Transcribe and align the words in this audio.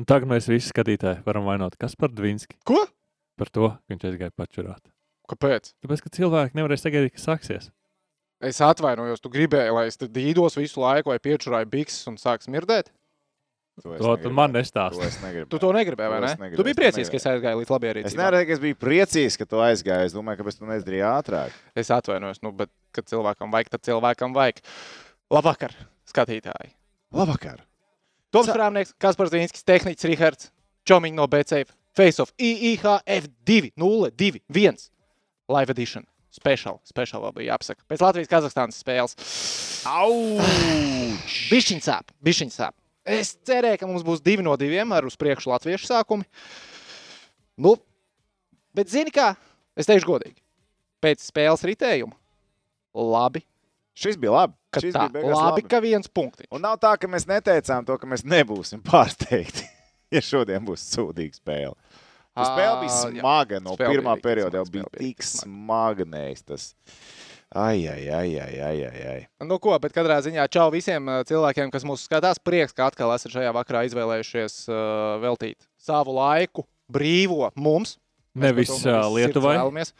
Un 0.00 0.06
tagad 0.08 0.28
mēs 0.30 0.48
visi 0.48 0.70
skatītāji 0.72 1.22
varam 1.26 1.44
vainot 1.44 1.76
Kasparu 1.80 2.14
Dvinski 2.16 2.56
Ko? 2.64 2.78
par 3.36 3.50
to, 3.52 3.68
ka 3.76 3.92
viņš 3.92 4.06
aizgāja 4.08 4.32
pačurāt. 4.38 4.80
Kāpēc? 5.28 5.72
Tāpēc, 5.84 6.00
ka 6.04 6.10
cilvēki 6.16 6.56
nevarēja 6.58 6.82
sagaidīt, 6.86 7.14
kas 7.16 7.26
sāksies. 7.28 7.70
Es 8.42 8.58
atvainojos, 8.64 9.20
tu 9.22 9.30
gribēji, 9.32 9.70
lai 9.72 9.84
es 9.86 9.96
te 10.00 10.08
dīdos 10.10 10.56
visu 10.58 10.80
laiku, 10.82 11.12
vai 11.12 11.18
piečurāju 11.22 11.68
bikses 11.70 12.08
un 12.10 12.16
sāks 12.18 12.48
mirdēt? 12.50 12.90
To 13.82 13.94
es 13.94 14.00
To 14.02 14.04
tu 14.04 14.28
negribēju. 14.28 14.34
man 14.36 14.52
To 14.52 14.58
nestāsti. 14.58 15.04
es 15.06 15.16
negribu. 15.22 15.48
Tu 15.48 15.58
to 15.62 15.70
negribēji, 15.72 16.10
vai 16.12 16.18
To 16.20 16.24
ne? 16.26 16.32
es 16.32 16.40
negribu, 16.42 16.56
Tu 16.58 16.64
biji 16.66 16.72
es 16.72 16.76
to 16.76 16.82
priecīgs, 16.82 17.10
ka 17.12 17.16
es 17.22 17.26
aizgāju 17.30 17.60
līdz 17.60 17.68
Es 17.68 17.72
labierīcībai. 17.76 18.18
nevaru, 18.20 18.40
ka 18.46 18.52
es 18.52 18.60
biju 18.66 18.76
priecīgs, 18.82 19.38
ka 19.38 19.46
tu 19.48 19.56
aizgāji. 19.64 20.04
Es 20.10 20.12
domāju, 20.16 20.42
ka 20.42 20.48
es 20.52 20.58
to 20.60 20.66
nedarīju 20.68 21.06
ātrāk. 21.08 21.50
Es 21.74 21.88
atvainojos, 21.94 22.42
nu, 22.42 22.52
bet, 22.52 22.68
kad 22.92 23.06
cilvēkam 23.08 23.54
vajag, 23.54 23.70
tad 23.72 23.82
cilvēkam 23.88 24.34
vajag. 24.36 24.60
Labvakar, 25.32 25.72
skatītāji! 26.12 26.74
Labvakar! 27.16 27.62
Toms 28.32 28.48
Sa- 28.48 28.54
Prāmnieks, 28.56 28.94
Kaspars 29.02 29.30
Dvīnskis, 29.32 29.64
Tehniķis 29.68 30.08
Rihards, 30.08 30.50
Čomiņš 30.88 31.16
no 31.18 31.26
BCF, 31.28 31.74
Faceoff, 31.96 32.32
IIHF 32.40 33.28
2021, 33.44 34.88
Live 35.52 35.70
Edition. 35.74 36.06
Special, 36.32 36.78
special 36.88 37.26
bija 37.36 37.52
jāpasaka. 37.52 37.84
Pēc 37.92 38.00
Latvijas-Kazahstānas 38.00 38.78
spēles. 38.80 39.12
Auč! 39.84 41.34
Bišķiņš 41.52 41.84
sāp, 41.84 42.08
bišķiņš 42.24 42.54
sāp. 42.56 42.72
Es 43.04 43.34
cerēju, 43.44 43.82
ka 43.82 43.88
mums 43.90 44.04
būs 44.06 44.22
divi 44.24 44.44
no 44.46 44.54
diviem 44.56 44.94
ar 44.96 45.04
uz 45.04 45.16
priekšu 45.20 45.50
latviešu 45.52 45.90
sākumi. 45.90 46.24
Nu, 47.60 47.74
bet 48.72 48.88
zini 48.88 49.12
kā? 49.12 49.34
Es 49.76 49.90
teikšu 49.90 50.08
godīgi. 50.08 50.38
Pēc 51.04 51.20
spēles 51.26 51.66
ritējuma. 51.68 52.16
Labi, 52.96 53.42
Šis 53.98 54.16
bija 54.20 54.32
labi. 54.32 54.56
Šis 54.80 54.94
tā. 54.94 55.04
bija 55.04 55.18
beigās 55.18 55.36
Labi, 55.36 55.64
ka 55.68 55.82
viens 55.84 56.08
punkts. 56.08 56.46
Un 56.48 56.64
nav 56.64 56.78
tā, 56.80 56.94
ka 57.00 57.10
mēs 57.12 57.26
neteicām 57.28 57.84
to, 57.88 57.98
ka 58.00 58.08
mēs 58.08 58.24
nebūsim 58.24 58.80
pārsteigti, 58.88 59.66
ja 60.14 60.22
šodien 60.24 60.64
būs 60.64 60.86
sūdīga 60.94 61.36
spēle. 61.42 61.76
Tā 62.32 62.46
spēle 62.48 62.78
bija 62.80 62.94
smaga 62.96 63.60
no 63.60 63.74
Spēle 63.76 63.90
bija 63.90 63.98
pirmā 63.98 64.14
rīktīgi 64.16 64.24
perioda. 64.24 64.62
Jau 64.62 64.64
smaga, 64.64 64.72
bija 64.72 64.86
bija 64.88 65.04
tik 65.04 65.04
rīktīgi 65.04 65.28
smagnējs 65.28 66.46
tas. 66.48 66.66
Ai, 67.52 67.84
ai, 67.84 68.06
ai, 68.08 68.28
ai, 68.40 68.54
ai, 68.64 68.76
ai, 68.88 69.00
ai. 69.12 69.18
Nu, 69.44 69.58
ko, 69.60 69.74
bet 69.76 69.92
katrā 69.92 70.16
ziņā 70.24 70.46
čau 70.48 70.70
visiem 70.72 71.04
uh, 71.12 71.20
cilvēkiem, 71.28 71.68
kas 71.74 71.84
mūs 71.84 72.06
skatās. 72.08 72.40
Prieks, 72.40 72.72
ka 72.72 72.86
atkal 72.88 73.12
esat 73.12 73.34
šajā 73.34 73.50
vakarā 73.52 73.82
izvēlējušies 73.90 74.54
uh, 74.72 74.78
veltīt 75.20 75.60
savu 75.76 76.16
laiku 76.16 76.64
brīvo 76.88 77.50
mums. 77.60 77.98
Nevis 78.32 78.72
visas 78.72 79.12
Lietuvai. 79.12 79.58
vēlamies. 79.58 79.92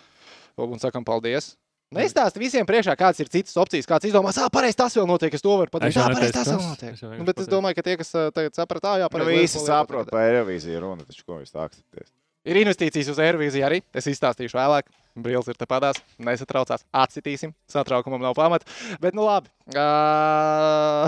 Un 0.65 0.81
sakam 0.81 1.05
paldies. 1.05 1.53
Nestāst 1.93 2.39
visiem 2.41 2.67
priekšā, 2.69 2.95
kādas 2.98 3.21
ir 3.21 3.29
citas 3.33 3.57
opcijas. 3.61 3.89
Kāds 3.89 4.09
izdomās, 4.09 4.39
ah, 4.41 4.48
pareizi 4.53 4.79
tas 4.81 4.97
vēl 4.97 5.07
notiek, 5.09 5.35
es 5.37 5.45
to 5.45 5.53
varu 5.61 5.73
pateikt. 5.73 5.99
Jā, 5.99 6.07
pareizi 6.09 6.34
tas 6.39 6.49
vēl 6.49 6.65
notiek. 6.65 6.97
Es 6.97 7.03
Nu, 7.19 7.27
bet 7.29 7.43
es 7.45 7.51
domāju, 7.53 7.77
ka 7.79 7.84
tie, 7.87 7.99
kas 8.01 8.11
ā, 8.17 8.25
tagad 8.34 8.57
saprat, 8.57 8.89
ā, 8.89 8.95
jā, 9.03 9.11
Nu, 9.11 9.15
pareizi. 9.19 9.45
visi 9.45 9.62
saprot, 9.67 10.11
par 10.11 10.25
Eirovīziju 10.31 10.83
runa, 10.83 11.05
taču 11.05 11.23
ko 11.29 11.41
jūs 11.43 11.53
stāstāties? 11.53 12.09
Ir 12.49 12.59
investīcijas 12.59 13.12
uz 13.12 13.19
Eirovīziju 13.23 13.65
arī. 13.69 13.83
Es 13.95 14.09
izstāstīšu 14.11 14.57
vēlāk. 14.59 14.89
Brīlis 15.15 15.53
ir 15.53 15.59
tepadās. 15.61 16.01
Nesatraucās. 16.19 16.83
Atsitīsim. 16.91 17.53
Satraukumam 17.71 18.23
nav 18.25 18.34
pamata. 18.34 18.67
Bet, 18.99 19.15
nu 19.15 19.23
labi. 19.29 19.53
Uh... 19.77 21.06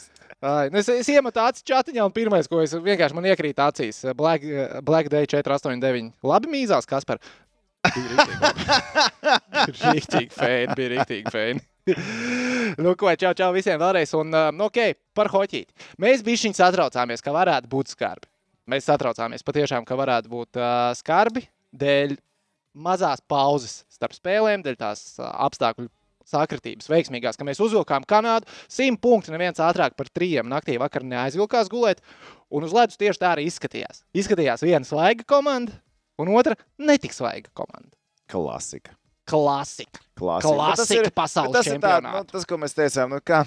Ai, 0.40 0.70
nu 0.72 0.80
es, 0.80 0.88
es 0.88 1.08
iemetu 1.12 1.36
acis 1.44 1.60
čatiņā, 1.68 2.00
un 2.00 2.12
pirmais, 2.16 2.46
ko 2.48 2.62
es 2.64 2.72
vienkārši 2.72 3.12
man 3.12 3.26
iekrīt 3.28 3.58
acīs, 3.60 4.00
Black, 4.16 4.46
Black 4.86 5.10
Day 5.12 5.28
489. 5.28 6.14
Labi, 6.24 6.48
mīzās, 6.48 6.88
kas 6.88 7.04
par. 7.04 7.20
Bija 7.20 7.49
rīktīgi 9.94 10.30
fēni, 10.40 10.76
bija 10.78 10.92
rīktīgi 10.94 11.32
fēni. 11.34 11.60
nu, 12.82 12.94
ko, 12.98 13.10
čau, 13.18 13.32
čau 13.36 13.50
visiem 13.56 13.80
vēlreiz. 13.80 14.12
Un, 14.18 14.32
uh, 14.34 14.50
nu, 14.54 14.68
ok, 14.68 14.78
par 15.16 15.30
hoķīti. 15.32 15.74
Mēs 16.02 16.24
bišķiņ 16.26 16.58
satraucāmies, 16.58 17.24
ka 17.24 17.34
varētu 17.34 17.70
būt 17.70 17.94
skarbi. 17.94 18.28
Mēs 18.70 18.86
satraucāmies 18.86 19.46
patiešām, 19.46 19.86
ka 19.88 19.98
varētu 19.98 20.30
būt 20.30 20.60
uh, 20.60 20.90
skarbi 20.98 21.46
dēļ 21.76 22.16
mazās 22.80 23.22
pauzes 23.26 23.80
starp 23.90 24.14
spēlēm, 24.14 24.62
dēļ 24.66 24.76
tās 24.78 25.00
uh, 25.18 25.26
apstākļu 25.46 25.88
sakritības 26.30 26.86
veiksmīgās, 26.90 27.38
ka 27.38 27.46
mēs 27.46 27.60
uzvilkām 27.64 28.04
Kanādu. 28.08 28.46
Simt 28.70 29.00
punkti 29.02 29.32
neviens 29.34 29.58
ātrāk 29.62 29.96
par 29.98 30.10
trījiem 30.14 30.46
naktī 30.50 30.76
vakar 30.78 31.02
neaizvilkās 31.06 31.70
gulēt. 31.72 32.04
Un 32.54 32.66
uz 32.66 32.74
ledus 32.74 32.98
tieši 33.00 33.22
tā 33.22 33.32
arī 33.34 33.48
izskatījās. 33.50 34.04
Izskatījās 34.14 34.62
viena 34.66 34.86
svaiga 34.86 35.26
komanda 35.26 35.74
un 36.22 36.32
otra 36.36 36.56
netik 36.78 37.14
svaiga 37.16 37.50
komanda. 37.56 37.92
Klasika. 38.30 38.94
Klasika. 39.30 40.00
Klasika. 40.18 40.54
Klasika 40.54 41.02
ir- 41.04 41.10
pasaules 41.14 41.52
tas 41.54 41.66
ir 41.70 41.78
tā, 41.82 41.98
nu, 42.02 42.24
tas, 42.30 42.46
ko 42.48 42.58
mēs 42.58 42.74
teicām, 42.74 43.12
nu, 43.14 43.20
kā, 43.22 43.44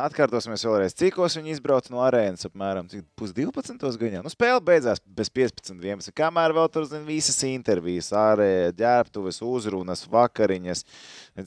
atkārtosimies 0.00 0.62
vēlreiz, 0.64 0.94
cikos 0.96 1.36
viņi 1.36 1.52
izbrauca 1.52 1.92
no 1.92 2.00
arēnas 2.00 2.46
apmēram 2.48 2.88
cik 2.88 3.04
pus 3.18 3.34
12. 3.36 3.76
gaņā. 4.00 4.22
Nu, 4.24 4.32
spēle 4.32 4.62
beidzās 4.64 5.02
bez 5.04 5.28
15, 5.28 5.76
11. 5.76 6.14
Kamēr 6.16 6.54
vēl 6.56 6.70
tur 6.72 6.86
zin, 6.88 7.04
visas 7.08 7.42
intervijas, 7.44 8.08
ārēja 8.16 8.72
ģērbtuves, 8.78 9.42
uzrunas, 9.44 10.06
vakariņas, 10.08 10.84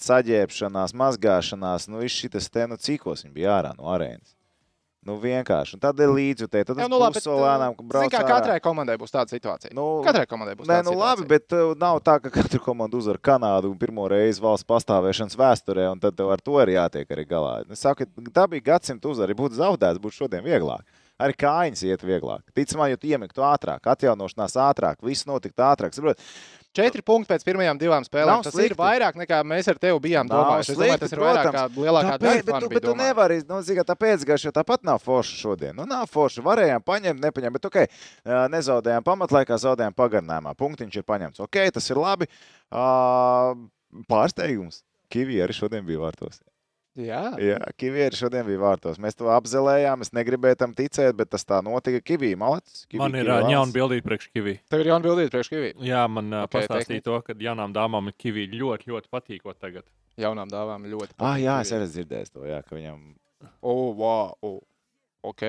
saģērbšanās, 0.06 0.94
mazgāšanās, 0.94 1.90
nu, 1.90 2.04
viss 2.06 2.22
šis 2.22 2.50
te, 2.54 2.68
nu, 2.70 2.78
cikos 2.78 3.26
viņi 3.26 3.34
bija 3.34 3.58
ārā 3.60 3.74
no 3.80 3.90
arēnas. 3.96 4.36
Nu, 5.06 5.20
vienkārši. 5.22 5.76
Un 5.78 5.82
tad 5.84 6.00
ir 6.02 6.10
līdzjutēji, 6.10 6.66
tad 6.66 6.80
tas 6.80 6.90
nu, 6.90 6.98
labi, 6.98 7.20
būs 7.20 7.28
lēnām, 7.30 7.76
brauc 7.92 8.10
kā 8.10 8.24
katrai 8.26 8.56
komandai 8.64 8.96
būs 8.98 9.14
tāda 9.14 9.30
situācija. 9.30 9.70
Nu, 9.78 10.02
Katrai 10.06 10.26
komandai 10.26 10.56
būs 10.58 10.66
Nē, 10.66 10.80
tāda 10.80 10.88
nu 10.88 10.96
labi, 10.98 11.22
situācija. 11.22 11.30
bet 11.36 11.54
uh, 11.54 11.76
nav 11.78 12.00
tā, 12.02 12.16
ka 12.24 12.32
katra 12.34 12.62
komanda 12.66 12.98
uzvar 12.98 13.20
Kanādu 13.22 13.70
un 13.70 13.78
pirmo 13.78 14.08
reizi 14.10 14.42
valsts 14.42 14.66
pastāvēšanas 14.66 15.38
vēsturē, 15.38 15.86
un 15.94 16.02
tad 16.02 16.26
ar 16.26 16.42
to 16.42 16.58
ir 16.64 16.74
jātiek 16.80 17.14
arī 17.14 17.28
galā. 17.30 17.54
Es 17.70 17.86
saku, 17.86 18.10
ka 18.10 18.34
tā 18.42 18.48
bija 18.56 18.66
gadsimta 18.74 19.14
uzvara. 19.14 19.30
Ja 19.36 19.42
būtu 19.44 19.62
zaudēts, 19.62 20.02
būtu 20.02 20.24
šodien 20.24 20.42
vieglāk. 20.46 20.82
Arī 21.22 21.38
kājas 21.40 21.86
iet 21.86 22.02
vieglāk. 22.04 22.42
Ticamāk, 22.58 22.96
jo 22.96 22.98
tu 23.00 23.08
iemiktu 23.14 23.46
ātrāk, 23.46 23.86
atjaunošanās 23.88 24.58
ātrāk, 24.66 25.06
viss 25.06 25.30
notiktu 25.30 25.64
ātrāk. 25.64 25.94
Saprot? 25.96 26.20
Četri 26.76 27.02
punkti 27.08 27.30
pēc 27.32 27.46
pirmajām 27.48 27.80
divām 27.80 28.04
spēlēm. 28.04 28.34
Nav 28.34 28.44
Tas 28.44 28.54
slikti. 28.56 28.74
ir 28.74 28.80
vairāk 28.80 29.16
nekā 29.22 29.38
mēs 29.48 29.70
ar 29.72 29.78
tevi 29.80 30.00
bijām 30.04 30.28
Nav 30.28 30.42
domājuši. 30.42 30.72
Es 30.74 30.78
domāju, 30.78 30.90
slikti, 30.92 31.04
tas 31.06 31.14
ir 31.16 31.22
vairāk 31.24 31.46
kā 31.46 31.52
protams. 31.54 31.78
lielākā 31.86 32.12
Tāpēc, 32.16 32.26
daļa 32.26 32.36
bet 32.36 32.46
bija 32.46 32.70
bet 32.76 32.84
tu 32.84 32.90
domājuši. 32.90 33.08
nevari, 33.08 33.38
nu, 33.50 33.60
zini, 33.70 33.86
tā 33.88 33.96
pēcgājušā 34.04 34.52
tāpat 34.60 34.84
nav 34.84 35.00
forša 35.06 35.38
šodien. 35.40 35.76
Nu, 35.80 35.86
nav 35.88 36.06
forša. 36.12 36.44
Varējām 36.46 36.84
paņemt, 36.84 37.22
nepaņemt, 37.24 37.56
bet 37.60 37.70
ok, 37.72 37.78
nezaudējām 38.52 39.08
pamatlaikā, 39.08 39.58
zaudējām 39.66 39.96
pagarinājumā. 39.96 40.56
Punktiņš 40.60 41.00
ir 41.00 41.08
paņemts. 41.08 41.40
Ok, 41.48 41.62
tas 41.80 41.90
ir 41.90 42.02
labi. 42.02 42.28
Ā, 42.72 43.56
Pārsteigums. 44.12 44.82
Kivī 45.14 45.40
arī 45.46 45.54
šodien 45.56 45.86
bija 45.88 46.02
vārtos. 46.04 46.42
Jā, 46.96 47.22
Jā, 47.44 47.58
Kivīri 47.76 48.16
šodien 48.16 48.46
bija 48.48 48.62
vārtos. 48.62 49.00
Mēs 49.04 49.18
to 49.20 49.28
apzelējām, 49.34 50.06
es 50.06 50.14
negribēju 50.16 50.60
tam 50.62 50.76
ticēt, 50.78 51.12
bet 51.20 51.34
tas 51.34 51.44
tā 51.44 51.60
notika. 51.66 52.00
Kivī, 52.00 52.30
malets. 52.40 52.86
Kivī, 52.88 53.02
Man 53.04 53.18
ir 53.20 53.28
Kivī, 53.28 53.52
jauna 53.52 53.76
bildīte 53.76 54.08
priekš 54.08 54.30
kivī. 54.32 54.54
tev 54.72 54.84
ir 54.84 54.92
jauna 54.94 55.04
bildīte 55.04 55.34
priekš 55.34 55.52
kivī. 55.52 55.74
Jā, 55.84 56.06
man 56.08 56.32
Ok, 56.32 56.46
okay, 56.46 56.62
pastāstīja 56.62 57.04
to, 57.04 57.18
ka 57.28 57.36
jaunām 57.36 57.76
dāmām 57.76 58.14
kivī 58.16 58.48
ļoti, 58.54 58.94
ļoti 58.94 59.12
patīkot 59.12 59.60
tagad. 59.60 59.84
Jaunām 60.16 60.48
dāvām 60.48 60.88
ir 60.88 60.96
ļoti. 60.96 61.18
Ah, 61.20 61.36
jā, 61.36 61.58
patīk 61.60 61.68
es 61.68 61.74
kivī. 61.74 61.82
arī 61.82 61.92
dzirdēju 61.98 62.32
to, 62.32 62.46
jā, 62.48 62.62
ka 62.64 62.80
viņam. 62.80 63.04
O, 63.60 63.76
wow. 64.00 64.32
o, 64.40 64.54
Ok. 65.26 65.42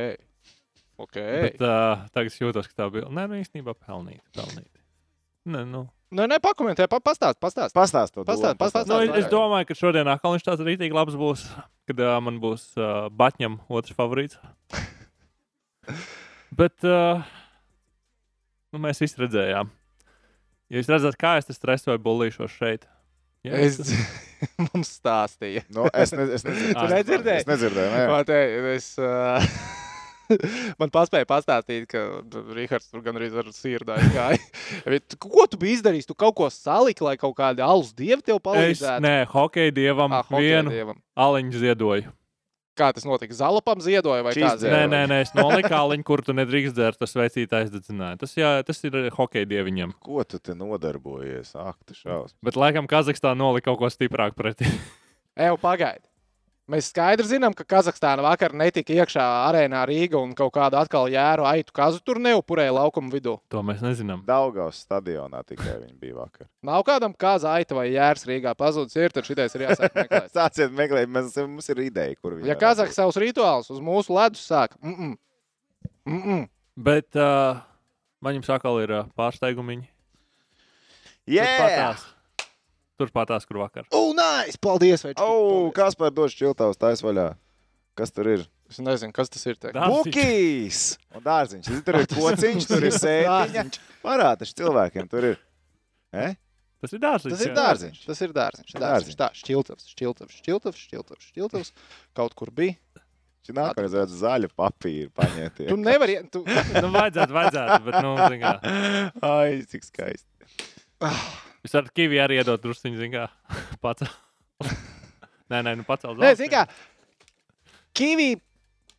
Ok. 0.96 1.16
Bet 1.16 1.60
uh, 1.60 2.06
tagad 2.14 2.32
es 2.32 2.38
jūtos, 2.40 2.68
ka 2.70 2.78
tā 2.80 2.88
bija. 2.92 3.10
Nē, 3.12 3.26
nu 3.28 3.36
īstenībā 3.42 3.74
pelnīt. 3.76 4.22
pelnīt. 4.36 4.80
Nē, 5.52 5.66
nu. 5.68 5.84
Nē, 6.14 6.28
nē, 6.30 6.36
pakomentē, 6.38 6.86
pa, 6.86 7.00
pastāst, 7.02 7.40
pastāst. 7.42 7.74
Pastāst 7.74 8.14
to. 8.14 8.22
Pastāst, 8.22 8.54
domu, 8.54 8.60
pastāst. 8.60 8.90
Nu, 8.90 9.00
es, 9.02 9.24
es 9.24 9.30
domāju, 9.30 9.66
ka 9.66 9.74
šodien 9.74 10.06
atkal 10.06 10.36
viņš 10.36 10.44
tāds 10.46 10.62
rītīgi 10.62 10.94
labs 10.94 11.16
būs, 11.18 11.42
kad 11.90 12.02
uh, 12.04 12.12
man 12.22 12.38
būs 12.42 12.68
uh, 12.78 13.08
Batņam 13.10 13.58
otrs 13.66 13.96
favorīts. 13.98 14.38
Bet 16.60 16.86
uh, 16.86 17.26
nu, 18.70 18.82
mēs 18.86 19.02
visi 19.02 19.18
redzējām. 19.24 19.72
Ja 20.70 20.78
jūs 20.78 20.92
redzat, 20.94 21.18
kā 21.18 21.36
es 21.40 21.50
vai 21.90 21.98
bullīšos 22.02 22.54
šeit, 22.54 22.86
ja 23.46 23.58
Es 23.58 23.82
mums 24.70 24.94
stāstīju. 25.00 25.66
Nu, 25.74 25.88
es, 25.90 26.14
ne, 26.14 26.28
es 26.38 26.46
nedzirdēju. 26.46 26.78
Tu 26.78 26.94
nedzirdēji? 26.94 27.42
Es 27.42 27.50
nedzirdēju. 27.50 27.90
Nē. 27.96 28.06
Man, 30.80 30.88
es, 30.88 30.92
paspēja 30.94 31.26
pastāstīt, 31.30 31.86
ka 31.90 32.02
Rīgards 32.56 32.90
tur 32.92 33.02
gandrīz 33.04 33.34
ar 33.38 33.48
sirdā 33.54 33.96
gāja. 34.14 34.40
Bet 34.90 35.16
Ko 35.22 35.46
tu 35.50 35.58
biji 35.60 35.78
izdarījis? 35.80 36.08
Tu 36.10 36.14
kaut 36.18 36.36
ko 36.38 36.50
saliki, 36.52 37.04
lai 37.06 37.16
kaut 37.20 37.36
kādi 37.38 37.64
alus 37.64 37.92
dievi 37.96 38.22
tev 38.26 38.38
es 38.40 38.46
palīdzētu? 38.48 39.02
nē, 39.06 39.16
hokeja 39.32 39.74
dievam 39.76 40.12
Ah, 40.16 40.24
hokeja 40.26 40.62
vienu 40.62 40.74
dievam. 40.74 41.02
aliņu 41.16 41.62
ziedoju. 41.64 42.14
Kā 42.76 42.90
tas 42.92 43.06
notika? 43.08 43.32
Zalapam 43.32 43.80
ziedoja 43.80 44.20
vai 44.20 44.34
kā? 44.36 44.50
Nē, 44.60 44.82
nē, 44.92 44.98
nē, 45.08 45.20
es 45.24 45.30
noliku 45.32 45.70
aliņu, 45.72 46.04
kur 46.04 46.20
tu 46.20 46.34
nedrīkst 46.36 46.74
dzert, 46.76 46.98
tas 47.00 47.14
veicītājs 47.16 47.70
dedzināja. 47.72 48.18
Tas, 48.20 48.34
jā, 48.36 48.50
tas 48.68 48.82
ir 48.84 48.98
hokeja 49.16 49.48
dieviņam. 49.48 49.94
Ko 50.04 50.20
tu 50.28 50.36
te 50.36 50.52
nodarbojies? 50.52 51.54
Ak, 51.56 51.78
tu 51.88 51.96
šausmas. 51.96 52.36
Bet 52.44 52.58
laikam 52.60 52.84
Kazahstānā 52.90 53.32
nolika 53.40 53.70
kaut 53.70 53.80
ko 53.80 53.88
stiprāku 53.94 54.36
pretī. 54.36 54.68
Eju, 55.40 55.56
pagaidi. 55.62 56.04
Mēs 56.66 56.88
skaidri 56.90 57.28
zinām, 57.30 57.54
ka 57.54 57.62
Kazahstāna 57.62 58.24
vakar 58.26 58.50
netika 58.50 58.90
iekšā 58.90 59.22
arēnā 59.46 59.84
Rīga 59.86 60.18
un 60.18 60.32
kaut 60.34 60.50
kādu 60.56 60.74
atkal 60.80 61.06
jēru 61.12 61.44
aitu 61.46 61.70
kazu 61.76 62.00
tur 62.02 62.18
neupurēja 62.18 62.72
laukuma 62.74 63.12
vidū. 63.12 63.36
To 63.54 63.62
mēs 63.62 63.84
nezinām. 63.84 64.24
Daugaus 64.26 64.80
stadionā 64.82 65.44
tikai 65.46 65.76
viņi 65.84 65.94
bija 66.00 66.16
vakar. 66.16 66.48
Nav 66.66 66.82
kādam 66.88 67.14
kaza 67.14 67.52
aita 67.54 67.78
vai 67.78 67.86
jērs 67.92 68.26
Rīgā 68.26 68.56
pazudis, 68.58 68.98
ir 68.98 69.14
tad 69.14 69.28
šitais 69.28 69.54
ir 69.54 69.68
jāsāk 69.68 69.94
meklēt. 70.00 70.34
Sāciet 70.34 70.74
meklēt, 70.74 71.06
mēs, 71.14 71.38
mums 71.46 71.70
ir 71.70 71.84
ideja, 71.86 72.18
kur 72.18 72.34
viņi 72.34 72.50
Ja 72.50 72.58
Kazahs 72.58 72.98
savus 72.98 73.20
rituālus 73.22 73.70
uz 73.70 73.78
mūsu 73.78 74.18
ledus 74.18 74.42
sāk, 74.50 74.74
mm 74.82 74.98
-mm. 74.98 75.16
Mm 76.10 76.22
-mm. 76.22 76.48
Bet 76.76 77.14
uh, 77.14 77.62
man 78.20 78.34
jums 78.34 78.50
atkal 78.50 78.82
ir 78.82 78.90
uh, 78.90 79.06
pārsteigumi. 79.14 79.78
būt. 79.78 79.88
Yeah! 81.26 82.15
Turpātās, 82.96 83.44
kur 83.44 83.60
vakar. 83.60 83.84
Oh, 83.92 84.14
nice! 84.16 84.56
Paldies! 84.62 85.04
Vai 85.04 85.12
O, 85.20 85.68
kas 85.76 85.98
par 85.98 86.14
došu 86.16 86.38
čiltavas 86.40 86.80
tais 86.80 87.02
vaļā? 87.04 87.34
Kas 87.96 88.12
tur 88.12 88.30
ir? 88.32 88.46
Es 88.70 88.80
nezinu, 88.82 89.12
kas 89.16 89.30
tas 89.32 89.44
ir. 89.48 89.58
Bukīs! 89.76 90.80
Un 91.12 91.24
dārziņš. 91.24 91.68
Tur 91.84 92.00
ir 92.00 92.08
kociņš, 92.16 92.68
tur 92.70 92.88
ir 92.88 92.96
sēdiņa. 92.96 93.36
Dārziņš. 93.52 93.78
Parāda 94.04 94.48
cilvēkiem, 94.48 95.08
tur 95.12 95.28
ir. 95.32 95.38
E? 96.16 96.32
Tas 96.80 96.92
ir 96.96 97.02
dārziņš. 97.02 97.36
Tas 97.36 97.44
ir 97.46 97.54
dārziņš. 97.56 98.00
Tas 98.08 98.20
ir 98.24 98.34
dārziņš. 98.36 98.72
Dārziņš. 98.72 98.82
dārziņš. 98.86 99.18
Tā, 99.20 99.30
šķiltavs, 99.40 99.88
šķiltavs, 99.92 100.40
šķiltavs, 100.40 100.82
šķiltavs, 100.88 101.30
šķiltavs. 101.30 101.72
Kaut 102.16 102.36
kur 102.38 102.52
bija. 102.56 102.76
Šī 103.46 103.54
nākamais 103.54 103.94
redz 103.94 104.14
zaļu 104.20 104.50
papīru 104.58 105.12
paņemt. 105.14 105.60
Tu 105.68 105.76
nevari. 105.78 106.18
Tu... 106.34 106.42
Nu, 106.80 106.90
vajadzētu, 106.96 107.36
vajadzētu, 107.36 107.80
bet, 107.86 107.98
nu, 108.02 108.14
zin 108.24 108.40
kā. 108.42 108.54
Ai, 109.30 109.60
cik 109.70 109.86
skaisti. 109.86 110.48
Jūs 111.66 111.74
varat 111.74 111.94
kivi 111.98 112.20
arī 112.22 112.38
iedot 112.38 112.62
drusciņu, 112.62 112.98
zin 113.00 113.10
kā. 113.10 113.26
Pats. 113.82 114.06
nē, 115.50 115.62
nē, 115.66 115.72
nu 115.80 115.86
pacelt. 115.86 116.20
Nē, 116.22 116.36
zini, 116.38 116.52
kā 116.54 116.66
kiwi. 117.96 118.36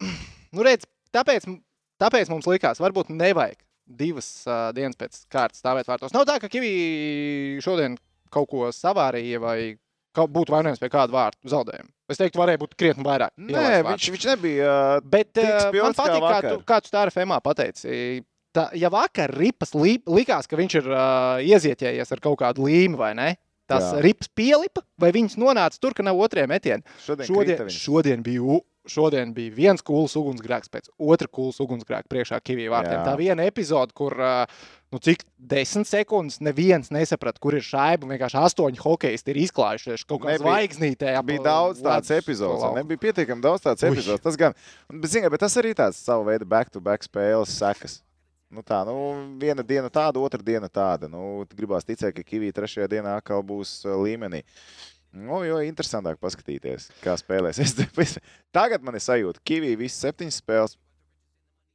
Nu, 0.55 0.63
redz, 0.63 0.85
tāpēc, 1.13 1.43
tāpēc 1.99 2.29
mums 2.31 2.45
likās, 2.47 2.79
varbūt 2.79 3.09
nevajag 3.11 3.57
divas 3.99 4.29
uh, 4.47 4.69
dienas 4.73 4.95
pēc 4.97 5.17
kārtas 5.31 5.59
stāvēt 5.59 5.89
vārtos. 5.89 6.13
Nav 6.15 6.23
tā, 6.25 6.37
ka 6.39 6.47
kiwi 6.49 6.69
šodien 7.61 7.97
kaut 8.33 8.47
ko 8.49 8.69
savārīja 8.73 9.41
vai 9.43 9.57
būtu 10.15 10.55
vainojams 10.55 10.79
pie 10.79 10.89
kāda 10.93 11.13
vārtu 11.13 11.51
zaudējuma. 11.51 11.91
Es 12.09 12.21
teiktu, 12.21 12.39
varēja 12.39 12.61
būt 12.63 12.77
krietni 12.79 13.05
vairāk. 13.05 13.35
Nē, 13.35 13.83
viņš, 13.89 14.07
viņš 14.15 14.29
nebija. 14.31 14.71
ā, 14.71 14.97
Bet 15.03 15.43
uh, 15.43 15.67
man 15.75 15.93
kā 15.93 15.99
patīk, 15.99 16.15
kā 16.15 16.23
vakar. 16.23 16.49
tu, 16.55 16.65
kā 16.71 16.79
tu 16.81 16.95
tā 16.95 17.03
ar 17.03 17.11
FMā 17.13 17.41
pateici. 17.43 17.99
Tā, 18.55 18.69
ja 18.79 18.89
vakar 18.93 19.33
ripas 19.35 19.73
li, 19.75 19.97
likās, 20.07 20.47
ka 20.47 20.57
viņš 20.59 20.77
ir 20.79 20.87
uh, 20.89 21.43
iezieķējies 21.43 22.13
ar 22.15 22.23
kaut 22.23 22.39
kādu 22.41 22.69
līmi 22.69 22.97
vai 22.99 23.11
ne? 23.17 23.33
Tas 23.67 23.83
Jā. 23.83 23.99
Rips 24.05 24.29
pielipa, 24.31 24.81
vai 24.95 25.11
viņš 25.11 25.35
nonāca 25.41 25.75
tur, 25.83 25.91
ka 25.95 26.05
nav 26.05 26.15
otrajā 26.23 26.47
metienā. 26.47 26.87
Šodien, 27.03 27.27
Šodien, 27.27 27.71
šodien, 27.75 28.21
bija, 28.23 28.61
šodien 28.87 29.33
bija 29.35 29.51
viens 29.51 29.83
kūls 29.83 30.15
ugunsgrēks 30.15 30.71
pēc 30.71 30.87
otra 30.95 31.27
kūls 31.27 31.59
ugunsgrēka 31.65 32.07
priekšā 32.07 32.39
Kavijas 32.39 32.71
vārtiem. 32.71 32.95
Jā. 32.95 33.03
Tā 33.03 33.17
viena 33.19 33.43
epizode, 33.43 33.91
kur 33.91 34.15
nu, 34.15 35.01
cik 35.03 35.27
desmit 35.35 35.91
sekundes 35.91 36.39
neviens 36.39 36.87
nesaprata, 36.95 37.43
kur 37.43 37.59
ir 37.59 37.67
šaiba. 37.67 38.07
Vienkārši 38.07 38.39
astoņi 38.45 38.79
hokeisti 38.85 39.35
ir 39.35 39.43
izklājušies 39.43 40.07
kaut 40.07 40.23
kādā 40.23 40.39
zvaigznītē. 40.45 41.17
Bija 41.27 41.43
daudz 41.51 41.83
epizodes. 41.83 42.63
lauku. 42.63 42.79
Nebija 42.79 43.03
pietiekami 43.03 43.43
daudz 43.43 43.67
tādas 43.67 43.83
Ui. 43.83 43.91
epizodes. 43.91 44.23
Tas 44.23 44.39
gan, 44.39 44.55
bet, 44.95 45.11
zini, 45.11 45.27
bet 45.35 45.43
tas 45.43 45.59
arī 45.59 45.75
tāds 45.75 45.99
savu 45.99 46.23
veidu 46.31 46.47
back-to-back 46.47 47.03
spēles 47.03 47.51
sekas. 47.51 47.99
Nu 48.49 48.61
tā, 48.63 48.79
nu, 48.87 48.93
viena 49.41 49.63
diena 49.67 49.89
tāda, 49.91 50.21
otra 50.23 50.39
diena 50.43 50.69
tāda. 50.71 51.09
Nu, 51.11 51.43
gribās 51.51 51.83
ticēt, 51.83 52.13
ka 52.15 52.23
Kavija 52.23 52.55
trešajā 52.55 52.87
dienā 52.93 53.17
atkal 53.19 53.41
būs 53.43 53.81
uh, 53.85 53.97
līmenī. 53.99 54.43
Nu, 55.11 55.41
jo 55.43 55.57
interesantāk 55.65 56.19
paskatīties, 56.23 56.89
kā 57.03 57.17
spēlēs. 57.19 57.59
Es, 57.59 57.75
tagad 58.57 58.83
man 58.87 58.95
ir 58.95 59.03
sajūta, 59.03 59.41
ka 59.43 59.51
Kavija 59.51 59.79
visas 59.81 59.99
septiņas 60.05 60.39
spēles. 60.43 60.77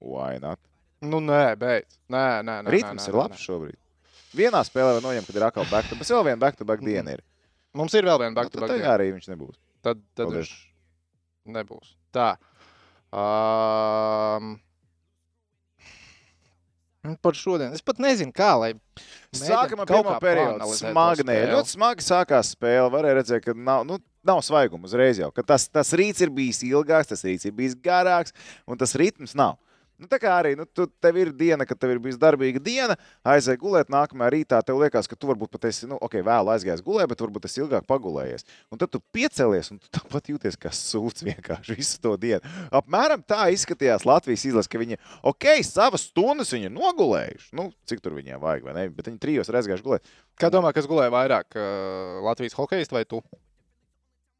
Why 0.00 0.38
not? 0.40 0.58
Nu, 1.04 1.20
nē, 1.20 1.56
beidz. 1.60 1.98
Nē, 2.12 2.24
nē, 2.46 2.56
nē. 2.64 2.72
Ritms 2.72 3.04
nē, 3.04 3.10
ir 3.10 3.16
nē, 3.16 3.20
labs 3.20 3.44
šobrīd. 3.44 3.76
Vienā 4.32 4.62
spēlē 4.64 4.94
var 4.96 5.04
noņemt, 5.04 5.28
kad 5.28 5.36
ir 5.36 5.44
atkal 5.50 5.66
back-to-back. 5.68 6.00
Bet 6.06 6.14
vēl 6.14 6.24
viena 6.30 6.40
back-to-back 6.40 6.80
Mhm. 6.80 6.88
diena 6.88 7.16
ir. 7.18 7.20
nē. 7.20 7.28
Mums 7.82 7.94
ir 7.98 8.04
vēl 8.08 8.18
viena 8.20 8.32
Nu, 8.32 8.38
back 8.40 8.50
to 8.52 8.60
tad 8.60 8.68
back. 8.72 8.84
arī 8.94 9.10
viņš 9.12 9.28
nebūs. 9.34 9.56
Tad, 9.82 10.00
tad 10.14 10.26
Paldies. 10.28 10.48
viņš 10.48 11.52
nebūs. 11.56 11.92
Tā. 12.16 12.30
Um, 13.12 14.54
par 17.22 17.34
šodien. 17.34 17.72
Es 17.74 17.82
pat 17.84 17.98
nezinu, 18.02 18.32
kā 18.34 18.52
lai. 18.60 18.70
Sākam 19.34 19.82
ar 19.82 19.90
pirmo 19.90 20.14
periodu. 20.22 20.68
Smagnē. 20.78 21.38
Ļoti 21.50 21.74
smagi 21.74 22.06
sākās 22.06 22.52
spēle. 22.54 22.86
Varēja 22.94 23.18
redzēt, 23.18 23.44
ka 23.46 23.54
nav, 23.58 23.82
nu, 23.88 23.98
nav 24.26 24.42
svaiguma 24.46 24.86
uzreiz 24.86 25.18
jau. 25.18 25.32
Tas, 25.42 25.66
tas 25.72 25.90
rīts 25.98 26.22
ir 26.22 26.30
bijis 26.34 26.62
ilgāks, 26.68 27.10
tas 27.10 27.24
rīts 27.26 27.48
ir 27.48 27.56
bijis 27.56 27.74
garāks, 27.74 28.34
un 28.70 28.78
tas 28.78 28.94
ritms 28.98 29.34
nav. 29.38 29.58
Nu, 30.02 30.08
tā 30.10 30.18
kā 30.18 30.32
arī 30.34 30.56
nu, 30.58 30.64
tu, 30.66 30.88
tev 31.02 31.18
ir 31.20 31.30
diena, 31.38 31.62
kad 31.68 31.78
tev 31.78 31.92
ir 31.94 32.00
bijusi 32.02 32.18
darbīga 32.18 32.58
diena, 32.62 32.96
aizēj 33.28 33.58
gulēt, 33.60 33.92
nākamajā 33.92 34.32
rītā 34.34 34.58
tev 34.66 34.80
liekas, 34.82 35.06
ka 35.06 35.14
tu 35.14 35.28
varbūt 35.30 35.52
pat 35.54 35.68
esi, 35.68 35.86
nu, 35.86 35.98
ok, 36.02 36.16
vēl 36.26 36.50
aizgājis 36.56 36.82
gulēt, 36.82 37.06
bet 37.12 37.22
varbūt 37.22 37.46
esi 37.46 37.62
ilgāk 37.62 37.86
pagulējies. 37.86 38.42
Un 38.74 38.82
tad 38.82 38.90
tu 38.90 38.98
piecelies, 39.14 39.70
un 39.70 39.78
tu 39.78 39.92
tāpat 39.96 40.32
jūties 40.32 40.58
kā 40.58 40.72
sūds 40.74 41.22
vienkārši 41.28 41.78
visu 41.78 42.02
to 42.02 42.16
dienu. 42.18 42.42
Apmēram 42.74 43.22
tā 43.22 43.46
izskatījās 43.54 44.08
Latvijas 44.08 44.48
izlase, 44.50 44.72
ka 44.72 44.82
viņi, 44.82 44.98
ok, 45.32 45.48
savas 45.68 46.08
stundas 46.10 46.50
viņi 46.56 46.70
ir 46.70 46.74
nogulējuši. 46.74 47.52
Nu, 47.58 47.70
cik 47.86 48.02
tur 48.02 48.18
viņiem 48.18 48.42
vajag, 48.42 48.66
vai 48.66 48.76
ne? 48.80 48.88
Bet 48.90 49.06
viņi 49.12 49.22
trijos 49.22 49.52
ir 49.52 49.60
aizgājuši 49.62 49.86
gulēt. 49.86 50.12
Kā 50.40 50.50
domā, 50.50 50.74
kas 50.74 50.90
gulēja 50.90 51.14
vairāk? 51.14 51.54
Uh, 51.54 52.18
Latvijas 52.26 52.58
hokeists 52.58 52.94
vai 52.94 53.06
tu? 53.06 53.22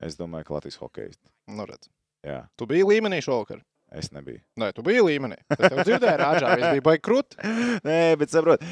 Es 0.03 0.19
domāju, 0.19 0.49
ka 0.49 0.58
Latvijas 0.58 0.81
hokeja. 0.82 1.15
Nu, 1.47 1.67
redz. 1.69 1.87
Jā, 2.26 2.44
Tu 2.58 2.67
biji 2.70 2.87
līmenī 2.87 3.20
šovakar. 3.23 3.62
Es 3.99 4.12
nebiju. 4.15 4.41
Nē, 4.61 4.73
tu 4.77 4.85
biji 4.87 5.05
līmenī. 5.05 5.39
Es 5.53 5.61
tev 5.62 5.83
dzirdēju, 5.83 6.19
rāžā. 6.21 6.55
Es 6.56 6.65
biju 6.77 6.87
baigi 6.87 7.05
krūti. 7.05 7.53
Nē, 7.89 8.00
bet 8.21 8.33
saprot. 8.33 8.65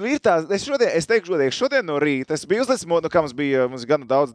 Nu, 0.00 0.06
ir 0.06 0.20
tā, 0.22 0.36
es 0.54 0.62
šodien, 0.64 0.92
es 0.96 1.08
teikšu, 1.10 1.34
šodien, 1.34 1.52
šodien 1.52 1.84
no 1.84 1.96
rīta. 2.00 2.36
Es 2.38 2.46
biju 2.48 2.62
uzlicis, 2.62 2.86
nu, 2.88 3.10
kā 3.10 3.20
mums 3.24 3.34
bija 3.36 3.66
mums 3.68 3.82
gan 3.88 4.04
daudz 4.08 4.32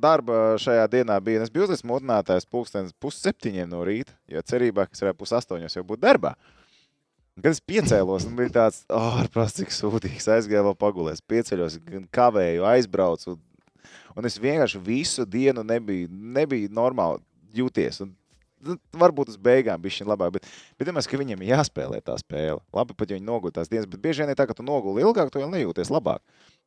darba 0.00 0.54
šajā 0.62 0.84
dienā, 0.92 1.18
bija. 1.24 1.42
Es 1.42 1.50
biju 1.52 1.66
uzlicis 1.66 1.86
modinātājs 1.90 2.46
pulkstenis 2.48 2.94
pusseptiņiem 3.02 3.68
no 3.72 3.82
rīta, 3.84 4.14
jo 4.30 4.42
cerībā, 4.46 4.86
ka 4.86 4.96
es 4.96 5.02
varētu 5.02 5.20
pusastoņos 5.24 5.76
jau 5.76 5.84
būt 5.88 6.04
darbā. 6.06 6.36
Kad 7.40 7.50
es 7.50 7.62
piecēlos, 7.64 8.28
man 8.28 8.38
bija 8.38 8.54
tāds, 8.60 8.82
oh, 8.92 9.18
ārprāts, 9.24 9.56
cik 9.58 9.74
sūdīgs. 9.74 10.30
Aizgāju 10.36 10.68
vēl 10.68 10.78
pagulēt, 10.78 11.24
pieceļos, 11.32 11.80
kavēju, 12.14 12.66
aizbraucu. 12.68 13.34
Un, 13.34 13.92
un 14.20 14.28
es 14.28 14.38
vienkārši 14.38 14.80
visu 14.86 15.26
dienu 15.26 15.64
nebiju, 15.66 16.12
nebiju 16.12 16.70
normāli 16.76 17.24
jūties. 17.58 18.00
Un, 18.04 18.14
nu, 18.66 18.76
varbūt 19.02 19.32
uz 19.32 19.38
beigām 19.40 19.82
bija 19.82 19.98
šī 19.98 20.06
labāk, 20.08 20.34
bet, 20.36 20.48
bet 20.78 20.88
domāju, 20.88 21.10
ka 21.10 21.20
viņiem 21.20 21.44
ir 21.44 21.52
jāspēlē 21.54 22.00
tā 22.04 22.16
spēle. 22.20 22.60
Labi, 22.74 22.96
pat 22.98 23.12
ja 23.12 23.18
viņi 23.18 23.28
nogulēja 23.28 23.60
tās 23.60 23.72
dienas, 23.72 23.90
bet 23.90 24.02
bieži 24.02 24.24
vien 24.24 24.32
ir 24.32 24.38
tā, 24.38 24.46
ka 24.48 24.56
tu 24.58 24.66
noguli 24.66 25.04
ilgāk, 25.04 25.32
tu 25.32 25.42
jau 25.42 25.50
nejūties 25.52 25.92
labāk. 25.92 26.22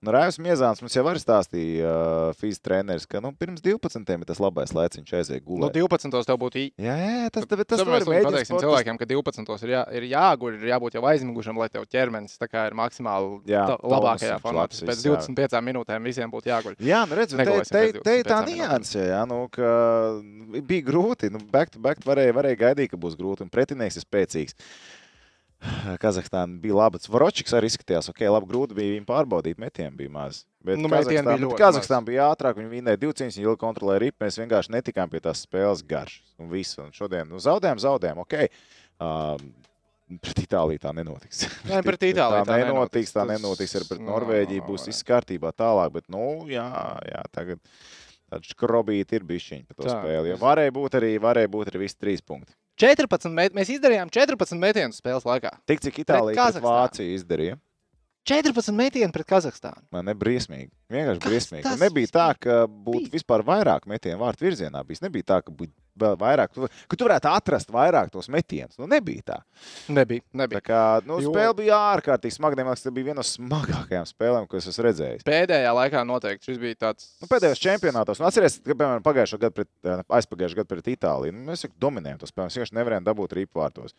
Nu, 0.05 0.13
Rājus 0.13 0.37
Miezāns 0.37 0.83
mums 0.83 0.93
jau 0.93 1.03
arī 1.09 1.21
stāstīja, 1.21 1.89
uh, 1.89 2.35
fizikas 2.37 2.61
treneris, 2.61 3.07
ka 3.09 3.21
nu, 3.23 3.31
pirms 3.33 3.63
12. 3.65 4.05
ir 4.05 4.27
tas 4.29 4.41
labais 4.43 4.73
laiks, 4.75 4.99
viņš 4.99 5.13
aiziet 5.17 5.41
No 5.41 5.47
gulēt. 5.47 5.77
12. 5.79 6.11
Nu, 6.13 6.21
tev 6.29 6.37
būtu 6.41 6.61
Jā, 6.81 6.95
jā, 7.01 7.31
tas, 7.33 7.47
bet 7.49 7.65
tas 7.71 7.81
mēģināt 7.81 8.27
pateiksim 8.29 8.59
cilvēkiem, 8.61 8.99
ka 9.01 9.07
12. 9.09 9.65
ir, 9.65 9.73
jā, 9.73 9.81
ir 9.97 10.07
jāguļ, 10.11 10.59
ir 10.59 10.69
jābūt 10.75 10.97
jau 10.99 11.03
aizmigušam, 11.09 11.57
lai 11.61 11.69
tev 11.73 11.87
ķermenis 11.89 12.37
ir 12.37 12.77
maksimāli 12.77 13.31
Jā, 13.49 13.63
tā, 13.71 13.77
labākajā 13.81 14.35
tonus 14.35 14.43
un 14.43 14.45
formā. 14.45 14.65
labs 14.65 14.83
Pēc 14.85 15.01
viss, 15.01 15.07
jā. 15.07 15.15
25 15.25 15.63
minūtēm 15.69 16.09
visiem 16.11 16.33
būtu 16.33 16.51
jāguļ. 16.51 16.77
Jā, 16.85 17.01
nu 17.09 17.17
redz, 17.17 17.33
un 17.33 17.41
te, 17.41 17.57
te, 17.71 17.85
te 18.05 18.17
ir 18.21 18.29
tā 18.29 18.41
25 18.45 18.53
nianse, 18.53 19.07
jā, 19.09 19.23
nu, 19.29 19.39
ka 19.53 19.71
bija 20.61 20.85
grūti. 20.91 21.31
Nu, 21.33 21.41
back 21.51 21.73
to 21.73 21.81
back 21.81 22.05
varēja, 22.05 22.35
varēja 22.37 22.61
gaidīt, 22.67 22.93
ka 22.93 23.01
būs 23.01 23.17
grūti, 23.17 23.45
un 23.45 23.51
pretinieks 23.53 23.97
ir 23.97 24.05
spēcīgs. 24.05 24.57
Kazahstāna 26.01 26.59
bija 26.61 26.77
laba. 26.77 26.99
Voročiks 27.09 27.53
arī 27.57 27.69
izskatījās, 27.71 28.09
ok, 28.11 28.23
labi, 28.29 28.49
grūti 28.51 28.77
bija 28.77 28.95
viņu 28.95 29.07
pārbaudīt, 29.09 29.59
metieni 29.61 29.93
bija 29.97 30.13
maz. 30.13 30.43
Bet 30.65 30.81
Nu, 30.81 30.89
metieni 30.91 31.37
bija 31.41 31.59
Kazahstāna 31.59 32.05
bija 32.07 32.29
ātrāk, 32.31 32.59
viņi 32.59 32.71
vinēja 32.71 33.01
divu 33.01 33.15
cīņas, 33.17 33.37
viņi 33.39 33.49
ilgi 33.49 33.61
kontrolēja 33.61 34.03
ripu, 34.07 34.21
mēs 34.25 34.39
vienkārši 34.41 34.75
netikām 34.77 35.11
pie 35.11 35.21
tās 35.25 35.45
spēles 35.45 35.85
garšas. 35.85 36.33
Un 36.41 36.49
visu, 36.51 36.81
un 36.85 36.91
šodien 36.95 37.29
nu, 37.29 37.41
zaudējām, 37.41 37.81
zaudējām, 37.85 38.25
ok. 38.25 38.41
Um, 39.05 39.53
Pret 40.21 40.37
Itāliju 40.43 40.77
tā 40.83 40.91
nenotiks. 40.93 41.47
Nē, 41.65 41.79
pret 41.81 42.03
Itāliju 42.11 42.45
tā, 42.45 42.51
tā 42.51 42.57
nenotiks. 42.61 43.13
Tā 43.15 43.23
nenotiks. 43.25 43.71
arī 43.79 43.87
pret 43.89 44.03
Norvēģiju. 44.05 44.61
no, 44.61 44.67
Būs 44.69 44.85
viss 44.85 45.05
kārtībā 45.07 45.49
tālāk. 45.57 45.95
Bet, 45.95 46.05
nu, 46.13 46.45
jā, 46.49 46.65
jā 47.09 47.23
tagad 47.33 47.61
tāds 48.29 48.51
skrobīti 48.53 49.17
ir 49.17 49.25
bišķiņi 49.25 49.65
par 49.65 49.79
to 49.79 49.87
Tā. 49.87 49.95
spēli. 49.97 50.29
Jo 50.29 50.37
varēja 50.41 50.75
būt 50.77 50.99
arī, 50.99 51.11
varēja 51.23 51.51
būt 51.57 51.71
arī 51.73 51.81
visi 51.87 51.97
trīs 51.97 52.21
punkti. 52.25 52.53
14 52.81 53.31
met, 53.35 53.53
mēs 53.55 53.71
izdarījām 53.77 54.11
14 54.11 54.59
metienus 54.59 54.99
spēles 54.99 55.25
laikā. 55.27 55.53
Tik 55.69 55.83
cik 55.85 56.01
Itālija 56.03 56.35
Kazahstānu. 56.41 56.67
Vāciju 56.67 57.15
izdarīja. 57.15 57.59
14 58.25 58.73
metienu 58.75 59.13
pret 59.13 59.27
Kazahstānu. 59.29 59.85
Man 59.93 60.07
nebija 60.09 60.23
briesmīgi. 60.23 60.71
Vienkārši 60.91 61.21
Kas 61.21 61.29
briesmīgi. 61.29 61.71
Un 61.71 61.83
nebija 61.85 62.11
tā, 62.15 62.27
ka 62.41 62.63
būtu 62.67 63.11
vispār 63.13 63.45
vairāk 63.45 63.85
metienu 63.89 64.17
vārtu 64.23 64.47
virzienā. 64.47 64.81
Bijis. 64.87 65.03
Nebija 65.05 65.29
tā, 65.35 65.37
ka 65.45 65.53
būtu 65.53 65.71
vēl 65.99 66.17
vairāk, 66.19 66.53
ka 66.89 66.97
tu 66.99 67.07
varētu 67.07 67.29
atrast 67.31 67.71
vairāk 67.73 68.11
tos 68.13 68.29
metienus. 68.31 68.77
Nu, 68.81 68.87
nebija 68.91 69.23
tā. 69.31 69.37
Nebija. 69.89 70.21
Tā 70.25 70.41
nebija. 70.43 70.61
kā 70.65 70.81
nu, 71.07 71.19
Jo- 71.23 71.31
spēle 71.31 71.55
bija 71.61 71.79
ārkārtīgi 71.95 72.37
smaga. 72.37 72.59
Man 72.59 72.73
liekas, 72.73 72.83
tas 72.85 72.95
bija 72.95 73.09
viena 73.11 73.21
no 73.21 73.25
smagākajām 73.27 74.05
spēlēm, 74.09 74.47
ko 74.49 74.57
es 74.57 74.67
esmu 74.71 74.87
redzējis. 74.89 75.25
Pēdējā 75.27 75.71
laikā 75.79 76.05
noteikti 76.07 76.51
šis 76.51 76.61
bija 76.61 76.75
tāds. 76.87 77.09
Nu, 77.21 77.29
pēdējos 77.31 77.61
čempionātos, 77.63 78.19
nu, 78.21 78.27
atcerieties, 78.29 78.61
ka 78.65 78.73
piemēram 78.73 79.03
pagājušā 79.05 79.39
gada 79.39 79.55
pret, 79.61 79.71
eh, 79.83 80.05
aizpagājušā 80.19 80.61
gada 80.61 80.71
pret 80.75 80.93
Itāliju. 80.95 81.33
Nu, 81.35 81.51
mēs 81.51 81.65
dominējām 81.79 82.19
to 82.21 82.29
spēli. 82.31 82.49
Mēs 82.49 82.57
vienkārši 82.59 82.79
nevarējām 82.79 83.09
dabūt 83.09 83.37
rīpvārtos. 83.39 83.95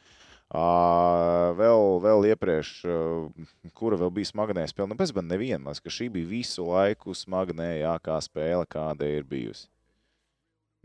Uh, 0.46 1.50
vēl, 1.58 1.80
vēl 2.04 2.28
iepriekš, 2.30 2.68
uh, 2.86 3.46
kura 3.74 3.96
vēl 3.98 4.12
bija 4.14 4.30
smagnēja 4.30 4.70
spēle, 4.70 4.92
nu, 4.92 4.98
bez 5.00 5.10
man 5.16 5.26
neviena. 5.26 5.74
Ka 5.82 5.90
šī 5.90 6.06
bija 6.14 6.28
visu 6.30 6.62
laiku 6.68 7.16
smagnējākā 7.18 8.20
spēle, 8.22 8.62
kāda 8.70 9.08
ir 9.10 9.26
bijusi. 9.26 9.66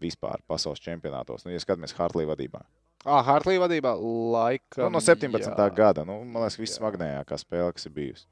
Vispār 0.01 0.41
pasaules 0.49 0.81
čempionātos. 0.81 1.45
Nu, 1.45 1.51
ja 1.53 1.59
skatāmies 1.61 1.93
Hartlī 1.93 2.25
vadībā. 2.25 2.63
Ah, 3.05 3.21
Hartlī 3.25 3.55
vadībā 3.61 3.95
laika. 3.97 4.83
Nu, 4.83 4.89
no 4.97 4.99
17. 5.01 5.39
jā. 5.53 5.69
gada. 5.77 6.03
Nu, 6.05 6.19
man 6.25 6.43
liekas, 6.43 6.57
viss 6.61 6.75
Jā. 6.77 6.81
smagnējākā 6.83 7.37
spēle, 7.41 7.71
kas 7.77 7.85
ir 7.89 7.93
bijusi. 7.95 8.25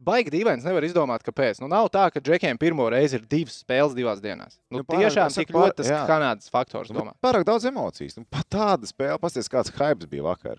Baigi 0.00 0.32
dīvains, 0.32 0.64
nevar 0.64 0.80
izdomāt, 0.86 1.20
kāpēc. 1.26 1.58
Nu, 1.60 1.66
nav 1.68 1.90
tā, 1.92 2.06
ka 2.08 2.22
džekiem 2.24 2.56
pirmo 2.56 2.86
reizi 2.88 3.18
ir 3.18 3.26
divas 3.28 3.58
spēles 3.60 3.92
divās 3.92 4.22
dienās. 4.24 4.54
Nu, 4.72 4.78
Nu, 4.80 4.84
pārāk- 4.88 5.10
tiešām 5.10 5.34
tik 5.34 5.50
ļoti 5.52 5.60
pārāk- 5.60 5.76
tas. 5.76 5.90
Kanādas 6.08 6.48
faktors. 6.48 6.88
Nu, 6.90 7.04
pārāk 7.20 7.44
daudz 7.44 7.66
emocijas. 7.68 8.16
Nu, 8.16 8.24
pat 8.24 8.48
tāda 8.48 8.88
spēle, 8.88 9.18
pasties, 9.20 9.46
kāds 9.52 9.68
hype 9.76 10.08
bija 10.08 10.22
vakar. 10.24 10.56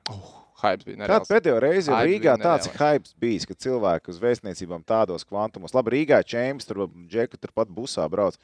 Hypes 0.61 0.85
bija 0.87 1.01
nereāls. 1.01 1.29
pēdējo 1.31 1.59
reizi 1.63 1.89
ir 1.89 1.95
Hype 1.95 2.09
Rīgā 2.09 2.33
bija 2.37 2.45
tāds 2.45 2.69
hype 2.77 3.13
bijis, 3.21 3.47
ka 3.49 3.57
cilvēki 3.65 4.13
uz 4.13 4.19
vēstniecībām 4.21 4.83
tādos 4.87 5.25
kvantumos, 5.27 5.73
labi, 5.73 5.95
Rīgā 5.97 6.21
čēmas, 6.27 6.67
tur 6.69 6.85
džeku 7.09 7.39
turpat 7.41 7.71
busā 7.73 8.05
brauc. 8.11 8.37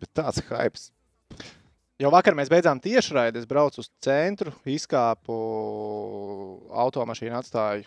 Bet 0.00 0.12
tāds 0.16 0.40
hype. 0.48 0.80
Jau 2.02 2.10
vakar 2.10 2.34
mēs 2.34 2.50
beidzām 2.50 2.80
tiešraidi. 2.82 3.42
Es 3.42 3.48
braucu 3.48 3.82
uz 3.82 3.90
centru, 4.02 4.54
izkāpu 4.66 5.36
automašīnu, 6.82 7.36
atstāju. 7.38 7.86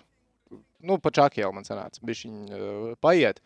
Nu, 0.86 1.00
pa 1.02 1.12
čakielu 1.12 1.52
man 1.56 1.66
sanāca. 1.68 2.00
Bija 2.06 2.30
viņa 2.30 2.96
paiet. 3.04 3.42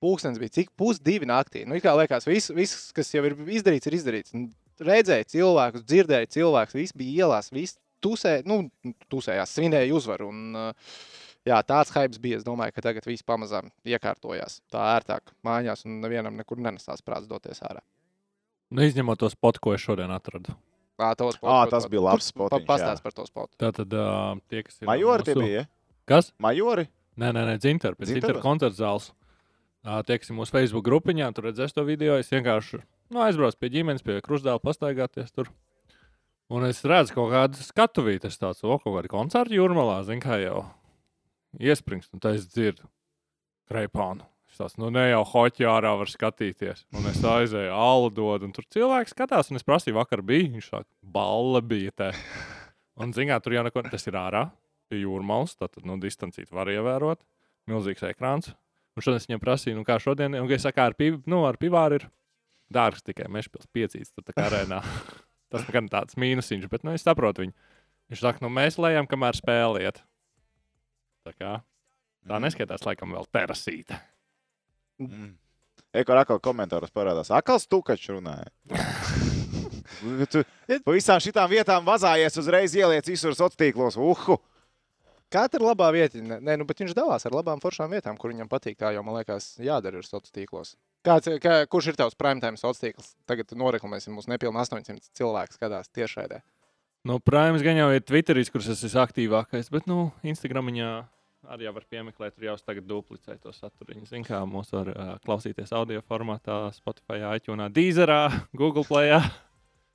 Pūkstens 0.00 0.40
bija 0.40 0.54
cik 0.54 0.70
pusdivi 0.80 1.28
naktī. 1.28 1.66
Nu, 1.68 1.76
kā 1.84 1.92
liekas, 1.98 2.24
viss, 2.28 2.52
viss, 2.56 2.88
kas 2.96 3.10
jau 3.12 3.26
ir 3.28 3.36
izdarīts, 3.58 3.90
ir 3.90 3.98
izdarīts. 3.98 4.36
Redzēju 4.80 5.28
cilvēkus, 5.34 5.84
dzirdēju 5.84 6.30
cilvēkus, 6.38 6.78
viss 6.78 6.96
bija 6.96 7.26
ielās, 7.26 7.50
viss 7.52 7.76
tusē, 8.04 8.40
nu, 8.48 8.62
tusējās, 9.12 9.52
svinēja 9.58 9.94
uzvaru. 9.96 10.28
Un, 10.32 10.74
jā, 11.46 11.58
tāds 11.68 11.92
hype 11.94 12.18
bija. 12.22 12.40
Es 12.40 12.46
domāju, 12.46 12.74
ka 12.76 12.84
tagad 12.88 13.06
viss 13.08 13.22
pamazām 13.26 13.70
iekārtojās. 13.86 14.60
Tā 14.72 14.86
ērtāk 14.98 15.32
mājās 15.46 15.86
un 15.88 16.00
nevienam 16.04 16.36
nekur 16.40 16.58
nenesās 16.62 17.02
prāts 17.06 17.28
doties 17.30 17.62
ārā. 17.66 17.80
Nu, 18.70 18.82
izņemot 18.86 19.18
to 19.18 19.30
spotu, 19.32 19.58
ko 19.62 19.74
es 19.74 19.82
šodien 19.82 20.10
atradu. 20.14 20.54
Tos 21.16 21.38
Ā, 21.38 21.38
spotus, 21.40 21.70
tas 21.72 21.86
bija 21.88 22.02
labs 22.04 22.26
kur- 22.28 22.34
spotiņš, 22.50 22.66
pa- 22.68 22.74
Pastāst 22.76 23.02
par 23.02 23.12
to 23.16 23.24
spotu. 23.24 23.54
Tātad 23.58 23.94
uh, 23.96 24.36
tie, 24.52 24.60
kas 24.66 24.82
ir. 24.82 24.86
Majori 24.86 25.24
tie 25.24 25.34
mūsu- 25.34 25.46
bija. 25.46 25.62
ja? 25.62 25.96
Kas? 26.06 26.28
Majori? 26.38 26.84
Nē, 27.16 27.30
nē, 27.32 27.46
nē 27.48 27.54
Dzinter, 27.58 27.94
pēc? 27.96 28.10
Dzinter 28.12 28.36
koncerta 28.44 28.76
zāles. 28.76 29.10
Uh, 29.80 30.02
tie, 30.04 30.18
kas 30.20 30.28
ir 30.28 30.36
mūsu 30.36 30.52
Facebook 30.52 30.84
grupiņā, 30.84 31.30
tur 31.32 31.48
redzēs 31.48 31.72
to 31.72 31.86
video. 31.88 32.18
Es 32.20 32.28
vienkārši 32.28 32.82
nu, 33.10 33.22
aizbraucu 33.24 33.56
pie 33.56 33.70
ģimenes, 33.72 34.04
pie 34.04 34.18
krustdēla, 34.20 34.60
pastaigāties 34.60 35.32
tur. 35.32 35.48
Un 36.50 36.66
es 36.66 36.80
redzu 36.82 37.14
kaut 37.14 37.30
kādu 37.30 37.62
skatuvīti, 37.62 38.24
tas 38.24 38.40
tāds, 38.40 38.64
kaut 38.64 38.82
kāda 38.82 39.10
koncerta 39.10 39.54
jūrmalā, 39.54 40.00
zin 40.08 40.18
kā 40.22 40.40
jau 40.42 40.64
iesprings, 41.62 42.10
un 42.10 42.22
tā 42.22 42.34
es 42.34 42.48
dzirdu 42.50 42.88
kreipānu. 43.70 44.26
Es 44.50 44.58
tāds, 44.58 44.74
nu 44.82 44.88
ne 44.90 45.04
jau 45.12 45.22
hoķi 45.30 45.68
ārā 45.70 45.92
var 46.00 46.10
skatīties. 46.10 46.82
Un 46.98 47.06
es 47.06 47.20
aizēju, 47.22 47.70
alu 47.70 48.10
dod, 48.10 48.48
un 48.48 48.54
tur 48.56 48.66
cilvēks 48.74 49.14
skatās, 49.14 49.52
un 49.52 49.60
es 49.60 49.66
prasīju, 49.66 49.94
vakar 50.00 50.24
bija, 50.26 50.48
viņš 50.56 50.72
saka, 50.72 50.88
balle 51.06 51.62
bija 51.62 51.94
te. 51.94 52.10
Un, 53.00 53.14
zināt, 53.14 53.46
tur 53.46 53.54
jau 53.54 53.62
neko, 53.68 53.86
tas 53.86 54.10
ir 54.10 54.18
ārā, 54.18 54.48
pie 54.90 55.04
jūrmalas, 55.04 55.54
tad, 55.54 55.78
nu, 55.86 56.00
distancīt 56.02 56.50
var 56.50 56.68
ievērot, 56.68 57.22
milzīgs 57.70 58.02
ekrāns. 58.10 58.50
Un 58.98 59.06
šodien 59.06 59.22
es 59.22 59.30
viņam 59.30 59.46
prasīju, 59.46 59.78
nu, 59.78 59.86
kā 59.86 60.02
šodien, 60.02 60.34
un, 60.34 60.50
es 60.50 60.66
saku, 60.66 60.82
ar, 60.82 60.98
piv, 60.98 61.22
nu, 61.30 61.44
ar 61.46 61.62
pivāru 61.62 62.02
ir 62.02 62.10
dārgs 62.74 63.06
tikai 63.06 63.30
mešpils 63.30 63.70
piecīts, 63.70 64.10
tad 64.18 64.26
tā 64.26 64.34
kā 64.34 64.50
arēnā. 64.50 64.82
Tas 65.50 65.66
gan 65.74 65.90
tāds 65.90 66.16
mīnusiņš, 66.20 66.68
bet, 66.70 66.86
nu, 66.86 66.94
es 66.94 67.04
saprotu 67.06 67.44
viņu. 67.44 67.54
Viņš 68.10 68.22
saka, 68.22 68.42
nu, 68.44 68.50
mēs 68.54 68.78
lejam, 68.82 69.06
kamēr 69.10 69.38
spēliet. 69.38 70.00
Tā 71.26 71.34
kā 71.36 71.52
tā 72.28 72.40
neskaitās, 72.42 72.84
laikam, 72.86 73.14
vēl 73.16 73.26
terasīte. 73.34 73.98
Mm. 75.00 75.32
Eko 75.96 76.14
atkal 76.14 76.38
komentāros 76.42 76.92
parādās. 76.94 77.32
Akals 77.34 77.66
tukačs 77.70 78.12
runāja. 78.14 78.50
tu 80.30 80.44
pa 80.84 80.94
visām 80.94 81.18
šitām 81.22 81.50
vietām 81.50 81.86
vazājies 81.86 82.38
uzreiz 82.40 82.76
ieliec 82.78 83.08
visur 83.10 83.34
sociālos 83.34 83.58
tīklos. 83.58 83.98
Uhu! 83.98 84.38
Katra 85.30 85.62
labā 85.62 85.92
vieta, 85.94 86.18
nē, 86.18 86.56
nu, 86.58 86.66
bet 86.66 86.82
viņš 86.82 86.94
dalās 86.98 87.26
ar 87.26 87.34
labām 87.34 87.60
foršām 87.62 87.92
vietām, 87.94 88.16
kur 88.18 88.32
viņam 88.32 88.50
patīk. 88.50 88.78
Tā 88.78 88.90
jau, 88.96 89.02
man 89.06 89.20
liekas, 89.20 89.52
jādara 89.62 90.00
ir 90.00 90.06
sociālos 90.06 90.34
tīklos. 90.34 90.74
Kāds, 91.06 91.30
kā, 91.40 91.54
kurš 91.70 91.92
ir 91.92 91.96
tavs 91.96 92.16
prime 92.18 92.42
time 92.42 92.60
sociāls 92.60 92.82
tīkls? 92.82 93.12
Tagad 93.28 93.54
noreklamēsim, 93.56 94.12
mums 94.12 94.28
nepilnīgi 94.28 94.60
800 94.66 95.14
cilvēku 95.16 95.56
skatās 95.56 95.88
tiešraidē. 95.96 96.42
Nu, 97.08 97.16
Prāms 97.24 97.64
gan 97.64 97.78
jau 97.80 97.88
ir 97.96 98.04
Twitteris, 98.04 98.50
kurš 98.52 98.74
es 98.74 98.84
esmu 98.90 99.00
aktīvākais, 99.06 99.70
bet, 99.72 99.86
nu, 99.88 100.10
Instagramiņā 100.28 100.90
arī 101.48 101.64
jau 101.64 101.72
var 101.78 101.86
piemeklēt, 101.88 102.34
tur 102.36 102.50
jau 102.50 102.56
tagad 102.60 102.84
duplicē 102.88 103.38
to 103.40 103.52
saturu. 103.56 103.96
Ziniet, 104.04 104.28
kā 104.28 104.42
mūs 104.44 104.74
var 104.74 104.90
uh, 104.92 105.14
klausīties 105.24 105.72
audio 105.76 106.02
formātā, 106.04 106.66
Spotify, 106.76 107.22
iTunes, 107.32 107.72
Deezerā, 107.72 108.26
Google 108.52 108.84
Play. 108.84 109.16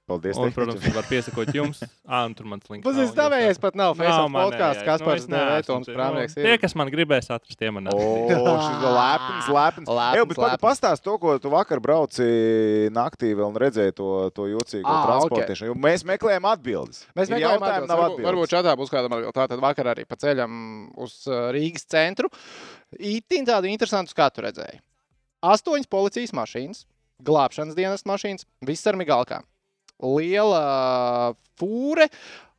Paldies! 0.06 0.38
Un, 0.38 0.52
protams, 0.54 0.84
var 0.94 1.06
piesakot 1.10 1.50
jums. 1.50 1.80
Ah, 2.06 2.28
un 2.30 2.34
tur 2.38 2.46
mans 2.46 2.68
links. 2.70 2.86
Tas 2.86 2.94
jūs 3.02 3.58
pat 3.64 3.74
nav 3.80 3.96
Facebook 3.98 4.36
podkāsts, 4.36 4.84
kas 4.86 5.02
par 5.02 5.18
Toms 5.66 5.88
tie- 5.88 5.96
Prāmnieks 5.98 6.36
nu. 6.38 6.44
Tie, 6.46 6.58
kas 6.62 6.76
man 6.78 6.92
gribēs 6.94 7.26
atrast, 7.34 7.58
tie 7.58 7.72
man 7.74 7.88
O, 7.90 7.96
atradīs. 7.98 8.68
šis 8.68 8.84
lepns. 8.86 9.48
Lepns, 9.50 9.90
Ej, 9.90 10.26
bet 10.30 10.62
pastāst 10.62 11.02
to, 11.02 11.16
ko 11.18 11.34
tu 11.42 11.50
vakar 11.50 11.82
brauci 11.82 12.28
naktī 12.94 13.32
vēl 13.34 13.50
un 13.50 13.58
redzēji 13.66 13.96
to, 13.98 14.10
to 14.38 14.46
jocīgo 14.52 14.86
Ā, 14.86 15.00
transportēšanu. 15.10 15.72
Jo 15.74 15.78
Mēs 15.88 16.06
meklējam 16.06 16.46
atbildes. 16.54 17.02
Mēs 17.18 17.34
jautājumi, 17.34 17.66
atbildes. 17.66 17.90
nav 17.90 18.04
Varbūt, 18.04 18.22
varbūt 18.30 18.46
atbildes. 18.46 18.54
šādā 18.54 18.76
būs 18.78 18.94
kāda 18.94 19.10
atbilde. 19.10 19.34
Tātad 19.42 19.66
vakar 19.66 19.90
arī 19.96 20.06
pa 20.06 20.16
ceļam 20.22 20.62
uz 21.02 21.18
uh, 21.26 21.50
Rīgas 21.50 21.90
centru. 21.90 22.30
Itin 23.02 23.50
tādu 23.50 23.66
interesantu 23.74 24.14
skatu 24.14 24.46
redzēju. 24.46 24.78
Astoņas 25.42 25.90
policijas 25.90 26.32
mašīnas, 26.38 26.86
glābšanas 27.26 27.74
dienas 27.74 28.06
mašīnas, 28.06 28.46
viss 28.62 28.86
ar 28.86 28.94
migalkām. 29.02 29.42
Liela 30.04 31.36
fūre 31.60 32.10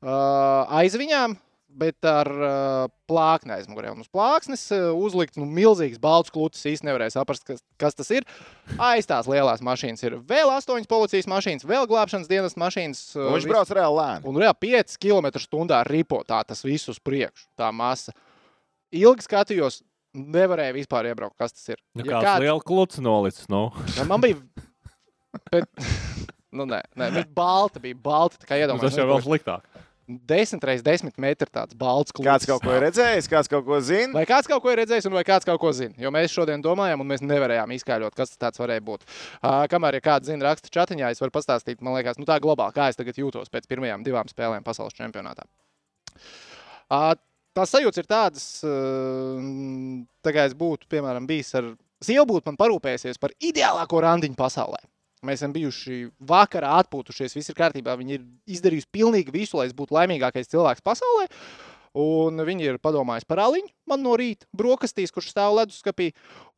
aiz 0.06 0.94
viņām, 0.96 1.34
bet 1.76 2.06
ar 2.08 2.28
uh, 2.32 2.86
plākni 3.10 3.52
aizmugurē. 3.52 3.90
Un 3.92 4.00
uz 4.00 4.08
plāksnes 4.08 4.62
uh, 4.72 4.94
uzlikt 4.96 5.36
nu, 5.36 5.44
milzīgs 5.44 5.98
balts 6.00 6.32
klūcis. 6.32 6.62
Īsti 6.70 6.86
nevarēja 6.88 7.18
saprast, 7.18 7.44
kas, 7.44 7.60
kas 7.76 7.96
tas 7.98 8.08
ir. 8.16 8.24
Aiz 8.80 9.04
tās 9.10 9.28
lielās 9.28 9.60
mašīnas 9.60 10.00
ir 10.08 10.16
vēl 10.24 10.48
astoņas 10.54 10.88
policijas 10.88 11.28
mašīnas, 11.28 11.66
vēl 11.68 11.84
glābšanas 11.90 12.30
dienas 12.30 12.56
mašīnas. 12.56 13.02
uh, 13.18 13.26
Un 13.26 13.34
Viņš 13.36 13.44
viss- 13.44 13.52
brauc 13.52 13.74
reāli 13.76 13.98
lēni. 14.00 14.24
Un 14.32 14.40
reāli 14.40 14.60
5 14.64 14.96
km/h 15.04 15.82
ripo 15.90 16.22
tā 16.24 16.40
tas 16.48 16.64
viss 16.64 16.88
uz 16.88 16.96
priekšu, 17.04 17.44
tā 17.60 17.68
masa. 17.76 18.16
Ilgi 18.96 19.26
skatījos, 19.28 19.82
nevarēju 20.16 20.78
vispār 20.78 21.10
iebraukt, 21.12 21.36
kas 21.36 21.52
tas 21.52 21.74
ir. 21.74 21.82
Nu, 21.92 22.06
Ja 22.08 22.14
kāds 22.16 22.24
kāds... 22.30 22.44
liels 22.46 22.64
kluts 22.64 23.02
nolicis. 23.04 23.50
Nu. 23.52 23.66
Ja 23.98 24.08
man 24.08 24.24
bija. 24.24 24.40
Bet, 25.52 25.68
nu, 26.56 26.68
nē, 26.68 26.82
nē, 26.96 27.10
bet 27.20 27.34
balta 27.36 27.82
bija 27.82 27.98
balta. 28.02 28.42
Nu, 28.46 28.80
tas 28.82 28.96
jau 28.98 29.08
vēl 29.10 29.22
sliktāk. 29.24 29.84
10 30.06 30.62
reizes 30.62 30.84
10 30.86 31.18
metru 31.18 31.50
tāds 31.50 31.74
balts 31.74 32.14
klūcis. 32.14 32.28
Kāds 32.28 32.46
kaut 32.46 32.62
ko 32.62 32.74
ir 32.76 32.84
redzējis, 32.84 33.26
kāds 33.30 33.50
kaut 33.50 33.64
ko 33.66 33.78
zina. 33.82 34.12
Vai 34.14 34.22
kāds 34.28 34.46
kaut 34.46 34.62
ko 34.62 34.70
ir 34.70 34.78
redzējis, 34.78 35.08
un 35.10 35.16
vai 35.18 35.24
kāds 35.26 35.46
kaut 35.48 35.58
ko 35.58 35.72
zina? 35.74 35.96
Jo 35.98 36.12
mēs 36.14 36.30
šodien 36.30 36.62
domājam, 36.62 37.02
un 37.02 37.10
mēs 37.10 37.24
nevarējām 37.26 37.74
izskaidrot, 37.74 38.14
kas 38.14 38.30
tas 38.30 38.42
tāds 38.44 38.62
varēja 38.62 38.84
būt. 38.86 39.02
Uh, 39.40 39.64
kamēr 39.72 39.98
ja 39.98 40.04
kāds 40.06 40.30
zina, 40.30 40.46
raksta 40.46 40.70
čatiņā, 40.70 41.10
es 41.10 41.22
varu 41.22 41.34
pastāstīt, 41.34 41.82
man 41.82 41.98
liekas, 41.98 42.20
nu 42.22 42.28
tā 42.28 42.38
globāli, 42.42 42.76
kā 42.76 42.86
es 42.92 42.98
tagad 43.00 43.18
jūtos 43.18 43.50
pēc 43.50 43.66
pirmajām 43.66 44.06
divām 44.06 44.30
spēlēm 44.30 44.66
pasaules 44.66 44.94
čempionātā. 44.94 45.48
Uh, 46.86 47.10
tās 47.58 47.74
sajūtas 47.74 48.04
ir 48.04 48.06
tādas, 48.06 48.46
uh, 48.62 49.42
tā 50.22 50.36
kā 50.36 50.46
es 50.46 50.54
būtu, 50.54 50.86
piemēram, 50.92 51.26
bijis 51.26 51.50
ar 51.58 51.74
sievu, 51.98 52.28
būtu 52.36 52.52
man 52.52 52.62
parūpējusies 52.62 53.18
par 53.18 53.34
ideālāko 53.42 54.06
randiņu 54.06 54.38
pasaulē. 54.38 54.86
Mēs 55.26 55.42
esam 55.42 55.54
bijuši 55.56 56.06
vakarā 56.28 56.76
atpūtušies, 56.82 57.36
viss 57.36 57.52
ir 57.52 57.58
kārtībā. 57.58 57.96
Viņi 57.98 58.18
ir 58.18 58.26
izdarījuši 58.56 58.92
pilnīgi 58.94 59.34
visu, 59.34 59.60
lai 59.60 59.68
es 59.70 59.76
būtu 59.76 59.96
laimīgākais 59.96 60.52
cilvēks 60.52 60.84
pasaulē. 60.86 61.26
Un 61.96 62.36
viņi 62.44 62.66
ir 62.68 62.78
padomājuši 62.84 63.28
par 63.28 63.40
aliņu 63.46 63.70
man 63.88 64.02
no 64.04 64.16
rīta, 64.18 64.44
brokastīs, 64.56 65.12
kurš 65.14 65.30
stāv 65.32 65.54
leduskapī. 65.56 66.10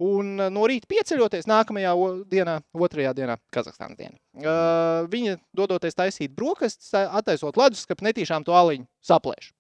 Un 0.03 0.35
uh, 0.41 0.49
no 0.51 0.65
rīta 0.67 0.89
pieceļoties 0.91 1.47
nākamajā 1.47 1.93
dienā, 2.31 2.57
otrajā 2.75 3.13
dienā, 3.15 3.39
Kazahstānas 3.55 4.01
dienā. 4.01 4.17
Uh, 4.39 5.07
viņa 5.13 5.39
dodoties 5.57 5.99
taisīt 5.99 6.35
brokastis, 6.35 6.91
attaisot 6.91 7.61
leduskapi, 7.61 8.09
netīšām 8.11 8.47
to 8.49 8.57
aliņu 8.59 8.89
saplēš. 9.05 9.53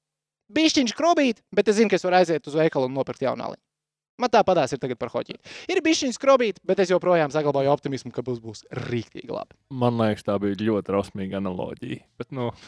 Bišķiņš 0.48 0.96
krobīt, 0.96 1.42
bet 1.54 1.68
es 1.68 1.76
zinu, 1.78 1.92
ka 1.92 1.98
es 2.00 2.06
varu 2.06 2.22
aiziet 2.22 2.46
uz 2.48 2.56
veikalu 2.56 2.88
un 2.88 2.96
nopirkt 2.96 3.22
jaunu 3.22 3.50
aliņu. 3.50 3.62
Man 4.18 4.30
tāpatās 4.34 4.72
ir 4.74 4.80
tagad 4.82 4.98
par 4.98 5.12
hoķi. 5.12 5.36
Ir 5.70 5.78
bijusi 5.84 6.10
skrobīta, 6.14 6.58
bet 6.66 6.80
es 6.82 6.90
joprojām 6.90 7.30
saglabāju 7.34 7.70
optimismu, 7.70 8.10
ka 8.14 8.24
būs, 8.26 8.40
būs 8.42 8.64
rīktīgi 8.88 9.30
labi. 9.30 9.54
Man 9.70 9.94
liekas, 10.00 10.26
tā 10.26 10.34
bija 10.42 10.58
ļoti 10.58 10.90
drausmīga 10.90 11.38
analoģija. 11.38 12.02
Bet, 12.18 12.32
nu, 12.34 12.50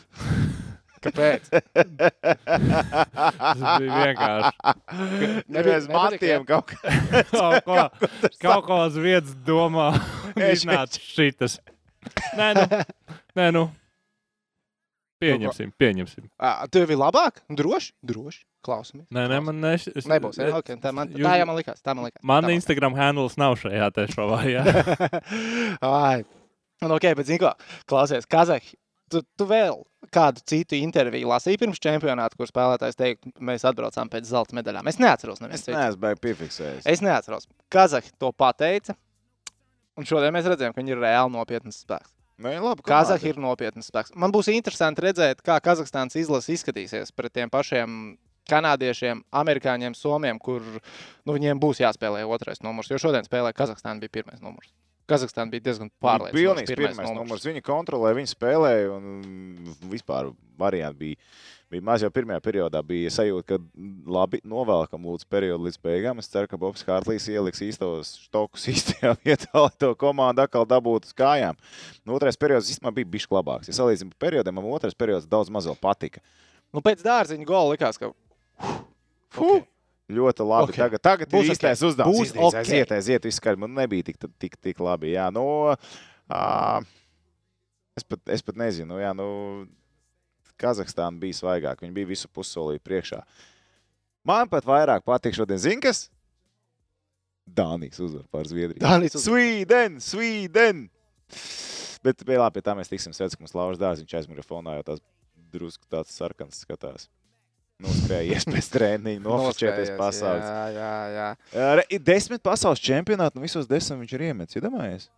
Kāpēc? 1.00 1.47
tas 2.45 3.61
bija 3.80 4.00
vienkārši 4.04 5.30
Nevis 5.49 5.87
matiem 5.88 6.45
kaut 6.49 6.75
kā. 6.75 6.92
kaut 7.33 7.64
ko, 7.64 7.78
kaut 8.45 8.66
ko 8.69 8.80
uz 8.85 8.99
vietas 9.00 9.33
domā. 9.47 9.90
Es- 10.37 10.61
Iznāca 10.61 11.00
šitas. 11.00 11.57
Nē, 12.37 12.50
nu. 12.57 12.66
Nē, 13.37 13.49
nu. 13.57 13.64
Pieņemsim, 15.21 15.73
pieņemsim. 15.79 16.29
Ā, 16.41 16.53
Tev 16.73 16.91
ir 16.91 16.97
labāk? 17.00 17.43
Droši, 17.53 17.93
droši. 18.03 18.43
Klausamies. 18.65 19.07
Nē, 19.12 19.23
nē, 19.33 19.39
man 19.45 19.57
ne, 19.61 19.71
es, 19.79 19.87
Nebūs. 20.09 20.37
Ja? 20.41 20.50
Okay, 20.59 20.77
tā, 20.81 20.91
man, 20.93 21.09
Jūs- 21.09 21.25
tā 21.25 21.39
jau 21.41 21.47
man 21.49 21.57
likās. 21.57 21.81
Tā 21.81 21.95
man 21.97 22.05
likās. 22.09 22.21
Man 22.29 22.45
tā 22.45 22.53
Instagram 22.57 22.97
handles 22.99 23.39
nav 23.41 23.55
šajā 23.61 23.87
te 23.97 24.05
šovā. 24.12 24.41
Jā. 24.53 24.65
Ai. 25.81 26.25
Nu, 26.81 26.95
ok, 26.97 27.07
bet 27.17 27.29
zini 27.29 27.41
ko? 27.41 27.53
Klausies, 27.89 28.29
Kazahi. 28.29 28.75
Tu, 29.11 29.21
tu 29.37 29.47
vēl 29.49 29.75
kādu 30.15 30.41
citu 30.47 30.77
interviju 30.79 31.27
lasīji 31.33 31.59
pirms 31.59 31.81
čempionāta, 31.83 32.37
kur 32.39 32.47
spēlētājs 32.47 32.97
teica, 33.00 33.33
mēs 33.43 33.65
atbraucām 33.67 34.09
pēc 34.12 34.29
zelta 34.29 34.55
medaļām. 34.61 34.87
Es 34.93 35.00
neatceros, 35.03 35.41
neviens 35.43 35.59
Es 35.65 35.67
citu. 35.67 35.75
neesmu 35.81 36.12
piefiksējis. 36.23 36.87
Es 36.87 37.03
neatceros. 37.03 37.49
Kazahi 37.75 38.12
to 38.23 38.31
pateica. 38.33 38.95
Un 39.99 40.07
šodien 40.07 40.33
mēs 40.37 40.47
redzējām, 40.47 40.77
ka 40.77 40.81
viņi 40.85 40.95
ir 40.95 41.03
reāli 41.03 41.35
nopietns 41.35 41.83
spēks. 41.83 42.12
Nu, 42.40 42.49
ja 42.49 42.62
labi, 42.64 42.85
Kazahi 42.87 43.35
ir 43.35 43.38
nopietns 43.40 43.90
spēks. 43.90 44.14
Man 44.16 44.32
būs 44.32 44.49
interesanti 44.52 45.04
redzēt, 45.04 45.42
kā 45.44 45.59
Kazahstānas 45.61 46.16
izlase 46.16 46.54
izskatīsies 46.56 47.12
pret 47.12 47.35
tiem 47.37 47.52
pašiem 47.52 48.16
kanādiešiem, 48.50 49.20
amerikāņiem, 49.42 49.94
somiem, 49.94 50.40
kur 50.42 50.64
nu, 50.64 51.35
viņiem 51.35 51.61
būs 51.61 51.82
jāspēlē 51.85 52.25
otrais 52.26 52.62
numurs. 52.64 52.90
Jo 52.90 52.99
šodien 53.02 53.28
spēlē 53.28 53.52
Kazahstāna 53.56 54.00
bija 54.02 54.20
pirmais 54.20 54.40
numurs. 54.42 54.73
Kazahstāna 55.11 55.52
bija 55.52 55.66
diezgan 55.68 55.90
pārliecināta. 56.02 56.38
Pilnīgs 56.38 56.75
pirmais 56.78 57.14
numurs. 57.16 57.47
Viņi 57.47 57.64
kontrolēja, 57.66 58.18
viņi 58.20 58.32
spēlēja 58.32 58.92
un 58.94 59.09
vispār 59.90 60.30
varianti 60.61 61.00
bija. 61.04 61.30
Bija 61.71 61.85
maz 61.87 62.03
jau 62.03 62.11
pirmajā 62.11 62.41
periodā, 62.43 62.81
bija 62.83 63.12
sajūta, 63.15 63.47
ka 63.47 63.59
labi 64.11 64.41
novēlkam 64.49 65.05
lūdzu 65.07 65.29
periodu 65.31 65.69
līdz 65.69 65.79
beigām. 65.87 66.19
Es 66.19 66.31
ceru, 66.33 66.50
ka 66.50 66.59
Bobs 66.59 66.83
Hārtlīs 66.89 67.29
ieliks 67.31 67.62
īstos 67.62 68.17
štokus 68.25 68.67
īstajā 68.73 69.15
vietā, 69.23 69.53
lai 69.55 69.71
to 69.79 69.93
komandu 70.00 70.43
atkal 70.43 70.67
dabūtu 70.67 71.12
uz 71.12 71.15
kājām. 71.15 71.59
Nu, 72.03 72.17
otrais 72.19 72.39
periods 72.41 72.73
īstenībā 72.75 72.95
bija 72.99 73.12
bijis 73.15 73.31
labāks. 73.31 73.71
Ja 73.71 73.79
salīdzinām 73.79 74.11
ar 74.17 74.23
periodiem, 74.27 74.59
man 74.59 74.71
otrais 74.75 74.99
periods 74.99 75.31
daudz 75.31 75.53
maz 75.55 75.71
vēl 75.71 75.79
patika. 75.79 76.25
Nu, 76.75 76.83
pēc 76.83 77.07
dārziņa 77.07 77.47
gola 77.47 77.77
likās, 77.77 78.00
ka 78.03 78.11
Fuh! 79.31 79.62
Ļoti 80.11 80.43
labi. 80.43 80.65
Ok. 80.65 80.75
Okay. 80.75 80.83
Tagad, 80.83 81.03
tagad 81.05 81.31
Būs 81.31 81.53
īstais 81.55 81.79
ok. 81.79 81.91
uzdevums. 81.93 82.19
Būs 82.19 82.31
Izdarīts, 82.33 82.49
ok. 82.50 82.61
Aiziet, 82.65 82.95
aiziet, 82.97 83.27
viss 83.29 83.43
kārtībā. 83.43 83.67
Man 83.67 83.77
nebija 83.79 84.09
tik, 84.09 84.19
tik, 84.43 84.57
tik, 84.59 84.81
labi. 84.83 85.12
Jā, 85.15 85.29
nu, 85.35 85.45
ā, 85.71 86.41
es, 87.95 88.07
pat, 88.07 88.23
es 88.35 88.43
pat 88.43 88.59
nezinu. 88.59 88.99
Jā, 88.99 89.12
nu, 89.15 89.29
Kazahstāna 90.61 91.21
bija 91.23 91.38
svaigāka. 91.40 91.85
Viņi 91.85 91.97
bija 91.97 92.11
visu 92.11 92.31
pussolī 92.33 92.81
priekšā. 92.83 93.23
Man 94.29 94.50
pat 94.52 94.67
vairāk 94.69 95.07
patīk 95.07 95.37
šodien 95.37 95.61
Zinkas. 95.61 96.09
Dānijas 97.50 98.00
uzvar 98.02 98.26
pār 98.31 98.49
Zviedriju. 98.50 98.83
Dānijas 98.83 99.17
uzvar. 99.17 99.33
Sweden, 99.33 99.97
Sweden! 100.05 100.85
Bet 102.05 102.23
vēl 102.25 102.40
labi, 102.40 102.59
pie 102.59 102.64
tā 102.64 102.75
mēs 102.76 102.88
tiksim 102.88 103.14
sveiks, 103.17 103.37
ka 103.37 103.43
mums 103.43 103.57
Lauris 103.57 103.81
Dārziņš 103.81 104.07
viņš 104.07 104.19
aiz 104.21 104.29
mikrofonā 104.31 104.76
jau 104.79 104.85
tās 104.93 105.02
drusku 105.52 105.88
tāds 105.90 106.14
sarkans 106.17 106.62
skatās. 106.64 107.09
Noskrējies 107.81 108.47
pēc 108.49 108.69
treniņa, 108.75 109.23
nofočēties 109.25 109.93
pasaules. 109.99 110.45
Jā, 110.45 110.64
jā, 110.76 111.29
jā. 111.57 111.85
Ir 111.97 112.05
desmit 112.05 112.45
pasaules 112.45 112.83
čempionāti, 112.85 113.40
un 113.40 113.47
visos 113.47 113.69
desmit 113.69 114.05
viņš 114.05 114.17
ir 114.17 114.26
iemetis. 114.31 114.61
Iedomājies? 114.61 115.09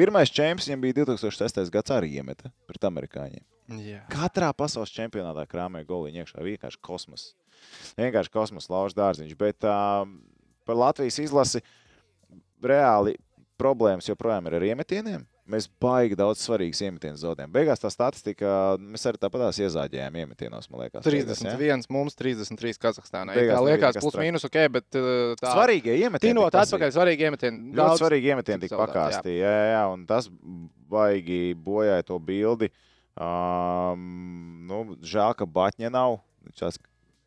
Pirmais 0.00 0.32
čempions 0.32 0.64
viņam 0.70 0.84
bija 0.86 0.96
2006. 1.02 1.68
gads 1.74 1.92
arī 1.92 2.14
iemeta 2.16 2.48
pret 2.70 2.86
amerikāņiem. 2.88 3.44
jā. 3.84 4.00
Katrā 4.12 4.48
pasaules 4.56 4.92
čempionātā 4.94 5.44
krāmē 5.50 5.82
goliņu 5.84 6.22
iekšā. 6.22 6.44
Vienkārši 6.46 6.80
kosmos. 6.80 7.26
Vienkārši 7.98 8.32
kosmos, 8.32 8.70
Lauris 8.72 8.96
Dārziņš. 8.96 9.36
Bet 9.38 9.66
uh, 9.68 10.06
par 10.64 10.80
Latvijas 10.80 11.20
izlasi 11.20 11.60
reāli 12.64 13.18
problēmas 13.60 14.08
joprojām 14.08 14.48
ir 14.48 14.56
ar 14.56 14.66
iemetieniem. 14.70 15.26
Mēs 15.50 15.66
baigi 15.82 16.16
daudz 16.18 16.42
svarīgas 16.44 16.80
iemetienus 16.86 17.22
zaudējam. 17.24 17.50
Beigās 17.54 17.82
tā 17.82 17.90
statistika, 17.90 18.76
mēs 18.78 19.02
arī 19.10 19.18
tāpatās 19.22 19.58
iezāģējām 19.64 20.18
iemetienos, 20.22 20.68
man 20.70 20.84
liekas. 20.84 21.02
beigās, 21.06 21.42
ja? 21.42 21.54
31, 21.56 21.88
mums 21.90 22.18
33 22.18 22.78
Kazahstānā. 22.84 23.34
Beigās 23.34 23.58
Tā 23.58 23.64
liekas, 23.66 23.98
plus 24.04 24.18
mīnus 24.20 24.46
ok, 24.46 24.58
bet 24.76 24.98
uh, 25.00 25.32
tā 25.40 25.54
Svarīgie 25.56 25.96
iemetieni. 25.98 26.36
Tinot 26.36 26.58
atpakaļ, 26.62 26.92
svarīgi 26.94 27.26
iemetieni. 27.26 27.74
Ļoti 27.80 28.02
svarīgi 28.04 28.30
iemetien 28.34 28.62
tik 28.62 28.70
tika 28.70 28.86
zaudēti, 28.86 29.34
jā. 29.40 29.50
Jā, 29.50 29.66
jā, 29.74 29.82
un 29.90 30.04
tas 30.08 30.30
baigi 30.90 31.40
bojāja 31.66 32.06
to 32.06 32.18
bildi. 32.22 32.70
Um, 33.20 34.04
nu, 34.70 34.82
žēl, 35.02 35.34
ka 35.38 35.48
Batņa 35.50 35.90
nav. 35.92 36.20
Viņš 36.46 36.62
tās, 36.62 36.78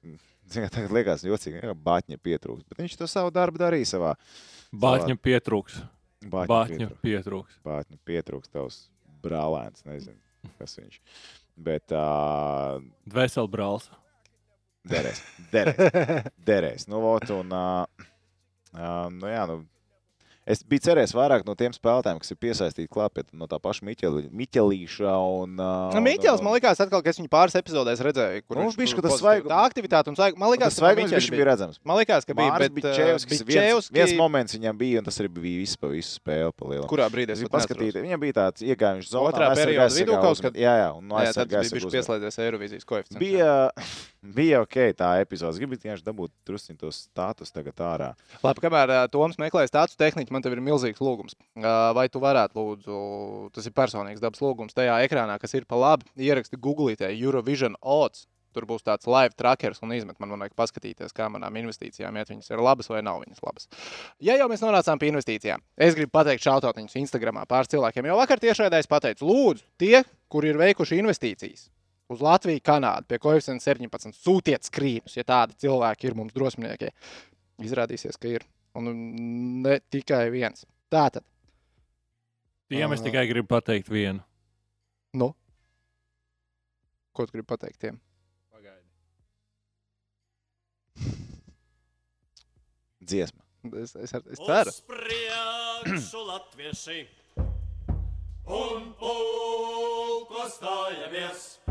zin, 0.04 0.64
kā 0.64 0.70
tagad 0.74 0.96
liekas, 0.96 1.26
jocīgi, 1.28 1.60
ka 1.64 1.76
Batņa 1.76 2.22
pietrūks. 2.24 2.66
Bet 2.70 2.82
viņš 2.86 2.98
to 3.02 3.10
savu 3.12 3.34
darbu 3.36 3.62
darīja 3.62 3.92
savā. 3.96 4.16
Bāķņa 4.74 5.20
pietrūks. 5.22 5.84
Bāķņa 6.32 6.90
pietrūks. 7.04 7.58
Batņa 7.66 8.00
pietrūks 8.08 8.52
tavs 8.54 8.78
brālēns. 9.24 9.84
Nezinu, 9.88 10.18
kas 10.60 10.78
viņš. 10.80 11.00
Bet 11.64 11.94
uh, 11.96 12.80
Dvēseli 13.10 13.52
brālis. 13.54 13.90
derēs. 14.90 15.22
Derēs. 15.54 16.32
derēs. 16.48 16.88
Nu, 16.92 17.04
ot, 17.14 17.30
un, 17.36 17.54
uh, 17.54 18.08
uh, 18.74 19.08
nu, 19.14 19.30
jā, 19.30 19.44
nu, 19.52 19.62
Es 20.44 20.60
biju 20.68 20.82
cerējis 20.84 21.14
vairāk 21.16 21.46
no 21.48 21.54
tiem 21.56 21.72
spēlētājiem, 21.72 22.18
kas 22.20 22.34
ir 22.34 22.38
piesaistīti 22.44 22.90
klāt 22.92 23.14
pie 23.16 23.24
no 23.32 23.48
tā 23.48 23.56
paša 23.64 23.86
Miķeli, 23.88 24.26
Miķelīša. 24.28 25.14
Un, 25.40 25.54
uh, 25.56 25.96
Miķels, 26.04 26.44
man 26.44 26.58
liekas, 26.58 26.82
atkal, 26.84 27.00
ka 27.00 27.14
es 27.14 27.20
viņu 27.22 27.32
pāris 27.32 27.56
epizodēs 27.56 28.02
redzēju, 28.04 28.44
kur 28.44 28.60
Nu, 28.60 28.66
viņš 28.76 28.96
ka 28.98 29.06
tas 29.06 29.16
svaigums- 29.22 29.48
Tā 29.54 29.62
aktivitāte 29.64 30.12
un 30.12 30.18
svaigums. 30.20 30.42
Man 30.44 30.52
liekas, 30.52 30.76
ka 30.76 30.92
viņš 31.00 31.30
bija 31.32 31.48
redzams. 31.48 31.80
Man 31.88 31.96
liekas, 32.02 32.28
ka 32.28 32.36
bija. 32.36 32.58
Bet, 32.60 32.76
bija 32.76 32.92
uh, 32.92 32.98
Čevskis. 33.00 33.40
Viens, 33.40 33.54
Bičevski- 33.56 33.96
viens 33.96 34.14
moments 34.20 34.58
viņam 34.60 34.78
bija, 34.84 35.00
un 35.00 35.08
tas 35.08 35.20
arī 35.24 35.32
bija 35.32 35.64
viss 35.64 35.80
pa 35.80 35.88
visu 35.88 36.20
spēli. 36.20 36.52
Pa 36.60 36.66
lielam. 36.68 36.88
Kurā 36.92 37.08
brīdī 37.08 37.38
Es 37.38 37.44
paskatīt, 37.48 37.96
viņam 38.04 38.20
bija 38.20 38.34
tāds 38.44 38.60
iegājums 38.68 39.08
zonā. 39.16 39.32
Otrā 39.32 39.48
un 39.48 39.56
aizsargā 39.56 39.88
vidū 39.96 40.20
kaut 40.20 40.42
kad- 40.44 40.60
Jā, 40.60 40.76
jā, 40.84 40.90
un 40.98 41.08
no 41.08 41.16
Jā, 41.24 41.32
tad 41.34 41.48
bija 41.48 41.64
pieslēdzies 41.88 42.38
Eirovīzijas 42.44 42.84
koeficientam. 42.84 43.20
Bija, 43.24 43.72
bija 44.24 44.62
ok 44.64 44.78
tā 44.98 45.10
epizode. 45.22 45.60
Gribu 45.60 45.76
vienkārši 45.76 46.06
dabūt 46.06 46.32
drusku 46.48 46.76
to 46.80 46.92
status 46.96 47.54
tagad 47.54 47.80
ārā. 47.84 48.10
Labi, 48.44 48.64
kamēr 48.64 48.94
uh, 48.94 49.06
Toms 49.12 49.40
meklē 49.42 49.66
stāstu 49.70 50.00
tehniku, 50.00 50.34
man 50.34 50.46
te 50.46 50.52
ir 50.54 50.64
milzīgs 50.64 51.04
lūgums. 51.04 51.36
Uh, 51.60 51.92
vai 51.98 52.08
tu 52.12 52.24
varētu, 52.24 52.58
lūdzu, 52.60 53.00
tas 53.56 53.68
ir 53.68 53.76
personīgs 53.76 54.24
dabas 54.24 54.44
lūgums, 54.44 54.76
tajā 54.78 55.02
ekrānā, 55.08 55.40
kas 55.42 55.58
ir 55.58 55.68
pa 55.68 55.80
labi, 55.80 56.08
ieraksti 56.16 56.62
Google 56.62 56.96
Eurovision 57.10 57.76
odds. 57.82 58.28
Tur 58.54 58.68
būs 58.70 58.86
tāds 58.86 59.08
live 59.10 59.34
trackers 59.34 59.82
un 59.82 59.96
izmet. 59.96 60.20
Man 60.22 60.36
vajag 60.38 60.54
paskatīties, 60.54 61.16
kā 61.18 61.26
manām 61.34 61.58
investīcijām 61.58 62.20
iet. 62.22 62.30
Viņas 62.30 62.52
ir 62.54 62.62
labas 62.62 62.92
vai 62.92 63.02
nav 63.02 63.24
viņas 63.24 63.42
labas. 63.42 63.66
Ja 64.22 64.38
jau 64.38 64.46
mēs 64.52 64.62
nonācām 64.62 65.02
pie 65.02 65.10
investīcijām, 65.10 65.64
es 65.74 65.98
gribu 65.98 66.14
pateikt 66.14 66.46
šautautiņus 66.46 67.00
Instagramā 67.02 67.48
pāris 67.50 67.74
cilvēkiem. 67.74 68.12
Jo 68.12 68.20
vakar 68.22 68.42
tiešraidē 68.44 68.84
es 68.84 68.92
pateicu, 68.92 69.26
lūdzu, 69.26 69.66
tie, 69.82 70.04
kuri 70.30 70.54
ir 70.54 70.62
veikuši 70.62 71.02
investīcijas 71.02 71.72
uz 72.12 72.22
Latviju, 72.24 72.62
Kanādu, 72.66 73.08
pie 73.08 73.20
koeficienta 73.24 73.64
17, 73.64 74.12
sūtiet 74.18 74.68
skrīnus, 74.68 75.16
ja 75.18 75.24
tādi 75.24 75.56
cilvēki 75.64 76.10
ir 76.10 76.16
mums 76.18 76.34
drosminieki. 76.36 76.90
Izrādīsies, 77.64 78.18
ka 78.20 78.28
ir. 78.28 78.44
Un 78.76 78.90
ne 79.64 79.78
tikai 79.94 80.26
viens. 80.34 80.66
Tātad, 80.92 81.24
Tiem 82.74 82.94
es 82.96 83.02
tikai 83.06 83.28
gribu 83.30 83.48
pateikt 83.52 83.90
vienu. 83.92 84.24
nu, 85.14 85.28
ko 87.14 87.26
tu 87.28 87.36
gribi 87.36 87.46
pateikt 87.46 87.80
tiem? 87.80 88.00
Dziesma. 93.04 93.42
Es, 93.82 93.96
es, 93.96 94.14
es 94.14 94.40
ceru. 94.40 94.72
Uz 94.72 94.82
priekšu 94.88 96.24
latvieši 96.32 97.00
un 98.48 98.90
pulko 99.00 100.48
stājamies. 100.52 101.63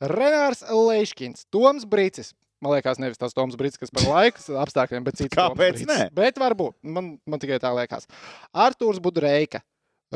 Renārs 0.00 0.62
Leiškins, 0.64 1.44
Toms 1.52 1.84
Brīsis. 1.88 2.32
Man 2.60 2.74
liekas, 2.74 2.98
nevis 3.00 3.20
tas 3.20 3.32
Toms 3.36 3.56
Brīsis, 3.56 3.80
kas 3.80 3.92
par 3.92 4.04
laiku 4.08 4.56
apstākļiem, 4.60 5.04
bet 5.04 5.16
cits. 5.20 5.32
Toms 5.32 5.54
Kāpēc 5.56 5.78
Brīcis. 5.78 5.88
ne? 5.88 6.08
Bet 6.16 6.40
varbūt. 6.40 6.76
Man, 6.84 7.14
man 7.28 7.40
tikai 7.40 7.58
tā 7.60 7.72
liekas. 7.76 8.08
Artūrs 8.52 9.00
Budreika, 9.00 9.62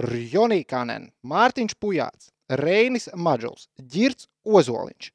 Rjonī 0.00 0.62
Kanen, 0.68 1.10
Mārtiņš 1.24 1.76
Pujāts, 1.80 2.30
Reinis 2.60 3.08
Maģuls, 3.16 3.68
Girts 3.80 4.28
Ozoliņš, 4.44 5.10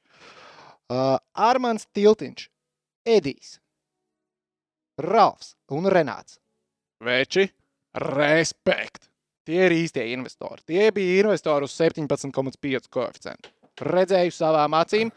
uh, 0.89 1.17
Armāns 1.37 1.85
Tiltiņš, 1.93 2.47
Edijs, 3.09 3.59
Ralfs 4.99 5.53
un 5.71 5.85
Renāts. 5.91 6.39
Veči, 7.05 7.45
respekt! 7.95 9.05
Tie 9.49 9.61
ir 9.65 9.73
īstie 9.73 10.03
investori. 10.13 10.61
Tie 10.67 10.89
bija 10.93 11.23
investori 11.23 11.65
uz 11.65 11.73
17,5 11.73 12.89
koeficientu. 12.93 13.49
Redzēju 13.85 14.35
savām 14.35 14.75
acīm. 14.79 15.11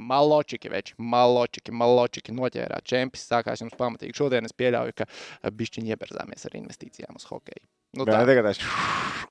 Maločiki, 0.00 0.70
veči, 0.72 0.94
maločiki, 0.96 1.72
maločiki 1.76 2.32
noķērāt 2.32 2.86
čempions. 2.88 3.26
Sākās 3.28 3.60
jums 3.60 3.76
pamatīgi. 3.76 4.16
Šodien 4.16 4.48
es 4.48 4.54
pieļauju, 4.56 4.94
ka 4.96 5.04
bišķiņi 5.52 5.92
ieberzāmies 5.92 6.46
ar 6.48 6.56
investīcijām 6.56 7.18
uz 7.20 7.26
hokeju. 7.28 7.60
Nu, 7.98 8.06
Tā 8.06 8.20
ir 8.22 8.30
tagad 8.30 8.60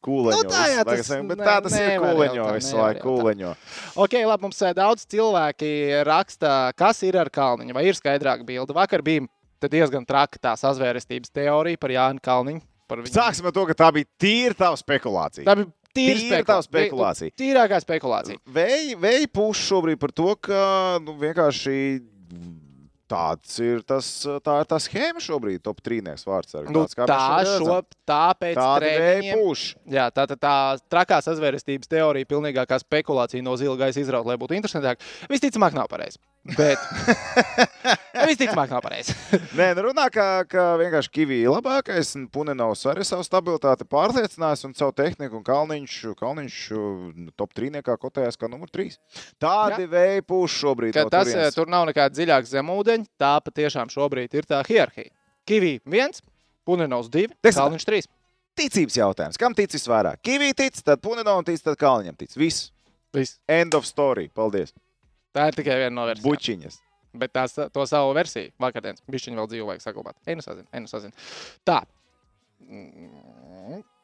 kūleņo. 0.04 0.44
Nu, 0.44 0.52
tā 0.52 0.66
jā, 0.68 0.84
tas 0.84 1.10
ne- 1.16 1.36
tā 1.40 1.56
tas 1.64 1.76
ir 1.80 1.88
nevar 1.88 2.10
jau 2.12 2.18
kūleņo 2.20 2.48
visu 2.58 2.78
laiku. 2.78 3.04
Kūleņo. 3.08 3.54
Ok, 4.04 4.18
labi, 4.28 4.42
mums 4.46 4.62
eh, 4.62 4.74
daudz 4.76 5.06
cilvēki 5.10 5.70
raksta, 6.06 6.74
kas 6.76 7.02
ir 7.08 7.18
ar 7.18 7.32
Kalniņu, 7.32 7.74
vai 7.74 7.86
ir 7.88 7.96
skaidrāka 7.96 8.46
bilde. 8.46 8.76
Vakar 8.76 9.02
bija 9.02 9.26
diezgan 9.64 10.06
traka 10.06 10.38
tā 10.38 10.54
sazvērestības 10.60 11.32
teorija 11.32 11.80
par 11.80 11.90
Jānu 11.96 12.20
Kalniņu. 12.22 12.62
Sāksim 13.06 13.46
ar 13.46 13.54
to, 13.54 13.66
ka 13.70 13.76
tā 13.78 13.92
bija 13.94 14.08
tīra 14.20 14.56
tava 14.58 14.78
spekulācija. 14.80 15.46
Tā 15.46 15.56
bija 15.56 15.70
tīra 16.00 16.46
tava 16.48 16.66
spekulācija. 16.66 17.36
Tīrākā 17.40 17.82
spekulācija. 17.84 18.40
Vēja 18.56 18.98
vēj 19.04 19.28
puš 19.36 19.66
šobrīd 19.72 20.00
par 20.02 20.16
to, 20.16 20.32
ka 20.50 20.64
nu, 21.04 21.18
vienkārši 21.20 21.78
tāds 23.10 23.58
ir 23.64 23.82
tas, 23.88 24.08
tā 24.46 24.60
ir 24.62 24.68
tā 24.70 24.78
schēma 24.84 25.22
šobrīd, 25.24 25.64
top 25.66 25.82
trīnieks 25.86 26.26
vārds. 26.28 26.56
Nu, 26.70 26.86
tā 26.86 27.20
šo, 27.48 27.80
tāpēc 28.10 28.60
treniņiem-. 28.60 29.34
Jā, 29.96 30.10
tā, 30.14 30.28
tā, 30.30 30.38
tā 30.38 30.56
trakā 30.92 31.20
sazvērestības 31.26 31.90
teorija, 31.90 32.30
pilnīgākā 32.30 32.80
spekulācija 32.84 33.46
no 33.46 33.56
zila 33.60 33.78
gaisa 33.82 34.04
izraut, 34.04 34.30
lai 34.30 34.38
būtu 34.42 34.58
interesantāk. 34.60 35.02
Visticamāk, 35.32 35.78
nav 35.78 35.90
pareizi. 35.92 36.22
Bet. 36.58 36.80
Visticamāk, 38.30 38.71
nav 38.71 38.82
pareizi. 38.82 39.13
Nē, 39.60 39.67
nu 39.78 39.84
runā, 39.89 40.06
ka, 40.13 40.25
ka 40.49 40.63
vienkārši 40.80 41.12
Kavija 41.13 41.43
ir 41.45 41.52
labākais. 41.54 42.13
un 42.17 42.25
Punenovs 42.32 42.86
arī 42.89 43.04
savu 43.08 43.25
stabilitāti 43.28 43.86
pārliecinājis 43.89 44.65
un 44.69 44.73
savu 44.78 44.95
tehniku. 44.97 45.39
Un 45.41 45.45
Kalniņš, 45.45 45.97
Kalniņš 46.19 46.58
nu, 46.73 47.34
top 47.38 47.54
trīniekā 47.58 47.95
kotējās 48.02 48.39
kā 48.39 48.49
numur 48.52 48.71
trīs. 48.73 48.97
Tādi 49.41 49.86
vēja 49.91 50.23
puš 50.25 50.58
šobrīd. 50.63 50.95
ka 50.95 51.06
no 51.06 51.13
tas 51.13 51.28
turienes. 51.30 51.52
eh, 51.52 51.56
tur 51.60 51.69
nav 51.71 51.86
nekāda 51.91 52.15
dziļāka 52.17 52.52
zemūdeņa. 52.56 53.10
Tā 53.19 53.34
patiešām 53.45 53.91
šobrīd 53.93 54.39
ir 54.39 54.49
tā 54.49 54.63
hierarhija. 54.67 55.12
Kivī 55.49 55.75
viens, 55.86 56.23
Punenovs 56.65 57.12
divi, 57.13 57.34
Teiksim 57.43 57.60
tā. 57.62 57.67
Kalniņš 57.67 57.88
trīs. 57.91 58.10
ticības 58.60 58.97
jautājums. 58.99 59.38
Kam 59.39 59.54
ticis 59.56 59.86
vairāk? 59.88 60.19
Kavija 60.25 60.54
tic, 60.63 60.82
tad 60.84 61.02
Punenovs 61.04 61.45
tic, 61.47 61.62
tad 61.63 61.78
Kalniņam 61.80 62.17
tic. 62.19 62.36
Viss. 62.38 62.71
Viss. 63.15 63.39
End 63.47 63.73
of 63.75 63.86
story. 63.88 64.30
Paldies. 64.36 64.73
Tā 65.36 65.50
ir 65.50 65.58
tikai 65.58 65.78
viena 65.84 65.96
no 65.96 66.08
versijām. 66.10 66.30
Bučiņas. 66.30 66.80
Bet 67.20 67.34
tās, 67.34 67.56
to 67.74 67.86
savu 67.89 68.12
versiju 68.18 68.52
vakardienas 68.62 69.02
bišķiņu 69.10 69.39
vēl 69.39 69.50
dzīvo 69.54 69.70
vajag 69.72 69.86
saglabāt. 69.86 70.18
Ej, 70.30 70.38
nu 70.38 70.46
sazin, 70.46 70.68
ej, 70.70 70.84
nu 70.84 70.92
sazin. 70.92 71.15
Tā. 71.65 71.80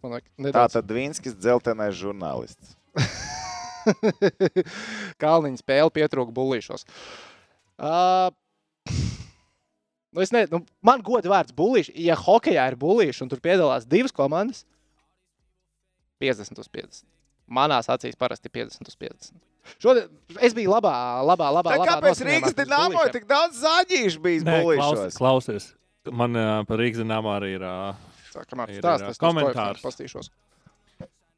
Vajag 0.05 0.31
Tā 0.55 0.65
tad 0.73 0.89
Dvīnskis 0.89 1.37
dzeltenais 1.37 1.93
žurnālists. 1.97 2.73
Kalniņa 5.21 5.61
spēle 5.61 5.93
pietrūka 5.93 6.33
bullīšos. 6.33 6.87
Uh, 7.75 8.31
nu 10.15 10.23
es 10.23 10.31
ne, 10.33 10.45
nu, 10.49 10.61
man 10.85 11.03
goda 11.05 11.31
vārds 11.31 11.55
bullīši. 11.57 11.93
Ja 12.07 12.17
hokeja 12.19 12.69
ir 12.71 12.79
bullīši 12.81 13.25
un 13.25 13.33
tur 13.33 13.43
piedalās 13.43 13.87
divas 13.89 14.15
komandas, 14.15 14.63
50 16.23 16.63
uz 16.63 16.71
50. 16.71 17.03
Manās 17.45 17.91
acīs 17.91 18.17
parasti 18.17 18.49
50 18.49 18.89
uz 18.89 18.97
50. 18.97 19.35
Šodien 19.81 20.09
es 20.41 20.53
biju 20.57 20.73
labā, 20.73 20.95
labā, 21.25 21.51
labā. 21.59 21.75
Tā 21.75 21.79
labā 21.81 21.87
kāpēc 21.93 22.21
Rīgas 22.27 22.57
dīnāmo 22.57 23.05
ir 23.07 23.13
tik 23.15 23.29
daudz 23.29 23.61
zaļīšu 23.63 24.21
bijis 24.23 24.45
Nē, 24.47 24.59
klausies, 24.77 25.17
klausies. 25.19 25.69
Man 26.11 26.37
uh, 26.37 26.59
par 26.69 26.81
Rīgas 26.81 27.01
zināmā 27.01 27.39
arī 27.39 27.55
ir. 27.57 27.65
Uh, 27.65 28.13
Tā, 28.35 28.43
Ir, 28.67 28.83
es 28.83 28.99
tos 28.99 29.19
komentārs. 29.21 29.79
pastīšos. 29.79 30.27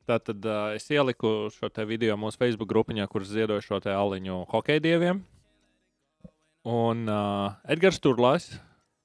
Tātad 0.09 0.45
uh, 0.47 0.71
es 0.73 0.87
ieliku 0.89 1.51
šo 1.53 1.69
te 1.69 1.83
video 1.85 2.15
mūsu 2.17 2.39
Facebook 2.39 2.69
grupiņā, 2.71 3.05
kurš 3.11 3.35
ziedoja 3.35 3.61
šo 3.61 3.77
te 3.83 3.91
aliņu 3.93 4.39
hokeja 4.49 4.81
dieviem. 4.81 5.19
Un 6.67 7.03
uh, 7.05 7.53
Edgars 7.69 7.99
Turlājs, 8.01 8.47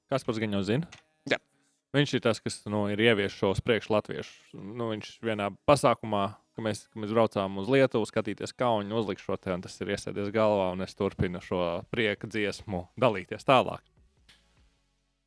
kas 0.09 0.25
pats 0.25 0.41
gan 0.41 0.55
jau 0.57 0.63
zina. 0.65 0.89
Jā. 1.29 1.37
Viņš 1.93 2.15
ir 2.17 2.23
tas, 2.25 2.41
kas 2.41 2.63
nu, 2.71 2.87
ir 2.89 3.03
ieviesis 3.03 3.37
šo 3.37 3.53
priekš 3.67 3.91
latviešu. 3.93 4.33
Nu, 4.57 4.89
viņš 4.95 5.11
vienā 5.27 5.51
pasākumā, 5.69 6.25
kad 6.53 6.65
mēs, 6.67 6.83
kad 6.91 7.01
mēs 7.03 7.13
braucām 7.15 7.57
uz 7.61 7.71
Lietuvu, 7.71 8.07
skatīties 8.09 8.53
kauņu, 8.57 8.93
uzlikt 8.99 9.23
šo 9.23 9.37
te, 9.41 9.53
un 9.55 9.63
tas 9.65 9.75
ir 9.81 9.93
iesēdies 9.95 10.31
galvā, 10.35 10.71
un 10.75 10.85
es 10.85 10.95
turpinu 10.97 11.41
šo 11.43 11.63
prieka 11.93 12.29
dziesmu 12.29 12.85
dalīties 12.99 13.47
tālāk. 13.47 13.83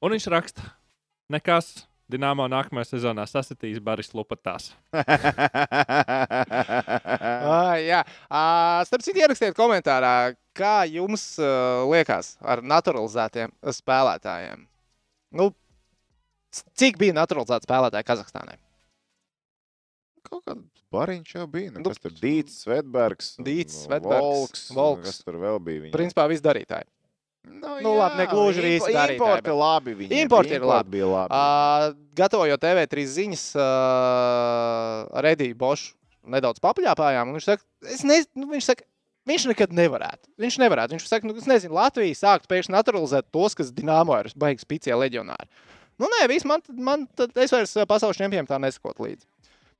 Un 0.04 0.14
viņš 0.14 0.30
raksta, 0.32 0.72
nekas. 1.32 1.86
Dināmā 2.06 2.44
nākamajā 2.46 2.86
sezonā 2.92 3.24
sasitīs 3.26 3.80
Baris 3.82 4.12
Lupatās. 4.14 4.68
Ah, 7.46 7.74
jā, 7.82 8.00
Ah, 8.30 8.82
starp 8.86 9.02
citu, 9.02 9.18
ierakstiet 9.22 9.56
komentārā, 9.58 10.36
kā 10.56 10.84
jums 10.86 11.24
uh, 11.42 11.82
liekas 11.90 12.36
ar 12.42 12.62
naturalizētiem 12.62 13.50
spēlētājiem. 13.74 14.62
Nu, 15.34 15.50
cik 16.78 16.98
bija 17.02 17.16
naturalizēti 17.16 17.66
spēlētāji 17.68 18.06
Kazahstānā? 18.06 18.56
Kaut 20.26 20.42
kāds 20.46 20.82
bariņš 20.92 21.32
jau 21.36 21.46
bija. 21.50 21.70
Nu, 21.74 21.80
Nu, 21.84 21.90
kas 21.92 22.00
tur 22.02 22.12
Dīts, 22.18 22.58
Svetbergs, 22.64 23.32
Dīts, 23.46 23.82
Svedbergs, 23.86 24.26
Volks, 24.26 24.66
Volks. 24.74 25.06
Kas 25.10 25.22
tur 25.24 25.38
vēl 25.42 25.58
bija? 25.62 25.84
Viņam? 25.86 25.94
Principā 25.94 26.26
visi 26.30 26.42
darītāji. 26.44 26.88
Nu, 27.46 27.76
nu, 27.78 27.92
labi, 27.94 28.16
ne 28.18 28.24
gluži 28.26 28.62
visi 28.64 28.90
darītāji, 28.90 29.20
Importi 29.20 29.46
bet- 29.46 29.54
labi. 29.60 29.92
Viņiem. 30.00 30.22
Importi 30.24 30.56
ir 30.58 30.64
labi. 30.66 30.90
Bija 30.96 31.06
labi. 31.06 31.30
Uh, 31.30 31.94
gatavojot 32.18 32.58
TV3 32.64 33.04
ziņas, 33.12 33.44
uh, 33.60 35.20
Rediju 35.22 35.54
Bošu 35.60 35.94
nedaudz 36.26 36.58
papļāpājām. 36.64 37.30
un 37.30 37.38
Viņš 37.38 37.46
saka, 37.52 37.62
es 37.86 38.02
nezinu, 38.02 38.42
nu, 38.42 38.48
viņš 38.50 38.66
saka, 38.72 38.82
viņš 39.30 39.46
nekad 39.52 39.70
nevarētu. 39.78 40.26
Viņš 40.42 40.58
nevarētu. 40.64 40.96
Viņš 40.96 41.06
saka, 41.06 41.28
nu, 41.30 41.36
es 41.38 41.46
nezinu, 41.46 41.76
Latvija 41.78 42.18
sākt 42.18 42.48
pēkšņi 42.50 42.74
naturalizēt 42.74 43.30
tos, 43.34 43.54
kas 43.54 43.70
Dienāmo 43.70 44.18
ir 44.24 44.32
baigs 44.36 44.66
spīcie 44.66 44.94
leģionāri. 44.98 45.46
Nu, 46.02 46.10
nē, 46.12 46.26
viss 46.28 46.44
man, 46.44 46.60
man 46.76 47.06
tad 47.16 47.30
es 47.40 47.54
vairs 47.54 47.72
pasaules 47.88 48.18
čempionam 48.18 48.48
tā 48.50 48.58
nesakot 48.60 48.98
līdzi. 49.00 49.24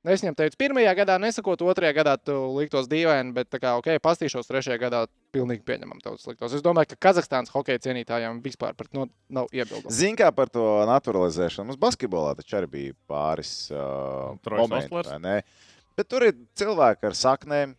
Es 0.05 0.21
viņam 0.21 0.35
teicu, 0.37 0.57
pirmajā 0.61 0.91
gadā 0.99 1.15
nesakot, 1.19 1.61
otrajā 1.65 1.95
gadā 1.97 2.13
tu 2.21 2.35
liktos 2.55 2.85
dīvaini, 2.91 3.33
bet, 3.35 3.49
tā 3.49 3.59
kā, 3.59 3.73
ok, 3.79 3.97
pastīšos, 4.03 4.47
trešajā 4.47 4.77
gadā 4.79 5.01
pilnīgi 5.35 5.65
pieņemam 5.67 5.99
tavus 6.03 6.27
liktos. 6.29 6.53
Es 6.53 6.63
domāju, 6.63 6.91
ka 6.93 7.09
Kazahstānas 7.09 7.51
hokeja 7.51 7.81
cienītājiem 7.87 8.39
vispār 8.45 8.77
par 8.77 8.87
to 8.93 9.07
nav 9.33 9.49
iebildumu. 9.51 9.91
Zini, 9.91 10.15
kā 10.21 10.29
par 10.35 10.53
to 10.53 10.63
naturalizēšanu. 10.87 11.71
Mums 11.71 11.81
basketbolā 11.81 12.37
taču 12.37 12.59
arī 12.59 12.71
bija 12.75 12.97
pāris 13.09 13.55
uh, 13.73 14.37
momenti? 14.53 15.35
Bet 15.97 16.11
tur 16.13 16.27
ir 16.29 16.37
cilvēki 16.61 17.09
ar 17.09 17.17
saknēm, 17.17 17.73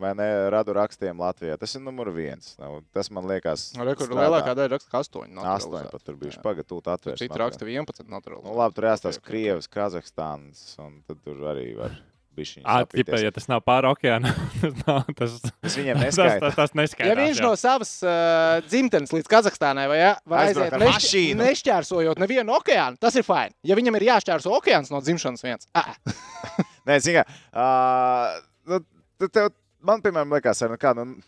vai 0.00 0.14
ne, 0.18 0.26
radu 0.50 0.74
rakstiem 0.76 1.20
Latvijā. 1.22 1.58
Tas 1.60 1.74
ir 1.78 1.82
numur 1.84 2.10
viens. 2.14 2.54
Nu, 2.58 2.80
tas 2.94 3.10
man 3.14 3.28
liekas, 3.30 3.68
strādā. 3.74 4.24
lielākā 4.24 4.54
daļa 4.58 4.72
raksta, 4.74 4.90
ka 4.90 5.02
8. 5.04 5.38
Astoņi 5.54 5.92
pat 5.92 6.02
tur 6.08 6.16
bija 6.18 6.34
Jā. 6.34 6.42
pagatūti 6.44 6.90
atvērts. 6.94 7.22
Citi 7.22 7.38
raksta 7.44 7.68
11. 7.68 8.08
naturāli. 8.10 8.42
Nu, 8.46 8.56
labi, 8.58 8.74
tur 8.78 8.88
jāstāsta. 8.90 9.22
Krievijas, 9.24 9.70
Kazahstānas, 9.70 10.64
un 10.82 10.98
tad 11.06 11.22
tur 11.22 11.46
arī 11.52 11.70
var 11.78 11.94
sapīties. 12.34 13.22
ja 13.22 13.30
tas 13.30 13.44
nav 13.46 13.60
pāri 13.62 13.86
okeānam, 13.86 14.34
tas, 14.60 14.74
nav, 14.88 15.04
tas, 15.14 15.36
Tas 15.62 15.76
viņiem 15.78 16.00
tas, 16.00 16.04
neskaita. 16.08 16.40
tas, 16.48 16.56
tas 16.58 16.72
neskaidrs. 16.74 17.12
Ja 17.12 17.18
viņš 17.20 17.42
no 17.44 17.52
savas 17.60 17.92
uh, 18.02 18.58
dzimtenes 18.66 19.14
līdz 19.14 19.30
Kazahstānai 19.30 19.84
vai, 19.92 20.00
Aizbraukt 20.02 20.74
aiziet 20.74 20.74
nešķ 20.82 20.90
mašīnu. 20.96 21.38
nešķērsojot 21.44 22.18
nevienu 22.24 22.56
okeānu, 22.58 22.98
tas 22.98 23.14
ir 23.14 23.22
fajn. 23.22 23.54
Ja 23.70 23.78
viņam 23.78 24.00
ir 24.00 24.08
jāšķērso 24.10 24.50
okeāns 24.58 24.90
no 24.90 24.98
dzimšanas 25.06 25.46
viens, 25.46 25.70
ah, 25.78 25.94
Nē, 26.90 26.98
zini, 27.00 27.22
uh, 27.54 28.34
nu, 28.68 28.82
tu 29.22 29.30
tev, 29.30 29.54
man, 29.86 30.02
piemēram, 30.04 30.34
liekas, 30.34 30.62
ar, 30.64 30.72
nu, 30.72 30.78
kā, 30.80 30.92
nu, 30.96 31.18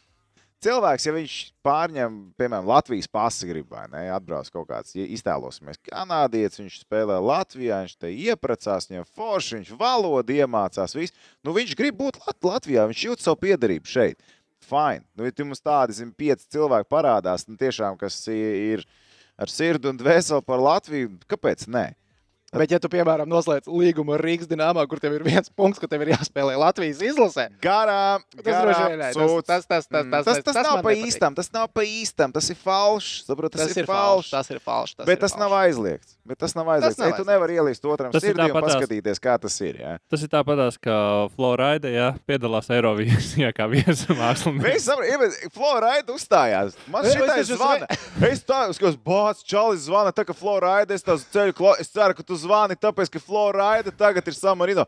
cilvēks, 0.64 1.06
ja 1.06 1.14
viņš 1.14 1.34
pārņem, 1.66 2.16
piemēram, 2.40 2.68
Latvijas 2.70 3.08
pasi 3.12 3.48
grib, 3.48 3.68
vai 3.72 3.84
ne, 3.92 4.06
atbrauc 4.14 4.48
kaut 4.52 4.68
kāds, 4.70 4.94
ja 4.96 5.06
iztēlosimies, 5.16 5.80
kanādietis, 5.86 6.60
viņš 6.62 6.78
spēlē 6.84 7.18
Latvijā, 7.22 7.82
viņš 7.84 7.96
te 8.00 8.12
iepratās, 8.12 8.88
viņam 8.90 9.08
forši, 9.16 9.60
viņš 9.60 9.74
valodu 9.80 10.38
iemācās, 10.38 10.96
viss. 10.96 11.28
Nu, 11.44 11.54
viņš 11.56 11.76
grib 11.78 11.98
būt 12.00 12.20
Lat 12.24 12.50
Latvijā, 12.50 12.86
viņš 12.90 13.04
jūt 13.10 13.24
savu 13.24 13.40
piedarību 13.44 13.92
šeit. 13.92 14.32
Fine. 14.66 15.04
Nu, 15.14 15.26
ja 15.28 15.44
mums 15.46 15.62
tādi, 15.62 15.98
zin, 15.98 16.10
pieci 16.16 16.48
cilvēki 16.56 16.88
parādās, 16.90 17.44
nu, 17.46 17.58
tiešām, 17.60 17.98
kas 18.00 18.18
ir 18.32 18.82
ar 19.36 19.52
sirdi 19.52 19.92
un 19.92 20.00
dvēseli 20.00 20.42
par 20.46 20.62
Latviju, 20.64 21.12
kāpēc 21.28 21.68
ne? 21.70 21.90
Bet 22.58 22.70
ja 22.74 22.78
tu, 22.82 22.88
piemēram, 22.92 23.28
noslēdz 23.30 23.68
līgumu 23.70 24.14
ar 24.16 24.24
Rīgas 24.26 24.48
dīnāmā, 24.50 24.86
kur 24.88 24.98
tev 25.02 25.14
ir 25.18 25.24
viens 25.26 25.50
punkts, 25.58 25.78
ka 25.82 25.86
tev 25.90 26.02
ir 26.06 26.14
jāspēlē 26.14 26.56
Latvijas 26.60 27.00
izlasē, 27.04 27.48
vien 28.90 28.98
nē, 29.00 29.10
tas, 29.14 29.30
tas, 29.46 29.66
tas, 29.66 29.86
tas, 29.86 30.04
Mm, 30.06 30.10
tas, 30.12 30.24
tas, 30.26 30.36
tas, 30.44 30.54
tas 30.54 30.66
nav 30.66 30.82
pa 30.84 30.92
īstam, 30.94 31.34
tas 31.36 31.48
nav 31.52 31.68
pa 31.72 31.82
īstam, 31.86 32.32
tas 32.34 32.50
ir 32.52 32.56
falšs. 32.60 33.24
Saprot, 33.26 33.52
tas, 33.52 33.66
Tas 33.66 33.76
ir 33.76 33.86
falšs. 33.88 34.30
Tas 34.30 34.50
ir 34.50 34.58
falšs. 34.62 34.96
Bet 35.06 35.20
tas 35.20 35.34
nav 35.38 35.52
aizliegts. 35.56 36.16
Bet 36.26 36.38
tas 36.38 36.54
nav 36.54 36.68
aizliegts. 36.74 37.00
Ei, 37.06 37.12
tu 37.16 37.24
nevari 37.26 37.56
ielīst 37.58 37.84
otram 37.86 38.10
sirdī 38.14 38.46
un 38.50 38.54
paskatīties, 38.62 39.20
kā 39.22 39.36
tas 39.40 39.56
ir. 39.62 39.80
Ja? 39.80 39.96
Tas 40.10 40.22
ir 40.22 40.28
tāpat, 40.32 40.78
kā 40.82 40.96
Florida 41.34 41.90
ja, 42.00 42.08
piedalās 42.28 42.68
Eirovīzijā 42.74 43.52
kā 43.56 43.66
viesmākslinieks. 43.72 44.88
Florida 45.54 46.12
uzstājās. 46.12 46.76
Man 46.90 47.04
Es- 47.06 47.14
es- 47.14 47.50
es- 47.50 47.56
zvana. 47.56 47.86
Es 48.26 48.42
tā 48.44 48.72
skatos, 48.74 48.96
bācis, 48.96 49.44
čalis 49.44 49.86
zvana, 49.86 50.12
tā 50.12 50.24
kā 50.24 50.34
Florida, 50.34 50.94
es 50.94 51.02
tās 51.02 51.24
ceļu, 51.32 51.74
es 51.80 51.88
ceru, 51.92 52.14
ka 52.14 52.22
tu 52.22 52.34
zvani, 52.34 52.45
tāpēc, 52.48 53.10
ka 53.12 53.22
Florida 53.22 53.92
tagad 53.92 54.26
ir 54.28 54.36
Samarino. 54.36 54.86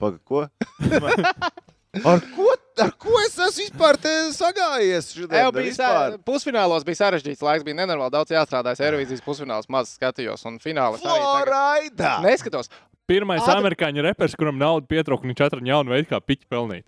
Paga, 0.00 0.18
ko? 0.24 0.46
Ar 2.06 2.20
ko? 2.36 2.46
ar 2.80 2.92
ko 2.96 3.16
es 3.24 3.34
esmu 3.34 3.64
vispār 3.64 3.96
te 4.00 4.10
sagājies? 4.32 5.08
Nu, 5.26 5.50
bija 5.52 5.72
sā- 5.74 6.18
pusfinālos, 6.24 6.84
bija 6.86 7.00
sarežģīts 7.00 7.42
laiks, 7.44 7.64
bija 7.66 7.80
nenormāli 7.82 8.14
daudz 8.14 8.32
jāstrādā. 8.32 8.76
Eirovīzijas 8.78 9.24
pusfināls 9.24 9.68
maz 9.72 9.90
skatījos, 9.98 10.44
un 10.48 10.60
finālā 10.62 10.96
arī 10.96 11.02
tagad 11.02 11.50
Florida! 11.50 12.12
neskatos. 12.24 12.70
Pirmais 13.10 13.42
Ātri- 13.42 13.58
amerikāņu 13.58 14.06
reperis, 14.06 14.36
kuram 14.38 14.56
nauda 14.60 14.86
pietrūka, 14.86 15.26
viņš 15.26 15.44
atrada 15.48 15.66
jaunu 15.66 15.92
veidu, 15.92 16.08
kā 16.12 16.20
piķi 16.22 16.46
pelnīt. 16.48 16.86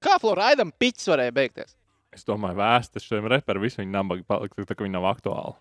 Kā 0.00 0.16
Floridam 0.22 0.70
piķis 0.78 1.10
varēja 1.10 1.34
beigties? 1.36 1.74
Es 2.14 2.24
domāju, 2.26 2.58
vēstis 2.62 3.04
šiem 3.06 3.26
reperiem 3.30 3.66
visu 3.66 3.82
viņa 3.82 3.92
nabaga 3.98 4.24
palika, 4.30 4.62
tā 4.62 4.78
kā 4.78 4.86
viņi 4.86 4.94
nav 4.96 5.10
aktuāli. 5.10 5.58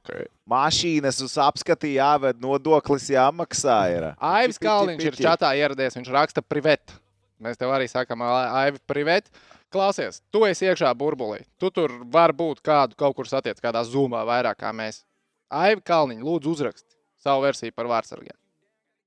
Okay. 0.00 0.24
Mašīnas 0.48 1.20
uz 1.24 1.34
apskati 1.40 1.92
jāved, 1.98 2.40
nodoklis 2.40 3.10
jāmaksā. 3.12 3.78
Ir. 3.92 4.06
Aivis 4.16 4.56
Piķi, 4.56 4.66
Kalniņš 4.66 5.06
ir 5.10 5.18
čatā 5.20 5.52
ieradies, 5.58 5.96
viņš 5.98 6.08
raksta 6.14 6.42
privet. 6.42 6.94
Mēs 7.40 7.60
tev 7.60 7.72
arī 7.72 7.86
sakām, 7.88 8.24
Aivi, 8.24 8.80
privet. 8.88 9.28
Klausies, 9.70 10.18
tu 10.32 10.42
esi 10.48 10.66
iekšā 10.66 10.90
burbulī. 10.98 11.44
Tu 11.60 11.70
tur 11.72 11.92
var 12.10 12.32
būt 12.36 12.62
kādu 12.64 12.96
kaut 12.98 13.14
kur 13.18 13.28
satiec, 13.28 13.60
kādā 13.62 13.84
zumā 13.86 14.24
vairāk 14.26 14.58
kā 14.64 14.72
mēs. 14.74 15.04
Aivi 15.52 15.84
Kalniņš, 15.84 16.24
lūdzu, 16.26 16.56
uzraksti 16.56 16.96
savu 17.20 17.44
versiju 17.44 17.76
par 17.76 17.90
vārdsargiem. 17.90 18.36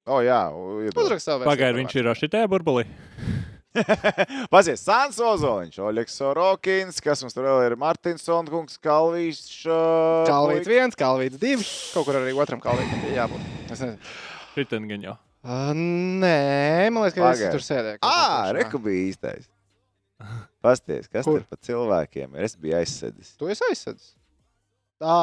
O, 0.06 0.20
jā, 0.24 0.40
ir. 0.86 0.94
Uzraksti 0.94 1.26
savu 1.26 1.42
versiju. 1.42 1.50
Pagaidiet, 1.50 1.80
viņš 1.82 1.98
ir 2.00 2.12
šitajā 2.22 2.52
burbulī. 2.52 2.86
Pazies, 4.54 4.84
Sans 4.86 5.18
Ozoliņš, 5.18 5.80
Oļegs 5.82 6.18
Sorokins, 6.20 7.00
kas 7.04 7.24
mums 7.26 7.36
tur 7.36 7.48
vēl 7.48 7.64
ir 7.68 7.76
Martins 7.82 8.26
Sonkungs, 8.28 8.78
Kalvīš. 8.84 9.42
uh, 9.68 10.24
Kalvīts 10.30 10.70
viens, 10.70 10.98
kalvīts 11.00 11.40
divi. 11.42 11.66
Kaut 11.96 12.08
kur 12.08 12.20
arī 12.22 12.36
otram 12.38 12.62
kalvītam 12.64 13.02
bija 13.06 13.24
jābūt. 13.24 13.48
Es 13.74 13.82
nezinu. 13.82 13.98
Jau. 15.10 15.16
Uh, 15.44 15.72
nē, 15.76 16.90
man 16.94 17.08
liekas, 17.08 17.18
ka 17.18 17.32
es 17.34 17.56
tur 17.58 17.66
sēdēju. 17.66 18.00
Ā, 18.06 18.54
reku 18.56 18.80
bija 18.84 19.10
īstais. 19.10 19.50
Pasties, 20.64 21.10
kas 21.12 21.26
Kur? 21.28 21.42
tur 21.42 21.50
pa 21.50 21.58
cilvēkiem 21.68 22.38
ir? 22.38 22.46
Es 22.48 22.54
biju 22.56 22.78
aizsēdis. 22.80 23.34
Tu 23.36 23.50
esi 23.52 23.66
aizsēdzis. 23.68 24.14
Tā, 25.04 25.18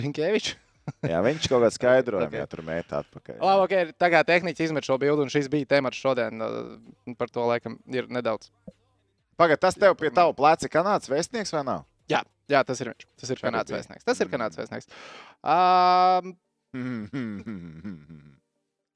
Rinkēvičs. 0.00 0.54
Jā, 1.08 1.20
viņš 1.24 1.46
kaut 1.48 1.62
kādā 1.62 1.70
skaidrojumā 1.72 2.26
Ok. 2.28 2.34
okay. 2.38 2.48
tur 2.52 2.62
mētā 2.66 2.98
atpakaļ. 3.04 3.38
Labi, 3.40 3.62
ok, 3.64 3.92
tagad 4.00 4.26
tehniski 4.28 4.66
izmet 4.68 4.84
šo 4.84 4.98
bildi, 5.00 5.24
un 5.24 5.32
šis 5.32 5.48
bija 5.52 5.68
temats 5.76 5.96
šodien. 6.00 6.42
uh, 6.44 7.14
Par 7.18 7.28
to 7.32 7.46
laikam 7.48 7.78
ir 7.92 8.08
nedaudz. 8.12 8.50
Pagaid, 9.40 9.58
tas 9.62 9.74
tev 9.74 9.96
pie 9.98 10.12
tava 10.14 10.32
pleca 10.36 10.68
kanāds 10.70 11.08
vēstnieks 11.10 11.50
vai 11.56 11.64
nav? 11.66 11.80
Jā, 12.10 12.20
jā 12.52 12.60
tas 12.68 12.80
ir 12.84 12.92
viņš. 12.92 13.06
Tas 13.18 13.32
ir 13.32 13.40
Kā 13.40 13.48
kanāds 13.48 13.72
bija? 13.72 13.80
vēstnieks. 13.80 14.04
Tas 14.06 14.20
ir 14.22 14.28
kanāds 14.30 14.60
vēstnieks. 14.60 14.86
Um, 15.42 16.34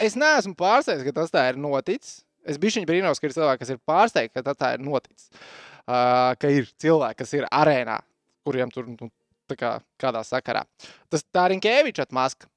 es 0.07 0.17
neesmu 0.19 0.55
pārsteigts, 0.59 1.07
ka 1.09 1.15
tas 1.17 1.33
tā 1.35 1.47
ir 1.53 1.59
noticis. 1.61 2.21
Es 2.49 2.57
biju 2.61 2.79
viņa 2.79 2.89
brīnos, 2.89 3.21
ka 3.21 3.29
ir 3.29 3.35
cilvēki, 3.35 3.61
kas 3.65 3.73
ir 3.75 3.81
pārsteigti, 3.89 4.35
ka 4.39 4.45
tas 4.47 4.59
tā 4.61 4.71
ir 4.77 4.85
noticis. 4.85 5.29
Uh, 5.89 6.33
ka 6.41 6.51
ir 6.53 6.69
cilvēki, 6.81 7.19
kas 7.23 7.35
ir 7.37 7.47
arēnā, 7.49 7.99
kuriem 8.47 8.71
tur 8.73 8.87
nu, 8.93 9.09
kā, 9.57 9.81
kādā 10.01 10.21
sakarā. 10.27 10.65
Tas 11.09 11.25
tā 11.33 11.47
ir 11.49 11.55
Rinkēviča 11.57 12.05
atmaska. 12.09 12.49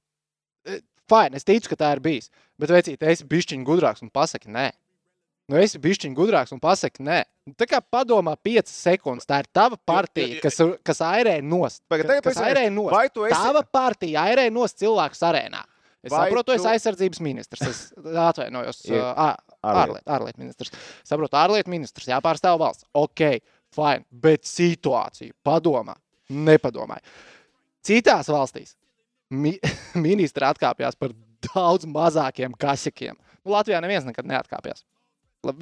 Fine, 1.11 1.35
es 1.35 1.43
ticu, 1.47 1.71
ka 1.71 1.75
tā 1.79 1.89
ir 1.95 1.99
bijis. 2.03 2.29
Bet, 2.59 2.71
vecīt, 2.71 3.01
es 3.03 3.19
esmu 3.19 3.29
bišķiņš 3.33 3.65
gudrāks 3.67 4.03
un 4.05 4.11
pasaki, 4.13 4.51
nē. 4.51 4.69
Nu, 5.51 5.57
es 5.59 5.71
esmu 5.73 5.81
bišķiņš 5.83 6.15
gudrāks 6.15 6.53
un 6.55 6.61
pasaki, 6.63 7.03
nē. 7.03 7.23
Tā 7.59 7.67
kā 7.67 7.81
padomā 7.83 8.37
5 8.39 8.69
sekundes, 8.71 9.27
tā 9.27 9.41
ir 9.43 9.49
tava 9.51 9.75
partija, 9.75 10.39
kas, 10.43 10.59
kas 10.87 11.01
airē 11.03 11.39
nost. 11.43 11.81
Tagad 11.91 12.21
kas 12.23 12.39
airē 12.39 12.67
nost. 12.71 12.93
Vai 12.95 13.09
tu 13.11 13.25
esi? 13.27 13.35
Tava 13.35 13.63
partija 13.65 14.23
airē 14.29 14.45
nost 14.53 14.79
cilvēkus 14.79 15.23
arēnā. 15.27 15.65
Es 16.01 16.13
Vai 16.13 16.29
saprotu, 16.29 16.49
tu 16.49 16.55
esi 16.55 16.63
tu- 16.63 16.69
aizsardzības 16.71 17.19
ministrs. 17.21 17.65
Es 17.67 17.81
atvainojos. 17.97 18.79
Ā, 19.25 19.27
ārlietu. 19.73 20.05
Ārlietu 20.09 20.41
ministrs. 20.41 20.71
Saprotu, 21.05 21.37
ārlietu 21.37 21.69
ministrs 21.73 22.07
jāpārstāv 22.09 22.57
valsts. 22.61 22.87
Ok, 22.97 23.41
fine. 23.75 24.05
Bet 24.09 24.47
situāciju 24.49 25.35
padomā, 25.45 25.97
nepadomāja. 26.31 27.03
Citās 27.85 28.29
valstīs 28.31 28.75
mi 29.31 29.55
ministri 30.07 30.45
atkāpjas 30.47 30.97
par 30.99 31.13
daudz 31.51 31.87
mazākiem 31.89 32.53
kasakiem. 32.59 33.17
Nu, 33.41 33.55
Latvijā 33.55 33.79
neviens 33.81 34.05
nekad 34.05 34.27
neatkāpjas. 34.29 34.83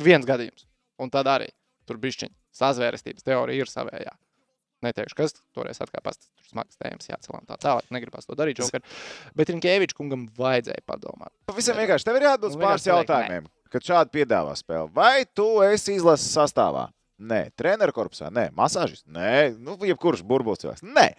Viens 0.03 0.27
gadījums. 0.27 0.65
Un 0.99 1.11
tad 1.13 1.29
arī 1.31 1.47
tur 1.87 1.99
bišķiņa 2.01 2.35
sazvērestības 2.59 3.23
teorija 3.23 3.63
ir 3.63 3.71
savējā. 3.71 4.11
Neteikšu, 4.83 5.15
kas 5.19 5.33
toreiz 5.55 5.79
atkāpās. 5.83 6.19
Tur 6.19 6.51
smags 6.53 6.77
tēmas 6.79 7.09
jācelā 7.09 7.41
un 7.41 7.47
tā 7.49 7.57
tālāk. 7.59 7.87
Negribas 7.91 8.27
to 8.27 8.35
darīt. 8.39 8.61
Joker. 8.61 8.83
Bet 9.35 9.51
Rinkēvičs 9.51 9.95
kungam 9.97 10.27
vajadzēja 10.39 10.85
padomāt. 10.87 11.33
Pavisam 11.51 11.79
vienkārši. 11.79 12.07
Tev 12.07 12.19
ir 12.19 12.27
jāatbild 12.29 12.53
uz 12.53 12.59
Nu, 12.59 12.63
pāris 12.63 12.87
jautājumiem, 12.87 13.49
kad 13.73 13.87
šādi 13.89 14.15
piedāvā 14.15 14.55
spēli. 14.59 14.87
Vai 14.95 15.25
tu 15.35 15.49
esi 15.67 15.97
izlases 15.99 16.31
sastāvā? 16.31 16.87
Nē, 17.19 17.39
treneru 17.59 17.91
korpusā, 17.91 18.29
nē, 18.31 18.45
masāžis, 18.55 19.01
nē, 19.11 19.51
nu, 19.59 19.75
jebkurš 19.83 20.21
burbulis 20.23 20.61
cilvēks. 20.61 20.85
Nē, 20.87 21.09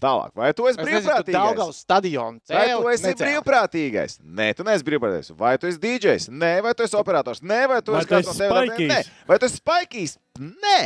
tālāk, 0.00 0.32
vai 0.38 0.54
tu 0.56 0.64
esi 0.70 0.80
Es 0.80 0.86
brīvprātīgais? 0.86 1.36
Daugavas 1.36 1.82
stadionu 1.84 2.40
Vai 2.48 2.62
cēli, 2.64 2.78
tu 2.80 2.88
esi 2.94 3.04
necēli? 3.04 3.26
brīvprātīgais? 3.26 4.16
Nē, 4.24 4.48
tu 4.56 4.64
neesi 4.64 4.86
brīvprātīgais. 4.88 5.34
Vai 5.36 5.52
tu 5.60 5.68
esi 5.68 5.80
DJs? 5.82 6.30
Nē, 6.32 6.52
vai 6.64 6.72
tu 6.72 6.86
esi 6.86 6.96
operators? 6.96 7.42
Nē, 7.44 7.60
vai 7.68 7.80
tu 7.84 7.92
Vai 7.92 8.00
esi 8.00 8.08
tu 8.08 8.14
kāds 8.16 8.30
no 8.30 8.36
tevis? 8.40 8.86
Nē, 8.88 9.00
vai 9.28 9.38
tu 9.38 9.50
esi 9.50 9.60
spaikīs? 9.60 10.16
Nē. 10.40 10.80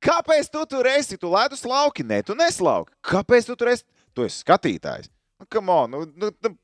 Kāpēc 0.00 0.48
tu 0.54 0.62
tur 0.70 0.86
esi? 0.86 1.18
Tu 1.20 1.28
ledus 1.34 1.66
lauki, 1.66 2.06
nē, 2.06 2.22
tu 2.24 2.38
neslauki. 2.38 2.94
Kāpēc 3.04 3.50
tu 3.50 3.58
tur 3.58 3.72
esi? 3.74 3.84
Tu 4.14 4.28
esi 4.30 4.44
skatītājs. 4.44 5.10
Nu, 5.40 5.50
come 5.50 5.74
on, 5.74 5.90
nu, 5.90 6.06
nu, 6.14 6.30
nu, 6.46 6.54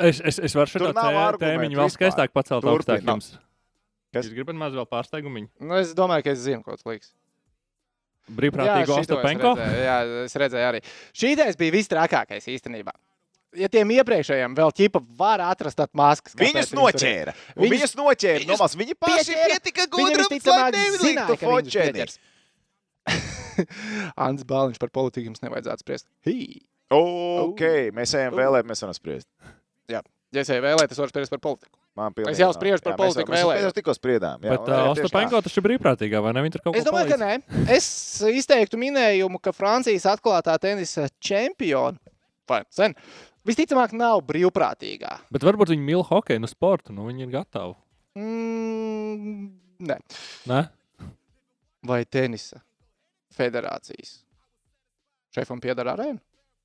Es, 0.00 0.16
es, 0.24 0.38
es 0.40 0.54
varu 0.56 0.70
šo 0.72 0.90
nav 0.96 1.36
tēmiņu 1.36 1.76
vēl 1.76 1.90
skaistāk 1.92 2.32
pacelt 2.32 2.64
augstāk 2.64 3.04
jums. 3.04 3.34
Kas? 4.14 4.26
Jūs 4.26 4.34
gribat 4.34 4.56
maz 4.58 4.74
vēl 4.74 4.86
pārsteigumu? 4.90 5.44
Nu, 5.62 5.76
es 5.78 5.92
domāju, 5.94 6.24
ka 6.26 6.32
es 6.34 6.40
zinu, 6.42 6.64
ko 6.66 6.74
tas 6.74 6.86
liks. 6.88 7.12
Brīvprātīgo 8.30 8.96
šito 9.02 9.16
es 9.18 9.24
redzēju, 9.26 9.78
Jā, 9.82 9.94
es 10.26 10.34
redzēju 10.38 10.66
arī. 10.70 10.80
Šī 11.16 11.30
ideja 11.34 11.54
bija 11.58 11.74
vistrakākais 11.74 12.46
īstenībā. 12.52 12.92
Ja 13.58 13.66
tiem 13.66 13.90
iepriekšējiem 13.96 14.52
vēl 14.54 14.70
ķipa 14.78 15.00
var 15.18 15.42
atrast 15.42 15.80
maskas, 15.98 16.36
Viņus 16.38 16.70
noķēra. 16.76 17.32
Un 17.56 17.64
Viņus- 17.64 17.72
Viņus 17.74 17.94
noķēra. 17.98 18.42
viņus 18.44 18.52
Nomās 18.52 18.76
viņi 18.78 18.94
paši 18.94 19.16
pieķēra. 19.32 19.48
pietika 19.50 19.86
Viņi 19.86 19.90
gudri, 19.96 20.22
lai 20.22 21.36
fočeni. 21.42 21.92
pieķers. 21.96 22.18
Ants 24.26 24.44
Bāliņš 24.46 24.78
par 24.78 24.92
politiku 24.94 25.30
jums 25.32 25.42
nevajadzētu 25.42 25.82
spriest. 25.82 26.06
Hī! 26.26 26.36
Ok, 26.94 27.64
mēs 27.96 28.14
ejam 28.18 28.34
vēlēt, 28.38 28.66
mēs 28.70 28.82
varam 28.84 28.94
spriest. 28.94 29.26
Ja 29.90 30.02
es 30.34 30.46
jau 30.50 30.60
vēlēju, 30.62 30.90
es 30.94 30.98
varu 31.02 31.10
spriest 31.10 31.34
par 31.34 31.42
politiku. 31.42 31.74
Man 31.98 32.14
pilnīgi 32.14 32.36
Es 32.36 32.38
jau 32.40 32.50
spriežu 32.54 32.84
par 32.84 32.92
Jā, 32.94 32.98
politiku 33.00 33.32
vēlējos. 33.34 33.50
mēs 33.56 33.64
jau 33.66 33.72
tikko 33.80 33.94
spriedām. 33.96 34.44
jā, 34.46 34.52
Bet 34.54 34.68
uh, 34.70 34.90
Ostapenko 34.92 35.40
tas 35.42 35.56
ir 35.58 35.64
brīvprātīgā, 35.66 36.20
vai 36.22 36.32
ne? 36.36 36.44
Viņi 36.46 36.54
tur 36.54 36.62
kaut 36.62 36.76
ko 36.76 36.78
Es 36.78 36.86
domāju, 36.86 37.10
ka 37.10 37.18
nē. 37.18 37.32
Es 37.74 37.88
izteiktu 38.30 38.78
minējumu, 38.80 39.40
ka 39.42 39.52
Francijas 39.56 40.06
atklātā 40.12 40.54
tenisa 40.62 41.08
čempiona 41.18 41.98
vai 42.50 42.60
sen 42.74 42.94
visticamāk 43.46 43.92
nav 43.98 44.22
brīvprātīgā. 44.28 45.16
Bet 45.34 45.44
varbūt 45.46 45.74
viņi 45.74 45.84
mīl 45.86 46.02
hokeju, 46.06 46.42
nu 46.42 46.50
sportu, 46.50 46.94
nu 46.94 47.06
viņi 47.10 47.26
ir 47.26 47.34
gatavi. 47.34 47.74
Mm, 48.18 49.50
nē. 49.90 49.98
Ne? 50.50 50.62
Vai 51.86 52.00
tenisa 52.04 52.58
federācijas 53.34 54.18
šefam 55.34 55.60
pieder 55.62 55.90
arēna? 55.90 56.18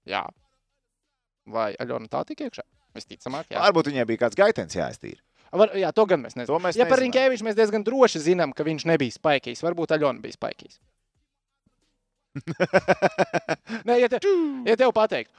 Jā. 0.10 0.24
Vai 1.50 1.72
Aļona 1.82 2.10
tā 2.10 2.24
tik 2.30 2.42
iekšā? 2.48 2.66
Visticamāk, 2.96 3.50
jā. 3.52 3.60
Varbūt 3.66 3.90
viņai 3.92 4.06
bija 4.10 4.24
kāds 4.26 4.38
gaitens 4.40 4.76
jāiztīra. 4.78 5.20
Var, 5.56 5.72
jā, 5.80 5.92
to 5.96 6.04
gan 6.10 6.20
mēs 6.24 6.34
nezinām. 6.36 6.50
To 6.52 6.58
mēs 6.64 6.76
ja 6.80 6.88
par. 6.90 7.00
Rinkēviču 7.00 7.46
mēs 7.48 7.56
diezgan 7.56 7.84
droši 7.86 8.20
zinām, 8.26 8.52
ka 8.56 8.64
viņš 8.68 8.86
nebija 8.90 9.14
spaikīs. 9.16 9.62
Varbūt 9.64 9.94
Aļona 9.96 10.20
bija 10.24 10.36
spaikīs. 10.36 10.80
Nē, 13.88 13.96
ja, 14.02 14.10
te, 14.12 14.20
ja 14.68 14.76
tev 14.80 14.92
pateikt, 14.96 15.32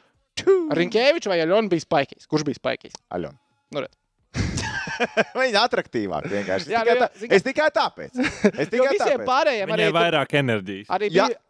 Rinkēvičs 0.77 1.29
vai 1.31 1.39
Aļona 1.45 1.69
bija 1.73 1.85
spaikīs? 1.85 2.29
Kurš 2.31 2.45
bija 2.49 2.59
spaikīs? 2.61 2.97
Aļona. 3.17 3.37
Nu, 3.77 3.83
redz. 3.85 3.97
Viņa 5.41 5.63
atrakttīvāk 5.67 6.29
vienkārši. 6.33 6.69
Es 6.69 6.73
Jā, 6.73 6.81
tikai, 6.85 6.95
nu, 6.97 7.03
tā, 7.05 7.09
zini, 7.21 7.29
kā- 7.31 7.37
es 7.37 7.45
tikai 7.45 7.69
tāpēc. 7.77 8.21
Es 8.65 8.71
tikai 8.73 8.95
tāpēc. 9.01 9.25
pārējiem 9.29 9.73
arī, 9.75 9.83
Viņai 9.89 9.97
vairāk 9.97 10.37
enerģijas. 10.41 10.89
arī 10.97 11.11
Jā. 11.13 11.27
bija. 11.29 11.37
Nu, 11.37 11.46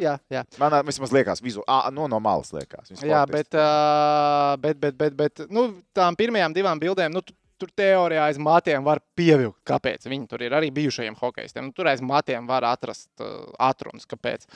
Jā, 0.00 0.16
jā. 0.32 0.42
Man 0.58 0.74
vismaz 0.88 1.12
liekas, 1.14 1.42
vizu, 1.44 1.62
à, 1.70 1.90
no, 1.94 2.06
no 2.10 2.18
malas 2.22 2.50
liekas. 2.54 2.90
Jā, 3.04 3.22
bet, 3.30 3.54
uh, 3.54 4.54
bet, 4.62 4.78
bet, 4.82 4.96
bet, 4.98 5.16
bet 5.18 5.42
nu, 5.54 5.68
tām 5.94 6.16
pirmajām 6.18 6.54
divām 6.56 6.80
bildēm, 6.82 7.12
nu, 7.14 7.22
tu- 7.22 7.36
tur 7.60 7.70
teorijā 7.78 8.24
aiz 8.26 8.38
matiem 8.42 8.82
var 8.84 8.98
pievilkt, 9.16 9.60
kāpēc 9.68 10.08
viņi 10.10 10.26
tur 10.28 10.42
ir 10.42 10.56
arī 10.58 10.72
bijušajiem 10.74 11.14
hokeistiem. 11.20 11.68
Nu, 11.68 11.72
tur 11.76 11.86
aiz 11.92 12.02
matiem 12.02 12.48
var 12.50 12.66
atrast 12.72 13.08
uh, 13.22 13.44
atrunas, 13.62 14.08
kāpēc. 14.10 14.48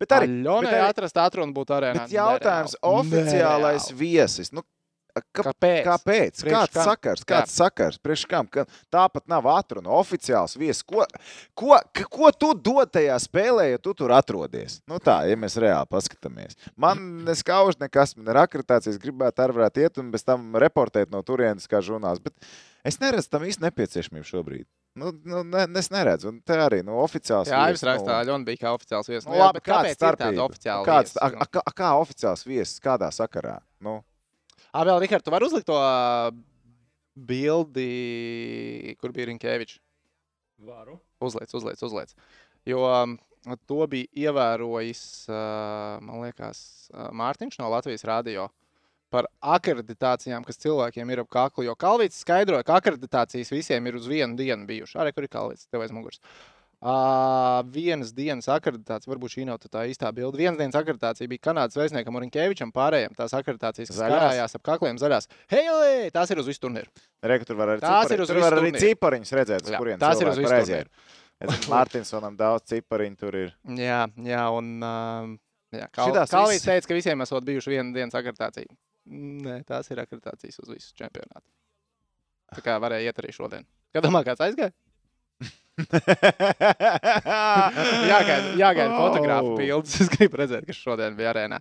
bet 0.00 0.14
arī, 0.16 0.30
arī 0.48 0.80
atrast 0.88 1.20
atrunu 1.20 1.52
būtu 1.54 1.76
arēnā. 1.76 2.06
bet 2.08 2.14
jautājums, 2.16 2.74
Nereāli. 2.80 3.04
oficiālais 3.04 3.90
Nereāli. 3.90 3.98
viesis. 4.00 4.52
Nu, 4.56 4.64
ka, 5.34 5.44
Kāpēc? 5.50 5.82
kāpēc? 5.86 6.42
Priekš 6.44 6.54
Kāds 6.56 6.74
kam? 6.76 6.84
sakars? 6.88 7.24
Kāds 7.28 7.56
sakars? 7.58 7.98
Priekš 8.02 8.24
kam? 8.30 8.46
Ka 8.52 8.64
tāpat 8.92 9.26
nav 9.30 9.46
atruna 9.52 9.90
oficiāls 9.98 10.56
viesis. 10.60 10.82
Ko, 10.86 11.04
ko, 11.58 11.78
ko 12.12 12.30
tu 12.32 12.52
dod 12.54 12.90
tajā 12.94 13.16
spēlē, 13.24 13.68
ja 13.74 13.78
tu 13.82 13.94
tur 13.98 14.14
atrodies? 14.16 14.80
Nu 14.88 15.00
tā, 15.02 15.20
ja 15.30 15.36
mēs 15.40 15.58
reāli 15.60 15.90
paskatāmies. 15.92 16.58
Man 16.76 17.24
neskauž 17.28 17.78
nekas, 17.82 18.16
man 18.18 18.32
ir 18.34 18.40
akreditācijas, 18.44 18.98
gribētu 19.02 19.44
arī 19.46 19.58
varētu 19.60 19.84
iet 19.86 20.02
un 20.02 20.10
bez 20.14 20.24
tam 20.26 20.50
reportēt 20.58 21.10
no 21.14 21.22
turienes 21.26 21.68
kā 21.70 21.80
žurnāls. 21.84 22.20
Bet 22.22 22.34
es 22.86 23.00
neredzu 23.02 23.30
tam 23.32 23.46
īsti 23.48 23.64
nepieciešamību 23.68 24.28
šobrīd. 24.28 24.66
Nu, 24.98 25.12
nu, 25.22 25.44
ne, 25.46 25.60
es 25.78 25.92
neredzu, 25.94 26.32
un 26.32 26.38
te 26.42 26.56
arī 26.58 26.80
nu, 26.82 26.96
oficiāls. 27.04 27.46
Jā, 27.46 27.60
viesis, 27.68 27.84
Aivs 27.84 27.84
rakstā, 27.86 28.16
Ļona 28.26 28.46
bija 28.48 28.58
kā 28.64 28.70
oficiāls 28.74 29.06
viesis. 29.06 29.26
Nu, 29.28 29.36
jā, 29.36 29.44
labi, 29.44 29.60
kāds 29.62 29.92
ir 29.92 29.98
tāda 30.00 30.16
starpība? 30.16 30.46
oficiāla 30.48 30.86
Kāds, 30.88 31.12
viesis? 31.12 31.20
a, 31.22 31.28
Nu. 31.30 31.38
a, 31.38 31.46
kā, 31.54 31.62
kā 31.78 31.90
oficiāls 32.00 32.42
viesis, 32.48 32.80
kādā 32.82 33.10
sakarā? 33.14 33.58
Nu, 33.84 33.92
Ā, 34.68 34.84
vēl, 34.84 34.98
Rihard, 35.00 35.24
tu 35.24 35.32
vari 35.32 35.46
uzlikt 35.48 35.68
to 35.68 35.78
bildi, 37.28 38.94
kur 39.00 39.14
bija 39.16 39.30
Rinkēvičs. 39.30 39.80
Varu. 40.68 40.98
Uzliec, 41.24 41.52
uzliec, 41.54 41.80
uzliec. 41.86 42.12
Jo 42.68 42.82
to 43.70 43.86
bija 43.88 44.28
ievērojis, 44.28 45.02
man 46.04 46.24
liekas, 46.26 46.60
Mārtiņš 46.92 47.60
no 47.62 47.70
Latvijas 47.72 48.04
Rādio 48.04 48.48
par 49.08 49.30
akreditācijām, 49.40 50.44
kas 50.44 50.60
cilvēkiem 50.60 51.14
ir 51.14 51.22
ap 51.22 51.30
kaklu. 51.32 51.64
Jo 51.64 51.78
Kalvīts 51.78 52.20
skaidroja, 52.26 52.66
ka 52.66 52.76
akreditācijas 52.82 53.54
visiem 53.54 53.86
ir 53.88 53.96
uz 53.96 54.10
vienu 54.10 54.36
dienu 54.36 54.68
bijušas. 54.68 54.98
Arī 55.00 55.14
kur 55.16 55.24
ir 55.24 55.32
Kalvīts, 55.32 55.70
tev 55.72 55.86
aiz 55.86 55.94
muguras. 55.94 56.20
Uh, 56.20 56.57
vienas 56.78 58.12
dienas 58.14 58.46
akreditācija, 58.54 59.10
varbūt 59.10 59.32
šī 59.34 59.46
nav 59.48 59.58
tā 59.64 59.82
īstā 59.90 60.12
bilde. 60.14 60.38
Vienas 60.38 60.58
dienas 60.60 60.78
akreditācija 60.78 61.28
bija 61.30 61.42
Kanādas 61.48 61.78
vēstniekam 61.78 62.14
Urinkēvičam, 62.20 62.70
pārējiem 62.74 63.16
tās 63.18 63.34
akreditācijas, 63.34 63.90
kas 63.90 63.98
karājās 63.98 64.54
ap 64.54 64.62
kakliem 64.62 65.00
zaļās. 65.00 65.26
Hei, 65.50 65.64
tās 66.14 66.30
ir 66.30 66.38
uz 66.38 66.46
visu 66.46 66.62
turnīru. 66.62 66.86
Reku, 67.26 67.48
tur 67.48 67.58
var 67.58 67.74
arī, 67.74 67.82
Tās 67.82 68.06
cipari, 68.06 68.14
ir 68.14 68.22
uz 68.22 68.30
tur 68.30 68.40
var 68.44 68.58
arī 68.60 68.70
turnīru. 68.70 68.84
cipariņus 68.94 69.34
redzēt, 69.40 69.66
uz 69.66 69.74
Jā, 69.74 69.82
kuriem 69.82 69.98
tās 69.98 70.22
ir 70.22 70.30
uz 70.30 70.38
visu 70.38 70.54
aiziet. 70.54 70.88
Es 71.38 71.68
Mārtiņsonam 71.70 72.38
daudz 72.38 72.70
cipariņu 72.70 73.18
tur 73.18 73.36
ir. 73.38 73.52
Jā, 73.78 74.00
jā 74.26 74.46
un 74.54 74.72
um, 74.82 75.36
jā, 75.74 75.86
Kal 75.94 76.14
Kalvīts 76.14 76.62
viss- 76.62 76.66
teica, 76.66 76.88
ka 76.90 76.94
visiem 76.98 77.22
esot 77.26 77.46
bijuši 77.46 77.74
viena 77.74 77.94
dienas 77.94 78.14
akreditācija. 78.18 78.70
Nē, 79.08 79.62
tās 79.66 79.90
ir 79.90 80.02
akreditācijas 80.02 80.58
uz 80.62 80.72
visu 80.74 80.94
čempionātu. 80.98 81.46
Tā 82.54 82.64
kā 82.64 82.74
varēja 82.82 83.10
iet 83.10 83.18
arī 83.22 83.30
šodien. 83.34 83.66
Kad 83.94 84.04
domā, 84.04 84.24
kāds 84.26 84.42
aizgāja? 84.44 84.74
Jāgaida, 88.08 88.54
jāgaida 88.58 88.94
Oh. 88.94 88.98
fotografu 89.04 89.54
bildes. 89.58 89.94
Es 90.04 90.10
gribu 90.12 90.40
redzēt, 90.40 90.64
kas 90.68 90.78
šodien 90.80 91.16
bija 91.18 91.32
arēnā. 91.34 91.60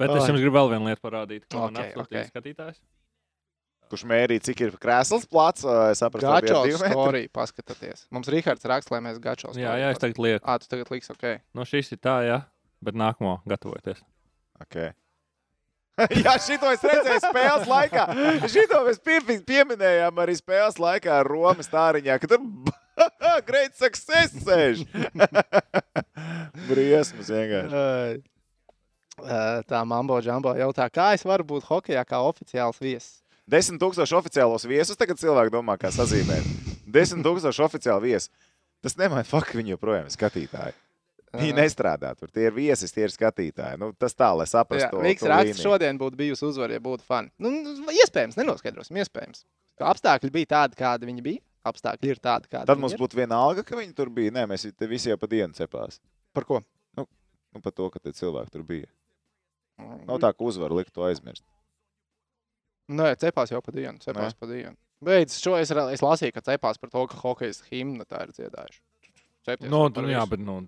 Bet 0.00 0.12
es 0.16 0.26
jums 0.28 0.42
gribu 0.42 0.56
vēl 0.58 0.72
vienu 0.74 0.90
lietu 0.90 1.02
parādīt, 1.04 1.46
ko 1.50 1.66
man 1.66 1.78
Ok, 1.80 1.86
atsūtīja 1.86 2.26
ok. 2.26 2.30
skatītājs. 2.34 2.78
Kurš 3.86 4.02
mērīja, 4.10 4.42
cik 4.48 4.60
ir 4.66 4.72
krēsls 4.82 5.28
plats? 5.30 5.62
Es 5.92 6.00
saprotu, 6.02 6.26
ka 6.26 6.40
tas 6.42 6.66
ir 6.66 6.74
storija, 6.90 7.30
paskatieties. 7.30 8.08
Mums 8.10 8.26
Rihards 8.34 8.66
raksta, 8.66 8.96
lai 8.96 9.02
mēs 9.06 9.20
gačo 9.22 9.52
storiju. 9.52 9.62
Jā, 9.62 9.76
jā, 9.84 9.92
es 9.94 10.02
tagad 10.02 10.18
lieku. 10.18 10.42
Ā, 10.42 10.56
tu 10.58 10.66
tagad 10.72 10.90
liks, 10.90 11.12
ok. 11.14 11.26
No 11.54 11.62
šīs 11.62 11.92
ir 11.94 12.00
tā, 12.02 12.16
jā. 12.26 12.40
Bet 12.82 12.98
nākamo 12.98 13.38
gatavojieties. 13.46 14.02
Okay. 14.66 14.90
Jā, 16.26 16.34
šito 16.44 16.68
es 16.74 16.82
redzēju 16.84 17.22
spēles 17.24 17.68
laikā. 17.70 18.02
Šito 18.52 18.82
mēs 18.84 18.98
pie, 19.00 19.16
pieminējām 19.48 20.18
arī 20.20 20.34
spēles 20.36 20.76
laikā 20.82 21.22
ar 21.22 21.30
Romas 21.30 21.70
tāriņā, 21.72 22.18
tur 22.28 22.42
great 23.48 23.76
success 23.76 24.34
sēž. 24.44 24.86
Briesmas 26.70 27.30
vienkārši. 27.32 28.24
Tā 29.70 29.82
Mambo 29.88 30.18
Džambo 30.20 30.52
jautā, 30.58 30.88
kā 30.92 31.12
es 31.16 31.24
varu 31.24 31.46
būt 31.54 31.68
hokeja 31.70 32.04
kā 32.08 32.20
oficiāls 32.24 32.80
viesis? 32.82 33.22
Desmit 33.46 33.78
tūkstoši 33.80 34.16
oficiālos 34.18 34.66
viesus 34.66 34.98
tagad 34.98 35.20
cilvēki 35.20 35.54
domā, 35.54 35.76
kā 35.80 35.92
sazīmēt. 35.94 36.48
Desmit 36.90 37.24
tūkstoši 37.24 37.62
oficiāli 37.68 38.10
viesi. 38.10 38.32
Tas 38.84 38.98
nemaina 38.98 39.24
faktu, 39.26 39.60
viņi 39.60 39.76
joprojām 39.76 40.10
ir 40.10 40.14
skatītāji. 40.14 40.76
Viņi 41.36 41.56
nestrādā 41.56 42.12
tur. 42.16 42.30
Tie 42.32 42.46
ir 42.48 42.54
viesi, 42.56 42.88
tie 42.92 43.06
ir 43.06 43.12
skatītāji. 43.12 43.78
Nu, 43.80 43.90
tas 43.98 44.14
tā, 44.16 44.30
lai 44.36 44.46
saprastu. 44.48 45.00
Raksta, 45.02 45.40
līniju. 45.42 45.58
šodien 45.60 45.98
būtu 46.00 46.18
bijusi 46.18 46.46
uzvara, 46.48 46.76
ja 46.76 46.82
būtu 46.82 47.04
fani. 47.06 47.32
Nu, 47.42 47.52
nu, 47.52 47.92
iespējams, 47.92 48.38
nenoskaidrosim, 48.40 48.98
iespējams. 49.02 49.44
Apstākļi 49.84 50.32
bija 50.32 50.52
tādi, 50.54 50.78
kādi 50.80 51.08
viņi 51.10 51.24
bija. 51.24 51.42
Apstākļi 51.66 52.12
ir 52.14 52.20
tādi, 52.22 52.48
kādi 52.52 52.68
Tad 52.68 52.76
viņi 52.76 52.84
mums 52.84 52.94
ir. 52.94 53.00
būtu 53.02 53.18
viena 53.18 53.38
alga, 53.42 53.64
ka 53.66 53.78
viņi 53.78 53.94
tur 53.98 54.10
bija. 54.14 54.34
Nē, 54.36 54.46
mēs 54.50 54.68
te 54.76 54.86
visi 54.90 55.10
jau 55.10 55.18
pa 55.18 55.28
dienu 55.30 55.56
cepās. 55.56 55.98
Par 56.36 56.46
ko? 56.48 56.60
Nu, 56.96 57.06
par 57.64 57.72
to, 57.74 57.88
ka 57.90 58.02
tie 58.02 58.12
cilvēki 58.14 58.52
tur 58.54 58.62
bija. 58.68 58.88
Nav 60.06 60.20
tā, 60.22 60.30
ka 60.32 60.44
uzvaru 60.46 60.78
likt 60.78 60.94
to 60.94 61.04
aizmirst. 61.08 61.44
Nē, 62.92 63.12
cepās 63.20 63.50
jau 63.50 63.60
pa 63.64 63.74
dienu. 63.74 63.98
Cepās 64.04 64.34
Nē. 64.34 64.38
pa 64.38 64.48
dienu. 64.50 64.76
Beidz, 65.04 65.36
šo 65.42 65.56
es, 65.58 65.70
es 65.70 66.02
lasīju, 66.04 66.32
ka 66.32 66.44
cepās 66.46 66.78
par 66.80 66.92
to, 66.92 67.02
ka 67.10 67.18
hokeja 67.20 67.56
himna 67.68 68.06
tā 68.08 68.22
ir 68.24 68.32
dziedājuši. 68.36 68.80
Cepties 69.46 69.70
Nu, 69.70 69.86
par 69.90 70.06
tu, 70.06 70.10
jā, 70.10 70.22
bet 70.30 70.40
nu. 70.42 70.60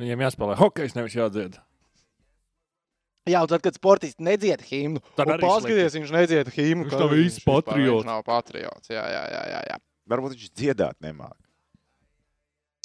Viņiem 0.00 0.22
jāspēlē 0.24 0.56
hokejs, 0.56 0.96
nevis 0.96 1.14
jādzied. 1.14 1.58
Jā, 3.28 3.42
un 3.44 3.50
tad, 3.50 3.60
kad 3.60 3.76
sportists 3.76 4.22
nedzied 4.22 4.62
himnu, 4.64 5.02
Tad 5.18 5.28
paskaties, 5.42 5.92
viņš 5.98 6.12
nedzied 6.14 6.48
himnu. 6.54 6.86
Viņš 6.88 6.94
kā 6.96 7.00
nav 7.02 7.12
īsts 7.20 7.44
patriots. 7.44 8.00
Viņš 8.00 8.08
nav 8.08 8.22
patriots. 8.24 8.88
Jā, 8.88 9.04
jā, 9.12 9.22
jā, 9.28 9.42
jā, 9.52 9.60
jā. 9.68 9.76
Varbūt 10.10 10.36
viņš 10.38 10.52
dziedāt 10.56 10.96
nemāk. 11.04 11.36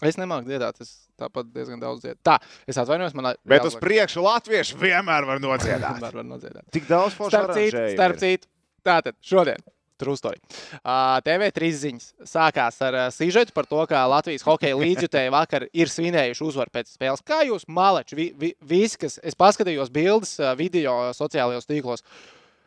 Es 0.04 0.18
nemāku 0.20 0.50
dziedāt, 0.50 0.82
es 0.84 0.90
tāpat 1.16 1.48
diezgan 1.56 1.80
daudz 1.80 2.04
dziedu. 2.04 2.20
Tā, 2.28 2.36
es 2.68 2.76
atvainojos, 2.82 3.14
man 3.16 3.32
Bet 3.48 3.64
uz 3.64 3.78
priekšu 3.80 4.26
latvieši 4.26 4.76
vienmēr 4.82 5.28
var 5.30 5.40
nodziedāt. 5.46 6.02
Var, 6.04 6.18
var 6.20 6.28
nodziedāt. 6.28 6.66
Tik 6.76 6.90
daudz 6.90 7.16
foršu 7.16 7.32
Starp 7.32 7.56
citu, 7.56 7.86
starp 7.96 8.20
citu, 8.20 8.50
tātad 8.84 9.16
šodien. 9.24 9.64
Trūstori. 10.02 10.42
Uh, 10.82 11.18
TV3 11.24 11.70
ziņas 11.80 12.08
sākās 12.28 12.80
ar 12.84 12.98
uh, 13.00 13.08
sižetu 13.16 13.56
par 13.56 13.68
to, 13.70 13.80
kā 13.90 14.02
Latvijas 14.12 14.44
hokeja 14.44 14.76
līdzjutēji 14.80 15.34
vakar 15.34 15.68
ir 15.72 15.92
svinējuši 15.92 16.44
uzvaru 16.44 16.74
pēc 16.76 16.92
spēles. 16.96 17.24
Kā 17.26 17.44
jūs, 17.48 17.68
maleči, 17.72 18.18
vi, 18.20 18.26
vi, 18.40 18.54
visi, 18.60 19.00
kas 19.06 19.20
es 19.24 19.38
paskatījos 19.40 19.94
bildes, 19.96 20.36
uh, 20.42 20.52
video 20.60 20.98
sociālajos 21.16 21.70
tīklos, 21.70 22.04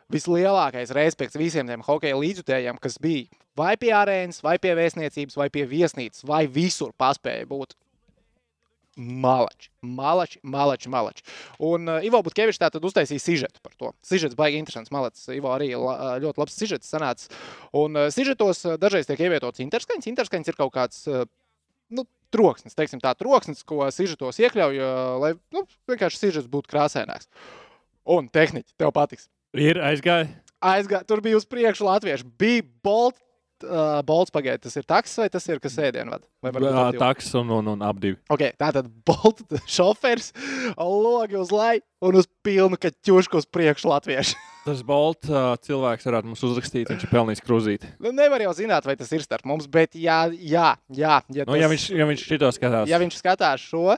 vislielākais 0.09 0.93
respekts 0.97 1.37
visiem 1.37 1.69
tiem 1.69 1.85
hokeja 1.85 2.17
līdzjutējiem, 2.17 2.81
kas 2.81 2.97
bija 3.01 3.29
vai 3.59 3.75
pie 3.77 3.91
arēnas, 3.93 4.41
vai 4.45 4.57
pie 4.61 4.73
vēstniecības, 4.77 5.37
vai 5.37 5.49
pie 5.53 5.67
viesnīcas, 5.69 6.25
vai 6.25 6.45
visur 6.49 6.95
paspēja 6.97 7.45
būt. 7.49 7.75
Malači, 8.97 9.69
malači, 9.85 10.39
malači, 10.43 10.89
malači. 10.91 11.23
Un 11.63 11.87
uh, 11.87 12.03
Ivo 12.03 12.19
Butkevičs 12.25 12.59
tātad 12.59 12.83
uztaisīja 12.83 13.21
sižetu 13.23 13.61
par 13.63 13.75
to. 13.79 13.91
Sižets 14.03 14.35
baigi 14.35 14.59
interesants. 14.59 14.91
Malacis 14.91 15.29
Ivo 15.35 15.53
arī 15.53 15.69
la, 15.77 16.17
ļoti 16.19 16.41
labs 16.41 16.57
sižets 16.57 16.89
sanāca. 16.91 17.29
Un 17.79 17.95
uh, 17.95 18.09
sižetos 18.11 18.65
uh, 18.65 18.75
dažreiz 18.81 19.07
tiek 19.07 19.21
ievietots 19.23 19.63
interskaņas. 19.63 20.09
Interskaņas 20.11 20.51
ir 20.51 20.59
kaut 20.59 20.73
kāds 20.75 21.05
uh, 21.07 21.23
nu, 21.95 22.03
troksnis, 22.33 22.75
teiksim 22.75 22.99
tā, 23.03 23.13
troksnis, 23.17 23.63
ko 23.67 23.87
sižetos 23.93 24.41
iekļauj, 24.41 24.81
uh, 24.83 25.15
lai 25.21 25.31
nu, 25.55 25.63
vienkārši 25.89 26.23
sižets 26.25 26.51
būtu 26.51 26.73
krāsaināks. 26.73 27.29
Un 28.09 28.27
tehniķi, 28.33 28.73
tev 28.79 28.91
patiks. 28.95 29.29
Ir 29.55 29.79
aizgāja. 29.85 30.27
Aizgā, 30.59 31.05
tur 31.07 31.21
bija 31.23 31.39
uz 31.39 31.47
priekšu 31.47 31.87
latvieši. 31.87 32.27
Bija 32.41 32.65
bolt, 32.83 33.21
uh, 33.67 33.99
bolts 34.07 34.33
pagaidi. 34.33 34.61
Tas 34.65 34.77
ir 34.79 34.85
taksis 34.87 35.19
vai 35.21 35.29
tas 35.33 35.45
ir 35.49 35.59
kas 35.63 35.77
ēdienu 35.81 36.13
vada? 36.15 36.25
Vai 36.43 36.51
varbūt 36.55 36.93
divu? 36.95 37.01
Taks 37.01 37.31
un, 37.39 37.51
un, 37.59 37.71
un 37.73 37.83
ap 37.85 37.99
divi. 38.01 38.19
Okay, 38.31 38.53
tā 38.59 38.71
tad 38.75 38.89
bolta 39.07 39.59
šofers, 39.77 40.31
logi 40.77 41.39
uz 41.39 41.51
leju 41.55 41.83
un 42.07 42.19
uz 42.21 42.29
pilnu 42.45 42.79
kaķušku 42.79 43.41
uz 43.41 43.47
priekšu 43.49 43.91
latviešu. 43.91 44.37
Tas 44.67 44.83
Bolt 44.85 45.25
uh, 45.31 45.55
cilvēks 45.65 46.05
varētu 46.05 46.29
mums 46.29 46.43
uzrakstīt, 46.45 46.91
viņš 46.91 47.05
ir 47.07 47.11
pelnījis 47.13 47.41
krūzīti. 47.45 47.89
Nu, 48.03 48.11
nevar 48.13 48.43
jau 48.43 48.51
zināt, 48.57 48.85
vai 48.85 48.93
tas 48.99 49.09
ir 49.15 49.23
starp 49.23 49.47
mums, 49.49 49.65
bet 49.71 49.95
jā, 49.97 50.19
jā, 50.35 50.73
jā 50.91 51.15
ja, 51.33 51.45
Nu, 51.47 51.55
ja 51.57 51.69
viņš, 51.71 51.85
ja 51.95 52.05
viņš 52.09 52.25
šito 52.27 52.51
skatās, 52.53 52.91
ja 52.91 52.99
viņš 53.01 53.17
skatās 53.21 53.63
šo, 53.63 53.95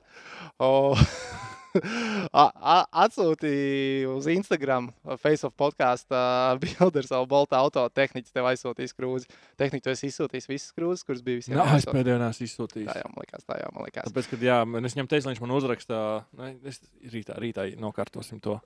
o, 0.61 0.69
a- 0.95 0.95
a- 1.01 1.50
atsūtīja 3.03 4.09
uz 4.11 4.27
Instagram, 4.31 4.89
Face 5.21 5.47
of 5.47 5.53
podkāstu 5.59 6.17
bildi 6.63 7.03
ar 7.03 7.07
savu 7.07 7.29
bolta 7.31 7.61
auto. 7.61 7.85
Tehniķis 7.95 8.35
tev 8.35 8.49
aizsūtīs 8.51 8.95
krūzi. 8.97 9.31
Tehniķis 9.61 9.85
tu 9.85 9.93
esi 9.93 10.11
izsūtījis 10.11 10.49
visas 10.51 10.75
krūzes, 10.77 11.05
kuras 11.07 11.23
bija 11.25 11.41
visiem. 11.41 11.57
Nā, 11.57 11.65
es 11.69 11.71
jāaizsūta. 11.81 11.95
pēdējā 11.97 12.19
neesmu 12.21 12.49
izsūtījis. 12.49 12.91
Tā 12.91 12.99
jau 13.01 13.13
man 13.13 13.25
likās, 13.25 13.47
tā 13.47 13.61
jau 13.61 13.71
man 13.77 13.87
likās. 13.87 14.11
Tāpēc, 14.11 14.29
kad 14.33 14.45
jā, 14.49 14.59
es 14.81 14.97
viņam 14.97 15.11
teicu, 15.13 15.27
lai 15.27 15.33
viņš 15.35 15.43
man 15.45 15.57
uzraksta, 15.57 16.03
ne, 16.41 16.53
es 16.71 16.83
rītā, 17.15 17.39
rītā 17.41 17.67
nokārtosim 17.81 18.43
to. 18.43 18.59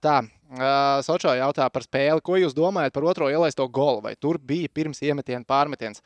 Tā, 0.00 0.20
Sočo 1.02 1.32
jautā 1.34 1.66
par 1.74 1.82
spēli. 1.82 2.22
Ko 2.24 2.38
jūs 2.38 2.54
domājat 2.54 2.94
par 2.94 3.06
otro 3.10 3.28
ielaisto 3.32 3.66
golu? 3.66 4.04
Vai 4.04 4.14
tur 4.14 4.38
bija 4.38 4.70
pirms 4.72 5.02
iemetiena 5.02 5.42
pārmetiens? 5.44 6.04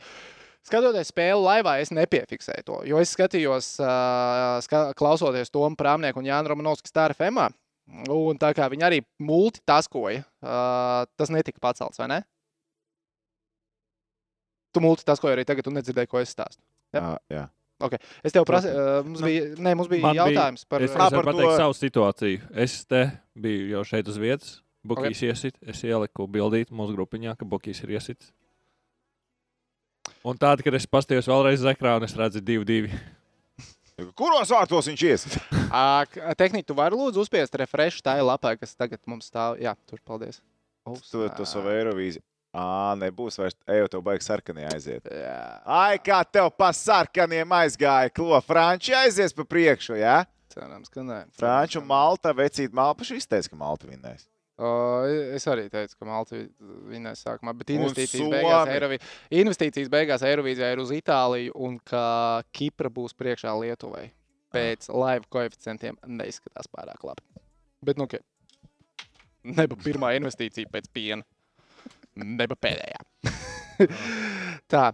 Skatoties 0.68 1.08
spēli 1.08 1.40
laivā, 1.40 1.78
es 1.80 1.92
nepiefiksēju 1.94 2.66
to. 2.66 2.78
Jo 2.88 3.00
es 3.00 3.14
skatījos, 3.16 3.72
ska, 4.66 4.82
klausoties 4.98 5.52
Tomu 5.52 5.78
Prāmnieku 5.80 6.20
un 6.20 6.28
Jānu 6.28 6.52
Romanovsku 6.52 6.90
stāra 6.90 7.16
FMā. 7.16 7.48
Un 8.12 8.38
tā 8.38 8.52
kā 8.54 8.68
viņi 8.70 8.86
arī 8.86 9.00
multitaskoja, 9.18 10.22
tas 11.18 11.32
netika 11.32 11.58
pacelts, 11.64 11.98
vai 11.98 12.10
ne? 12.12 12.20
Tu 14.70 14.82
multitaskoji 14.84 15.34
arī 15.34 15.46
tagad, 15.48 15.66
un 15.66 15.80
nedzirdēji, 15.80 16.10
ko 16.12 16.20
es 16.20 16.30
stāstu. 16.30 16.62
Jā, 16.94 17.16
jā. 17.32 17.48
Es 18.22 18.34
tev 18.34 18.44
prasīju, 18.44 18.76
ā, 18.76 18.96
mums 19.06 19.22
bija, 19.24 19.44
ne, 19.56 19.72
mums 19.78 19.88
bija 19.88 20.02
Man 20.04 20.12
bija- 20.12 20.26
jautājums 20.26 20.66
par. 20.68 20.82
Es, 20.84 20.90
es 20.90 20.96
par 20.96 21.24
pateikt 21.24 21.48
to- 21.48 21.56
savu 21.56 21.74
situāciju. 21.78 22.40
Es 22.52 22.84
te 22.84 23.10
biju 23.34 23.70
jau 23.72 23.84
šeit 23.88 24.08
uz 24.08 24.18
vietas. 24.20 24.60
Bukīs 24.86 25.18
okay. 25.20 25.28
iesit. 25.28 25.56
Es 25.60 25.82
ieliku 25.84 26.28
bildīt 26.28 26.70
mūsu 26.70 26.94
grupiņā, 26.96 27.36
ka 27.36 27.44
Bukīs 27.44 27.82
ir 27.84 27.96
iesits. 27.96 28.32
Un 30.26 30.36
tāda, 30.36 30.60
kad 30.64 30.76
es 30.76 30.88
paskatījos 30.88 31.28
vēlreiz 31.30 31.62
uz 31.62 31.70
ekrānu, 31.72 32.04
es 32.04 32.16
redzu 32.16 32.42
divu, 32.44 32.66
divi. 32.68 32.92
Kuros 34.16 34.52
vārtos 34.52 34.88
viņš 34.88 35.04
ies? 35.08 35.26
Tehniski, 36.40 36.66
tu 36.68 36.76
vari 36.76 36.96
lūdzu 36.96 37.22
uzspiest 37.24 37.56
refresh 37.60 38.02
tā 38.04 38.16
lapā, 38.24 38.54
kas 38.60 38.76
tagad 38.76 39.00
mums 39.08 39.28
stāv. 39.28 39.58
Jā, 39.60 39.76
tur 39.88 40.00
paldies. 40.04 40.40
Tu 41.10 41.28
to 41.36 41.46
savu 41.48 41.72
Eirovīziju. 41.72 42.24
Ā, 42.50 42.96
nebūs 42.98 43.36
vairs. 43.38 43.54
Ej, 43.70 43.84
tev 43.92 44.02
baigi 44.02 44.26
sarkanie 44.26 44.64
aiziet. 44.72 45.06
Jā. 45.06 45.60
Ai, 45.70 46.00
kā 46.02 46.18
tev 46.26 46.48
pa 46.58 46.72
sarkaniem 46.74 47.52
aizgāja, 47.60 48.10
klo 48.10 48.40
Franči 48.42 48.96
aizies 48.96 49.36
pa 49.36 49.46
priekšu, 49.46 49.94
jā? 50.00 50.16
Ja? 50.24 50.28
Cerams, 50.50 50.90
ka 50.90 51.04
nē. 51.06 51.20
Franču 51.38 51.78
un 51.78 51.86
Malta 51.86 52.32
vecīt 52.34 52.74
Malpaši 52.74 53.20
izteica, 53.20 53.52
ka 53.52 53.58
Malta 53.60 53.86
vinnēs. 53.86 54.26
O, 54.60 54.70
es 55.32 55.46
arī 55.48 55.68
teicu, 55.72 55.94
ka 55.96 56.04
Malta 56.08 56.36
vinnēs 56.90 57.22
sākumā, 57.24 57.54
bet 57.56 57.70
Un 57.72 57.78
investīcijas 57.80 58.20
Somi. 58.20 58.34
beigās, 58.34 58.72
Eirovī... 58.74 58.98
investīcijas 59.40 59.88
beigās 59.92 60.24
Eirovīzijā 60.28 60.68
ir 60.74 60.82
uz 60.82 60.92
Itāliju 60.92 61.54
un 61.64 61.78
ka 61.88 62.02
Kipra 62.52 62.90
būs 62.92 63.16
priekšā 63.16 63.54
Lietuvai. 63.56 64.10
Pēc 64.52 64.90
laivu 64.92 65.30
koeficientiem 65.30 65.96
neizskatās 66.10 66.68
pārāk 66.68 67.04
labi. 67.06 67.22
Bet, 67.86 67.96
nu, 67.96 68.04
ok. 68.04 68.18
Neba 69.48 69.78
pirmā 69.80 70.12
investīcija 70.18 70.68
pēc 70.68 70.90
piena. 70.92 71.24
Neba 72.20 72.58
pēdējā. 72.58 73.00
Tā. 74.72 74.90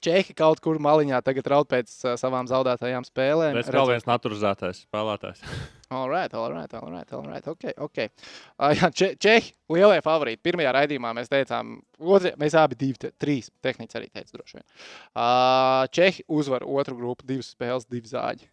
Čehi 0.00 0.32
kaut 0.36 0.62
kur 0.64 0.78
maliņā 0.80 1.18
tagad 1.26 1.48
raud 1.52 1.68
pēc 1.68 1.90
uh, 2.06 2.14
savām 2.20 2.46
zaudētajām 2.48 3.04
spēlēm. 3.04 3.58
Tas 3.58 3.68
ir 3.68 3.76
vēl 3.76 3.90
viens 3.92 4.06
naturalizētais 4.08 4.84
spēlētājs. 4.86 5.42
All 5.90 6.06
right, 6.06 6.30
all 6.38 6.52
right, 6.54 6.70
all 6.78 6.86
right, 6.92 7.12
all 7.18 7.24
right. 7.26 7.46
Okay, 7.50 7.72
okay. 7.82 8.04
Uh, 8.54 8.70
jā, 8.78 8.88
če, 8.94 9.08
Čehi, 9.18 9.48
lielie 9.74 9.96
favorīti. 10.06 10.38
Pirmajā 10.46 10.70
raidījumā 10.76 11.10
mēs 11.18 11.26
teicām, 11.32 11.72
otri, 11.98 12.30
mēs 12.38 12.54
abi 12.54 12.78
divi, 12.78 12.94
te, 13.02 13.10
trīs. 13.18 13.48
Tehniski 13.58 13.98
arī 13.98 14.06
teica, 14.06 14.30
droši 14.36 14.60
vien. 14.60 14.66
Uh, 15.18 15.88
Čehi 15.90 16.22
uzvar 16.30 16.62
otru 16.62 16.94
grupu, 16.94 17.26
divas 17.26 17.50
spēles, 17.56 17.88
divi 17.90 18.06
zāģi. 18.06 18.46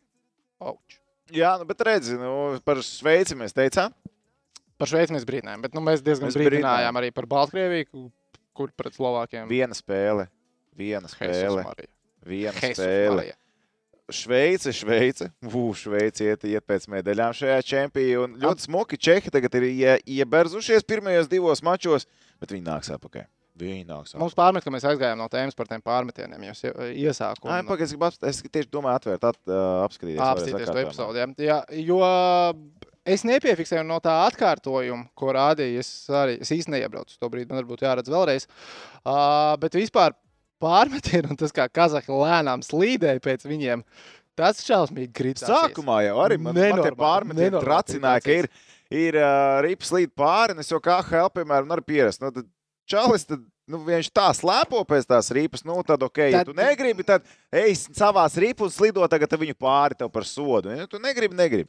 Auč. 0.66 0.98
Jā, 1.30 1.54
nu, 1.62 1.68
bet 1.70 1.84
redzi, 1.86 2.18
nu, 2.18 2.32
par 2.66 2.82
Šveici 2.82 3.38
mēs 3.38 3.54
teicām. 3.54 3.94
Par 4.82 4.90
Šveici 4.90 5.14
mēs 5.14 5.30
brīdinājām, 5.30 5.68
bet 5.68 5.78
nu, 5.78 5.86
mēs 5.86 6.02
diezgan 6.06 6.32
Mēs 6.32 6.40
brīdinājām 6.42 6.98
arī 7.04 7.14
par 7.14 7.30
Baltkrieviju, 7.30 7.92
ku- 7.92 8.10
kur 8.58 8.74
pret 8.74 8.98
Slovākiem 8.98 9.46
Viena 9.54 9.78
spēle. 9.78 10.26
Viena 10.78 11.10
spēle. 11.12 11.66
Viena 12.28 12.54
Jesus 12.56 12.80
spēle. 12.80 13.16
Marija. 13.16 13.38
Šveice, 14.08 14.72
Šveice. 14.72 15.26
Ugh, 15.44 15.74
Šveice 15.76 16.30
iet, 16.30 16.46
iet 16.48 16.64
pēc 16.68 16.86
medaļām 16.94 17.34
šajā 17.36 17.58
čempionā. 17.68 18.22
Un 18.24 18.38
ļoti 18.40 18.68
smuki 18.70 19.00
Čehi 19.04 19.34
tagad 19.34 19.58
ir 19.60 19.66
ie, 19.68 19.96
ieberzušies 20.20 20.86
pirmajos 20.88 21.28
divos 21.32 21.60
mačos, 21.66 22.08
bet 22.40 22.54
viņi 22.56 22.64
nāks 22.70 22.92
atpakaļ. 22.96 23.26
Viņi 23.58 23.84
nāks 23.90 24.14
atpakaļ. 24.14 24.22
Mums 24.22 24.38
pārmet, 24.38 24.64
ka 24.64 24.72
mēs 24.72 24.86
aizgājām 24.88 25.20
no 25.20 25.28
tēmas 25.34 25.58
par 25.58 25.68
tiem 25.68 25.84
pārmetieniem 25.84 26.56
sie- 26.56 26.72
iesākumā. 27.04 27.58
Ai, 27.58 27.64
pagaid, 27.68 27.90
es, 27.90 27.96
gribu 27.98 28.08
es 28.30 28.42
tieši 28.46 28.70
domāju, 28.72 29.02
atvērt, 29.02 29.28
at, 29.28 29.40
apskatīties. 29.90 30.22
apstīties 30.24 30.72
to 30.72 30.84
epizodi. 30.86 31.26
Jā. 31.44 31.58
Jo 31.82 32.00
es 33.08 33.26
nepiefiksēju 33.28 33.84
no 33.88 33.98
tā 34.04 34.14
atkārtojuma, 34.30 35.10
ko 35.18 35.34
rādīja. 35.36 35.84
Es 35.84 35.92
arī 36.08 36.38
es 36.46 36.54
īsti 36.54 36.78
neiebraucu 36.78 37.18
to 37.20 37.30
brīdi, 37.34 37.50
man 37.52 37.60
varbūt 37.64 37.84
jāredz 37.84 38.14
vēlreiz. 38.14 38.48
Uh, 39.04 39.58
bet 39.60 39.76
vispār 39.80 40.16
pārmetienu 40.64 41.34
un 41.34 41.40
tas, 41.40 41.54
kā 41.56 41.68
Kazahstāna 41.70 42.22
lēnām 42.24 42.64
slīdēja 42.66 43.24
pēc 43.24 43.46
viņiem, 43.50 43.84
tas 44.38 44.62
šausmīgi 44.66 45.14
kritās. 45.18 45.50
Sākumā 45.50 46.02
jau 46.08 46.18
arī 46.24 46.40
man, 46.42 46.58
man 46.58 46.84
tie 46.84 46.94
pārmetieni 46.98 47.62
tracināja, 47.64 48.24
ka 48.26 48.40
ir, 48.44 48.50
ir 48.94 49.20
uh, 49.22 49.60
rips 49.66 49.94
līdz 49.96 50.14
pāri, 50.18 50.56
un 50.58 50.64
es 50.64 50.72
jau 50.74 50.82
kā 50.84 51.00
HL, 51.06 51.32
piemēram, 51.36 51.74
arī 51.78 51.86
pierast. 51.94 52.24
Nu, 52.24 52.34
tad 52.34 52.50
Čalis, 52.88 53.26
tad, 53.28 53.42
nu, 53.68 53.82
viņš 53.84 54.08
tā 54.16 54.30
slēpo 54.32 54.80
pēc 54.88 55.10
tās 55.10 55.28
ripas, 55.36 55.66
nu, 55.68 55.76
tad, 55.84 56.06
ok, 56.08 56.22
ja 56.30 56.40
Tad- 56.40 56.52
tu 56.52 56.56
negribi, 56.56 57.04
tad 57.04 57.26
ej 57.52 57.76
savās 57.90 58.38
ripas 58.40 58.70
un 58.70 58.76
slido 58.78 59.08
tagad 59.12 59.36
viņu 59.42 59.58
pāri 59.60 59.98
tev 60.00 60.12
par 60.14 60.24
sodu. 60.28 60.72
Ja 60.72 60.88
tu 60.88 61.02
negribi, 61.04 61.36
negribi. 61.36 61.68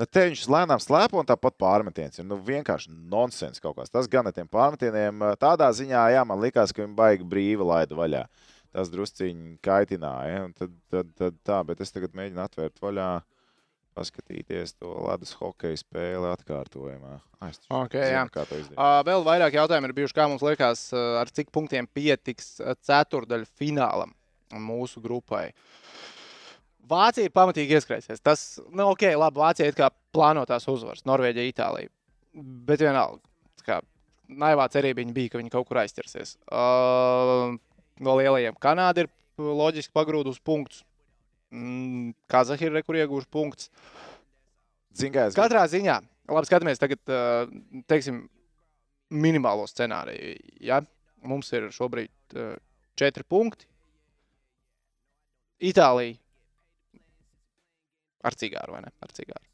Tad 0.00 0.08
te 0.16 0.22
viņš 0.30 0.46
lēnām 0.48 0.80
slēpo 0.80 1.18
un 1.20 1.26
tāpat 1.28 1.58
pārmetiens 1.60 2.22
ir 2.22 2.24
nu, 2.24 2.38
vienkārši 2.40 2.92
nonsens 3.12 3.60
kaut 3.60 3.76
kas. 3.76 3.92
Tas 3.92 4.08
gan 4.08 4.30
ar 4.30 4.32
tiem 4.32 4.48
pārmetieniem 4.48 5.26
tādā 5.40 5.68
ziņā, 5.76 6.06
jā, 6.14 6.22
man 6.24 6.40
likās, 6.40 6.72
ka 6.72 6.86
viņi 6.86 6.96
baigi 6.96 7.26
brīvi 7.28 7.66
laida 7.68 7.98
vaļā. 7.98 8.22
Tas 8.72 8.88
drusciņi 8.88 9.58
kaitināja. 9.66 10.46
un 10.46 10.54
Tad, 10.56 10.72
tad, 10.88 11.10
tad 11.18 11.36
tā, 11.44 11.58
bet 11.68 11.82
es 11.84 11.92
tagad 11.92 12.14
mēģinu 12.16 12.40
atvērt 12.46 12.80
vaļā, 12.80 13.10
paskatīties 13.98 14.76
to 14.78 14.92
ledus 15.08 15.34
hokeja 15.36 15.80
spēli 15.82 16.30
atkārtojumā. 16.30 17.18
Ai, 17.42 17.50
es 17.50 17.60
taču 17.60 17.74
Ok, 17.82 17.98
zinu, 17.98 18.14
jā. 18.14 18.22
kā 18.32 18.46
to 18.46 18.60
izdarīt. 18.60 18.78
Uh, 18.78 19.00
vēl 19.10 19.26
vairāk 19.26 19.58
jautājumu 19.58 19.90
ir 19.90 19.96
bijuši, 19.98 20.16
kā 20.16 20.28
mums 20.30 20.44
liekas, 20.46 20.86
uh, 20.94 21.18
ar 21.20 21.32
cik 21.34 21.50
punktiem 21.52 21.88
pietiks 21.90 22.54
uh, 22.62 22.72
ceturdaļu 22.88 23.50
finālam 23.60 24.14
mūsu 24.70 25.02
grupai. 25.02 25.50
Vācija 26.90 27.28
ir 27.28 27.34
pamatīgi 27.34 27.76
ieskrējusies. 27.78 28.22
Tas, 28.24 28.44
nu, 28.68 28.90
ok, 28.90 29.06
labi, 29.14 29.40
Vācija 29.40 29.68
ir 29.70 29.78
kā 29.78 29.90
plānotās 30.14 30.66
uzvaras, 30.70 31.06
Norvēģija, 31.08 31.52
Itālija. 31.52 31.92
Bet 32.66 32.82
vienalga, 32.82 33.22
kā 33.66 33.80
naivā 34.30 34.66
cerība 34.72 35.04
bija, 35.14 35.32
ka 35.32 35.40
viņi 35.40 35.52
kaut 35.52 35.68
kur 35.68 35.80
aizķersies. 35.82 36.36
Uh, 36.46 37.56
no 38.02 38.16
lielajiem 38.18 38.58
Kanāda 38.62 39.04
ir 39.04 39.10
loģiski 39.40 39.94
pagrūda 39.96 40.32
uz 40.32 40.40
punktus. 40.42 40.84
Mm, 41.50 42.12
Kazahija 42.30 42.70
ir 42.70 42.78
re, 42.78 42.84
kur 42.86 42.98
iegūši 42.98 43.30
punktus. 43.32 43.70
Es 44.94 45.36
Katrā 45.38 45.64
ziņā, 45.70 45.96
labi, 46.30 46.48
skatāmies 46.48 46.80
tagad, 46.82 47.00
ā, 47.10 47.46
teiksim, 47.90 48.24
minimālo 49.10 49.66
scenāriju. 49.70 50.34
Ja? 50.62 50.80
Mums 51.26 51.50
ir 51.54 51.68
šobrīd 51.74 52.38
ā, 52.38 52.52
četri 52.98 53.26
punkti. 53.28 53.68
Itālija 55.70 56.16
ar 58.24 58.36
cigāru 58.38 58.76
vai 58.76 58.82
ne? 58.86 58.92
Ar 59.04 59.12
cigāru. 59.16 59.44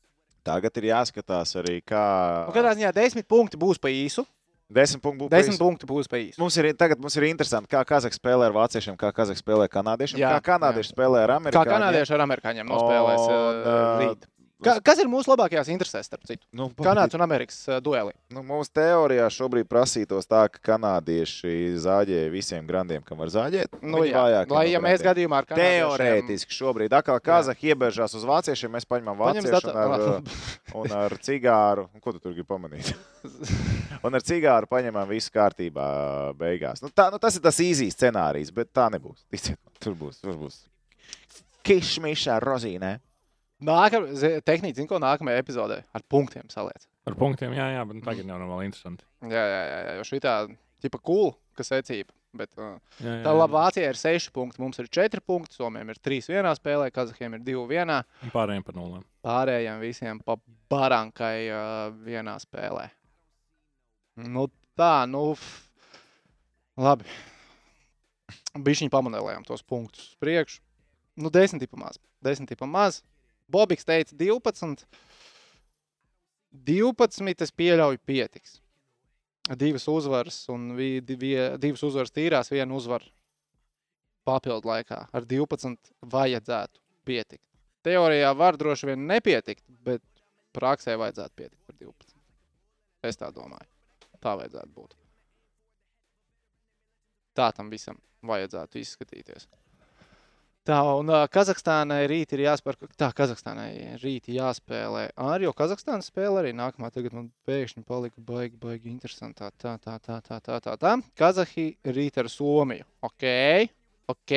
Tagad 0.47 0.77
ir 0.79 0.85
jāskatās 0.93 1.57
arī, 1.59 1.81
kā. 1.83 2.03
Nu, 2.47 2.55
katrā 2.55 2.77
ziņā 2.79 2.93
desmit 2.95 3.27
punkti 3.27 3.59
būs 3.59 3.81
pa 3.83 3.91
īsu. 3.91 4.23
Desmit 4.67 5.03
punktu 5.03 5.25
būs. 5.27 5.31
Desmit 5.31 5.59
punkti 5.63 5.87
būs 5.87 6.09
pa 6.11 6.19
īsu. 6.19 6.39
Mums 6.43 6.57
ir, 6.59 6.69
tagad 6.79 6.99
mums 7.03 7.15
ir 7.19 7.27
interesanti, 7.29 7.71
kā 7.71 7.83
Kazahs 7.87 8.19
spēlē 8.19 8.49
ar 8.49 8.55
vāciešiem, 8.55 8.97
kā 8.99 9.13
Kazahs 9.15 9.39
spēlē 9.43 9.67
ar 9.69 9.73
kanādiešiem, 9.75 10.19
Jā, 10.23 10.33
kā 10.39 10.53
kanādieši 10.55 10.91
spēlē 10.95 11.21
ar 11.23 11.31
Kā 11.31 11.37
amerikāņiem. 11.41 11.71
kanādieši 11.71 12.15
ar 12.17 12.25
amerikāņiem 12.27 12.71
nospēlēs 12.73 13.27
Un, 13.27 13.61
ā, 13.63 13.77
rīt. 14.03 14.27
Ka, 14.65 14.79
kas 14.81 14.97
ir 15.03 15.09
mūsu 15.13 15.29
labākajās 15.29 15.69
interesēs, 15.69 16.07
starp 16.09 16.23
citu? 16.25 16.41
Nu, 16.57 16.71
Kanādas 16.81 17.13
un 17.19 17.21
Amerikas 17.21 17.59
ā, 17.69 17.77
dueli. 17.85 18.15
Nu, 18.33 18.41
mūsu 18.47 18.71
teorijā 18.79 19.27
šobrīd 19.29 19.67
prasītos 19.69 20.25
tā, 20.31 20.47
ka 20.49 20.63
kanādieši 20.71 21.75
zāģē 21.85 22.23
visiem 22.33 22.65
grandiem, 22.69 23.03
kam 23.05 23.21
var 23.21 23.29
zāģēt. 23.35 23.77
Nu, 23.85 24.01
Viņi 24.01 24.15
jā, 24.15 24.23
vājākie 24.23 24.57
lai, 24.57 24.63
ja 24.73 24.81
mēs 24.81 25.05
gadījumā 25.05 25.43
ar 25.43 25.49
kanādiešiem... 25.51 25.91
Teorētiski 25.93 26.57
šobrīd 26.57 26.97
atkal 26.97 27.21
Kazahi 27.29 27.69
iebežās 27.75 28.17
uz 28.17 28.25
vāciešiem, 28.25 28.73
mēs 28.79 28.89
paņemam 28.89 29.21
Paņem 29.21 29.45
vāciešu 29.45 29.69
un 29.75 29.81
ar, 29.83 29.93
data- 29.93 30.77
un 30.81 30.95
ar 31.03 31.17
cigāru. 31.29 31.85
Un 31.93 32.01
Ko 32.07 32.15
tu 32.17 32.23
tur 32.25 32.33
gribi 32.33 32.49
pamanīt? 32.49 32.95
un 34.09 34.17
ar 34.17 34.25
cigāru 34.25 34.71
paņemam 34.73 35.05
visu 35.13 35.35
kārtībā 35.37 35.91
beigās. 36.41 36.81
Nu, 36.81 36.89
tā, 36.97 37.11
nu, 37.13 37.21
tas 37.21 37.37
ir 37.37 37.45
tas 37.45 37.61
īzīs 37.61 37.93
scenārijs, 37.99 38.55
bet 38.57 38.73
tā 38.73 38.89
nebūs. 38.95 39.21
Ticiet, 39.29 39.61
tur 39.85 40.01
būs. 40.01 40.23
Tur 40.25 40.41
būs. 40.41 40.63
Kišmišā 41.67 42.41
rozīnē. 42.41 42.97
Nākamā 43.65 44.41
tehnika, 44.45 44.85
ko 44.91 44.99
nākamajā 45.01 45.41
epizodē 45.41 45.79
ar 45.97 46.03
punktiem 46.13 46.51
saliec. 46.53 46.85
Ar 47.09 47.15
punktiem, 47.17 47.55
jā, 47.57 47.71
jā, 47.73 47.85
bet 47.89 47.97
nu 47.97 48.05
tagad 48.05 48.29
jau 48.29 48.37
nav 48.37 48.51
vēl 48.53 48.67
interesanti. 48.67 49.07
Jā, 49.25 49.45
jā, 49.49 49.63
jā, 49.71 49.79
jā 49.87 49.93
jo 49.97 50.05
šī 50.11 50.19
tā 50.21 50.35
tipa 50.85 51.01
cool, 51.01 51.33
kas 51.57 51.73
secība. 51.73 52.13
Bet, 52.37 52.51
uh, 52.61 52.75
Jā, 53.01 53.15
jā, 53.15 53.21
tā 53.25 53.33
labi, 53.33 53.55
Vācijai 53.57 53.87
ir 53.89 53.97
6 53.97 54.29
punkti, 54.35 54.61
mums 54.61 54.77
ir 54.83 54.91
4 54.93 55.23
punkti, 55.25 55.57
Somijam 55.57 55.89
ir 55.89 55.97
3 56.05 56.27
vienā 56.35 56.51
spēlē, 56.59 56.91
Kazahiem 56.93 57.39
ir 57.39 57.45
2 57.47 57.63
vienā. 57.71 58.03
Un 58.27 58.33
Pārējiem 58.35 58.67
par 58.67 58.77
nulēm. 58.77 59.07
Pārējiem 59.25 59.81
visiem 59.81 60.21
pa 60.27 60.37
barankai 60.69 61.47
uh, 61.49 61.95
vienā 62.05 62.35
spēlē. 62.43 62.91
Nu, 64.21 64.51
tā, 64.77 65.07
nu, 65.09 65.31
f- 65.33 65.71
labi. 66.77 67.09
Bišķiņi 68.57 68.93
pamanēlējām 68.93 69.49
tos 69.49 69.65
punktus 69.65 70.13
priekšu. 70.21 70.61
Nu, 71.17 71.33
10 71.33 71.63
tipa 71.65 71.81
maz. 71.81 71.97
10 72.27 72.53
tipa 72.53 72.69
maz. 72.69 73.01
Bobiks 73.53 73.87
teica 73.87 74.17
12. 74.19 74.87
12 76.67 77.45
es 77.45 77.53
pieļauju 77.53 78.01
pietiks. 78.07 78.61
Divas 79.55 79.87
uzvaras 79.89 80.41
un 80.51 80.73
vi, 80.75 81.01
divi, 81.07 81.37
divas 81.63 81.85
uzvaras 81.87 82.11
tīrās, 82.11 82.51
viena 82.51 82.75
uzvara 82.75 83.07
papildu 84.27 84.67
laikā. 84.67 85.05
Ar 85.15 85.27
12 85.29 85.93
vajadzētu 86.03 86.83
pietikt. 87.07 87.45
Teorijā 87.87 88.33
var 88.35 88.59
droši 88.59 88.91
vien 88.91 89.07
nepietikt, 89.07 89.63
bet 89.87 90.03
praksē 90.57 90.97
vajadzētu 90.99 91.39
pietikt 91.39 91.63
par 91.69 91.77
12. 91.79 92.17
Es 93.07 93.21
tā 93.21 93.31
domāju. 93.31 93.69
Tā 94.19 94.35
vajadzētu 94.41 94.73
būt. 94.75 94.97
Tā 97.37 97.53
tam 97.55 97.71
visam 97.71 98.01
vajadzētu 98.27 98.81
izskatīties. 98.81 99.47
Tā, 100.67 100.81
un 100.99 101.11
uh, 101.13 101.23
Kazahstānai 101.31 102.01
rīt 102.11 102.33
ir 102.35 102.41
jāspēlē. 102.43 102.89
Tā, 102.99 103.13
Kazahstānai 103.15 103.99
rīt 104.03 104.27
jāspēlē. 104.35 105.05
Arī 105.23 105.47
jau 105.47 105.53
Kazahstānas 105.55 106.09
spēle 106.11 106.41
arī 106.41 106.51
nākamā. 106.59 106.91
Tagad 106.91 107.15
man 107.15 107.29
pēkšņi 107.47 107.85
palika 107.87 108.19
baigi, 108.27 108.59
baigi 108.59 108.91
interesantā. 108.91 109.53
Tā, 109.55 109.77
tā, 109.79 109.95
tā, 110.03 110.19
tā, 110.27 110.41
tā, 110.43 110.57
tā. 110.65 110.75
tā. 110.83 110.95
Kazahi 111.19 111.69
rīt 111.87 112.19
ar 112.19 112.27
Somiju. 112.33 112.87
Ok, 113.07 113.27
ok. 114.11 114.35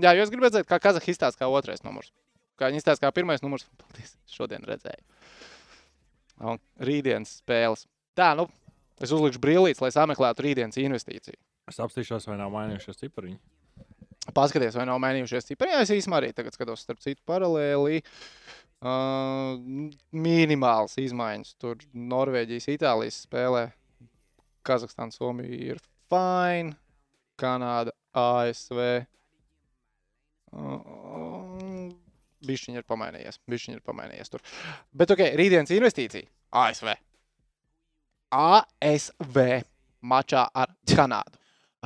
Jā, 0.00 0.14
jūs 0.16 0.32
gribat 0.32 0.48
redzēt, 0.48 0.68
kā 0.70 0.78
Kazahi 0.80 1.12
izstāsta 1.12 1.44
kā 1.44 1.50
otrais 1.52 1.84
numurs. 1.84 2.08
Kā 2.56 2.70
viņi 2.70 2.80
izstāsta 2.80 3.04
kā 3.04 3.12
pirmais 3.18 3.44
numurs. 3.44 3.68
Paldies, 3.82 4.14
šodien 4.32 4.64
redzēju. 4.64 5.04
Un 6.40 6.62
rītdienas 6.88 7.42
spēles. 7.42 7.84
Tā, 8.16 8.30
nu, 8.38 8.48
es 8.96 9.12
uzlikšu 9.12 9.44
brīvlītes, 9.44 9.84
lai 9.84 9.92
sameklētu 9.92 10.48
rītdienas 10.48 10.80
investīciju. 10.80 11.36
Es 11.68 11.84
apstīšos, 11.84 12.30
vai 12.30 12.40
nav 12.40 12.48
mainījušies 12.54 13.04
cipariņi. 13.04 13.36
Paskaties, 14.34 14.74
vai 14.78 14.86
nav 14.88 14.98
mainījušies 15.02 15.46
cipari. 15.50 15.74
Jā, 15.74 15.84
es 15.84 15.92
īstenībā 15.94 16.20
arī 16.20 16.32
tagad 16.34 16.56
skatos, 16.56 16.82
starp 16.82 17.02
citu, 17.04 17.20
paralēli. 17.28 18.02
Uh, 18.86 19.56
minimāls 20.12 20.98
izmaiņas. 21.00 21.54
Tur 21.62 21.80
Norvēģijas, 21.94 22.68
Itālijas 22.74 23.22
spēlē. 23.26 23.68
Kazahstāna, 24.66 25.14
Somija 25.14 25.60
ir 25.72 25.80
fine. 26.10 26.74
Kanāda, 27.40 27.94
ASV. 28.16 28.82
Uh, 30.56 31.88
Bišķiņi 32.46 32.80
ir 32.80 32.86
pamainījies. 32.88 33.40
Bišķiņi 33.50 33.78
ir 33.78 33.86
pamainījies 33.86 34.32
tur. 34.32 34.44
Bet, 34.96 35.12
ok, 35.14 35.24
rītdienas 35.38 35.72
investīcija. 35.74 36.28
ASV. 36.56 36.92
ASV 38.36 39.42
mačā 40.06 40.46
ar 40.54 40.72
Kanādu. 40.90 41.40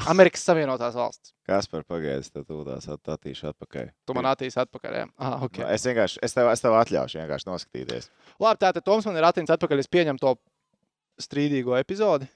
Amerikas 0.08 0.44
Savienotās 0.46 0.94
valsts. 0.96 1.34
Kas 1.48 1.68
par 1.70 1.84
pagaidzi, 1.88 2.30
tad 2.32 2.46
tūlās 2.48 2.86
attīšu 2.88 3.50
atpakaļ. 3.50 3.90
Tu 4.06 4.16
man 4.16 4.28
attīsi 4.30 4.60
atpakaļ. 4.62 4.96
Jā, 5.00 5.06
ah, 5.18 5.40
ok. 5.46 5.60
Es 5.74 5.84
vienkārši, 5.88 6.20
es 6.24 6.36
tev, 6.36 6.50
es 6.52 6.62
tev 6.62 6.76
atļaušu 6.78 7.20
vienkārši 7.20 7.48
noskatīties. 7.50 8.10
Labi, 8.40 8.62
tātad 8.62 8.86
Toms 8.86 9.08
man 9.08 9.18
ir 9.18 9.26
attīstīts 9.28 9.56
atpakaļ. 9.56 9.82
Es 9.82 9.90
pieņemu 9.90 10.22
to 10.22 10.36
strīdīgo 11.20 11.76
epizodi. 11.80 12.30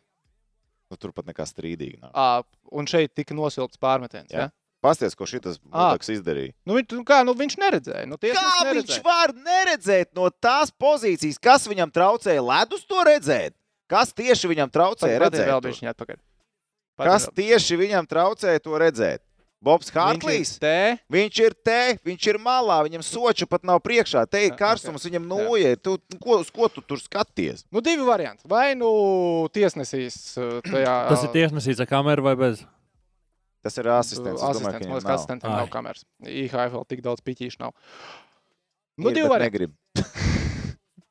Nu, 0.93 0.99
turpat 1.01 1.31
nekā 1.31 1.47
strīdīgi 1.49 2.03
nav. 2.03 2.13
À, 2.13 2.27
un 2.75 2.87
šeit 2.91 3.15
tika 3.17 3.37
nosilpts 3.37 3.81
pārmetiens. 3.81 4.29
Jā. 4.35 4.49
Ja? 4.49 4.53
Pasties, 4.85 5.15
ko 5.17 5.25
Ā. 5.25 5.39
būtaks 5.41 6.11
izdarīja. 6.13 6.53
Nu, 6.69 6.75
viņ, 6.77 6.91
nu 6.99 7.05
kā, 7.09 7.23
nu, 7.25 7.33
viņš 7.39 7.55
neredzēja. 7.63 8.05
Nu, 8.05 8.19
Kā 8.21 8.29
viņš 8.29 8.67
neredzēja. 8.69 9.05
var 9.07 9.33
neredzēt 9.33 10.11
no 10.13 10.29
tās 10.29 10.69
pozīcijas, 10.69 11.41
kas 11.41 11.65
viņam 11.71 11.89
traucēja 11.95 12.43
ledus 12.45 12.85
to 12.85 13.01
redzēt? 13.09 13.57
Kas 13.89 14.13
tieši 14.13 14.51
viņam 14.53 14.69
traucēja 14.73 15.17
Pagaidiet, 15.17 15.41
redzēt? 15.41 15.49
to? 15.57 15.69
bišķiņ 15.71 15.91
atpakaļ. 15.95 16.21
Kas 17.01 17.29
tieši 17.35 17.79
viņam 17.81 18.07
traucēja 18.07 18.61
to 18.63 18.77
redzēt? 18.79 19.23
Bobs 19.65 19.89
Hartlīs. 19.95 20.59
Te, 20.61 20.99
Viņš 21.09 21.39
ir 21.41 21.55
te, 21.65 21.97
viņš 22.05 22.27
ir 22.35 22.39
malā, 22.43 22.83
viņam 22.85 23.01
soča 23.01 23.47
pat 23.49 23.63
nav 23.65 23.79
priekšā. 23.81 24.27
Te 24.29 24.43
ir 24.45 24.53
karstums, 24.59 25.07
viņam 25.09 25.25
noja. 25.25 25.71
ir. 25.73 25.81
Tu, 25.81 25.95
ko, 26.21 26.37
uz 26.43 26.51
ko 26.53 26.69
tu 26.69 26.83
tur 26.85 27.01
skaties? 27.01 27.65
nu, 27.73 27.81
divi 27.81 28.05
varianti. 28.05 28.45
Vai 28.45 28.75
nu 28.77 29.49
tiesnesīs 29.57 30.37
uh, 30.37 30.59
tajā. 30.69 30.97
Tas 31.09 31.25
ir 31.25 31.33
tiesnesīts 31.33 31.81
ar 31.81 31.89
kameru 31.89 32.27
vai 32.29 32.37
bez? 32.37 32.61
Tas 33.65 33.81
ir 33.81 33.89
asistents. 33.89 34.43
Es 34.45 34.45
domāju, 34.45 34.53
Asistents, 34.53 34.69
ka 34.69 34.69
man 34.69 34.83
viņam 34.85 34.95
liekas, 34.99 35.09
nav. 35.09 35.17
asistentiem 35.17 35.51
Ai. 35.55 35.57
nav 35.63 35.73
kameras. 35.73 36.05
IHF 36.29 36.77
vēl 36.77 36.85
tik 36.93 37.01
daudz 37.09 37.25
piķīšu 37.25 37.63
nav. 37.65 37.73
Nu, 39.01 39.09
Ir, 39.09 39.17
divi 39.17 39.33
varianti. 39.33 39.71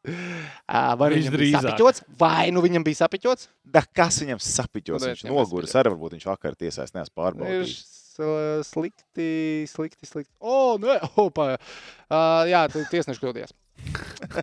Vai 0.03 1.07
viņam 1.13 1.31
bija 1.31 1.39
Visdrīzāk. 1.39 1.63
sapiķots, 1.63 2.03
vai 2.19 2.51
nu 2.51 2.61
viņam 2.65 2.83
bija 2.83 2.99
sapiķots? 3.05 3.47
Da, 3.63 3.81
kas 3.95 4.17
viņam 4.23 4.41
sapiķos? 4.43 4.99
Nu, 5.05 5.11
Viņš 5.13 5.23
noguris. 5.29 5.75
Arī 5.79 5.93
varbūt 5.93 6.17
viņš 6.17 6.25
vakar 6.27 6.57
tiesās 6.59 6.91
neesmu 6.95 7.13
Ir 7.13 7.19
pārbaudījis. 7.21 7.75
s- 7.79 8.67
slikti, 8.67 9.29
slikti, 9.71 10.05
slikti. 10.09 10.29
O, 10.43 10.75
nē, 10.77 10.97
opa. 11.23 11.53
Uh, 11.55 12.43
jā, 12.51 12.65
tu 12.73 12.83
tiesneši 12.91 13.23
kļūdījies. 13.23 13.55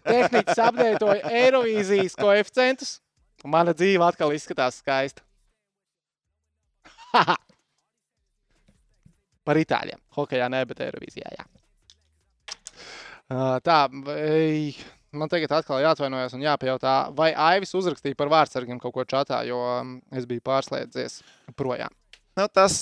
Tehniķis 0.05 0.59
apdeitoja 0.65 1.29
Eirovīzijas 1.45 2.17
koeficientus. 2.19 2.97
un 3.45 3.53
Mana 3.55 3.73
dzīve 3.77 4.03
atkal 4.09 4.33
izskatās 4.37 4.81
skaista. 4.83 5.23
Haha. 7.13 7.37
Par 9.45 9.57
itāļiem. 9.61 10.01
Hokejā 10.17 10.49
nē, 10.53 10.65
bet 10.69 10.83
Eirovīzijā. 10.89 11.31
Jā. 11.39 11.47
Uh, 13.31 13.57
tā, 13.63 13.79
vai, 14.05 14.75
man 15.17 15.31
tagad 15.33 15.53
atkal 15.59 15.81
jāatvainojas 15.83 16.35
un 16.37 16.45
jāpajautā, 16.45 16.95
vai 17.17 17.31
Aivis 17.35 17.75
uzrakstīja 17.79 18.19
par 18.19 18.31
vārdsargiem 18.33 18.81
kaut 18.83 18.95
ko 18.95 19.05
čatā, 19.09 19.43
jo 19.49 19.59
um, 19.59 19.97
es 20.15 20.29
biju 20.31 20.45
pārslēdzies 20.47 21.21
projām. 21.59 21.93
Nu, 22.39 22.47
tas, 22.47 22.75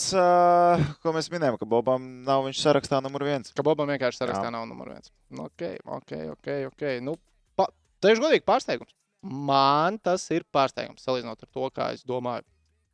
ko 1.02 1.12
mēs 1.16 1.30
minējām, 1.32 1.56
ka 1.58 1.66
Bobam 1.66 2.04
nav 2.26 2.44
viņš 2.46 2.60
sarakstā 2.60 3.00
numur 3.02 3.24
viens. 3.26 3.50
Ka 3.56 3.64
Bobam 3.66 3.88
vienkārši 3.90 4.20
sarakstā 4.20 4.50
Jā. 4.50 4.52
nav 4.54 4.68
numur 4.68 4.92
viens. 4.92 5.10
Nu, 5.32 5.48
Ok, 5.48 5.64
ok, 5.86 6.12
ok. 6.34 6.50
okay. 6.68 7.00
Nu, 7.02 7.16
pa, 7.58 7.66
teikšu 8.04 8.22
godīgi, 8.26 8.44
pārsteigums. 8.46 8.92
Man 9.24 9.96
tas 10.04 10.28
ir 10.36 10.44
pārsteigums, 10.54 11.02
salīdzinot 11.02 11.42
ar 11.42 11.50
to, 11.50 11.70
kā 11.74 11.88
es 11.96 12.04
domāju, 12.06 12.44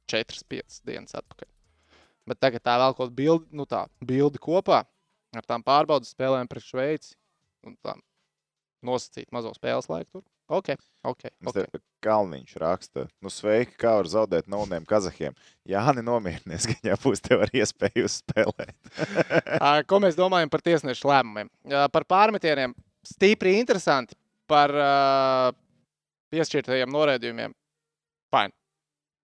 4-5 0.09 0.80
dienas 0.87 1.18
atpakaļ. 1.18 1.51
Bet 2.30 2.41
tagad 2.41 2.64
tā 2.64 2.78
vēl 2.80 2.95
kaut 2.95 3.11
kāda 3.11 3.18
bildi, 3.18 3.51
nu 3.53 3.66
tā, 3.68 3.82
bildi 4.01 4.41
kopā 4.41 4.85
ar 5.35 5.45
tām 5.45 5.64
pārbaudas 5.66 6.14
spēlēm 6.14 6.49
pret 6.49 6.64
Šveici 6.64 7.16
un 7.66 7.76
tā 7.82 7.99
nosacīt 8.87 9.32
mazo 9.35 9.53
spēles 9.57 9.89
laiku 9.91 10.18
tur. 10.18 10.24
Ok, 10.53 10.74
ok. 11.09 11.22
Okay. 11.49 11.80
Kalniņš 12.05 12.57
raksta, 12.61 13.07
nu 13.24 13.30
sveiki, 13.32 13.78
kā 13.80 13.95
var 13.97 14.09
zaudēt 14.12 14.49
nauniem 14.53 14.85
kazahiem. 14.89 15.37
Jā, 15.68 15.85
nemierinies, 15.97 16.66
ka 16.68 16.76
viņam 16.82 17.01
būs 17.01 17.24
tev 17.24 17.45
arī 17.47 17.62
iespēja 17.62 18.05
uzspēlēt. 18.05 18.74
Ko 19.91 20.01
mēs 20.05 20.18
domājam 20.18 20.53
par 20.53 20.64
tiesnešu 20.66 21.09
lēmumiem? 21.09 21.49
Par 21.95 22.05
pārmetieniem 22.09 22.76
stipri 23.09 23.57
interesanti. 23.61 24.18
Par 24.45 24.74
uh, 24.76 25.49
piešķirtajiem 26.35 26.93
noraidījumiem. 26.93 27.55
Fine. 28.35 28.53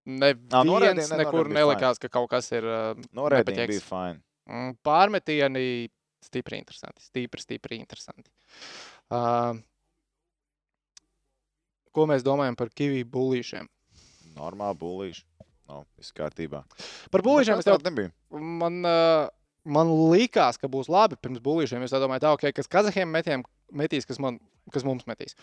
Neviens 0.08 1.10
ne- 1.12 1.18
nekur 1.20 1.50
nelikās, 1.52 2.00
ka 2.00 2.08
kaut 2.08 2.30
kas 2.32 2.48
ir 2.56 2.64
uh, 2.64 2.94
nepaķeks. 3.12 3.68
bija 3.68 3.84
fine. 3.84 4.22
Mm, 4.48 4.72
Pārmetieni 4.80 5.90
stipri 6.24 6.56
interesanti. 6.62 7.04
Stipri, 7.04 7.44
stipri 7.44 7.76
interesanti. 7.76 8.32
Uh, 8.32 8.89
ko 11.94 12.06
mēs 12.10 12.24
domājam 12.26 12.56
par 12.58 12.70
kiviju 12.74 13.08
bullīšiem? 13.10 13.68
Normāli 14.36 14.80
būlīši. 14.80 15.26
No, 15.70 15.84
viss 15.98 16.14
kārtībā. 16.16 16.64
Par 17.14 17.22
bullīšiem 17.22 17.60
es 17.60 17.68
tādu 17.68 17.86
nebija. 17.86 18.10
man, 18.34 18.80
man 19.62 19.92
likās, 20.10 20.58
ka 20.58 20.70
būs 20.70 20.90
labi 20.90 21.18
pirms 21.22 21.42
būlīšiem. 21.44 21.84
Es 21.86 21.94
domāju, 21.94 22.24
tā, 22.24 22.32
okay, 22.34 22.54
kas 22.56 22.70
kazahiem 22.70 23.10
metiem 23.10 23.44
metīs, 23.70 24.06
kas, 24.08 24.18
man, 24.22 24.40
kas 24.74 24.86
mums 24.86 25.06
metīs. 25.10 25.36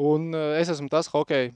Un 0.00 0.30
es 0.56 0.72
esmu 0.72 0.88
tas 0.92 1.10
hockey 1.12 1.52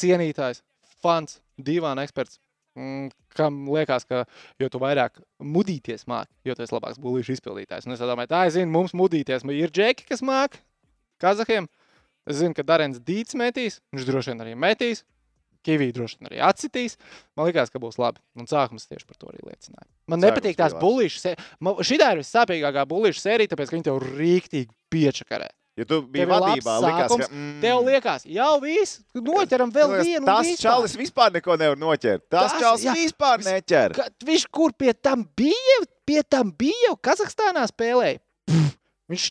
cienītājs, 0.00 0.60
fans, 1.00 1.40
divāna 1.56 2.04
eksperts. 2.04 2.40
mm, 2.76 3.08
Kam 3.36 3.64
liekas, 3.72 4.04
ka 4.08 4.24
jo 4.60 4.68
vairāk 4.80 5.20
mudīties 5.40 6.06
māki, 6.08 6.32
jo 6.44 6.56
esi 6.56 6.72
labāks 6.76 7.00
būlīšu 7.00 7.36
izpildītājs. 7.36 7.88
Un 7.88 7.96
es 7.96 8.04
domāju, 8.04 8.32
tā, 8.32 8.46
es 8.48 8.56
zinu, 8.56 8.72
mums 8.72 8.92
mudīties 8.96 9.44
ir 9.52 9.72
džeki, 9.72 10.08
kas 10.08 10.24
māki 10.24 10.60
kazahiem. 11.22 11.68
Es 12.26 12.40
zinu, 12.40 12.56
ka 12.56 12.64
Darens 12.66 12.98
Dīts 13.02 13.36
metīs, 13.38 13.80
viņš 13.94 14.08
droši 14.08 14.32
vien 14.32 14.42
arī 14.46 14.56
metīs. 14.58 15.04
Kivī 15.66 15.90
droši 15.94 16.20
vien 16.20 16.30
arī 16.30 16.40
atsitīs. 16.46 16.94
Man 17.38 17.48
liekas, 17.48 17.72
ka 17.74 17.80
būs 17.82 17.98
labi. 17.98 18.20
Un 18.38 18.46
sākums 18.50 18.86
tieši 18.86 19.06
par 19.06 19.18
to 19.18 19.30
arī 19.32 19.42
liecināja. 19.42 19.86
Man 20.06 20.20
Sākums 20.20 20.26
nepatīk 20.28 20.58
tās 20.58 20.74
bullīšas. 20.78 21.38
Šī 21.86 21.98
ir 21.98 22.20
vissāpīgākā 22.22 22.84
bullīšu 22.86 23.22
sērija, 23.22 23.50
tāpēc, 23.50 23.70
ka 23.70 23.78
viņi 23.78 23.86
tev 23.88 24.02
rīktīgi 24.04 24.70
piečakarē. 24.94 25.50
Ja 25.76 25.84
tu 25.84 25.98
biji 26.08 26.24
vadībā, 26.30 26.74
likās, 26.80 27.10
sākums, 27.10 27.26
ka... 27.26 27.34
Mm, 27.36 27.56
Tev 27.60 27.80
liekas, 27.84 28.22
jau 28.32 28.52
viss, 28.62 29.00
noķeram 29.12 29.72
vēl 29.74 29.90
liekas, 29.90 30.06
vienu. 30.08 30.24
Tas 30.24 30.46
vispār. 30.46 30.62
čalis 30.62 30.94
vispār 30.96 31.34
neko 31.34 31.56
nevar 31.60 31.76
noķert. 31.82 32.22
Tas 32.32 32.54
Tas, 32.54 32.62
čalis 32.62 32.86
jā. 32.86 32.94
vispār 32.96 33.44
neķer. 33.44 33.96
Ka, 33.98 34.06
viņš 34.24 34.46
kur 34.56 34.72
pie 34.72 34.94
tam 34.96 35.26
bija? 35.36 35.76
Pie 36.08 36.22
tam 36.24 36.54
bija 36.56 36.86
jau 36.86 36.94
Kazahstānā 37.10 37.66
spēlēja. 37.68 38.22
Pff, 38.48 38.72
viņš, 39.12 39.26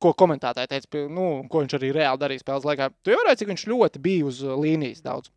ko 0.00 0.14
komentētāji 0.16 0.72
teica, 0.74 1.06
nu, 1.12 1.28
ko 1.52 1.62
viņš 1.64 1.78
arī 1.78 1.92
reāli 2.00 2.22
darīja 2.24 2.44
spēles 2.44 2.64
laikā. 2.68 2.90
Tu 3.04 3.12
jau 3.14 3.20
redzēji, 3.26 3.44
cik 3.44 3.54
viņš 3.54 3.66
ļoti 3.74 4.02
bija 4.08 4.26
uz 4.32 4.42
uh, 4.46 4.56
līnijas 4.56 5.02
daudz. 5.04 5.30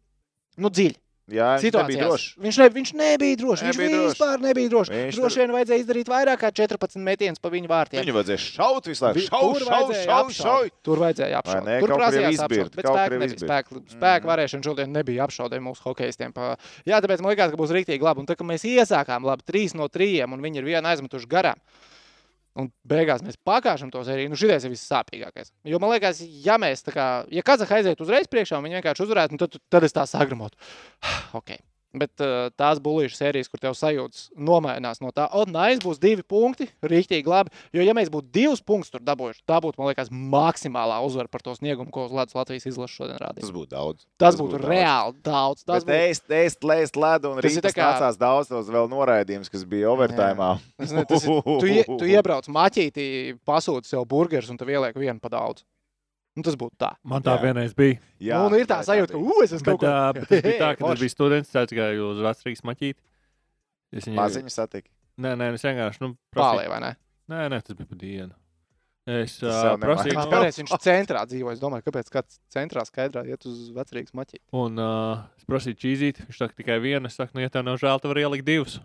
Nu, 0.58 0.70
dziļi. 0.74 0.96
Jā, 1.32 1.54
viņš 1.56 1.64
nebija 1.64 1.64
Situācijās. 1.64 2.04
drošs. 2.04 2.24
Viņš, 2.44 2.58
ne, 2.60 2.66
viņš 2.76 2.90
nebija 3.00 3.36
drošs. 3.40 3.62
Viņš 3.64 3.78
Nebija 3.80 4.00
vispār 4.10 4.42
nebija 4.44 4.70
drošs. 4.74 4.90
Viņš 4.92 5.20
Droši 5.22 5.40
vien 5.40 5.54
vajadzēja 5.56 5.80
izdarīt 5.86 6.10
vairāk 6.12 6.42
kā 6.42 6.50
14 6.52 7.00
metienus 7.00 7.40
pa 7.40 7.48
viņu 7.54 7.70
vārtiem. 7.72 8.04
Viņu 8.04 8.16
vajadzēja 8.18 8.42
šaut 8.44 8.90
visu 8.92 9.06
laiku. 9.06 9.16
Vi- 9.22 9.28
Šau, 9.30 9.40
tur 9.54 9.64
šau, 9.64 9.70
vajadzēja 9.72 10.04
šau, 10.04 10.18
apšaut. 10.26 10.68
šau. 10.68 10.84
Tur 10.84 10.98
vajadzēja 11.00 11.40
apšaut. 11.40 11.64
ne? 11.64 11.78
Tur 11.80 11.94
prasījās 11.96 12.44
apšaut, 12.44 12.76
bet 12.76 12.84
jau 12.90 12.96
nebija. 13.00 13.24
izbird. 13.32 13.40
Spēka, 13.48 13.70
spēka 13.96 14.20
Mhm. 14.20 14.30
varēšana 14.34 14.64
šodien 14.68 14.92
nebija 15.00 15.24
apšaudē 15.30 15.62
mūsu 15.64 15.82
hokeistiem. 15.88 16.34
Pa... 16.36 16.58
Jā, 16.86 17.00
tāpēc 17.00 17.24
man 17.24 17.32
liekas, 17.32 17.52
ka 17.56 17.58
būs 17.64 17.72
rīktīgi 17.72 18.04
labi. 18.04 18.20
Un 18.20 18.26
tā, 18.28 18.36
ka 18.36 18.44
mēs 18.44 18.68
iesākām 18.68 19.24
labi 19.24 19.44
3 19.48 19.76
no 19.80 19.88
3, 19.88 20.28
un 20.28 20.42
viņi 20.44 20.58
ir 20.60 20.64
viena 20.68 20.92
aizmetuši 20.92 21.26
garām. 21.32 21.56
Un 22.60 22.70
beigās 22.86 23.24
mēs 23.26 23.40
pakāpām 23.42 23.90
to 23.94 24.04
sēriju. 24.06 24.30
Nu, 24.30 24.38
šis 24.38 24.68
ir 24.68 24.74
vissāpīgākais. 24.76 25.50
Jo 25.66 25.80
man 25.82 25.90
liekas, 25.96 26.22
ja 26.46 26.60
mēs 26.62 26.86
tā 26.86 26.94
kā, 26.94 27.08
ja 27.34 27.42
Kazahstāna 27.46 27.82
aiziet 27.82 28.04
uzreiz 28.06 28.30
priekšā, 28.30 28.60
un 28.60 28.68
viņi 28.68 28.78
vienkārši 28.78 29.06
uzvarētu, 29.08 29.34
nu, 29.34 29.42
tad, 29.42 29.58
tad 29.74 29.88
es 29.88 29.96
tā 29.96 30.06
sagramot. 30.10 30.54
ok, 31.40 31.56
Bet 31.94 32.24
uh, 32.26 32.48
tās 32.58 32.80
bulīšu 32.82 33.20
sērijas, 33.20 33.50
kur 33.52 33.62
tev 33.62 33.76
sajūtas 33.78 34.32
nomainās 34.34 34.98
no 35.04 35.12
tā, 35.14 35.28
oh, 35.30 35.46
nē, 35.46 35.76
būs 35.84 36.00
divi 36.02 36.24
punkti, 36.26 36.66
rīktīgi 36.82 37.30
labi. 37.30 37.54
Jo, 37.76 37.84
ja 37.86 37.94
mēs 37.94 38.10
būtu 38.14 38.32
divus 38.34 38.64
punktus 38.66 38.90
tur 38.96 39.04
dabūjuši, 39.06 39.44
tā 39.46 39.60
būtu, 39.62 39.78
man 39.78 39.92
liekas, 39.92 40.10
maksimālā 40.10 40.98
uzvara 41.06 41.30
par 41.30 41.44
to 41.46 41.54
sniegumu, 41.54 41.92
ko 41.94 42.08
uz 42.08 42.16
ledus 42.18 42.34
Latvijas 42.38 42.66
izlases 42.72 42.98
šodien 42.98 43.20
rādīja. 43.22 43.46
Tas 43.46 43.54
būtu 43.54 43.70
daudz. 43.76 44.08
Tas 44.18 44.40
būtu 44.40 44.62
reāli 44.64 45.14
daudz. 45.22 45.62
Tas 45.62 45.84
Tas 45.84 45.86
būtu 45.86 46.00
ēst, 46.00 46.26
ēst, 46.40 46.66
lēst 46.74 46.98
ledu, 46.98 47.34
un 47.36 47.46
Tas 47.46 47.60
ir 47.62 47.66
tā 47.66 47.74
kā- 47.78 47.92
nācās 47.92 48.18
daudz 48.18 48.50
tos 48.50 48.74
vēl 48.74 48.90
noraidījumus, 48.90 49.54
kas 49.54 49.68
bija 49.70 49.94
tas 51.06 51.28
ir, 51.30 51.44
tu, 51.46 51.70
ie, 51.70 51.84
tu 51.86 52.10
iebrauc 52.16 52.50
maķītī, 52.50 53.06
pasūti 53.46 53.94
sev 53.94 54.08
burgerus 54.10 54.50
un 54.50 54.58
tev 54.58 54.74
ieliek 54.74 54.98
vienu 54.98 55.22
pa 55.22 55.30
daudz. 55.30 55.62
Nu, 56.36 56.42
tas 56.42 56.56
būtu 56.58 56.74
tā. 56.82 56.92
Man 57.06 57.22
tā 57.22 57.36
Jā. 57.38 57.42
vienreiz 57.44 57.74
bija. 57.78 58.00
Jā, 58.20 58.40
nu, 58.42 58.50
un 58.50 58.56
ir 58.58 58.66
tā 58.66 58.80
jā, 58.82 58.88
sajūta, 58.90 59.14
ka, 59.14 59.20
uh, 59.22 59.42
es 59.46 59.52
esmu 59.54 59.66
Bet, 59.68 59.74
kaut 59.76 59.84
uh, 59.86 60.14
bet 60.18 60.24
tas 60.32 60.42
bija 60.42 60.60
tā, 60.64 60.70
ka 60.80 60.88
tas 60.90 61.00
bija 61.04 61.14
students, 61.14 61.52
tāds 61.54 61.76
kā 61.78 61.90
jūs 61.94 62.22
vecrīgas 62.26 62.64
maķīt. 62.66 62.98
Es 63.94 64.08
viņu 64.10 64.18
Maziņu 64.18 64.54
satika. 64.54 64.90
Nē, 65.22 65.36
nē, 65.38 65.52
es 65.54 65.62
vienkārši. 65.68 66.02
Nu, 66.02 66.16
Pālē, 66.34 66.64
prasīju- 66.66 66.72
vai 66.74 66.80
ne? 66.82 66.92
Nē, 67.30 67.44
nē, 67.54 67.60
tas 67.68 67.78
bija 67.78 67.90
pa 67.92 68.00
dienu. 68.02 68.34
Es 69.04 69.36
uh, 69.44 69.76
prasīju, 69.78 70.14
nemaz- 70.16 70.26
Kā 70.26 70.32
pareizi 70.32 70.64
viņš 70.64 70.74
centrā 70.82 71.22
dzīvo? 71.28 71.52
Es 71.54 71.60
domāju, 71.62 71.84
kāpēc 71.86 72.10
kāds 72.10 72.40
centrā 72.50 72.82
skaidrā 72.88 73.26
iet 73.30 73.46
uz 73.46 73.68
vecrīgas 73.76 74.16
maķīti. 74.16 74.42
un 74.58 74.80
uh, 74.80 75.22
es 75.38 75.46
prasīju 75.46 75.78
čīzīt. 75.86 76.24
Viņš 76.26 76.40
saka 76.40 76.56
tikai 76.58 76.80
vienu. 76.82 77.06
Es 77.12 77.20
saku, 77.20 77.36
nu, 77.38 77.44
ja 77.44 77.52
tev 77.54 77.66
nav 77.68 77.78
žēl, 77.78 78.00
tad 78.02 78.10
var 78.16 78.22
ielikt 78.24 78.48
divus. 78.48 78.80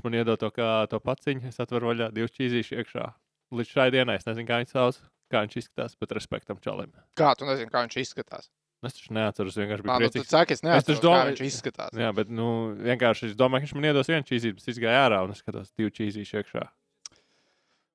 Viņš 0.00 0.08
man 0.08 0.16
iedod 0.18 0.40
to, 0.40 0.50
kā, 0.50 0.88
to 0.90 0.98
paciņu. 1.04 1.46
Es 1.52 1.60
atveru 1.62 1.92
vaļā 1.92 2.10
divus 2.16 2.32
čīzīšus 2.34 2.80
iekšā. 2.80 3.06
Līdz 3.54 3.70
šai 3.76 3.90
dienai 3.94 4.16
es 4.18 4.26
nezinu, 4.26 4.48
kā 4.48 4.58
viņš 4.64 4.72
sauc, 4.74 4.98
kā 5.34 5.42
viņš 5.44 5.56
izskatās, 5.62 5.96
bet 6.00 6.14
respektam 6.16 6.60
čalim. 6.62 6.92
Kā 7.18 7.34
tu 7.38 7.48
nezini, 7.48 7.70
kā 7.74 7.82
viņš 7.88 7.98
izskatās? 8.04 8.48
Es 8.84 8.98
taču 8.98 9.14
neatceros, 9.16 9.54
vienkārši 9.56 9.80
biju 9.86 9.92
Nā, 9.94 10.08
nu, 10.12 10.24
saki, 10.28 10.52
es 10.52 10.60
Es 10.60 10.60
taču 10.60 10.68
neatceros, 10.68 11.04
kā 11.04 11.20
viņš 11.30 11.42
izskatās. 11.46 11.94
Jā, 11.96 12.10
bet 12.12 12.28
nu, 12.28 12.48
vienkārši 12.84 13.30
es 13.30 13.36
domāju, 13.38 13.64
ka 13.64 13.68
viņš 13.70 13.74
man 13.78 13.86
iedos 13.88 14.10
vienu 14.12 14.26
čīzīti, 14.28 14.58
bet 14.58 14.68
es 14.74 14.80
gāju 14.82 14.98
ārā 15.06 15.22
un 15.24 15.32
es 15.32 15.40
skatos 15.40 15.70
divu 15.78 15.92
čīzīšu 15.96 16.40
iekšā. 16.42 16.66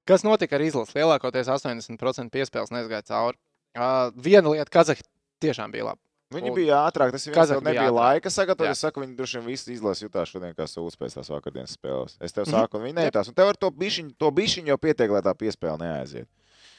Kas 0.09 0.25
notika 0.25 0.57
ar 0.57 0.63
izlasi? 0.65 0.95
Lielākoties 0.97 1.49
80% 1.53 2.33
piespēles 2.33 2.71
neizgāja 2.73 3.05
cauri. 3.11 3.37
Uh, 3.77 4.09
viena 4.17 4.49
lieta, 4.49 4.71
Kazahstāna 4.73 5.11
tiešām 5.45 5.69
bija 5.75 5.91
laba. 5.91 6.01
Viņi 6.33 6.51
bija 6.53 6.79
ātrāk, 6.85 7.13
tas 7.13 7.23
bija 7.25 7.43
nebija 7.57 7.87
ātrāk. 7.87 7.93
laika 7.95 8.29
sagatavot. 8.33 8.69
Es 8.73 8.81
saku, 8.83 9.01
viņi 9.01 9.15
droši 9.17 9.39
vien 9.39 9.45
visi 9.49 9.73
izlasa 9.73 10.05
jutās 10.05 10.29
šodien, 10.29 10.53
kā 10.57 10.65
sūdz 10.69 10.97
pēc 10.97 11.15
tās 11.17 11.29
vakardienas 11.33 11.73
spēles. 11.77 12.17
Es 12.21 12.33
tev 12.33 12.45
Mhm. 12.45 12.53
saku, 12.53 12.77
un 12.77 12.83
viņi 12.85 12.97
neitās. 12.99 13.29
Un 13.29 13.33
tev 13.37 13.49
ar 13.49 13.57
to 13.57 13.69
bišķiņu, 13.71 14.13
to 14.17 14.29
bišķiņu 14.29 14.67
jau 14.73 14.77
pietiek, 14.77 15.09
lai 15.09 15.21
tā 15.25 15.33
piespēle 15.33 15.79
neaiziet. 15.81 16.27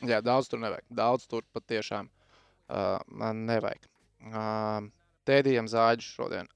Jā, 0.07 0.21
daudz 0.25 0.49
tur 0.49 0.61
nevajag. 0.63 0.85
Daudz 0.97 1.27
tur 1.29 1.43
patiešām 1.57 2.09
uh, 2.09 2.99
man 3.09 3.45
nevajag. 3.49 3.85
Uh, 4.31 4.89
Tēdījam 5.29 5.69
zāģis 5.69 6.15
šodien. 6.17 6.49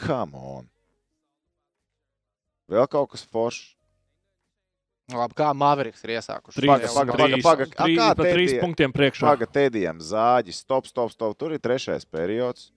Come 0.00 0.34
on! 0.36 0.66
Vēl 2.70 2.86
kaut 2.90 3.10
kas 3.14 3.22
foršs. 3.26 3.74
Labi, 5.10 5.34
kā 5.34 5.48
Maveriks 5.58 6.04
ir 6.06 6.12
iesākuši. 6.18 6.60
Trīs, 6.60 6.70
Paga, 6.70 6.90
paga, 6.94 7.14
paga, 7.16 7.26
trīs, 7.32 7.42
paga. 7.42 7.64
A, 7.66 7.86
trīs, 7.86 7.98
kā 7.98 8.08
pa 8.14 8.26
trīs 8.28 8.50
tēdie- 8.52 8.60
punktiem 8.62 8.92
priekšā. 8.94 9.24
Paga, 9.26 9.48
tēdījām 9.56 10.02
zāģis, 10.06 10.60
stop, 10.62 10.86
stop, 10.86 11.10
stop. 11.10 11.34
Tur 11.38 11.56
ir 11.56 11.62
trešais 11.62 12.06
periods. 12.06 12.68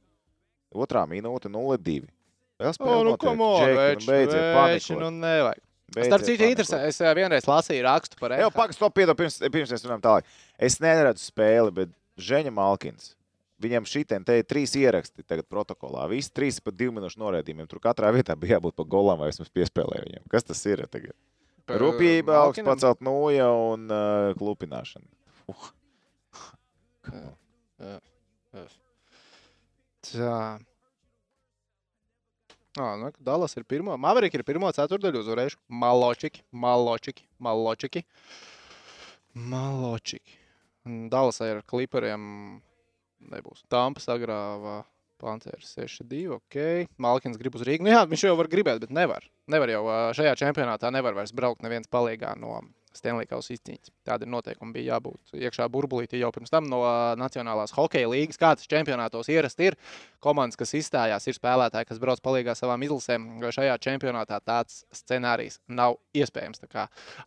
Otrā 0.74 1.04
minūte, 1.06 1.52
0-2. 1.54 2.08
Vēl 2.58 2.74
spēlē. 2.74 2.96
O, 2.96 3.04
nu, 3.06 3.14
come 3.22 3.46
on, 3.46 3.76
veči, 3.78 4.10
veči, 4.10 4.98
nu 4.98 5.12
nevajag. 5.14 5.62
Beidziet 5.94 6.10
Starp 6.10 6.26
citu, 6.26 6.46
interesē, 6.48 6.80
es 6.90 7.02
eh, 7.04 7.12
vienreiz 7.18 7.46
lasīju 7.50 7.84
rakstu 7.86 8.18
par 8.22 8.34
Jā, 8.34 8.48
NHL. 8.48 8.56
pagaidi, 8.56 8.78
stop, 8.80 8.94
piedod, 8.98 9.18
pirms, 9.20 9.36
pirms 9.44 9.74
mēs 9.76 9.84
runājam 9.86 10.06
tālāk. 10.06 10.32
Es 10.58 10.80
neredzu 10.82 11.28
spēli, 11.28 11.74
bet 11.76 11.92
Ženja 12.18 12.54
Malkins. 12.56 13.12
Viņam 13.64 13.86
šitiem 13.88 14.26
te 14.28 14.40
ir 14.40 14.48
trīs 14.48 14.74
ieraksti 14.76 15.24
tagad 15.28 15.46
protokolā. 15.52 16.08
Visi 16.12 16.32
trīs 16.36 16.58
pa 16.64 16.74
divu 16.74 16.96
minūšu 16.98 17.22
noraidījumiem. 17.22 17.70
Tur 17.70 17.80
katrā 17.84 18.10
vietā 18.16 18.36
bija 18.40 18.58
jābūt 18.58 18.76
pa 18.80 18.88
golam 18.90 19.22
vai 19.22 19.30
vismaz 19.30 19.52
piespēlē 19.54 20.02
viņam. 20.08 20.26
Kas 20.32 20.48
tas 20.50 20.64
ir 20.68 20.84
tagad? 20.92 21.16
Rūpība, 21.70 22.42
augsts 22.42 22.66
pacelt 22.68 23.06
noja 23.06 23.48
un 23.56 23.86
uh, 23.88 24.34
klupināšana. 24.40 25.08
Uh. 25.48 25.72
Tā. 30.04 30.60
Ah, 32.74 32.96
nu, 32.98 33.12
Dallas 33.22 33.54
ir 33.54 33.68
pirmā. 33.70 33.94
Maverika 34.02 34.40
ir 34.40 34.46
pirmā 34.48 34.72
ceturdaļa 34.74 35.20
uzvarējuši. 35.22 35.60
Maločiki, 35.82 36.42
maločiki, 36.50 37.28
maločiki. 37.38 38.02
Maločiki. 39.38 40.40
Un 40.90 41.06
Dallasai 41.14 41.52
ar 41.54 41.62
klipariem 41.70 42.24
nebūs. 43.30 43.62
Tampa 43.70 44.02
sagrāva 44.02 44.82
Panthers 45.22 45.76
6-2. 45.78 46.40
Ok. 46.40 46.58
Malkins 46.98 47.38
grib 47.40 47.56
uz 47.60 47.64
Rīgu. 47.68 47.86
Nu, 47.86 47.94
jā, 47.94 48.02
viņš 48.10 48.26
jau 48.26 48.34
var 48.42 48.50
gribēt, 48.52 48.82
bet 48.82 48.94
nevar. 48.96 49.30
Nevar 49.54 49.70
jau 49.70 49.84
šajā 50.18 50.34
čempionātā 50.42 50.90
nevar 50.94 51.16
vairs 51.20 51.36
braukt 51.36 51.62
neviens 51.62 51.90
palīgā 51.94 52.34
no 52.42 52.58
Stanley 52.98 53.28
Kausa 53.30 53.54
izcīņas. 53.56 53.92
Tāda 54.08 54.28
noteikuma. 54.30 54.74
Bija 54.76 54.96
jābūt 54.96 55.36
iekšā 55.38 55.68
burbulītī 55.74 56.22
jau 56.22 56.32
pirms 56.36 56.54
tam 56.54 56.68
no 56.72 56.82
Nacionālās 57.20 57.74
hokeja 57.76 58.10
līnijas. 58.12 58.40
Kāds 58.42 58.70
čempionātos 58.70 59.32
ierasti 59.34 59.72
ir? 59.72 59.78
Komandas, 60.24 60.60
kas 60.60 60.76
izstājās, 60.78 61.28
ir 61.28 61.38
spēlētāji, 61.38 61.90
kas 61.90 62.02
brauc 62.04 62.22
palīgā 62.24 62.56
savām 62.58 62.86
izlasēm. 62.86 63.30
Šajā 63.54 63.80
čempionātā 63.84 64.40
tāds 64.46 64.84
scenārijs 64.96 65.60
nav 65.68 65.98
iespējams. 66.18 66.64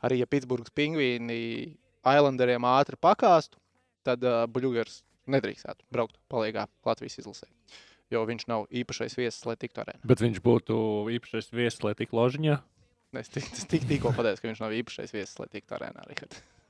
Arī 0.07 0.23
ja 0.23 0.31
Pitsburgas 0.31 0.75
pingvīni 0.77 1.77
Islanderiem 2.07 2.67
ātri 2.69 2.99
pakāstu, 3.03 3.59
tad 4.07 4.23
uh, 4.23 4.45
Buļbuļsaktas 4.51 5.03
nedrīkstētu 5.31 5.87
braukt 5.93 6.19
palīgā 6.31 6.67
Latvijas 6.87 7.19
izlasē. 7.23 7.51
Jo 8.12 8.23
viņš 8.29 8.47
nav 8.47 8.69
īpašais 8.71 9.17
viesis, 9.19 9.43
lai 9.49 9.57
tiktu 9.59 9.83
arēnā. 9.83 9.99
Bet 10.07 10.23
viņš 10.23 10.39
būtu 10.45 10.77
īpašais 11.17 11.51
viesis, 11.51 11.83
lai 11.83 11.97
tik 11.99 12.14
ložiņā. 12.14 12.61
Es 13.21 13.31
tik, 13.33 13.47
tik, 13.71 13.85
tikko 13.89 14.11
pateicu, 14.17 14.43
ka 14.43 14.51
viņš 14.51 14.61
nav 14.61 14.75
īpašais 14.77 15.15
viesis, 15.15 15.37
lai 15.41 15.47
tiktu 15.53 15.77
arēnā. 15.77 16.03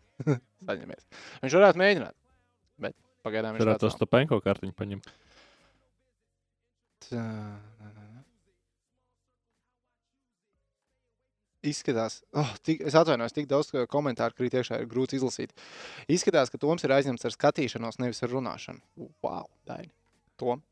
Saņemies. 0.66 1.06
Viņš 1.42 1.56
varētu 1.58 1.80
mēģināt, 1.80 2.14
bet 2.84 2.94
pagaidām 3.26 3.56
viņš 3.56 3.64
Varētu 3.64 3.86
to. 3.86 3.92
Stopenko 3.94 4.38
kartiņu 4.44 4.76
paņemt. 4.76 5.08
Tā. 7.08 7.24
Izskatās, 11.66 12.20
oh, 12.38 12.52
tik, 12.62 12.84
es 12.86 12.94
atvainojos, 12.94 13.34
tik 13.34 13.48
daudz 13.50 13.72
komentāru 13.90 14.36
krīt 14.38 14.54
iekšā, 14.54 14.78
ir 14.82 14.90
grūti 14.90 15.18
izlasīt. 15.18 15.50
Izskatās, 16.12 16.52
ka 16.52 16.60
Toms 16.62 16.86
ir 16.86 16.94
aizņemts 16.94 17.26
ar 17.26 17.34
skatīšanos, 17.34 17.98
nevis 18.02 18.22
ar 18.22 18.30
runāšanu. 18.30 18.84
Wow, 19.24 19.48
Daini. 19.66 19.90
Tom. 20.38 20.62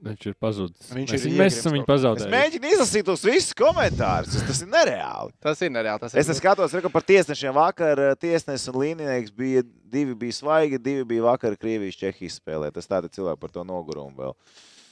Viņš 0.00 0.26
ir 0.30 0.34
pazudis. 0.40 0.88
Viņš 0.96 1.10
mēs, 1.12 1.24
ir 1.28 1.34
mēs 1.36 1.56
esam 1.60 1.74
viņu 1.74 1.84
kaut 1.84 1.90
Es 1.90 2.00
pazaudējuši. 2.00 2.32
mēģinu 2.32 2.70
izlasīt 2.72 3.04
tos 3.04 3.24
visus 3.26 3.52
komentārus. 3.58 4.38
Tas- 4.48 4.62
ir 4.64 4.70
nereāli. 4.72 5.32
Tas 5.44 5.60
ir 5.60 5.70
nereāli. 5.74 6.00
Tas 6.00 6.14
Es 6.14 6.26
ir 6.28 6.32
te 6.32 6.38
skatos, 6.40 6.72
ka 6.82 6.88
par 6.88 7.02
tiesnešiem 7.02 7.52
vakar 7.52 7.98
eh, 7.98 8.14
tiesnesis 8.16 8.68
un 8.72 8.80
līninieks 8.80 9.30
bija 9.36 9.62
divi 9.90 10.14
bija 10.14 10.32
svaigi, 10.32 10.78
divi 10.80 11.04
bija 11.04 11.22
vakar 11.28 11.56
Krievijas 11.60 11.98
Čehijas 12.00 12.40
spēlē. 12.40 12.72
Tas 12.72 12.88
tāda 12.88 13.12
cilvēki 13.12 13.40
par 13.40 13.50
to 13.50 13.64
nogurumu 13.64 14.16
vēl 14.16 14.34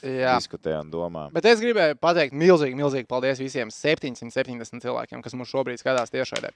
Jā. 0.04 0.36
diskutē 0.36 0.76
un 0.80 0.90
domā. 0.92 1.32
Bet 1.32 1.44
es 1.46 1.59
gribēju 1.59 1.96
pateikt 1.98 2.36
milzīgi, 2.36 2.76
milzīgi 2.76 3.09
paldies 3.09 3.40
visiem 3.40 3.72
770 3.72 4.84
cilvēkiem, 4.84 5.22
kas 5.24 5.32
mums 5.34 5.50
šobrīd 5.50 5.80
skatās 5.80 6.12
tiešraidē. 6.12 6.52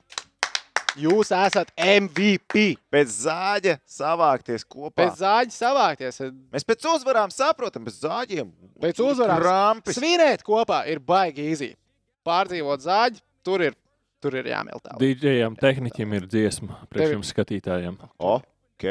Jūs 1.00 1.30
esat 1.32 1.70
MVP. 1.78 2.64
Pēc 2.92 3.12
zāģa 3.24 3.76
savākties 3.88 4.64
kopā. 4.68 4.92
Pēc 5.00 5.22
zāģa 5.22 5.54
savākties, 5.56 6.18
Mēs 6.52 6.66
pēc 6.68 6.84
uzvarām 6.90 7.32
saprotam, 7.32 7.86
pēc 7.88 8.00
zāģiem. 8.02 8.50
Pēc 8.82 9.00
uzvarām 9.00 9.40
Rampis. 9.42 9.96
svinēt 9.96 10.44
kopā 10.44 10.82
ir 10.92 11.00
baigi 11.00 11.46
īzī. 11.52 11.70
Pārdzīvot 12.26 12.84
zāģi, 12.84 13.22
tur 13.46 13.64
ir, 13.64 13.78
tur 14.22 14.36
ir 14.38 14.50
jāmiltā. 14.52 14.98
DJam, 15.00 15.56
tehniķim 15.58 16.18
ir 16.18 16.28
dziesma 16.28 16.82
priekš 16.92 17.16
jums 17.16 17.32
skatītājiem. 17.32 17.96
Ok. 18.18 18.86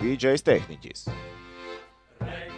DJs 0.00 0.46
tehniķis. 0.46 1.08
Rektor 2.20 2.49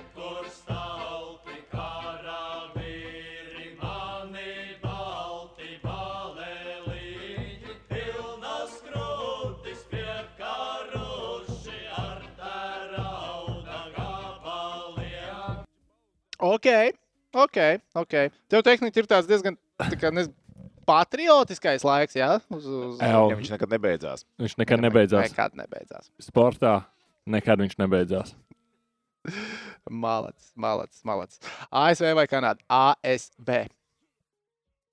Ok, 16.43 16.69
ok, 17.35 17.59
ok. 18.03 18.15
Tev 18.51 18.65
tehniski 18.67 19.03
ir 19.03 19.09
tāds 19.11 19.29
diezgan 19.31 19.55
tā 19.79 19.99
kā, 19.99 20.11
nezinu, 20.15 20.35
patriotiskais 20.89 21.85
laiks, 21.87 22.17
jā? 22.19 22.35
Uz, 22.53 22.67
uz... 22.67 23.03
Ja 23.03 23.21
viņš 23.31 23.53
nekad 23.55 23.75
nebeidzās. 23.77 24.25
Viņš 24.43 24.57
nekad 24.59 24.83
nebeidzās. 24.83 25.31
Nekad 25.31 25.55
nebeidzās. 25.59 26.11
Sportā 26.23 26.81
nekad 27.31 27.63
viņš 27.63 27.79
nebeidzās. 27.79 28.35
Malacis, 29.87 30.51
malacis, 30.59 31.05
malacis. 31.07 31.39
ASV 31.71 32.11
vai 32.19 32.27
Kanāda? 32.31 32.59
ASV. 32.67 33.53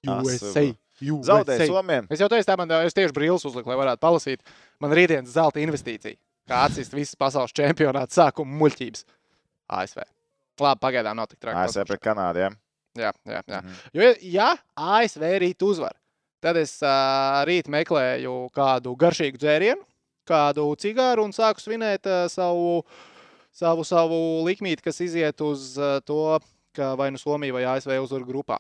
USA. 0.06 0.68
Zaudēja 1.00 1.66
USA. 1.66 1.72
Somijam. 1.72 2.08
Es 2.12 2.22
jau 2.22 2.30
teicu, 2.32 2.46
tā 2.46 2.58
man 2.60 2.78
es 2.84 2.96
tieši 2.96 3.16
brīvs 3.16 3.48
uzliku, 3.50 3.72
lai 3.72 3.80
varētu 3.80 4.04
palasīt. 4.04 4.46
Man 4.84 4.94
rītdienas 4.96 5.34
zelta 5.34 5.64
investīcija. 5.64 6.20
Kā 6.50 6.64
atsist 6.68 6.94
visas 6.94 7.18
pasaules 7.18 7.54
čempionāta 7.56 8.14
sākuma 8.22 8.58
muļķības. 8.62 9.06
ASV. 9.80 10.06
Labi, 10.64 10.82
pagaidām 10.84 11.18
nav 11.20 11.30
tik 11.32 11.40
traki. 11.40 11.58
ASV 11.66 11.86
pret 11.88 12.04
Kanādu. 12.04 12.44
Ja? 12.44 12.50
Jā, 13.00 13.12
jā, 13.28 13.42
jā. 13.46 13.60
Mhm. 13.62 13.78
Jo, 13.96 14.10
ja 14.34 14.50
ASV 14.76 15.26
rīt 15.44 15.66
uzvar, 15.66 15.96
tad 16.44 16.58
es 16.60 16.78
uh, 16.84 17.42
rīt 17.48 17.70
meklēju 17.72 18.36
kādu 18.56 18.96
garšīgu 19.00 19.40
dzērienu, 19.40 19.86
kādu 20.30 20.66
cigāru 20.82 21.26
un 21.28 21.36
sāku 21.36 21.64
svinēt 21.64 22.10
uh, 22.10 22.26
savu, 22.32 22.84
savu, 23.56 23.86
savu 23.88 24.20
likmīti, 24.48 24.84
kas 24.86 25.02
iziet 25.06 25.42
uz 25.46 25.72
uh, 25.80 26.00
to, 26.06 26.40
ka 26.76 26.94
vai 27.00 27.10
nu 27.14 27.22
Somija 27.22 27.56
vai 27.56 27.66
ASV 27.76 27.96
uzvar 28.04 28.26
grupā. 28.28 28.60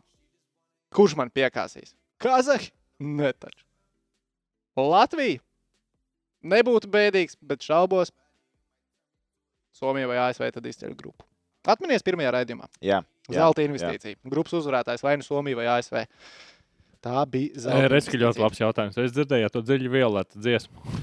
Kurš 0.95 1.16
man 1.20 1.30
piekāsīs? 1.34 1.93
Kazahi? 2.22 2.72
Ne 3.00 3.32
taču. 3.34 3.64
Latvija? 4.80 5.39
Nebūtu 6.50 6.88
bēdīgs, 6.91 7.36
bet 7.43 7.66
šaubos. 7.66 8.14
Somija 9.76 10.08
vai 10.10 10.22
ASV 10.30 10.47
tad 10.56 10.66
izceļ 10.70 10.95
grupu. 10.97 11.28
Atminies 11.74 12.05
pirmajā 12.05 12.34
raidījumā. 12.38 12.70
Jā, 12.82 13.01
jā, 13.30 13.36
Zelta 13.38 13.65
investīcija. 13.65 14.20
Grupas 14.30 14.57
uzvarētājs 14.59 15.03
vai 15.05 15.17
nu 15.20 15.26
Somija 15.28 15.59
vai 15.59 15.67
ASV. 15.78 16.01
Tā 16.99 17.24
bija 17.32 17.61
zelta. 17.63 17.88
Reizes 17.93 18.15
ļoti 18.20 18.41
labs 18.43 18.59
jautājums. 18.59 18.97
Es 18.99 19.13
dzirdēju 19.15 19.51
to 19.53 19.61
dziļu 19.63 19.91
violetu 19.93 20.41
dziesmu. 20.43 20.97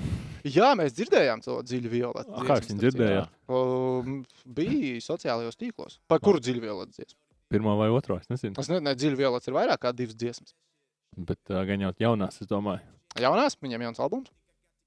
Jā, 0.47 0.75
mēs 0.79 0.95
dzirdējām 0.95 1.41
to 1.43 1.57
dziļu 1.67 1.91
violetu. 1.91 2.31
A, 2.31 2.43
Kā 2.47 2.59
jūs 2.61 2.69
viņu 2.71 2.83
dzirdējāt? 2.85 3.31
Um, 3.51 4.19
bija 4.59 5.01
sociālajos 5.03 5.59
tīklos. 5.59 5.97
Par 6.11 6.21
kuru 6.23 6.43
dziļu 6.43 6.63
violetu 6.63 6.95
dziesmu? 6.99 7.19
Pirmā 7.51 7.75
vai 7.79 7.89
otrā? 7.95 8.21
Es 8.23 8.31
nezinu. 8.31 8.55
Es 8.61 8.71
nezinu, 8.71 8.93
dziļu 9.01 9.19
violetu 9.19 9.51
ir 9.51 9.57
vairāk 9.57 9.83
kā 9.83 9.95
divas 9.97 10.19
dziesmas. 10.19 10.55
Bet 11.17 11.41
uh, 11.51 11.63
gan 11.67 11.83
jau 11.87 11.93
jaunās, 12.03 12.39
es 12.43 12.51
domāju. 12.51 12.85
Jaunās, 13.23 13.57
viņam 13.63 13.87
jauns 13.89 14.03
albums. 14.05 14.31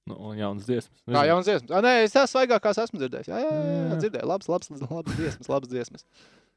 Nu, 0.10 0.16
un 0.26 0.38
jaunas 0.39 0.66
dziesmas. 0.66 1.01
Kā 1.05 1.22
jauns 1.30 1.45
dziesmas? 1.45 1.70
Ah, 1.70 1.84
nē, 1.86 1.91
es 2.07 2.14
tās 2.16 2.32
svaigākās 2.34 2.80
esmu 2.82 2.97
dzirdējis. 2.97 3.28
Jā, 3.30 3.41
jā, 3.43 3.49
jā, 3.53 3.74
jā 3.91 3.97
dzirdēju. 4.01 4.30
Labs, 4.32 4.47
labs, 4.49 4.72
labs 4.82 5.18
dziesmas, 5.20 5.49
labs 5.51 5.70
dziesmas. 5.70 6.05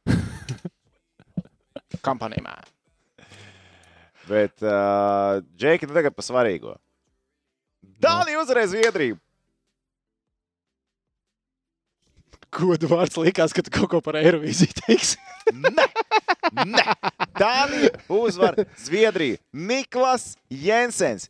Kampanijā. 2.06 2.54
Bet, 4.24 4.54
uh, 4.64 5.42
Džeki, 5.58 5.90
tu 5.90 5.98
tagad 5.98 6.16
par 6.16 6.24
svarīgo. 6.24 6.78
Dānija 8.02 8.40
uzvarēs 8.40 8.72
Zviedriju. 8.72 9.18
Godu 12.52 12.88
vārds 12.88 13.16
likās, 13.20 13.52
ka 13.52 13.64
tu 13.64 13.72
kaut 13.72 13.90
ko 13.92 14.00
par 14.04 14.16
Eirovīziju 14.20 14.80
teiksi. 14.80 15.20
Nē, 15.52 15.86
nē. 16.72 16.86
Dānija 17.36 17.92
uzvar 18.12 18.58
Zviedriju. 18.80 19.40
Niklas 19.52 20.32
Jensens. 20.48 21.28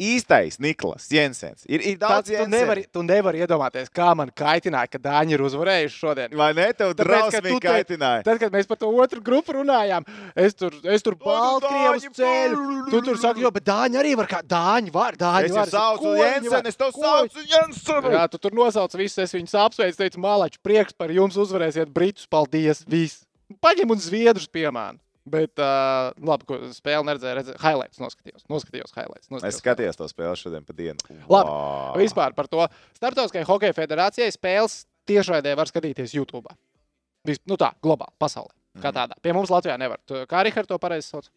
Īstais 0.00 0.56
Niklas 0.62 1.10
Jensens. 1.12 1.66
Ir, 1.68 1.82
ir 1.84 1.98
daudz 2.00 2.30
tu, 2.32 2.44
nevari, 2.48 2.86
tu 2.88 3.02
nevari 3.04 3.42
iedomāties, 3.44 3.90
kā 3.92 4.10
man 4.16 4.30
kaitināja, 4.32 4.88
ka 4.94 5.00
Dāņi 5.04 5.34
ir 5.36 5.42
uzvarējuši 5.44 5.98
šodien. 6.00 6.36
Vai 6.40 6.50
ne? 6.56 6.70
Tev 6.76 6.94
drausmīgi 6.96 7.60
kaitināja. 7.66 8.22
Tad, 8.24 8.40
kad 8.40 8.54
mēs 8.54 8.70
par 8.70 8.80
to 8.80 8.88
otru 8.96 9.20
grupu 9.24 9.58
runājām, 9.58 10.06
es 10.34 10.56
tur, 10.56 10.72
es 10.88 11.04
tur 11.04 11.18
Baltkrievus 11.20 12.06
Dāņi, 12.08 12.14
ceļu. 12.16 12.64
Tu 12.94 13.02
tur 13.10 13.20
saki, 13.20 13.44
jo, 13.44 13.52
bet 13.52 13.68
Dāņi 13.68 14.00
arī 14.00 14.14
var 14.22 14.30
kā 14.30 14.40
Dāņi 14.40 14.94
var. 14.94 15.20
Dāņi 15.20 15.50
Es 15.50 15.56
var. 15.58 15.68
tev 15.68 15.76
saucu? 15.76 16.14
Jensenu, 16.16 16.72
es 16.72 16.80
tev 16.80 16.96
saucu 16.96 17.46
Jensenu. 17.52 18.14
Jā, 18.16 18.24
tu 18.32 18.40
tur 18.40 18.56
nosauc 18.56 18.96
visus, 18.96 19.20
es 19.26 19.36
viņus 19.36 19.58
apsveicu, 19.66 20.00
teicu, 20.00 20.24
mālači, 20.24 20.62
prieks 20.64 20.96
par 20.96 21.12
jums, 21.12 21.36
uzvarēsiet 21.36 21.92
Britus, 21.92 22.24
paldies, 22.30 22.84
viss. 22.88 23.26
Paņem 23.60 23.90
un 23.92 23.98
Zviedrus 24.00 24.48
piemēram. 24.48 24.96
Bet, 25.30 25.52
uh, 25.62 26.10
labi, 26.26 26.46
ko 26.48 26.58
spēle 26.74 27.04
neredzēju, 27.06 27.36
redzēju, 27.38 27.58
highlights 27.62 28.00
noskatījos. 28.02 28.44
Noskatījos 28.50 28.94
highlights. 28.96 29.28
Es 29.28 29.32
Noskatījos 29.34 29.60
skatījos 29.62 29.98
to 30.00 30.08
spēli 30.10 30.38
šodien 30.40 30.64
pa 30.66 30.74
dienu. 30.74 30.98
Labi. 31.30 31.50
Vau. 31.52 31.98
Vispār 32.00 32.34
par 32.34 32.48
to 32.50 32.64
Startautiskajai 32.98 33.46
hokeja 33.48 33.76
federācijai 33.76 34.30
spēles 34.34 34.80
tiešraidē 35.10 35.52
var 35.58 35.70
skatīties 35.70 36.16
YouTube. 36.16 36.50
Vis, 37.28 37.38
nu 37.46 37.56
tā, 37.60 37.70
globāli, 37.84 38.14
pasaulē. 38.20 38.50
Kā 38.80 38.90
Mhm. 38.90 38.96
tādā. 38.96 39.14
Pie 39.22 39.32
mums 39.34 39.50
Latvijā 39.50 39.76
nevar. 39.78 39.98
Kā 40.30 40.42
Rihards 40.46 40.68
to 40.68 40.78
pareizi 40.78 41.08
sauc? 41.10 41.28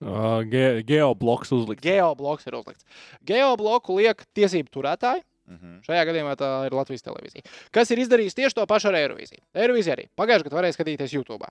Uh, 0.00 0.42
ge 0.44 0.82
geobloks 0.84 1.50
uzlikt. 1.56 1.80
Geobloks 1.82 2.46
ir 2.46 2.52
uzlikts. 2.58 2.84
Geobloku 3.24 3.96
liek 3.96 4.24
tiesību 4.36 4.68
turētāji. 4.70 5.22
Mhm. 5.48 5.80
Šajā 5.86 6.02
gadījumā 6.08 6.34
tā 6.36 6.50
ir 6.66 6.74
Latvijas 6.74 7.02
televīzija. 7.06 7.44
Kas 7.70 7.90
ir 7.90 7.98
izdarījis 8.02 8.34
tieši 8.34 8.54
to 8.58 8.66
pašu 8.66 8.88
ar 8.90 8.94
Eirovīziju? 8.98 9.40
Eirovīzija 9.54 9.94
arī. 9.96 10.08
Pagājušajā 10.18 10.48
gadā 10.50 10.58
varēja 10.58 10.76
skatīties 10.76 11.14
YouTube. 11.14 11.46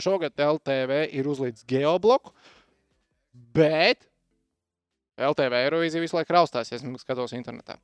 Šogad 0.00 0.38
LTV 0.40 1.02
ir 1.18 1.26
uzlīdz 1.28 1.64
geobloku, 1.68 2.32
bet 3.56 4.06
LTV 5.16 5.58
Eirovīzija 5.66 6.02
visu 6.04 6.16
laiku 6.18 6.34
raustās, 6.36 6.70
ja 6.72 6.78
skatos 7.00 7.32
internetā. 7.36 7.78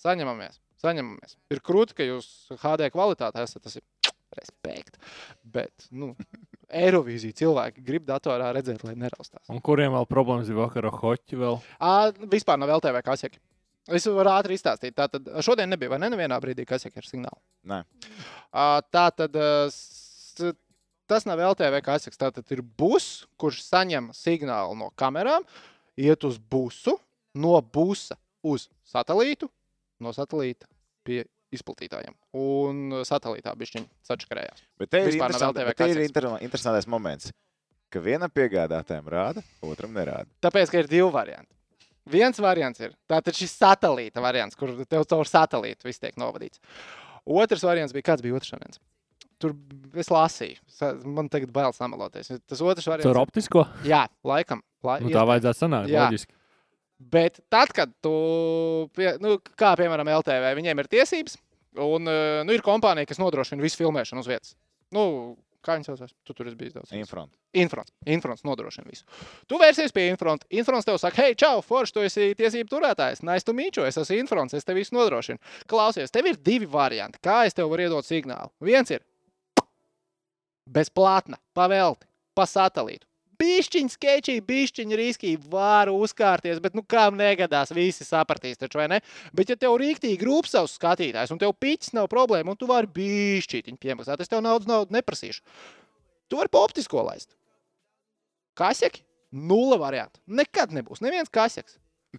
Saņemamies, 0.00 0.58
saņemamies. 0.82 1.36
Ir 1.52 1.60
krūti, 1.64 1.96
ka 1.96 2.04
jūs 2.06 2.28
HD 2.60 2.90
kvalitātē 2.92 3.44
esat. 3.46 3.62
Tas 3.64 3.78
ir 3.80 3.84
respekt. 4.36 4.98
Bet, 5.44 5.86
nu, 5.96 6.10
Eirovīzija 6.84 7.36
cilvēki 7.40 7.84
grib 7.86 8.04
datorā 8.08 8.50
redzēt, 8.56 8.82
lai 8.84 8.96
neraustās. 8.98 9.44
Un 9.52 9.60
kuriem 9.64 9.94
vēl 9.96 10.08
problēmas 10.10 10.50
ir 10.52 10.58
vakar 10.58 10.88
ar 10.90 10.96
hoķi 11.00 11.38
vēl? 11.40 11.60
À, 11.80 11.92
vispār 12.32 12.60
nav 12.60 12.72
LTV 12.80 13.00
kaseki. 13.06 13.40
Es 13.96 14.02
varu 14.10 14.32
ātri 14.34 14.56
izstāstīt. 14.58 14.96
Tātad 14.98 15.28
šodien 15.46 15.70
nebija, 15.70 15.92
vai 15.92 16.00
ne? 16.02 16.08
Nevienā 16.10 16.40
brīdī 16.42 16.64
kaseki 16.66 16.98
ar 16.98 17.06
signālu. 17.06 17.38
Nē. 17.70 17.84
À, 18.50 18.64
Tātad 18.92 19.36
ā, 19.38 19.50
s- 19.70 20.42
tas 21.10 21.26
nav 21.28 21.40
LTV 21.52 21.80
kaseks. 21.86 22.18
Tātad 22.20 22.50
ir 22.54 22.62
bus, 22.62 23.26
kurš 23.40 23.62
saņem 23.66 24.10
signālu 24.16 24.76
no 24.78 24.90
kamerām, 24.98 25.46
iet 25.96 26.26
uz 26.28 26.38
busu, 26.38 26.96
no 27.36 27.56
busa 27.60 28.18
uz 28.46 28.68
satelītu, 28.86 29.48
no 30.02 30.12
satelīta 30.16 30.68
pie 31.06 31.24
izplatītājiem. 31.54 32.14
Un 32.36 33.02
satelītā 33.06 33.54
bišķiņi 33.58 33.88
sačakarējās. 34.06 34.64
Bet 34.80 34.92
te 34.92 35.02
ir, 35.06 35.18
bet 35.18 35.78
te 35.78 35.90
ir 35.92 36.02
inter, 36.04 36.28
interesantais 36.44 36.88
moments, 36.90 37.30
ka 37.92 38.02
vienam 38.02 38.32
piegādātājam 38.32 39.06
rāda, 39.10 39.44
otram 39.64 39.94
nerāda. 39.96 40.28
Tāpēc, 40.44 40.72
ka 40.72 40.82
ir 40.82 40.90
divi 40.90 41.06
varianti. 41.14 41.52
Viens 42.10 42.38
variants 42.38 42.82
ir 42.82 42.92
tātad 43.10 43.34
šis 43.34 43.56
satelīta 43.58 44.22
variants, 44.22 44.58
kur 44.58 44.70
tev 44.86 45.06
caur 45.10 45.26
satelītu 45.26 45.88
viss 45.88 46.02
tiek 46.02 46.14
novadīts. 46.20 46.60
Otrs 47.26 47.64
variants 47.66 47.94
bija, 47.94 48.12
kāds 48.12 48.22
bija 48.22 48.36
otrs 48.38 48.52
variants? 48.54 48.78
Tur 49.42 49.52
es 50.00 50.08
lasīju, 50.08 50.62
man 51.12 51.28
tagad 51.32 51.50
bail 51.52 51.74
samaloties. 51.76 52.30
Tas 52.48 52.62
otrs 52.64 52.86
variants. 52.88 53.04
Caur 53.04 53.20
optisko? 53.20 53.66
Jā, 53.84 54.06
laikam. 54.24 54.62
Lai, 54.86 55.00
Nu, 55.04 55.10
tā 55.12 55.24
vajadzētu 55.28 55.60
sanākt. 55.60 55.92
Loģiski. 55.92 56.32
Bet 57.12 57.42
tad, 57.52 57.72
kad 57.76 57.90
tu, 58.00 58.12
pie, 58.96 59.10
nu, 59.20 59.34
kā 59.60 59.74
piemēram 59.76 60.08
LTV, 60.16 60.54
viņiem 60.56 60.80
ir 60.80 60.88
tiesības, 60.94 61.34
un 61.84 62.08
eh, 62.08 62.44
nu, 62.48 62.54
ir 62.56 62.64
kompānija, 62.64 63.08
kas 63.10 63.20
nodrošina 63.20 63.60
visu 63.60 63.82
filmēšanu 63.82 64.24
uz 64.24 64.30
vietas. 64.30 64.54
Nu, 64.96 65.02
kā 65.66 65.74
viņi 65.76 65.90
saucās? 65.90 66.14
Tu 66.24 66.32
tur 66.38 66.48
esi 66.48 66.56
bijis 66.56 66.76
daudz. 66.78 66.94
Infront. 66.96 67.34
Infrons. 67.58 67.92
Infrons 68.08 68.46
nodrošina 68.48 68.88
visu. 68.88 69.04
Tu 69.50 69.58
vērsies 69.60 69.92
pie 69.92 70.06
Infrons. 70.12 70.46
Infrons 70.56 70.88
tev 70.88 70.96
saka, 71.02 71.26
hei, 71.26 71.34
čau, 71.36 71.58
forši, 71.66 71.92
tu 71.98 72.04
esi 72.06 72.30
tiesību 72.38 72.70
turētājs. 72.72 73.20
Nē, 73.26 73.36
es 73.40 73.44
tu 73.44 73.52
mīču, 73.56 73.84
es 73.84 73.98
esmu 74.00 74.16
Infrons, 74.22 74.56
es 74.56 74.64
tev 74.64 74.78
visu 74.80 74.96
nodrošinu. 74.96 75.42
Klausies, 75.68 76.14
tev 76.14 76.30
ir 76.30 76.40
divi 76.40 76.70
varianti, 76.70 77.20
kā 77.20 77.42
es 77.50 77.58
tev 77.58 77.68
varu 77.74 77.88
iedot 77.90 78.08
signālu. 78.08 78.54
Viens 78.64 78.94
ir 78.94 79.04
bez 80.66 80.90
plātna, 80.92 81.38
pavelti, 81.56 82.06
pa 82.36 82.46
satelītu. 82.48 83.06
Bišķiņš, 83.36 83.94
sketčī, 83.98 84.34
bišķiņš, 84.40 84.96
riskī, 84.96 85.34
var 85.52 85.90
uzkārties, 85.92 86.60
bet, 86.64 86.76
nu, 86.76 86.80
kā 86.88 87.10
negadās, 87.12 87.72
visi 87.76 88.06
sapratīs, 88.06 88.56
taču, 88.56 88.80
vai 88.80 88.86
ne? 88.94 89.00
Bet, 89.36 89.52
ja 89.52 89.58
tev 89.60 89.76
rīktīgi 89.82 90.16
grūps 90.22 90.54
savus 90.56 90.78
skatītājs, 90.78 91.34
un 91.34 91.40
tev 91.42 91.52
piķis 91.60 91.92
nav 91.98 92.08
problēma, 92.12 92.54
un 92.54 92.60
tu 92.60 92.68
vari 92.70 92.88
bišķiņu 92.96 93.76
piemaksāt, 93.82 94.24
es 94.24 94.32
tev 94.32 94.40
naudas 94.44 94.70
naudu 94.70 94.96
neprasīšu. 94.96 95.44
Tu 96.32 96.40
vari 96.40 96.52
pa 96.52 96.64
optisko 96.64 97.04
laist. 97.04 97.36
Kaseki? 98.56 99.04
Nulle 99.36 99.76
variantu. 99.76 100.22
Nekad 100.32 100.72
nebūs. 100.72 101.02
Neviens 101.04 101.28
kaseks. 101.28 101.76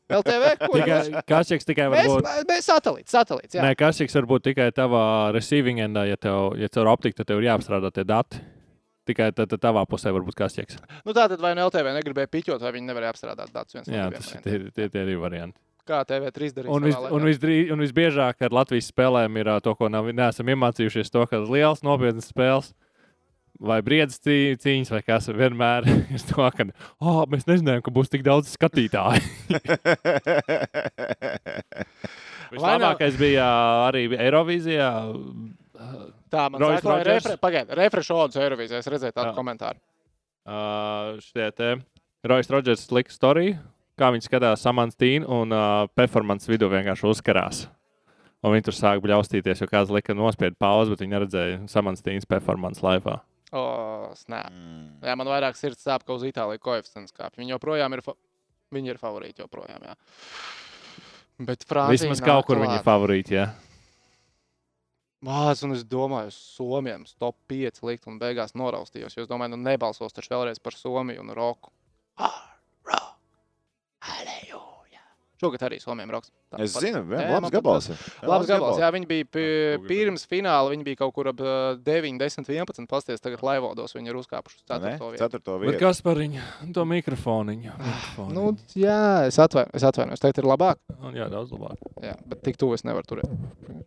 LTV. 0.10 0.52
Tikai 0.68 0.88
mēs- 0.92 1.24
kašķiks 1.28 1.66
tikai 1.70 1.88
var 1.92 1.98
Mēs, 2.00 2.12
būt. 2.12 2.46
mēs 2.52 2.68
satelīts, 2.70 3.14
satelīts. 3.14 3.56
Jā. 3.58 3.64
Nē, 3.66 3.76
kašķiks 3.80 4.16
var 4.20 4.28
būt 4.34 4.46
tikai 4.52 4.72
tavā 4.72 5.34
receiving 5.36 5.80
endā, 5.80 6.08
ja 6.10 6.16
tev, 6.16 6.56
ja 6.60 6.68
caur 6.70 6.92
optiku, 6.94 7.18
tad 7.22 7.28
tev 7.32 7.42
ir 7.42 7.50
jāapstrādā 7.50 7.92
tie 7.94 8.04
dati. 8.08 8.40
Tikai 9.08 9.30
tad, 9.32 9.48
tad 9.50 9.62
tavā 9.64 9.86
pusē 9.88 10.12
var 10.12 10.22
būt 10.28 10.36
kašķiks. 10.36 10.82
Nu, 11.06 11.14
tā 11.16 11.30
tad 11.32 11.40
vai 11.40 11.54
nu 11.56 11.64
LTV 11.70 11.94
negribēja 11.96 12.28
piķot, 12.28 12.60
vai 12.60 12.72
viņi 12.76 12.90
nevarēja 12.92 13.14
apstrādāt 13.16 13.54
datus. 13.56 13.74
viens 13.78 13.88
no 13.88 13.94
ir 13.96 14.04
variantiem. 14.12 14.42
tie, 14.44 14.60
tie, 14.76 14.90
tie 14.90 15.06
divi 15.08 15.16
varianti. 15.22 15.56
Kā 15.88 16.02
TV3 16.04 16.52
darīja. 16.52 16.68
Un, 16.76 16.84
vis, 16.84 16.96
un, 17.00 17.06
laikā. 17.08 17.24
visdrī, 17.30 17.72
un 17.72 17.80
visbiežāk 17.80 18.42
ar 18.44 18.50
Latvijas 18.52 18.92
spēlēm 18.92 19.38
ir 19.40 19.48
to, 19.64 19.74
ko 19.80 19.88
nav, 19.88 20.10
neesam 20.12 20.46
iemācījušies, 20.52 21.10
to, 21.10 21.24
ka 21.32 21.40
liels, 21.48 21.80
nopietnas 21.88 22.28
spēles 22.28 22.74
vai 23.60 23.80
briedzes 23.86 24.22
cī- 24.24 24.58
cīņas, 24.62 24.92
vai 24.94 25.02
kas 25.06 25.30
vienmēr 25.34 25.88
ir 26.16 26.22
to, 26.30 26.50
ka 26.58 26.68
oh, 27.02 27.24
mēs 27.32 27.48
nezinājām, 27.50 27.84
ka 27.86 27.94
būs 27.96 28.12
tik 28.14 28.26
daudz 28.28 28.46
skatītāju. 28.54 29.24
Vislabākais 32.54 33.18
bija 33.20 33.46
arī 33.88 34.06
Eirovīzijā. 34.16 34.90
Tā 36.32 36.48
man 36.52 36.62
Royce 36.62 36.82
saka, 36.82 36.94
Rodgers? 36.94 37.26
refre, 37.26 37.38
pagaid, 37.42 37.72
refresh 37.78 38.12
odds 38.16 38.40
Eirovīzijā. 38.40 38.82
Es 38.82 38.90
redzēju 38.92 39.16
tādu 39.16 39.32
Jā. 39.32 39.36
komentāru. 39.38 39.80
Uh, 40.48 41.18
Šie 41.24 41.50
te 41.56 41.74
Rojas 42.28 42.50
Rodžers 42.52 42.86
lika 42.96 43.12
storiju, 43.14 43.58
kā 44.00 44.12
viņi 44.16 44.28
skatās 44.30 44.64
Samantīnu 44.64 45.28
un 45.28 45.52
uh, 45.56 45.88
performance 45.98 46.48
vidū 46.50 46.70
vienkārši 46.72 47.10
uzkarās. 47.12 47.66
Un 48.46 48.54
viņi 48.54 48.68
tur 48.68 48.76
sāk 48.78 49.02
bļaustīties, 49.04 49.64
jo 49.64 49.68
kāds 49.70 49.92
lika 49.92 50.14
nospied 50.16 50.56
pauzi, 50.62 50.94
bet 50.94 51.02
viņi 51.04 51.16
neredzēja 51.16 51.56
samanstīnas 51.72 52.28
performance 52.30 52.84
laivā. 52.86 53.18
O, 53.56 53.62
snap. 54.20 54.52
Mm. 54.52 54.88
Jā, 55.08 55.14
man 55.20 55.30
vairāk 55.32 55.56
sirds 55.60 55.86
sāp, 55.86 56.04
ka 56.08 56.16
uz 56.18 56.26
Itāliju 56.28 56.60
koeficients 56.64 57.16
kāpj. 57.16 57.40
Viņi 57.40 57.56
joprojām 57.56 57.96
ir, 57.96 58.04
fa... 58.04 58.18
viņi 58.76 58.92
ir 58.92 59.00
favorīti 59.00 59.44
joprojām, 59.44 59.86
jā. 59.88 59.96
Bet 61.48 61.64
Francija 61.70 62.10
Vismaz 62.10 62.24
kaut 62.26 62.50
kur 62.50 62.60
viņi 62.60 62.74
ir 62.74 62.82
klāt. 62.82 62.90
favorīti. 62.90 63.38
Ja? 63.38 63.48
Māc, 65.24 65.62
un 65.66 65.78
es 65.78 65.86
domāju, 65.88 66.34
uz 66.34 66.42
Somijam 66.58 67.08
top 67.22 67.38
5 67.50 67.82
likt 67.88 68.10
un 68.10 68.20
beigās 68.22 68.54
noraustījos. 68.58 69.16
Jo 69.16 69.26
es 69.26 69.32
domāju, 69.32 69.56
nu 69.56 69.64
nebalsos 69.70 70.14
taču 70.14 70.36
vēlreiz 70.36 70.60
par 70.62 70.76
Somiju 70.78 71.24
un 71.24 71.34
Roku. 71.38 71.74
Halleluja! 72.18 72.57
Šogad 75.38 75.62
arī 75.68 75.78
Somijam 75.80 76.10
Roks. 76.10 76.32
Tā 76.50 76.60
Es 76.64 76.74
pat- 76.74 76.82
zinu, 76.82 76.98
Jā, 77.04 77.08
vien, 77.12 77.20
jā, 77.22 77.30
labs 77.36 77.42
man 77.46 77.52
gabals. 77.54 77.90
ir. 77.94 77.98
Labs 78.26 78.48
gabals, 78.50 78.78
jā, 78.82 78.88
viņi 78.96 79.08
bija 79.08 79.26
pirms 79.86 80.24
fināla, 80.26 80.72
viņi 80.74 80.84
bija 80.88 80.98
kaut 80.98 81.14
kur 81.14 81.28
ap 81.30 81.36
ā, 81.38 81.78
9, 81.78 82.18
10, 82.18 82.48
11. 82.50 82.88
Pasties, 82.90 83.22
tagad 83.22 83.44
laivodos 83.46 83.94
viņi 83.94 84.10
ir 84.10 84.16
uzkāpuši 84.18 84.58
uz 84.58 84.64
Ne? 84.82 84.98
4. 84.98 85.12
vietu. 85.12 85.22
Ceturto 85.22 85.60
Bet 85.60 85.70
vietu. 85.76 85.80
kas 85.86 86.02
par 86.02 86.16
viņu? 86.16 86.42
To 86.74 86.86
mikrofoniņu. 86.86 87.72
mikrofoniņu. 87.78 88.34
Nu, 88.34 88.58
jā, 88.74 89.28
es 89.28 89.38
atvainojos, 89.38 89.76
es 89.76 89.84
atvainojos. 89.84 90.20
Tagad 90.20 90.38
ir 90.42 90.50
labāk. 90.50 90.78
Un 91.04 91.14
jā, 91.14 91.30
daudz 91.30 91.52
labāk. 91.54 91.78
Jā, 92.02 92.16
bet 92.26 92.42
tik 92.44 92.58
tuvu 92.58 92.74
es 92.74 92.82
nevaru 92.84 93.06
turēt. 93.06 93.30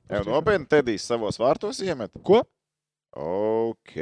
Jā, 0.09 0.23
nopietni 0.25 0.69
Tedijs 0.71 1.03
savos 1.03 1.37
vārtos 1.39 1.83
iemet. 1.83 2.11
Ko? 2.23 2.45
Ok. 3.13 3.99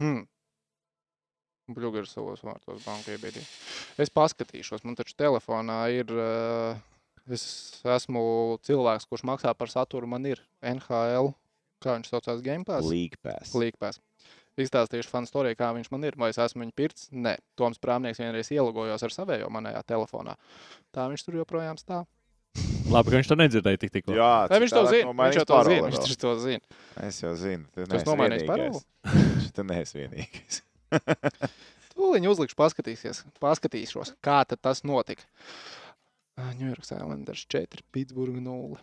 Hmm. 0.00 0.26
Ir 1.72 2.08
savos 2.10 2.42
vārtos, 2.44 2.82
banka 2.84 3.14
iebiedīja. 3.14 3.46
Es 3.96 4.10
paskatīšos, 4.12 4.82
man 4.84 4.98
taču 4.98 5.16
telefonā 5.16 5.78
ir. 5.96 6.10
Uh, 6.12 6.76
es 7.32 7.44
esmu 7.88 8.58
cilvēks, 8.66 9.06
kurš 9.08 9.24
maksā 9.24 9.54
par 9.56 9.72
saturu. 9.72 10.08
Man 10.10 10.26
ir 10.28 10.42
NHL, 10.60 11.32
kā 11.80 11.96
viņš 11.96 12.10
saucās, 12.12 12.42
Game 12.44 12.68
Pass. 12.68 12.88
League 12.90 13.16
pass. 13.24 13.54
Līgpēs. 13.56 14.00
Izstāstīšu 14.60 15.10
fanu 15.10 15.26
storiju, 15.26 15.56
kā 15.58 15.72
viņš 15.74 15.88
man 15.90 16.04
ir. 16.06 16.18
Vai 16.20 16.28
es 16.30 16.38
esmu 16.38 16.62
viņa 16.62 16.76
pirts? 16.78 17.08
Nē, 17.10 17.38
Toms 17.58 17.80
Prāmnieks 17.82 18.20
vienreiz 18.22 18.52
ielogojos 18.54 19.02
ar 19.02 19.14
savējo 19.14 19.48
manējā 19.50 19.80
telefonā. 19.88 20.36
Tā 20.94 21.08
viņš 21.10 21.24
tur 21.26 21.40
joprojām 21.40 21.80
stāv. 21.80 22.04
Labi, 22.92 23.10
ka 23.10 23.18
viņš 23.18 23.30
to 23.32 23.38
nedzirdēja 23.40 23.80
tik 23.82 23.94
tikko. 23.96 24.14
Jā, 24.14 24.44
Vai 24.52 24.60
viņš 24.62 24.76
to 24.76 24.84
zina? 24.92 25.16
Viņš 25.16 25.48
to 25.48 25.62
zina. 25.66 25.88
Viņš 25.88 26.14
to 26.20 26.34
zina. 26.44 26.78
Es 27.08 27.18
jau 27.24 27.32
zinu. 27.40 27.66
Tu 27.72 27.88
Tu 27.88 27.98
esi 27.98 28.14
neesi 28.20 28.46
vienīgais. 28.46 28.86
Tu 29.56 29.66
neesi 29.66 29.98
vienīgais. 29.98 30.62
Tūlīt 31.94 32.26
uzlikšu, 32.26 32.56
paskatīsies. 32.58 33.22
Paskatīšos, 33.42 34.14
kā 34.24 34.40
tas 34.50 34.82
notika. 34.86 35.22
New 36.58 36.66
York 36.66 36.82
Islanders 36.82 37.44
4, 37.46 37.84
Pittsburgh 37.94 38.40
0. 38.42 38.78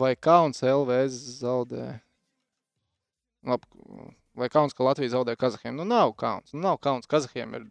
Vai 0.00 0.14
kauns 0.16 0.62
LVS 0.64 1.18
zaudē? 1.42 1.98
Labi, 3.44 3.66
vai 4.38 4.48
kauns, 4.48 4.72
ka 4.72 4.86
Latvija 4.86 5.12
zaudē 5.12 5.34
Kazahiem? 5.36 5.76
Nu, 5.76 5.84
nav 5.84 6.14
kauns. 6.16 6.54
Nu, 6.54 6.62
nav 6.64 6.78
kauns. 6.80 7.08
Kazahiem 7.10 7.58
ir 7.58 7.66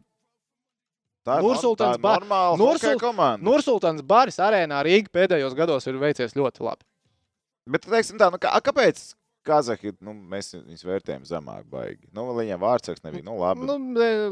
Tā 1.26 1.36
ir 1.38 1.46
Nursultāns 1.46 1.98
nor- 1.98 1.98
tā 1.98 1.98
ir 1.98 2.02
Ba- 2.02 2.14
normāla 2.20 2.58
Nursul-. 2.58 3.42
Nursultāns 3.46 4.02
Baris 4.06 4.40
arēnā 4.42 4.80
Rīga 4.86 5.10
pēdējos 5.14 5.54
gados 5.58 5.86
ir 5.90 6.00
veicies 6.02 6.34
ļoti 6.34 6.64
labi. 6.66 6.86
Bet, 7.70 7.86
teiksim 7.86 8.18
tā, 8.18 8.32
nu, 8.34 8.40
kā, 8.42 8.50
kāpēc 8.66 9.02
Kazahi, 9.48 9.92
nu, 10.06 10.14
mēs 10.14 10.52
viņus 10.54 10.84
vērtējam 10.86 11.24
zemāk 11.26 11.66
baigi? 11.72 12.06
Nu, 12.14 12.28
viņiem 12.38 12.60
vārdsargs 12.62 13.02
nebija, 13.06 13.26
nu, 13.26 13.40
labi. 13.42 13.66
Nu, 13.66 13.78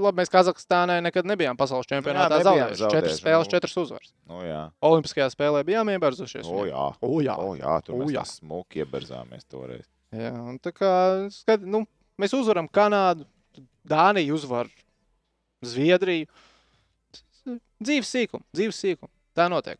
labi 0.03 0.21
mēs 0.21 0.29
Kazahstānai 0.33 0.99
nekad 1.01 1.25
nebijām 1.29 1.57
pasaules 1.57 1.89
čempionātā 1.89 2.37
nebijām 2.37 2.45
zaudējuši. 2.45 2.83
Četras 2.83 2.93
zaudējuši, 2.93 3.21
spēles, 3.23 3.47
nu. 3.47 3.53
četras 3.55 3.73
uzvaras. 3.81 4.11
Nu, 4.29 4.41
jā. 4.45 4.59
Olimpiskajā 4.85 5.29
spēlē 5.33 5.63
bijām 5.65 5.89
iebarzušies. 5.95 6.45
O, 6.45 6.67
jā. 6.69 6.85
O, 7.01 7.11
jā. 7.25 7.39
O, 7.41 7.55
jā, 7.57 7.79
tur 7.87 7.97
O, 7.97 8.03
mēs 8.03 8.13
jā. 8.13 8.25
tā 8.27 8.35
smuki 8.37 8.83
ieberzāmies 8.83 9.49
toreiz. 9.49 9.89
Jā, 10.13 10.35
un 10.37 10.61
tā 10.61 10.75
kā 10.77 10.93
skat, 11.33 11.65
nu, 11.65 11.83
mēs 12.21 12.37
uzvaram 12.37 12.69
Kanādu, 12.69 13.25
Dāniju 13.89 14.37
uzvar 14.37 14.69
Zviedriju. 15.65 16.29
Dzīves 17.81 18.13
sīkums, 18.13 18.45
dzīves 18.53 18.77
sīkums. 18.85 19.13
Tā 19.33 19.49
notiek. 19.49 19.79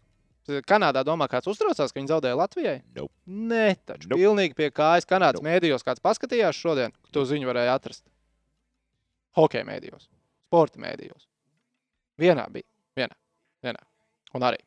Kanādā 0.67 1.03
domā, 1.07 1.27
kāds 1.31 1.49
uztraucās, 1.51 1.91
ka 1.93 1.99
viņi 1.99 2.11
zaudēja 2.11 2.37
Latvijai? 2.39 2.77
Nope. 2.95 3.13
Nē, 3.27 3.75
taču 3.87 4.09
Nope. 4.09 4.21
pilnīgi 4.21 4.55
pie 4.57 4.69
kājas 4.71 5.07
Kanādas 5.09 5.39
Nope. 5.41 5.49
mēdījos. 5.49 5.85
Kāds 5.85 6.03
paskatījās 6.03 6.57
šodien, 6.59 6.93
to 7.13 7.23
ziņu 7.29 7.49
varēja 7.51 7.75
atrast. 7.79 8.03
Hokeja 9.37 9.65
mēdījos, 9.67 10.07
sporta 10.49 10.81
mēdījos. 10.81 11.27
Vienā 12.19 12.47
bija. 12.51 12.67
Vienā. 12.97 13.15
vienā. 13.63 13.81
Un 14.35 14.41
arī 14.43 14.59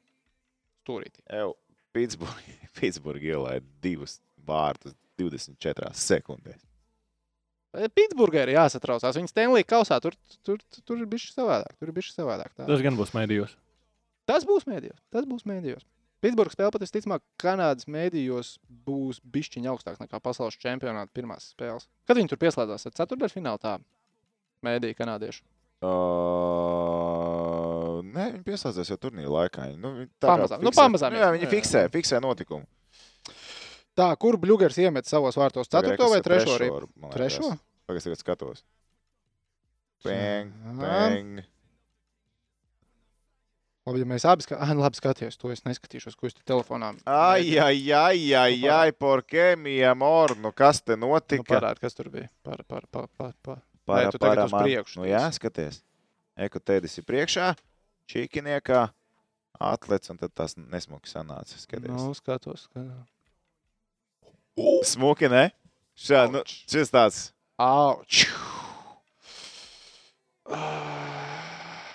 stūrītī. 0.83 1.21
Pitsburgi 2.79 3.29
ielaida 3.35 3.67
divus 3.85 4.21
vārtus 4.47 4.95
24 5.21 5.93
sekundēs. 5.99 6.63
Pitsburgā 7.97 8.43
ir 8.45 8.53
jāsatraucās. 8.57 9.17
Viņa 9.17 9.31
Stanley 9.33 9.65
kausā 9.65 9.97
tur, 10.05 10.17
tur, 10.45 10.59
tur, 10.61 10.83
tur 10.85 10.99
ir 11.01 11.07
bijis 11.09 11.31
savādāk. 11.33 11.73
Tur 11.81 11.89
ir 11.89 11.95
bijis 11.97 12.11
savādāk. 12.13 12.51
Tā. 12.53 12.67
Tas 12.69 12.83
gan 12.85 12.99
būs 12.99 13.15
mēdījos. 13.17 13.55
Tas 14.29 14.45
būs 14.47 14.67
mēdījos. 14.71 15.01
Tas 15.11 15.25
būs 15.27 15.43
mēdījos. 15.49 15.83
Pitsburgas 16.23 16.55
spēle 16.55 16.71
pat 16.71 16.85
visticamāk, 16.85 17.23
Kanādas 17.43 17.89
mēdījos 17.91 18.53
būs 18.87 19.19
bišķiņa 19.35 19.73
augstāks 19.73 19.99
nekā 20.05 20.21
pasaules 20.23 20.55
čempionāta 20.63 21.11
pirmās 21.13 21.49
spēles. 21.51 21.89
Kad 22.07 22.17
viņi 22.21 22.31
tur 22.31 22.39
pieslēdzās 22.39 22.87
ar 22.87 22.95
ceturdaļfinālu 23.01 23.59
tā 23.65 23.73
mēdīja 24.63 24.95
kanādiešu. 25.01 25.43
Uh, 25.83 25.91
nē, 28.07 28.29
viņi 28.37 28.45
pieslēdzās 28.47 28.93
jau 28.93 28.99
turnīra 29.03 29.33
laikā. 29.35 29.65
Nu, 29.75 29.91
viņi 29.99 30.11
tā 30.23 30.29
Pamazām. 30.31 30.63
Nu, 30.63 30.71
fiksē- 30.71 30.79
pamazām 30.85 31.17
Jā, 31.17 31.19
ies. 31.27 31.33
viņi 31.37 31.47
Jā, 31.47 31.49
jā. 31.49 31.53
fiksē, 31.57 31.81
fiksē 31.97 32.21
notikumu. 32.23 32.67
Tā, 33.99 34.07
kur 34.17 34.39
Bluegers 34.41 34.79
iemet 34.81 35.05
savos 35.11 35.37
vārtos? 35.37 35.69
Ceturto 35.69 36.07
vai 36.09 36.23
trešo? 36.25 36.55
Trešo? 37.13 37.51
Pagaid, 37.87 38.03
tagad 38.07 38.19
skatos. 38.23 38.63
Bang, 40.05 40.55
Jā. 40.55 40.77
bang. 40.81 41.43
Labi, 43.83 43.99
ja 44.05 44.07
mēs 44.07 44.25
abi 44.31 44.45
skatījāmies, 44.45 44.71
ah, 44.77 44.79
labi, 44.79 44.99
skatījos, 45.01 45.39
to 45.41 45.51
es 45.51 45.65
neskatīšos, 45.67 46.15
ko 46.19 46.29
es 46.29 46.37
te 46.37 46.45
telefonā. 46.47 46.93
Ai, 47.11 47.57
ai, 47.59 47.81
ai, 47.99 48.21
ai, 48.39 48.61
Nu, 48.63 48.71
ai, 48.77 48.93
por 48.95 49.25
mi 49.59 49.81
amor, 49.83 50.37
nu 50.39 50.53
kas 50.55 50.83
te 50.83 50.95
Nu, 50.97 51.09
notika? 51.11 51.43
parād, 51.51 51.81
kas 51.83 51.95
tur 51.99 52.09
bija. 52.13 52.29
Par, 52.47 52.63
par, 52.69 52.87
par, 52.91 53.09
par, 53.19 53.33
par. 53.43 53.59
Para, 53.85 54.11
tu 54.15 54.19
tagad 54.23 54.47
uz 54.47 54.55
priekšu 54.55 55.01
Nu, 55.01 55.07
jā, 55.11 55.25
skaties. 55.35 55.83
Eko 56.39 56.61
tēdis 56.63 56.95
ir 56.99 57.05
priekšā, 57.05 57.49
čīkiniekā, 58.09 58.85
atlets, 59.59 60.11
un 60.15 60.17
tad 60.23 60.31
tas 60.33 60.55
nesmuki 60.57 61.11
sanāca. 61.11 61.59
Skaties. 61.59 61.91
Nu, 61.91 62.15
skatos. 62.15 62.69
skatos. 62.71 63.11
Smuki, 64.87 65.29
ne? 65.33 65.51
Šā, 65.99 66.29
nu, 66.31 66.47
šis 66.47 66.95
tāds. 66.95 67.33
Auč! 67.59 68.29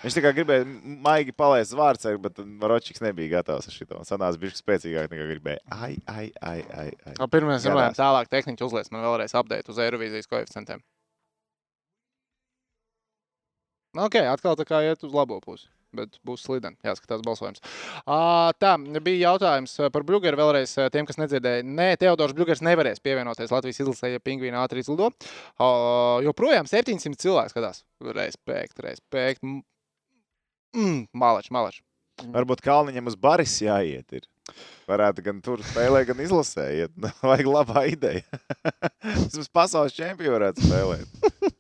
Viņš 0.08 0.16
tikai 0.16 0.32
gribēja 0.38 0.66
maigi 1.04 1.34
palaist 1.36 1.74
vārdsargu, 1.76 2.22
bet 2.24 2.38
Ročiks 2.72 3.02
nebija 3.04 3.42
gatavs 3.42 3.68
ar 3.68 3.76
šo. 3.76 3.88
Sanāca 4.08 4.40
bišķi 4.40 4.62
spēcīgāk 4.64 5.10
nekā 5.12 5.26
gribēja. 5.34 5.60
Ai, 5.76 5.98
ai, 6.08 6.30
ai, 6.40 6.62
ai. 6.72 6.92
ai. 7.04 7.16
Nu, 7.18 7.28
Pirmā 7.34 7.58
runājam, 7.60 7.98
tālāk 7.98 8.32
tehniķi 8.32 8.64
uzliek 8.64 8.88
man 8.94 9.04
vēlreiz 9.04 9.36
update 9.36 9.68
uz 9.74 9.82
Eirovīzijas 9.84 10.32
koeficientiem. 10.32 10.80
Nu, 13.98 14.08
Ok, 14.08 14.16
atkal 14.32 14.56
tā 14.56 14.64
kā 14.70 14.80
iet 14.86 15.04
uz 15.04 15.12
labo 15.12 15.42
pusi. 15.44 15.68
Bet 15.98 16.18
būs 16.28 16.44
slideni. 16.48 16.76
Jāskatās 16.88 17.24
balsojums. 17.26 17.64
Ā, 18.04 18.52
Tā, 18.60 18.74
bija 19.04 19.32
jautājums 19.32 19.76
par 19.92 20.04
Bluegeru 20.08 20.40
vēlreiz 20.40 20.76
tiem, 20.94 21.08
kas 21.08 21.20
nedzirdēja. 21.20 21.64
Nē, 21.68 21.94
Teodors 22.00 22.36
Bluegers 22.38 22.64
nevarēs 22.64 23.04
pievienoties 23.04 23.52
Latvijas 23.52 23.80
izlasē, 23.84 24.12
ja 24.14 24.24
pingvīna 24.24 24.64
ātri 24.64 24.84
izlido. 24.84 25.12
Ā, 25.60 25.70
Joprojām 26.28 26.68
700 26.70 27.20
cilvēku 27.24 27.56
skatās. 27.56 27.84
Respekt, 28.16 28.84
respekt. 28.88 29.44
Mm, 30.78 31.08
malač, 31.18 31.50
malač. 31.54 31.82
Varbūt 32.34 32.64
Kalniņam 32.66 33.10
uz 33.10 33.18
baris 33.20 33.56
jāiet. 33.62 34.08
Ir. 34.14 34.26
Varētu 34.90 35.24
gan 35.26 35.42
tur 35.44 35.62
spēlēt, 35.66 36.08
gan 36.10 36.22
izlasē. 36.24 36.68
Iet. 36.84 36.96
Vajag 37.30 37.50
labā 37.50 37.86
ideja. 37.92 38.40
Vismaz 39.28 39.52
pasaules 39.54 39.98
čempionu 39.98 40.38
varētu 40.38 40.66
spēlēt. 40.66 41.54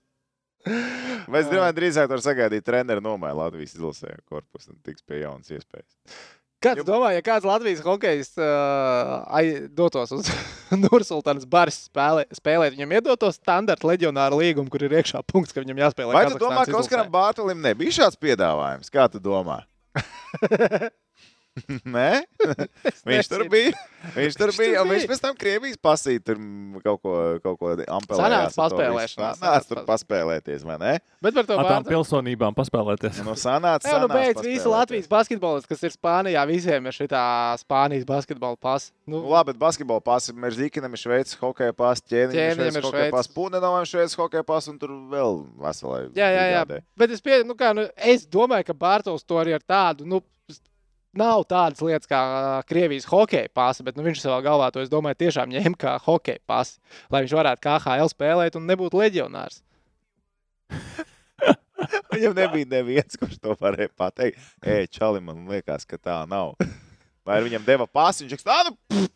Domāju, 0.67 1.75
drīzāk 1.77 2.09
tur 2.11 2.23
sagaidīt 2.23 2.65
treneru 2.67 3.03
nomaiņu 3.03 3.39
Latvijas 3.39 3.75
izlasē 3.77 4.17
korpusu 4.27 4.73
un 4.73 4.81
tiks 4.83 5.05
pie 5.07 5.21
jaunas 5.21 5.51
iespējas. 5.53 5.93
Kāds 6.57 6.81
Jo- 6.81 6.87
domā, 6.87 7.11
ja 7.13 7.21
kāds 7.21 7.45
Latvijas 7.45 7.83
hokejs 7.85 8.31
uh, 8.41 9.67
dotos 9.77 10.13
uz 10.15 10.29
Nursultānas 10.83 11.45
baras 11.45 11.83
spēlē, 11.85 12.25
spēlēt, 12.33 12.73
viņam 12.73 12.95
iedotos 12.97 13.37
standarta 13.37 13.85
leģionāra 13.85 14.39
līgumu, 14.39 14.71
kur 14.73 14.87
ir 14.87 14.97
iekšā 14.97 15.21
punkts, 15.29 15.53
ka 15.53 15.61
viņam 15.61 15.83
jāspēlē. 15.85 16.17
Vai 16.17 16.25
tu 16.31 16.41
domā, 16.41 16.65
ka 16.65 16.79
Oskaram 16.81 17.11
Bārtalim 17.13 17.61
nebija 17.61 17.93
šāds 18.01 18.17
piedāvājums? 18.17 18.89
Kā 18.93 19.05
tu 19.13 19.21
domā? 19.21 19.61
Nē, 21.97 22.23
viņš 23.07 23.29
tur 23.31 23.43
bija. 23.51 23.73
Viņš 24.15 24.37
tur 24.39 24.53
bija. 24.55 24.85
Viņš 24.87 25.07
pēc 25.11 25.21
tam 25.25 25.35
Krievijas 25.39 25.79
pasīt 25.83 26.23
tur 26.27 26.39
kaut 26.85 27.01
ko, 27.03 27.13
kaut 27.43 27.59
ko 27.59 27.73
ampelējās. 27.75 28.21
Sanāca 28.23 28.55
paspēlēšanās. 28.61 29.43
Nāc 29.43 29.67
tur 29.67 29.83
paspēlēties, 29.89 30.63
vai 30.67 30.79
ne? 30.79 30.95
Bet 31.19 31.35
par 31.35 31.49
to 31.49 31.57
Ar 31.59 31.65
tām 31.67 31.83
vārdu. 31.83 31.91
pilsonībām 31.91 32.55
paspēlēties. 32.57 33.19
Nu, 33.27 33.35
sanāca, 33.35 33.83
Jā, 33.83 33.99
nu 33.99 34.07
sanāca 34.07 34.15
beidz 34.15 34.45
visi. 34.45 34.71
Latvijas 34.71 35.11
basketbolisti, 35.11 35.71
kas 35.73 35.83
ir 35.83 35.95
Spānijā. 35.97 36.47
Visiem 36.47 36.87
ir 36.87 36.95
šī 36.95 37.09
Spānijas 37.65 38.07
basketbola 38.07 38.55
pasa. 38.55 38.93
Nu, 39.07 39.17
Nu, 39.17 39.31
labi, 39.33 39.51
bet 39.51 39.57
basketbola 39.57 39.99
pasi 39.99 40.31
ir 40.31 40.53
Zikinam, 40.53 40.93
ir 40.93 41.01
Šveices 41.01 41.37
hokeja 41.41 41.73
pasi, 41.73 42.03
ķēniņam 42.11 42.77
ir 42.77 42.85
Šveices 42.85 43.13
pasi, 43.15 43.31
Pūnenovam 43.33 43.81
ir 43.81 43.89
Šveices 43.89 44.17
hokeja 44.19 44.45
pasi, 44.45 44.69
un 44.69 44.77
tur 44.81 44.93
vēl 45.11 45.39
veselai. 45.63 46.03
Jā, 46.17 46.27
jā, 46.35 46.43
jā. 46.53 46.61
Bet 46.99 47.15
es, 47.15 47.23
pie, 47.25 47.39
nu, 47.47 47.55
kā, 47.57 47.71
nu, 47.73 47.87
es 47.97 48.27
domāju, 48.29 48.67
ka 48.69 48.75
Bārtaļs 48.77 49.25
to 49.25 49.39
arī 49.41 49.55
ar 49.57 49.65
tādu. 49.65 50.05
Nu, 50.05 50.21
Nav 51.17 51.47
tādas 51.49 51.81
lietas 51.81 52.09
kā 52.09 52.21
Krievijas 52.69 53.07
hokeja 53.09 53.49
pasa, 53.55 53.83
bet 53.85 53.97
nu, 53.97 54.05
viņš 54.05 54.21
savā 54.21 54.37
galvā 54.45 54.69
to, 54.73 54.83
es 54.83 54.91
domāju, 54.91 55.17
tiešām 55.23 55.49
ņēma 55.55 55.79
kā 55.81 55.95
hokeja 56.05 56.43
pasi, 56.45 56.77
lai 57.13 57.23
viņš 57.25 57.33
varētu 57.39 57.63
KHL 57.63 58.11
spēlēt 58.13 58.57
un 58.59 58.67
nebūtu 58.69 59.01
leģionārs. 59.01 59.63
Viņam 62.13 62.35
nebija 62.37 62.69
neviens, 62.69 63.17
kurš 63.19 63.37
to 63.41 63.55
varēja 63.59 63.89
pateikt. 63.97 64.41
Ej, 64.65 64.87
Čali, 64.93 65.21
man 65.23 65.45
liekas, 65.49 65.85
ka 65.89 65.99
tā 66.01 66.19
nav. 66.29 66.55
Vai 67.27 67.41
viņam 67.43 67.65
deva 67.67 67.85
pasi, 67.89 68.23
viņš 68.23 68.33
teiks, 68.33 68.47
ah, 68.47 68.69
nu, 68.69 69.07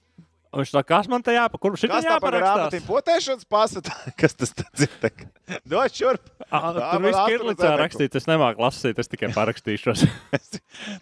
Un 0.52 0.60
viņš 0.60 0.72
tā, 0.76 0.82
kas 0.84 1.08
man 1.08 1.24
te 1.24 1.32
jāpa, 1.32 1.56
kur 1.64 1.78
šī 1.80 1.88
kas 1.88 2.04
tā 2.04 2.18
par 2.20 2.36
grāmatīm 2.36 2.84
potēšanas 2.84 3.47
pasa? 3.47 3.80
Kas 4.20 4.36
tas 4.36 4.52
tāds 4.52 4.84
ir? 4.84 5.22
Dod 5.64 5.95
šurp. 5.95 6.26
Tur 6.43 6.76
man 6.76 7.06
viss 7.06 7.20
attur 7.22 7.38
kirlicā 7.38 7.70
rakstīts, 7.80 8.20
es 8.20 8.28
nemāku 8.28 8.64
lasīt, 8.66 8.99
es 8.99 9.12
tikai 9.12 9.32
parakstīšos. 9.36 10.04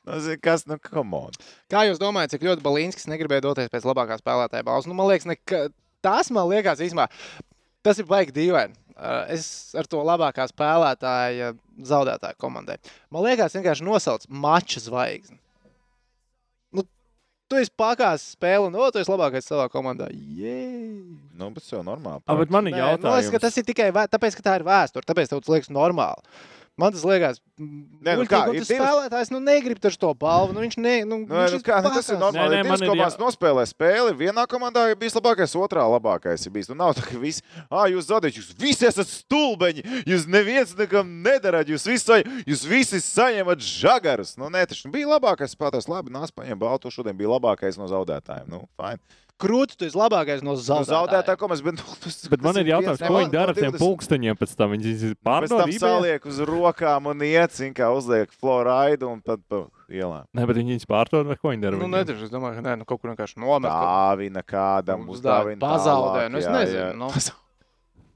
Nu, 0.10 0.18
kas, 0.42 0.66
nu, 0.68 0.76
come 0.82 1.18
on. 1.18 1.36
Kā 1.72 1.84
jūs 1.88 2.00
domājat, 2.02 2.34
cik 2.34 2.46
ļoti 2.48 2.64
Balīnskis 2.66 3.08
negribēja 3.10 3.44
doties 3.46 3.70
pēc 3.72 3.86
labākā 3.88 4.18
spēlētāja 4.20 4.66
balvas? 4.68 4.88
Nu, 4.90 4.96
man 4.98 5.08
liekas, 5.12 5.28
neka, 5.30 5.62
tas 6.06 6.32
man 6.34 6.50
liekas, 6.50 6.82
īstenībā, 6.84 7.06
tas 7.86 8.02
ir 8.02 8.08
baigi 8.10 8.36
dīvaini. 8.36 8.76
Es 9.32 9.76
ar 9.80 9.88
to 9.90 10.02
labākā 10.06 10.48
spēlētāja 10.52 11.54
zaudētāju 11.92 12.40
komandai. 12.42 12.80
Man 13.14 13.26
liekas, 13.30 13.56
vienkārši 13.56 13.86
nosauc 13.88 14.26
mača 14.30 14.84
zvaigzni. 14.84 15.40
Tu 17.50 17.58
esi 17.58 17.72
pakāpis 17.82 18.28
spēli, 18.36 18.68
un 18.70 18.76
o, 18.78 18.88
tu 18.94 19.00
esi 19.02 19.10
labākais 19.10 19.48
savā 19.50 19.66
komandā. 19.74 20.06
Jē! 20.14 20.60
Nu, 21.40 21.48
bet 21.56 21.64
tas 21.64 21.72
jau 21.74 21.82
normāli. 21.86 22.22
Ah, 22.30 22.38
bet 22.38 22.52
man 22.54 22.70
ir 22.70 22.76
Nē, 22.76 22.80
nu, 23.02 23.10
es, 23.18 23.30
ka 23.32 23.40
jautājums. 23.40 23.42
tas 23.48 23.58
ir 23.58 23.66
tikai 23.66 23.88
vē, 23.96 24.04
tāpēc, 24.14 24.38
ka 24.38 24.46
tā 24.46 24.58
ir 24.60 24.66
vēsture. 24.68 25.08
Tāpēc 25.10 25.32
tev 25.32 25.42
tas 25.42 25.54
liekas 25.56 25.72
normāli. 25.74 26.22
Man 26.78 26.92
tas 26.94 27.04
liekas, 27.04 27.40
Nē, 27.60 28.14
nu 28.16 28.24
kā, 28.24 28.46
ir 28.56 28.64
spēlētājs 28.64 29.32
nu, 29.34 29.40
negrib 29.44 29.80
taču 29.84 29.98
to 30.00 30.14
balvu. 30.16 30.54
Nu, 30.56 30.62
viņš 30.64 30.78
ne, 30.80 30.94
nu, 31.04 31.18
Nu, 31.28 31.36
viņš 31.42 31.58
nu, 31.58 31.60
kā, 31.66 31.82
nu, 31.84 31.90
tas 31.92 32.08
ir 32.08 32.16
normāli. 32.22 32.54
Nē, 32.56 32.62
Nē, 32.62 32.64
divas 32.64 32.80
komandas 32.86 33.18
jā- 33.18 33.24
nospēlē 33.26 33.66
spēli. 33.68 34.14
Vienā 34.16 34.46
komandā 34.48 34.86
ir 34.92 34.96
bijis 34.96 35.18
labākais, 35.20 35.56
otrā 35.60 35.84
labākais 35.84 36.46
ir 36.48 36.54
bijis. 36.56 36.70
Nu, 36.72 36.76
nav 36.80 36.96
tā, 36.96 37.04
ka 37.04 37.20
visi, 37.20 37.44
ah, 37.68 37.84
jūs 37.92 38.08
zaudējat, 38.08 38.40
jūs 38.40 38.56
visi 38.64 38.88
esat 38.88 39.12
stulbeņi. 39.12 39.84
Jūs 40.08 40.24
neviens 40.32 40.72
nekam 40.80 41.12
nedarat, 41.22 41.68
jūs 41.68 41.84
visi, 41.92 42.24
jūs 42.48 42.64
visi 42.64 43.04
saņemat 43.04 43.60
žagarus. 43.60 44.38
Nu, 44.40 44.48
nē, 44.48 44.64
taču 44.72 44.88
bija 44.94 45.12
labākais 45.20 45.52
spēlētājs. 45.58 45.90
Labi, 45.92 46.16
nāc, 46.16 46.32
paņem 46.32 46.56
baltu. 46.60 46.88
Šodien 46.90 47.18
bija 47.20 47.36
labākais 47.36 47.76
no 47.78 47.92
zaudētājiem. 47.92 48.48
Nu, 48.48 48.70
fine. 48.80 49.00
Krūtis, 49.40 49.78
tu 49.80 49.86
esi 49.88 49.96
labākais 49.96 50.42
no 50.44 50.52
Nu, 50.52 50.60
zaudētājiem. 50.60 50.90
zaudētāja 50.92 51.38
komandas, 51.40 51.62
bet, 51.64 51.78
nu, 51.80 51.94
tas, 52.04 52.18
Bet 52.34 52.42
man 52.44 52.58
ir 52.60 52.66
jautājums, 52.74 53.00
ko 53.00 53.14
no- 53.14 53.20
viņi 53.22 53.32
dara 53.32 53.54
ar 53.54 53.56
no 53.56 53.62
tiem 53.62 53.72
20. 53.72 53.80
pulksteņiem 53.80 54.36
pēc 54.36 54.56
tam? 54.60 54.74
Viņi 54.76 54.92
Pēc 55.00 55.14
pārdod 55.24 55.62
tam 55.62 55.70
eBay? 55.72 55.80
saliek 55.80 56.26
uz 56.28 56.40
rokām 56.70 57.10
un 57.12 57.22
iet, 57.26 57.52
zin, 57.58 57.74
kā 57.76 57.90
uzliek 57.96 58.32
floraidu 58.40 59.10
un 59.10 59.20
tad 59.26 59.42
pa 59.50 59.66
ielām. 59.90 60.26
Nē, 60.38 60.46
bet 60.48 60.60
viņi 60.62 60.76
viņus 60.78 60.88
pārdod 60.90 61.28
vai 61.30 61.36
ko 61.40 61.52
viņi 61.52 61.66
dara? 61.66 61.78
Nu, 61.82 61.90
nedrīkst, 61.92 62.30
es 62.30 62.32
domāju, 62.34 62.60
ka 62.62 62.66
nē, 62.70 62.78
nu, 62.80 62.86
kaut 62.90 63.02
kur 63.02 63.12
vienkārši 63.12 63.42
nomet. 63.42 63.70
ka- 63.70 63.90
Dāvina 63.90 64.44
kādam, 64.46 65.08
Uz 65.10 65.20
uzdāvina 65.20 65.60
pazaudē, 65.60 66.26
tālāk, 66.28 66.32
nu, 66.32 66.38
es 66.38 66.46
jā, 66.46 66.56
nezinu, 66.56 66.88
jā. 66.88 66.96
nu. 66.96 67.12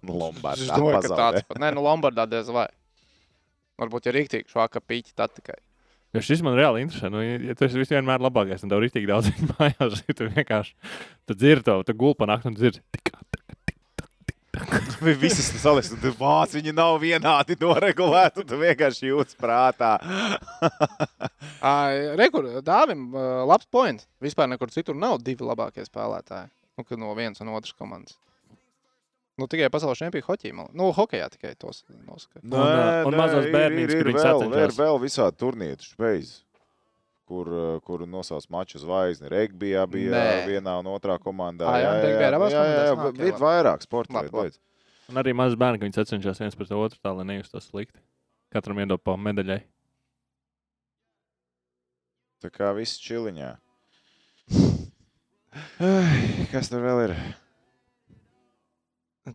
Nu, 0.04 0.18
Lombardā 0.20 0.60
Es 0.60 0.68
domāju, 0.68 0.98
ka 1.00 1.08
pazaudē. 1.08 1.18
tāds 1.40 1.46
pat. 1.48 1.60
Nē, 1.64 1.70
nu, 1.74 1.80
Lombardā 1.86 2.26
diez 2.28 2.50
vai. 2.52 2.66
Varbūt, 3.80 4.10
ja 4.10 4.12
rīktīgi 4.12 4.52
švaka 4.52 4.82
pīķi, 4.84 5.14
tad 5.16 5.32
tikai. 5.38 5.56
Jo 6.14 6.20
šis 6.22 6.44
man 6.44 6.58
reāli 6.60 6.84
interesē. 6.84 7.08
Nu, 7.10 7.22
ja 7.24 7.56
tu 7.56 7.64
esi 7.66 7.80
vienmēr 7.88 8.20
labākais, 8.22 8.62
un 8.68 8.70
tev 8.70 8.84
ir 8.84 8.92
tik 8.92 9.08
daudz 9.08 9.32
viņa 9.32 9.48
mājās, 9.56 10.04
tad 10.04 10.20
tu 10.20 10.28
vienkārši 10.28 10.76
tu 11.26 11.38
dzirdi 11.40 11.64
to, 11.70 11.78
tu 11.88 11.96
gulpi 11.98 12.20
panākt 12.26 12.46
un 12.52 12.54
dzirdi. 12.60 12.84
Tik, 12.92 13.14
Viņi 14.54 15.18
visas 15.18 15.48
salas, 15.58 15.88
tu 15.90 16.12
vāc, 16.20 16.52
viņi 16.54 16.74
nav 16.78 17.00
vienādi 17.02 17.56
noregulēti, 17.60 18.44
tu 18.46 18.60
vienkārši 18.62 19.10
jūtas 19.10 19.38
prātā. 19.40 19.96
Rekur, 22.22 22.50
Dāvim, 22.66 23.08
labs 23.50 23.66
points. 23.74 24.06
Vispār 24.22 24.52
nekur 24.52 24.70
citur 24.74 24.96
nav 25.00 25.18
divi 25.26 25.46
labākie 25.48 25.86
spēlētāji. 25.88 26.52
Nu, 26.78 26.86
no 27.02 27.16
vienas 27.18 27.42
un 27.42 27.50
otras 27.54 27.74
komandas. 27.78 28.16
Nu, 29.42 29.48
tikai 29.50 29.72
pasaules 29.74 29.98
čempionu 29.98 30.28
hoķī. 30.28 30.52
man- 30.54 30.70
Nu, 30.78 30.92
hokejā 30.94 31.30
tikai 31.34 31.56
tos 31.58 31.84
nosaka. 32.06 32.40
Un, 32.44 32.52
ā, 32.54 33.06
un 33.10 33.18
mazos 33.18 33.50
bērniņus, 33.50 33.90
ir, 33.94 33.98
ir, 34.06 34.12
viņi 34.12 34.22
vēl, 34.22 34.58
ir 34.62 34.74
vēl 34.78 35.00
visādi 35.02 35.38
turnīri, 35.42 35.82
špeiz, 35.82 36.44
kur, 37.30 37.50
ā, 37.50 37.68
kur 37.86 38.04
nosauc 38.10 38.46
maču 38.54 38.82
zvaigzni. 38.82 39.30
Regbijā 39.32 39.86
bija 39.90 40.14
Nē. 40.14 40.46
vienā 40.50 40.76
un 40.82 40.90
otrā 40.94 41.18
komandā. 41.22 41.68
Ā, 41.70 41.82
jā, 41.82 41.92
jā, 41.98 42.10
jā, 42.14 42.20
jā? 42.20 42.32
Nā, 42.38 43.10
ok, 43.10 43.20
ir 43.20 43.34
labi. 43.34 43.44
vairāk 43.44 43.86
sporta 43.86 44.26
lūdzu. 44.28 44.60
Un 45.12 45.20
arī 45.20 45.34
mazs 45.36 45.60
bērns, 45.60 45.80
ka 45.80 45.88
viņi 45.88 45.98
sacenšas 46.00 46.42
viens 46.44 46.58
pret 46.58 46.72
otru, 46.76 47.00
tā 47.04 47.12
lai 47.16 47.26
nejustos 47.28 47.68
slikti. 47.70 48.00
Katram 48.54 48.80
iedod 48.84 49.02
pa 49.04 49.16
medaļai. 49.20 49.60
Tā 52.44 52.52
kā 52.54 52.72
viss 52.76 53.00
čiliņā. 53.02 53.52
Kas 56.52 56.72
tur 56.72 56.84
vēl 56.84 57.06
ir? 57.08 57.16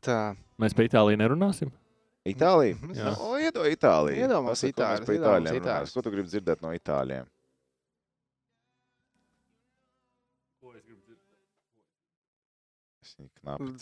Tā. 0.04 0.20
Mēs 0.60 0.74
par 0.76 0.88
Itāliju 0.88 1.20
nerunāsim. 1.20 1.70
Itālija? 2.28 2.76
Jā. 2.92 3.14
O, 3.24 3.36
iedod 3.40 3.68
Itāliju. 3.70 4.28
Mums 4.44 4.64
Pasaka, 4.66 5.80
ko 5.94 6.04
tu 6.04 6.12
gribi 6.12 6.28
dzirdēt 6.28 6.60
no 6.64 6.74
Itāļiem? 6.76 7.28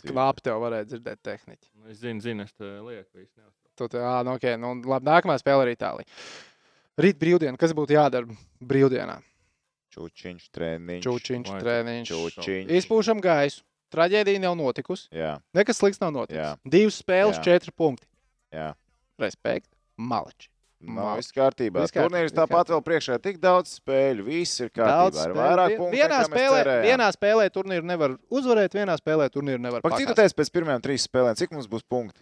Knapi 0.07 0.45
tev 0.47 0.61
varēja 0.63 0.87
dzirdēt 0.93 1.21
tehniķi. 1.27 1.69
Nu, 1.81 1.91
Es 1.91 1.99
zinu, 2.03 2.21
zinu, 2.25 2.43
es 2.47 2.53
te 2.55 2.65
lieku. 2.65 3.19
es 3.19 3.31
neuztraucos. 3.37 3.75
Tu 3.77 3.89
te, 3.93 3.99
ā, 4.01 4.23
nu, 4.25 4.35
okay, 4.39 4.57
nu, 4.57 4.75
labi, 4.89 5.05
nākamā 5.11 5.37
spēle 5.41 5.67
ir 5.67 5.75
Itālija. 5.77 6.07
Rīt 6.97 7.19
brīvdiena. 7.21 7.59
Kas 7.61 7.75
būtu 7.77 7.93
jādara 7.99 8.27
brīvdienā? 8.65 9.19
Čučiņš, 9.97 10.47
treniņš. 10.53 11.05
Čūčiņš, 11.05 11.51
treniņš. 11.61 12.11
Čučiņš. 12.13 12.73
Izpūšam 12.81 13.21
gaisu. 13.25 13.63
Traģēdija 13.95 14.41
nav 14.43 14.57
notikusi. 14.59 15.07
Jā, 15.15 15.37
Nekas 15.55 15.79
slikts 15.79 16.01
nav 16.03 16.11
noticis. 16.17 16.41
Jā. 16.41 16.49
Divas 16.67 16.97
spēles, 17.01 17.39
Jā. 17.39 17.45
četri 17.47 17.71
punkti. 17.73 18.07
jā. 18.53 18.73
Respekt. 19.23 19.71
Maleči. 19.97 20.51
Nav 20.81 21.17
viss 21.17 21.33
kārtībā. 21.33 21.81
Viss 21.83 21.95
kārtībā, 21.95 22.11
Turnīrs 22.11 22.35
tāpat 22.37 22.69
vēl 22.75 22.83
priekšā. 22.85 23.17
Tik 23.25 23.39
daudz 23.41 23.79
spēļu. 23.79 24.27
Viss 24.27 24.61
ir 24.61 24.69
kārtībā. 24.77 25.25
Ir 25.25 25.37
vairāk 25.39 25.75
punktu. 25.79 25.97
vienā, 25.97 26.19
spēlē, 26.29 26.63
vienā 26.85 27.09
spēlē 27.17 27.47
turnīru 27.55 27.89
nevar 27.89 28.17
uzvarēt, 28.29 28.77
vienā 28.77 28.97
spēlē 29.01 29.31
turnīru 29.33 29.63
nevar 29.63 29.85
Pak, 29.87 29.97
cik 29.97 30.13
tu 30.13 30.17
teici 30.21 30.37
pēc 30.37 30.53
pirmajām 30.53 30.85
trīs 30.85 31.09
spēlēm? 31.09 31.39
Cik 31.41 31.57
mums 31.57 31.71
būs 31.73 31.87
punkti? 31.89 32.21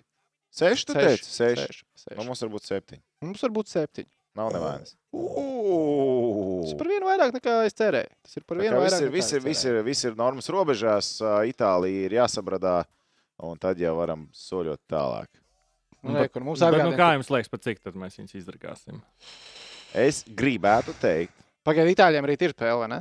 Seši, 0.55 0.86
tu 0.86 0.94
teici? 0.94 1.26
Seši. 1.26 1.66
Seši. 1.66 1.82
Nu, 1.82 2.02
seši. 2.05 2.26
mums 2.28 2.44
varbūt 2.46 2.68
septiņi. 2.70 3.02
Mums 3.26 3.42
var 3.42 3.55
būt 3.59 3.72
septiņi. 3.74 4.11
Nav 4.38 4.50
nevainas. 4.55 4.94
Tas 5.14 6.72
ir 6.72 6.78
par 6.78 6.90
vienu 6.90 7.07
vairāk 7.11 7.34
nekā 7.34 7.55
es 7.66 7.74
cerēju. 7.78 8.11
Tas 8.22 8.38
ir 8.38 8.44
par 8.46 8.59
vienu 8.62 8.78
kā 8.78 8.82
Viss 8.84 8.96
vairāk. 8.96 9.07
ir, 9.07 9.14
viss 9.14 9.34
ir, 9.34 9.42
viss 9.44 9.66
ir, 9.66 9.78
viss 9.86 10.07
ir 10.07 10.16
normas 10.18 10.50
robežās. 10.50 11.16
Itālija 11.50 12.07
ir 12.07 12.16
jāsabradā, 12.20 12.80
un 13.42 13.59
tad 13.62 13.82
jau 13.82 13.94
varam 13.98 14.28
soļot 14.34 14.82
tālāk. 14.90 15.30
Nu, 16.05 16.18
pat- 16.20 16.32
kur 16.34 16.44
mums 16.44 16.61
Bet, 16.61 16.82
nu, 16.84 16.92
kā 16.98 17.11
jums 17.16 17.30
liekas, 17.32 17.50
cik 17.64 17.80
tad 17.84 17.94
mēs 17.96 18.18
viņus 18.20 18.36
izdarīsim? 18.42 19.00
Es 19.94 20.22
gribētu 20.28 20.94
teikt, 21.00 21.32
Pagaidā, 21.64 21.94
Itālijam 21.94 22.26
arī 22.28 22.34
ir 22.36 22.52
spēle, 22.52 22.78
vai 22.82 22.88
ne? 22.92 22.98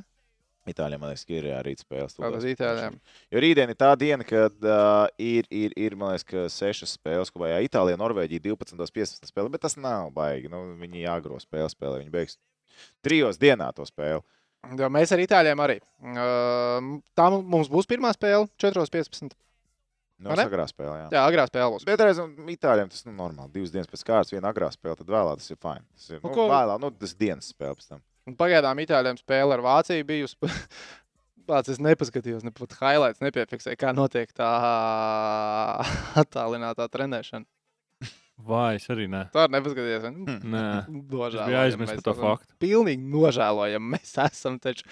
Itālijam, 0.71 1.01
man 1.03 1.09
liekas, 1.11 1.25
ka 1.27 1.33
ir 1.35 1.47
arī 1.51 1.73
spēles. 1.75 2.13
Tūlēs. 2.15 2.45
Itālijam. 2.53 2.93
Jo 3.33 3.41
rītdien 3.43 3.73
ir 3.73 3.75
tā 3.75 3.89
diena, 3.99 4.23
kad 4.23 4.53
uh, 4.63 5.07
ir, 5.19 5.43
ir, 5.51 5.73
ir, 5.75 5.97
man 5.99 6.13
liekas, 6.13 6.23
ka 6.29 6.45
sešas 6.47 6.93
spēles, 6.95 7.33
ko 7.33 7.41
vajag 7.43 7.65
Itālijā, 7.67 7.97
Norvēģija 7.99 8.45
12, 8.45 8.79
15 8.95 9.27
spēle, 9.33 9.51
bet 9.51 9.65
tas 9.65 9.75
nav 9.75 10.13
baigi. 10.15 10.47
Nu, 10.53 10.61
viņi 10.79 11.03
jāgro 11.03 11.41
spēle, 11.43 11.67
spēlē. 11.73 11.99
Viņi 12.05 12.13
beigs 12.15 12.37
trijos 13.03 13.35
dienā 13.41 13.67
to 13.75 13.83
spēli. 13.89 14.23
Jo 14.79 14.87
mēs 14.87 15.11
ar 15.11 15.19
Itālijiem 15.19 15.59
arī. 15.59 15.81
Uh, 15.99 17.01
tā 17.19 17.27
mu- 17.33 17.43
mums 17.43 17.67
būs 17.67 17.89
pirmā 17.89 18.13
spēle, 18.15 18.47
4.15. 18.63 19.35
Nu, 20.23 20.37
ne? 20.39 20.45
agrā 20.47 20.65
spēlē, 20.69 20.95
jā. 21.03 21.07
Jā, 21.15 21.21
agrā 21.27 21.45
spēlē 21.49 21.67
būs. 21.75 21.85
Bet 21.87 22.03
reizēm 22.05 22.33
Itālijam 22.53 22.89
tas 22.93 23.03
ir 23.03 23.11
nu, 23.11 23.17
normāli. 23.19 23.51
Divas 23.57 23.73
dienas 23.75 23.89
pēc 23.91 24.03
kārtas, 24.07 24.33
viena 24.35 24.49
agrā 24.53 24.69
spēle, 24.73 24.95
tad 25.01 25.11
vēlāk 25.13 25.41
tas 25.41 25.51
ir 25.51 25.59
fini. 25.59 25.85
Tas 25.97 26.09
ir 26.09 26.19
Nu, 26.21 26.29
nu, 26.29 26.33
ko- 26.37 26.49
vēlāk, 26.51 26.81
nu, 26.83 26.91
tas 27.03 27.15
dienas 27.19 27.51
spēle 27.53 27.75
pēc 27.79 27.89
tam. 27.91 28.03
Un 28.29 28.37
Pagaidām 28.39 28.79
Itālijam 28.79 29.19
spēle 29.19 29.57
ar 29.57 29.63
Vāciju 29.65 30.05
bijusi. 30.07 30.37
Pats 31.49 31.73
es 31.73 31.79
nepaskatījos, 31.83 32.45
ne 32.47 32.53
pat 32.55 32.71
highlights 32.79 33.19
nepiefiksēju, 33.19 33.75
kā 33.81 33.89
notiek 33.91 34.29
tā 34.31 34.47
attālinātā 36.23 36.87
trenēšana. 36.93 37.43
Vai 38.43 38.75
es 38.79 38.87
arī 38.91 39.05
nē. 39.11 39.25
Tu 39.31 39.39
arī 39.39 39.53
nepaskaties. 39.53 40.05
Mm. 40.09 40.39
Nē. 40.51 40.63
Es 40.87 41.35
biju 41.37 41.57
aizmirsis 41.59 41.99
par 41.99 42.05
to 42.07 42.13
faktu. 42.17 42.55
Pilnīgi 42.63 43.05
nožēlojam. 43.13 43.83
Mēs 43.93 44.15
esam 44.25 44.57
taču. 44.63 44.87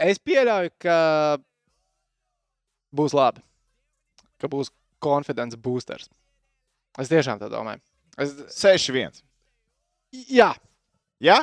Es 0.00 0.18
pieļauju, 0.24 0.72
ka 0.80 0.96
būs 2.94 3.14
labi. 3.16 3.44
Ka 4.40 4.48
būs 4.50 4.72
confidence 5.02 5.56
boosters. 5.56 6.08
Es 6.98 7.10
tiešām 7.12 7.38
tā 7.40 7.48
domāju. 7.52 7.82
Es... 8.20 8.34
6-1. 8.58 9.22
Jā, 10.30 10.50
Jā? 11.20 11.42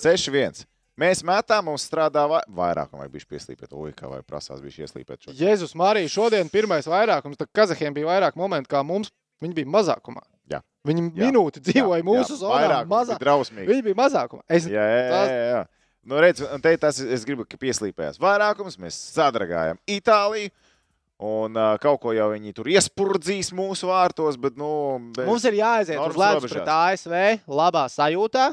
6-1. 0.00 0.66
Mēs 1.00 1.22
metām, 1.24 1.64
mums 1.70 1.86
strādā 1.88 2.26
vai... 2.28 2.42
vairāk, 2.52 2.92
vai 2.92 3.06
bija 3.08 3.24
pieslīpēt. 3.32 3.72
Oi, 3.72 3.92
kā 3.96 4.08
vai 4.10 4.20
prasās, 4.20 4.60
bija 4.60 4.84
ieslīpēt. 4.84 5.24
Šo... 5.24 5.34
Jēzus 5.36 5.72
Marija, 5.80 6.10
šodien 6.12 6.50
pirmais 6.52 6.88
vairākums, 6.88 7.40
tad 7.40 7.48
Kazahiem 7.56 7.96
bija 7.96 8.10
vairāk 8.10 8.36
momentu 8.40 8.68
kā 8.72 8.82
mums. 8.84 9.08
Viņi 9.40 9.56
bija 9.56 9.70
mazākumā. 9.72 10.20
Jā. 10.52 10.60
Viņi 10.84 11.06
Jā. 11.06 11.30
minūti 11.30 11.62
dzīvoja 11.64 12.04
mūsu 12.04 12.36
zonā. 12.42 12.58
vairāk. 12.58 12.90
Mazā... 12.90 13.14
Mazāk. 13.14 13.22
Drausmīgi. 13.22 13.68
Viņi 13.72 13.84
bija 13.86 13.98
mazākumā. 14.02 14.44
Es... 14.52 14.68
Jā, 14.68 14.84
jā, 14.84 14.98
jā. 15.00 15.22
Jā, 15.30 15.46
jā. 15.54 15.62
Nu, 16.08 16.16
redz, 16.22 16.40
un 16.40 16.62
te 16.64 16.72
tas 16.80 16.96
es 17.02 17.24
gribu, 17.28 17.44
ka 17.44 17.58
pieslīpējās 17.60 18.16
vairākums. 18.22 18.78
Mēs 18.80 18.96
sadragājam 19.14 19.80
Itāliju. 19.90 20.52
Un 21.20 21.52
uh, 21.52 21.74
kaut 21.76 21.98
ko 22.00 22.14
jau 22.16 22.30
viņi 22.32 22.54
tur 22.56 22.70
iespurdzīs 22.72 23.50
mūsu 23.52 23.90
vārtos, 23.90 24.38
bet, 24.40 24.54
nu, 24.56 24.70
bez, 25.12 25.26
Mums 25.28 25.44
ir 25.50 25.58
jāaiziet 25.58 25.98
uz 26.00 26.16
robežās. 26.16 26.54
pret 26.54 26.70
ASV 26.72 27.16
labā 27.52 27.82
sajūtā. 27.92 28.46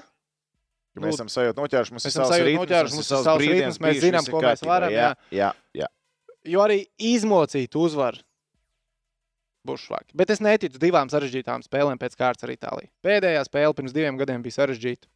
ka 0.97 1.03
mēs 1.05 1.15
esam 1.15 1.29
sajūta 1.31 1.61
noķēruši, 1.61 1.93
mums 1.95 2.09
ir 2.09 2.11
savs 2.11 2.33
noķēruši, 2.35 2.97
mums 2.97 3.07
ir 3.07 3.21
savs 3.21 3.39
brīvdienas 3.39 3.77
ritms, 3.77 3.83
mēs 3.85 4.01
zinām, 4.03 4.27
ko 4.27 4.41
mēs 4.43 4.65
varam, 4.67 4.91
Jā, 4.91 5.13
jā, 5.31 5.53
jā. 5.77 5.87
Jo 6.43 6.65
arī 6.65 6.81
izmocīt 6.99 7.75
uzvaru 7.79 8.19
būs 9.67 9.83
švaki. 9.87 10.11
Bet 10.19 10.31
es 10.35 10.43
neticu 10.43 10.79
divām 10.81 11.07
sarežģītām 11.11 11.63
spēlēm 11.63 11.99
pēc 12.01 12.19
kārtas 12.19 12.43
ar 12.47 12.51
Itāliju. 12.51 12.91
Pēdējā 13.03 13.47
spēle 13.47 13.75
pirms 13.79 13.95
diviem 13.95 14.19
gadiem 14.19 14.43
bija 14.43 14.59
sarežģīta. 14.59 15.07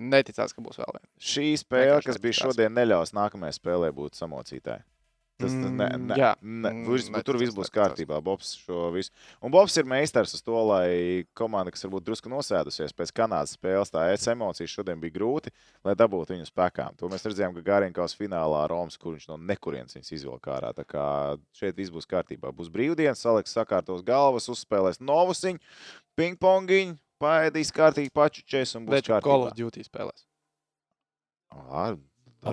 Neticās, 0.00 0.54
ka 0.56 0.62
būs 0.64 0.80
vēl 0.80 0.94
viena. 0.96 1.06
Šī 1.20 1.48
spēle, 1.60 1.90
Vienkārši 2.00 2.06
kas 2.08 2.18
bija 2.22 2.32
nepaskatās. 2.32 2.54
šodien, 2.56 2.72
neļaus 2.80 3.12
nākamajai 3.12 3.58
spēlē 3.60 3.92
būt 3.92 4.16
samocītāji. 4.16 4.82
Tas 5.40 5.52
ne, 5.56 5.70
ne, 5.72 5.86
Mm, 5.96 6.06
ne, 6.10 6.14
jā. 6.20 6.34
ne, 6.42 6.68
Mm, 6.70 6.84
viss 6.92 7.08
būs- 7.08 7.24
tur 7.24 7.38
viss 7.40 7.54
būs 7.56 7.70
kārtībā. 7.72 8.18
Bobs 8.22 8.58
šo 8.60 8.92
visu. 8.92 9.08
Un 9.42 9.50
Bobs 9.50 9.74
ir 9.78 9.84
meistars 9.88 10.34
uz 10.36 10.42
to, 10.44 10.52
lai 10.68 11.24
komanda, 11.34 11.70
kas 11.72 11.82
varbūt 11.84 12.04
drusku 12.04 12.28
nosēdusies 12.28 12.92
pēc 12.92 13.08
Kanādas 13.10 13.56
spēles, 13.56 13.88
tā 13.90 14.12
es 14.12 14.26
emocijas 14.28 14.68
šodien 14.68 15.00
bija 15.00 15.12
grūti, 15.16 15.48
lai 15.82 15.94
dabūtu 15.94 16.36
viņu 16.36 16.44
spēkām. 16.52 16.94
To 16.98 17.08
mēs 17.08 17.24
redzējām, 17.24 17.54
ka 17.56 17.62
Gārīnkaus 17.70 18.16
finālā 18.20 18.68
Romas, 18.68 18.98
kur 18.98 19.14
viņš 19.16 19.28
no 19.28 19.38
nekurienes 19.38 19.96
viņus 19.96 20.12
izvilka 20.12 20.60
ārā. 20.60 20.74
Tā 20.74 20.84
kā 20.84 21.38
šeit 21.56 21.74
viss 21.74 21.88
būs 21.90 22.04
kārtībā. 22.06 22.52
Būs 22.52 22.68
brīvdienas, 22.68 23.16
saliks 23.24 23.54
sakārtos 23.56 24.04
galvas, 24.04 24.46
uzspēlēs 24.46 25.00
novusiņu, 25.00 25.58
pingpongiņu, 26.18 26.98
paēdīs 27.20 27.72
kārtīgi 27.76 28.12
pačučēs 28.16 28.76
un 28.78 28.86
būs 28.88 28.96
Bet 28.98 29.08
Call 29.10 29.44
of 29.46 29.50
kārtībā. 29.52 29.56
Duty 29.60 29.84
spēlēs. 29.86 30.24
Ā, 31.54 31.90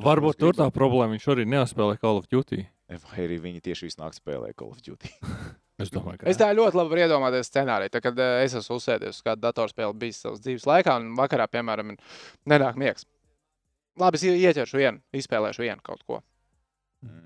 Varbūt 0.04 0.36
tur 0.42 0.56
tā 0.58 0.68
problēma. 0.76 1.14
Viņš 1.16 1.28
arī 1.32 1.46
neuzspēlē 1.48 1.96
Call 2.02 2.20
of 2.20 2.28
Duty. 2.32 2.66
Vai 3.08 3.24
arī 3.26 3.38
viņi 3.44 3.62
tieši 3.64 3.88
visu 3.88 4.02
nakti 4.02 4.20
spēlē 4.22 4.54
Call 4.58 4.74
of 4.76 4.84
Duty? 4.84 5.14
Es 5.78 5.92
domāju, 5.94 6.18
ka 6.24 6.26
Es 6.32 6.40
tā 6.42 6.48
ļoti 6.58 6.74
labi 6.74 6.90
varu 6.90 7.02
iedomāties 7.04 7.52
scenāriju. 7.52 7.92
Tad, 7.94 8.02
kad 8.02 8.18
eh, 8.24 8.40
es 8.48 8.56
esmu 8.58 8.80
uzsēdies 8.80 9.20
uz 9.20 9.22
kādu 9.22 9.44
datorspēli, 9.44 9.94
bijis 10.02 10.24
savas 10.24 10.40
dzīves 10.42 10.64
laikā, 10.66 10.96
un 10.98 11.12
vakarā, 11.20 11.46
piemēram, 11.54 11.92
nenāk 12.50 12.80
miegs. 12.82 13.06
Labi, 14.02 14.18
es 14.18 14.24
ie- 14.26 14.40
ieķeršu 14.42 14.80
vienu, 14.82 15.04
izspēlēšu 15.14 15.62
vienu 15.62 15.78
kaut 15.86 16.02
ko. 16.10 16.18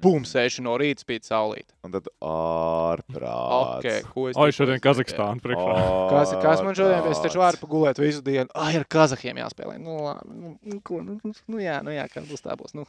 Bum, 0.04 0.26
sēžu 0.28 0.66
no 0.66 0.74
rīta 0.76 1.06
spīd 1.06 1.24
saulīt. 1.24 1.70
Un 1.88 1.94
tad 1.94 2.10
ārprāts. 2.20 3.80
Okay, 3.80 4.02
ko 4.04 4.26
es 4.28 4.36
tikko 4.36 4.48
šodien? 4.58 4.82
Kazahstāna 4.84 5.44
priekšā. 5.44 5.76
Kas, 6.12 6.34
kas 6.44 6.64
man 6.66 6.76
šodien? 6.76 7.08
Es 7.14 7.22
taču 7.24 7.40
varu 7.40 7.62
pagulēt 7.62 8.02
visu 8.02 8.20
dienu. 8.26 8.52
Ai, 8.52 8.74
ar 8.82 8.86
Kazahiem 8.92 9.40
jāspēlē. 9.40 9.78
Nu, 9.80 9.96
labi, 10.10 10.36
nu, 10.36 10.54
nu, 10.60 10.82
ko, 10.84 11.00
nu, 11.06 11.16
nu, 11.24 11.32
nu, 11.48 11.62
jā, 11.64 11.80
nu, 11.88 11.94
jā, 11.96 12.04
kā 12.12 12.24
būs 12.28 12.44
tā 12.44 12.58
būs. 12.60 12.76
Nu. 12.76 12.84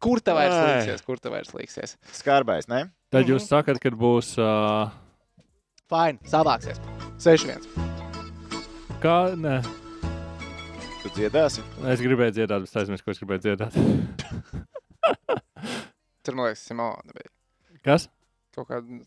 Kur 0.00 0.20
tā 0.24 0.36
vairs 0.36 0.56
Ai. 0.56 0.66
līksies? 0.74 1.04
Kur 1.08 1.20
tā 1.20 1.32
vairs 1.32 1.54
līksies? 1.56 1.96
Skarbais, 2.20 2.68
ne? 2.72 2.86
Tad 3.12 3.28
jūs 3.28 3.48
sakat, 3.48 3.80
ka 3.80 3.92
būs. 3.96 4.34
Uh, 4.40 4.92
Fine, 5.90 6.20
savāksies. 6.28 6.78
6-1. 7.20 7.64
kā? 9.02 9.18
Nē, 9.40 9.60
Tu 11.00 11.08
dziedāsi? 11.16 11.64
es 11.88 12.00
gribēju 12.04 12.36
dziedāt, 12.36 12.66
bet 12.66 12.76
aizmirsu, 12.76 13.04
ko 13.06 13.14
es 13.14 13.20
gribēju 13.24 13.46
dziedāt. 13.46 13.76
Tur, 16.24 16.36
man 16.36 16.50
liekas, 16.50 16.64
Simona 16.68 17.14
bija 17.16 17.30
Kas? 17.86 18.08
kaut 18.54 18.68
kāda. 18.68 19.00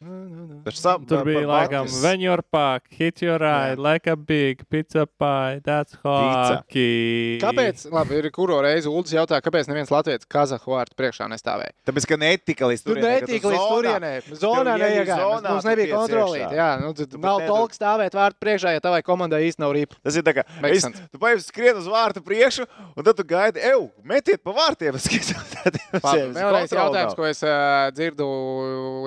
Tur 0.00 1.24
bija 1.24 1.44
laikam, 1.44 1.86
when 2.02 2.20
you're 2.20 2.40
pack, 2.40 2.86
hit 2.88 3.20
your 3.20 3.42
eye, 3.44 3.74
like 3.74 4.06
a 4.06 4.16
big 4.16 4.62
pizza 4.70 5.04
pie, 5.04 5.60
that's 5.62 5.92
hockey. 6.02 7.36
Kāpēc? 7.42 7.82
Labi, 7.92 8.16
ir 8.16 8.30
kuro 8.32 8.62
reizi 8.64 8.88
Ulas 8.88 9.12
jautā, 9.12 9.42
kāpēc 9.44 9.68
neviens 9.68 9.92
latviečs 9.92 10.24
Kazahu 10.24 10.72
vārtu 10.72 10.96
priekšā 10.96 11.28
nestāvēja? 11.28 11.74
Tāpēc, 11.84 12.06
ka 12.08 12.16
netika 12.22 12.70
līdz 12.70 12.84
Tur 12.86 12.96
turienei, 12.96 13.18
ka 13.20 13.26
tu 13.26 13.34
netika 13.34 13.52
līdz 13.52 13.66
turienei. 13.74 14.22
Zonā 14.40 14.78
neiegāja. 14.80 15.26
Mums 15.44 15.68
nebija 15.68 15.98
kontrolīta. 15.98 16.48
Jā, 16.56 16.70
nu, 16.80 16.94
nav 17.26 17.44
tolks 17.44 17.76
stāvēt 17.76 18.16
vārtu 18.16 18.40
priekšā, 18.40 18.72
ja 18.78 18.84
tavai 18.88 19.02
komandai 19.04 19.42
īsti 19.50 19.60
nav 19.60 19.76
ripa. 19.76 20.00
Tas 20.00 20.16
ir 20.16 20.24
tā 20.24 20.32
kā, 20.38 20.46
es, 20.70 20.88
tu 21.12 21.20
paieši 21.20 21.44
skrien 21.50 21.76
uz 21.76 21.92
vārtu 21.92 22.24
priekšu, 22.24 22.64
un 22.96 23.04
tad 23.04 23.20
tu 23.20 23.28
gaidi, 23.28 23.60
eju, 23.68 23.90
metiet 24.08 24.40
pa 24.40 24.56
vārtiem. 24.56 24.96
Labi, 24.96 26.24
Vēlreiz 26.40 26.72
jautājums, 26.72 27.14
ko 27.18 27.28
es 27.28 27.44
dzirdu 27.92 28.32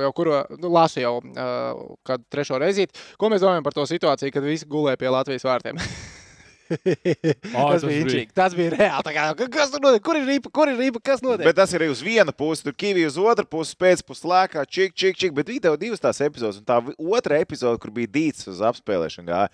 jau 0.03 0.13
kuru, 0.21 0.37
nu, 0.61 0.69
lasu 0.83 1.01
jau 1.03 1.15
uh, 1.23 1.83
kādu 2.05 2.27
trešo 2.31 2.59
reizi. 2.61 2.85
Ko 3.17 3.31
mēs 3.33 3.41
domājam 3.43 3.65
par 3.65 3.75
to 3.79 3.87
situāciju, 3.89 4.35
kad 4.35 4.45
visi 4.45 4.69
gulēja 4.69 4.99
pie 5.01 5.11
Latvijas 5.15 5.47
vārtiem? 5.49 5.79
O, 6.73 6.75
tas 6.79 7.81
tas 7.81 7.83
bija 7.83 7.91
bija- 7.91 8.03
inčīgi. 8.05 8.31
Tas 8.33 8.53
bija 8.57 8.71
reāli. 8.73 9.03
Tā 9.05 9.11
Kā, 9.13 9.47
kas 9.51 9.69
tur 9.73 9.81
notiek? 9.83 10.01
Kur 10.05 10.17
ir 10.17 10.23
rīpa? 10.25 10.49
Kur 10.55 10.71
ir 10.71 10.77
rīpa? 10.79 11.01
Kas 11.05 11.21
notiek? 11.21 11.45
Bet 11.45 11.57
tas 11.59 11.73
ir 11.75 11.83
arī 11.83 11.89
uz 11.91 12.01
vienu 12.01 12.33
pusi, 12.33 12.63
tur 12.65 12.73
kīvi 12.73 13.03
uz 13.05 13.17
otru 13.19 13.45
pusi, 13.51 13.75
pēcpusē 13.77 14.29
lēkā, 14.31 14.63
čik, 14.65 14.95
čik, 14.97 15.19
čik. 15.19 15.35
Bet 15.37 15.51
video 15.51 15.75
divas 15.77 16.01
tās 16.01 16.21
epizodes, 16.25 16.61
un 16.61 16.65
tā 16.65 16.79
otra 17.19 17.37
epizode, 17.43 17.77
kur 17.83 17.91
bija 17.93 18.09
dīts 18.15 18.47
uz 18.49 18.63
apspēlēšanu, 18.65 19.27
gāja. 19.29 19.51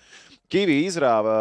Kīvi 0.54 0.78
izrāva 0.86 1.34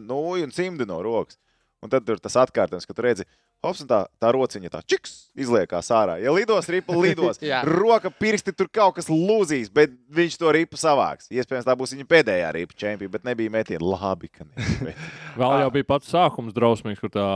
nūju 0.00 0.48
un 0.48 0.54
cimdi 0.56 0.88
no 0.88 0.98
rokas. 1.04 1.38
Un 1.84 1.92
tad 1.92 2.06
tur 2.08 2.18
tas 2.18 2.34
atkārtojums, 2.40 2.88
ka 2.88 2.96
tu 2.96 3.04
redzi, 3.04 3.28
hops, 3.64 3.82
tā, 3.88 3.98
tā 4.22 4.30
rociņa 4.36 4.70
tā 4.72 4.82
čiks 4.86 5.14
izliekās 5.40 5.88
ārā. 5.94 6.18
Ja 6.22 6.32
lidos, 6.34 6.68
ripa 6.72 6.94
lidos. 6.96 7.40
Roka 7.80 8.12
pirksti 8.12 8.54
tur 8.56 8.68
kaut 8.72 8.98
kas 9.00 9.10
lūzīs, 9.10 9.72
bet 9.74 9.96
viņš 10.14 10.38
to 10.40 10.52
ripu 10.54 10.78
savāks. 10.80 11.26
Iespējams, 11.34 11.66
tā 11.66 11.74
būs 11.78 11.96
viņa 11.96 12.06
pēdējā 12.12 12.52
ripa 12.58 12.78
čempiona, 12.84 13.14
bet 13.16 13.26
nebija 13.28 13.52
metiena. 13.56 13.82
Labi, 13.94 14.30
ka 14.30 14.46
nebija. 14.46 14.94
Vēl 15.40 15.64
jau 15.64 15.70
bija 15.74 15.90
pats 15.94 16.12
sākums 16.14 16.54
drausmīgs, 16.56 17.02
kur 17.02 17.12
tā 17.14 17.26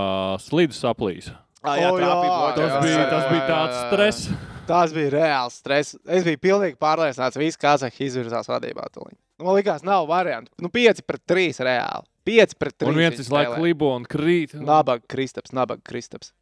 slīdus 0.46 0.80
saplīs. 0.84 1.32
Ah, 1.64 1.74
jā, 1.74 1.88
O, 1.90 1.98
jā, 1.98 2.12
Tas 2.54 2.76
bija, 2.84 2.98
jā, 3.00 3.06
tas 3.10 3.24
bija 3.32 3.46
tāds 3.48 3.78
stress. 3.88 4.28
Tas 4.68 4.92
bija 4.94 5.10
reāls 5.16 5.56
stress. 5.58 5.96
Es 6.06 6.26
biju 6.26 6.38
pilnīgi 6.44 6.76
pārliecināts, 6.78 7.34
ka 7.34 7.42
visi 7.42 7.58
Kazahi 7.58 8.04
izvirzās 8.06 8.46
vadībā. 8.50 8.84
tūlīt. 8.94 9.16
Man 9.42 9.54
liekas, 9.56 9.82
nav 9.86 10.06
variantu. 10.10 10.52
Nu, 10.62 10.70
5 10.70 11.02
pret 11.06 11.22
3 11.30 11.62
reāli. 11.66 12.06
5 12.28 12.58
pret 12.60 12.76
3. 12.84 12.90
Un 12.92 13.00
viens 13.00 13.32
laiku 13.32 13.62
libo 13.64 13.88
un 13.96 14.04
krīt. 14.08 14.52
Nabaga 14.58 15.04
Kristaps, 15.08 15.54
nabaga 15.56 15.84
Kristaps. 15.88 16.34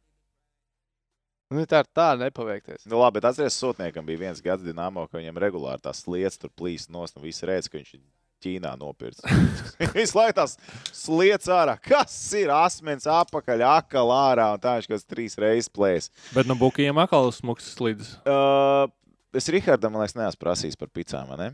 Nu, 1.47 1.63
tā 1.63 1.79
ir 1.79 1.87
tā 1.95 2.09
nepaveikties. 2.19 2.83
Nu, 2.91 2.99
labi, 2.99 3.21
bet 3.21 3.29
atcerieties, 3.29 3.55
sūtniekam 3.61 4.07
bija 4.07 4.25
viens 4.25 4.41
gads 4.43 4.65
dīnāmo, 4.67 5.05
ka 5.07 5.21
viņam 5.21 5.37
regulāri 5.39 5.79
tās 5.85 6.03
lietas 6.11 6.41
tur 6.41 6.51
plīst 6.51 6.91
no 6.91 7.05
un 7.07 7.23
viss 7.23 7.45
redz, 7.47 7.69
ka 7.71 7.79
viņš 7.79 7.93
ir 7.95 8.03
Ķīnā 8.43 8.75
nopircis. 8.77 9.23
Visu 9.97 10.17
laiku 10.19 10.35
tās 10.37 10.51
sliedas 10.93 11.49
ārā. 11.49 11.73
Kas 11.81 12.13
ir 12.37 12.51
asmens 12.53 13.07
apakaļ, 13.09 13.63
akal 13.65 14.11
ārā 14.13 14.51
un 14.53 14.61
tā 14.61 14.75
viņš 14.77 14.89
kaut 14.91 14.93
kāds 14.99 15.09
trīs 15.09 15.37
reizes 15.41 15.71
plēs. 15.73 16.11
Bet 16.35 16.49
no 16.49 16.53
bukiem 16.59 16.99
atkal 17.01 17.31
smuks 17.33 17.71
slīdus. 17.73 18.11
Uh, 18.29 18.85
es 19.33 19.49
Rihardam, 19.49 19.95
man 19.95 20.03
liekas, 20.05 20.19
neesmu 20.19 20.43
prasījis 20.43 20.77
par 20.77 20.91
picām, 20.93 21.31
vai 21.33 21.39
ne? 21.41 21.49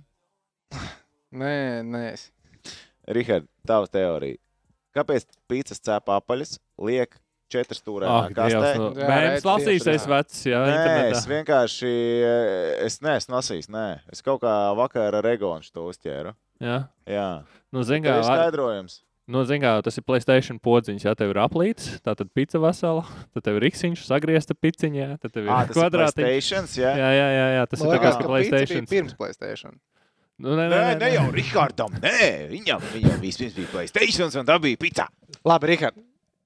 Nē, 1.31 1.55
nē. 1.87 2.03
es- 2.11 2.32
Rihard, 3.07 3.47
tava 3.67 3.87
teorija. 3.91 4.37
Kāpēc 4.95 5.25
pīcis 5.49 5.81
cēp 5.81 6.05
apaļas, 6.13 6.59
liek 6.79 7.15
četras 7.53 7.81
stūrā 7.81 8.07
Ah, 8.09 8.27
kastē? 8.29 8.75
No- 8.77 8.91
Jā, 8.93 9.07
Mēms 9.09 9.43
lasīsies 9.45 10.05
tā. 10.05 10.09
vecs, 10.09 10.43
jā, 10.45 10.61
Nē, 10.65 10.75
internetā. 10.77 11.17
es 11.17 11.25
vienkārši, 11.27 11.91
eh, 12.23 12.85
es 12.85 12.99
neesmu 12.99 13.35
lasījis, 13.35 13.69
nē. 13.69 13.99
Es 14.11 14.21
kaut 14.21 14.41
kā 14.41 14.53
vakar 14.77 15.13
ar 15.15 15.23
Egonu 15.23 15.65
to 15.73 15.87
uzķēru. 15.89 16.33
Jā. 16.61 16.87
Jā, 17.07 17.43
Nu, 17.73 17.83
zin, 17.83 18.01
tā 18.03 18.07
kā, 18.07 18.17
ir 18.19 18.23
var- 18.23 18.51
skaidrojums. 18.51 19.01
nu, 19.27 19.43
zin, 19.45 19.61
kā, 19.61 19.81
tas 19.83 19.97
ir 19.97 20.03
Playstation 20.03 20.59
podziņš, 20.59 21.03
ja 21.03 21.13
tev 21.15 21.29
ir 21.31 21.35
aplīts, 21.41 21.99
tā 22.01 22.15
tad 22.15 22.29
pizza 22.33 22.59
vesela, 22.59 23.03
tad 23.33 23.43
tev 23.43 23.57
ir 23.57 23.69
riksiņš, 23.69 24.05
sagriezta 24.07 24.53
piciņā, 24.53 25.19
tad 25.19 25.31
tev 25.33 25.43
ir 25.45 25.49
Ah, 25.49 25.65
tas 25.65 25.75
ir 25.75 25.81
kvadrātiņš. 25.81 26.77
Jā? 26.77 26.95
Jā, 26.95 27.09
jā, 27.17 27.47
jā, 27.59 27.67
tas 27.69 27.79
Man 27.83 27.95
ir 27.95 27.99
ka 27.99 28.11
kā 28.11 28.17
bija 28.17 28.27
Playstation. 28.29 28.85
pirms 28.87 29.13
Playstation. 29.17 29.79
Nu, 30.43 30.57
nē, 30.59 30.65
Nē, 30.67 30.81
ne 30.99 31.09
jau 31.13 31.27
Rihardam, 31.31 31.93
nē, 32.03 32.17
viņam, 32.51 32.81
viņam 32.91 33.21
vispirms 33.23 33.55
bija 33.55 33.69
Playstations 33.71 34.35
un 34.39 34.47
tā 34.49 34.57
bija 34.59 34.79
pizza. 34.81 35.07
Labi, 35.47 35.71
Rihard. 35.71 36.01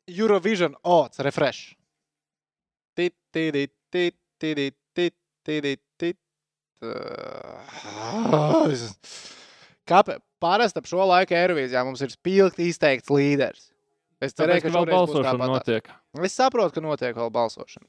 Eurovision 0.07 0.77
odds 0.85 1.19
refresh. 1.25 1.73
Tit, 2.97 3.15
tit, 3.33 3.57
tit, 3.57 3.73
tit, 3.91 4.15
tit, 4.37 4.77
tit, 4.93 5.15
tit, 5.49 5.81
Kāpēc? 9.88 10.23
Parasti 10.38 10.77
ap 10.77 10.85
šo 10.85 11.01
laiku 11.09 11.34
Eirovīzijā 11.34 11.81
mums 11.81 12.03
ir 12.05 12.11
spilgti 12.13 12.67
izteikts 12.69 13.09
līderis. 13.09 13.72
Es 14.22 14.35
Tāpēc, 14.38 14.61
ka 14.67 14.73
vēl 14.76 14.85
balsošana 14.91 15.47
notiek. 15.49 15.89
Es 16.22 16.35
saprotu, 16.38 16.76
ka 16.76 16.84
notiek 16.85 17.17
vēl 17.17 17.31
balsošana. 17.34 17.88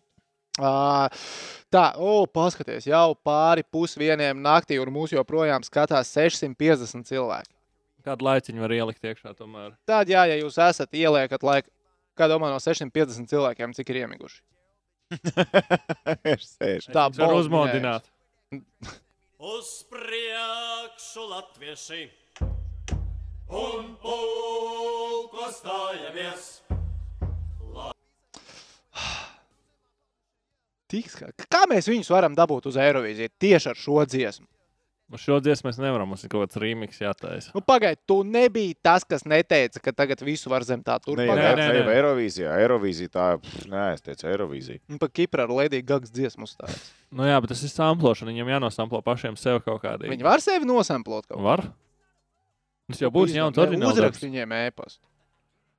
Tā, 0.58 1.84
o, 2.00 2.24
paskaties, 2.32 2.86
jau 2.88 3.12
pāri 3.24 3.62
pusdieniem 3.62 4.40
naktī, 4.42 4.78
un 4.82 4.90
mūsu 4.92 5.18
joprojām 5.18 5.62
skatās 5.66 6.10
650 6.16 7.06
cilvēki. 7.08 7.52
Kādu 8.06 8.24
laiciņu 8.24 8.64
var 8.64 8.72
ielikt 8.72 9.04
iekšā 9.04 9.34
tomēr? 9.36 9.74
Tad, 9.88 10.08
jā, 10.10 10.24
ja 10.30 10.38
jūs 10.40 10.56
esat 10.64 10.94
ieliekat 10.96 11.44
laiku, 11.44 11.70
kā 12.18 12.28
domā 12.30 12.50
no 12.52 12.60
650 12.62 13.28
cilvēkiem, 13.30 13.74
cik 13.76 13.92
ir 13.92 13.96
iemiguši? 14.04 14.40
Tā 16.96 17.04
var 17.18 17.36
uzmodināt. 17.36 18.08
Uz 19.38 19.84
priekšu 19.92 21.28
latvieši 21.30 22.02
un 23.54 23.94
pulko 24.02 25.46
stājamies. 25.54 26.58
Tik 26.58 26.68
ska- 31.08 31.32
Kā 31.48 31.64
mēs 31.68 31.88
viņus 31.88 32.10
varam 32.10 32.34
dabūt 32.36 32.66
uz 32.66 32.76
Eirovīziju 32.76 33.28
tieši 33.40 33.68
ar 33.70 33.74
šo 33.76 34.04
dziesmu? 34.06 34.46
Uz 35.10 35.20
šo 35.24 35.38
dziesmu 35.40 35.70
mēs 35.70 35.78
nevaram. 35.80 36.04
Mums 36.08 36.24
ir 36.24 36.28
kaut 36.28 36.50
kāds 36.50 36.58
rīmiks 36.60 36.98
jātaisa. 37.00 37.48
Nu, 37.54 37.62
Pagaidiet, 37.64 38.02
tu 38.06 38.22
nebija 38.24 38.74
tas, 38.82 39.04
kas 39.08 39.22
neteica, 39.24 39.80
ka 39.80 39.90
tagad 39.92 40.20
visu 40.20 40.50
var 40.52 40.60
zem 40.68 40.82
tā 40.84 40.98
turpināt. 41.00 41.32
nē, 41.32 41.54
nē, 41.56 41.68
nē, 41.72 41.84
nē. 41.86 41.94
Eirovīzijā. 41.96 42.52
Eirovīzija 42.60 43.08
tā, 43.08 43.40
pff, 43.40 43.64
nē, 43.72 43.94
es 43.94 44.02
teicu 44.04 44.28
Eirovīzija. 44.28 44.80
Un 44.90 44.98
pa 44.98 45.08
Kipra 45.08 45.44
ar 45.44 45.48
Lediju 45.48 45.86
Gags 45.88 46.10
dziesmu 46.12 46.44
uzstājas. 46.44 46.90
Nu 47.10 47.24
jā, 47.24 47.40
bet 47.40 47.48
tas 47.54 47.62
ir 47.64 47.72
samplošana. 47.72 48.34
Viņam 48.36 48.52
jānosamplo 48.52 49.00
pašiem 49.02 49.38
sev 49.40 49.62
kaut 49.64 49.80
kādīgi. 49.80 50.12
Viņi 50.12 50.22
var 50.28 50.40
sevi 50.44 50.66
nosamplot 50.68 51.26
kaut 51.26 51.40
var. 51.40 51.64
Tas 52.90 53.00
jau 53.00 53.08
būs 53.10 53.32
jauns 53.32 53.56
oriģināls. 53.56 53.96
Uzrakst 53.96 54.20
darbs. 54.20 54.24
viņiem 54.28 54.52
ēpastu. 54.60 55.07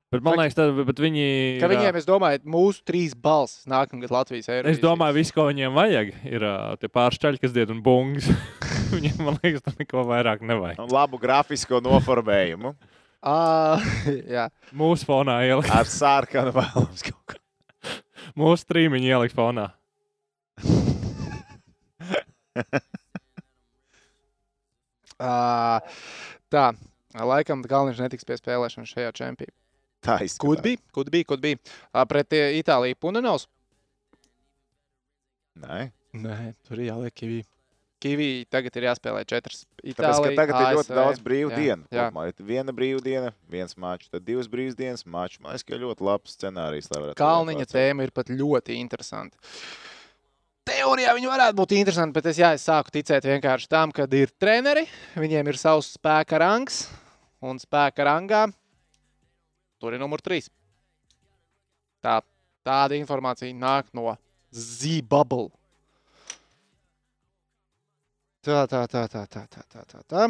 Bet 0.09 0.23
man 0.25 0.39
liekas, 0.39 0.55
tad, 0.57 0.73
bet 0.87 0.97
viņi. 0.97 1.25
Ka 1.61 1.67
viņiem, 1.69 1.97
es 1.99 2.07
domāju, 2.09 2.41
mūsu 2.49 2.81
trīs 2.87 3.11
balss 3.13 3.67
nākamgad 3.69 4.09
Latvijas 4.09 4.49
Eirovīzijas. 4.49 4.79
Es 4.79 4.81
domāju, 4.81 5.19
viss, 5.19 5.33
ko 5.35 5.45
viņiem 5.51 5.75
vajag, 5.75 6.13
ir 6.25 6.45
tie 6.81 6.89
pāršķaļi, 6.89 7.41
kas 7.43 7.53
died 7.53 7.69
un 7.69 7.83
bungas. 7.85 8.25
viņiem, 8.95 9.19
man 9.21 9.37
liekas, 9.43 9.61
tam 9.67 9.77
neko 9.77 10.07
vairāk 10.09 10.41
nevajag. 10.41 10.81
Un 10.81 10.89
labu 10.95 11.21
grafisko 11.21 11.81
noformējumu 11.85 12.73
À, 13.19 13.75
jā, 14.35 14.45
Mūsu 14.71 15.03
fonā 15.03 15.41
ielikt. 15.43 15.67
ar 15.75 15.89
sārkanu 15.91 16.53
vēlams 16.55 17.03
kaut 17.03 17.33
kā. 17.33 17.39
Mūsu 18.39 18.63
strīmiņu 18.63 19.09
ielikt 19.11 19.35
fonā. 19.35 19.65
à, 25.19 25.81
tā. 26.47 26.69
Laikam 27.19 27.63
Kalniņš 27.65 27.99
netiks 28.05 28.27
pie 28.27 28.37
spēlēšanas 28.39 28.93
šajā 28.93 29.11
čempionā. 29.17 29.55
Tā 30.05 30.19
izskatās. 30.23 30.39
Kur 30.41 30.61
bija? 30.63 30.81
Kur 30.95 31.11
bija? 31.11 31.27
Kur 31.27 31.39
bija? 31.43 31.59
Pret 32.09 32.35
eh, 32.37 32.57
Itāliju 32.61 32.97
Punenovs? 32.99 33.47
Nē. 35.59 35.89
Nē, 36.15 36.37
tur 36.65 36.79
ir 36.79 36.89
jāliek 36.89 37.15
Kivī. 37.15 37.41
Kivī 37.99 38.29
tagad 38.47 38.77
ir 38.79 38.85
jāspēlē 38.87 39.25
četras. 39.27 39.65
Tāpēc, 39.81 39.97
ka 39.99 40.07
Itālija, 40.07 40.35
tagad 40.37 40.55
ir 40.55 40.77
ļoti 40.77 40.87
ASV. 40.87 40.95
daudz 40.95 41.21
brīvu 41.23 41.51
dienu. 41.51 42.31
Viena 42.47 42.73
brīva 42.75 43.01
diena, 43.03 43.31
viens 43.51 43.75
mačs, 43.75 44.07
tad 44.13 44.23
divas 44.23 44.47
brīvas 44.47 44.77
dienas 44.79 45.03
mačs. 45.03 45.41
Man 45.43 45.51
liekas, 45.51 45.67
ka 45.67 45.79
ļoti 45.81 46.07
labs 46.07 46.37
scenārijs. 46.37 46.87
lai 46.93 47.01
varētu 47.03 47.19
Kalniņa 47.19 47.67
tēma 47.67 48.07
ir 48.07 48.15
pat 48.15 48.31
ļoti 48.31 48.79
interesanta. 48.79 49.35
Teorijā 50.69 51.11
viņi 51.17 51.27
varētu 51.27 51.57
būt 51.57 51.75
interesanti, 51.75 52.13
bet 52.15 52.29
es, 52.29 52.39
jā, 52.39 52.53
es 52.55 52.63
sāku 52.63 52.93
ticēt 52.93 53.25
vienkārši 53.25 53.67
tam, 53.67 53.91
ka 53.91 54.05
ir 54.15 54.31
treneri, 54.39 54.85
viņiem 55.17 55.49
ir 55.49 55.57
savs 55.59 55.95
spēka 55.97 56.39
rangs, 56.39 56.83
un 57.41 57.59
spēka 57.59 58.05
rangā 58.05 58.45
tur 59.79 59.95
ir 59.95 60.01
numur 60.01 60.21
3. 60.23 60.49
Tā, 62.03 62.19
tāda 62.67 62.99
informācija 62.99 63.55
nāk 63.55 63.89
no 63.97 64.13
Zimbabwe. 64.51 65.49
Tā, 68.45 68.63
tā, 68.71 68.85
tā, 68.87 69.03
tā, 69.11 69.25
tā, 69.27 69.43
tā, 69.51 69.63
tā, 69.67 69.83
tā. 69.83 70.03
tā. 70.07 70.27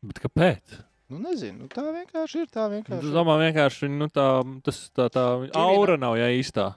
Bet 0.00 0.18
kāpēc? 0.24 0.80
Nu, 1.10 1.18
nezinu, 1.22 1.64
nu, 1.64 1.68
tā 1.70 1.84
vienkārši 1.90 2.44
ir. 2.44 2.48
Tā 2.50 2.66
vienkārši 2.72 3.02
ir. 3.02 3.08
Es 3.10 3.14
domāju, 3.14 3.44
vienkārši 3.48 3.90
nu, 3.92 4.06
tā, 4.14 4.26
tas, 4.66 4.78
tā, 4.94 5.08
tā 5.12 5.24
aura 5.58 5.96
nav 6.00 6.16
ja 6.18 6.30
īstā. 6.34 6.70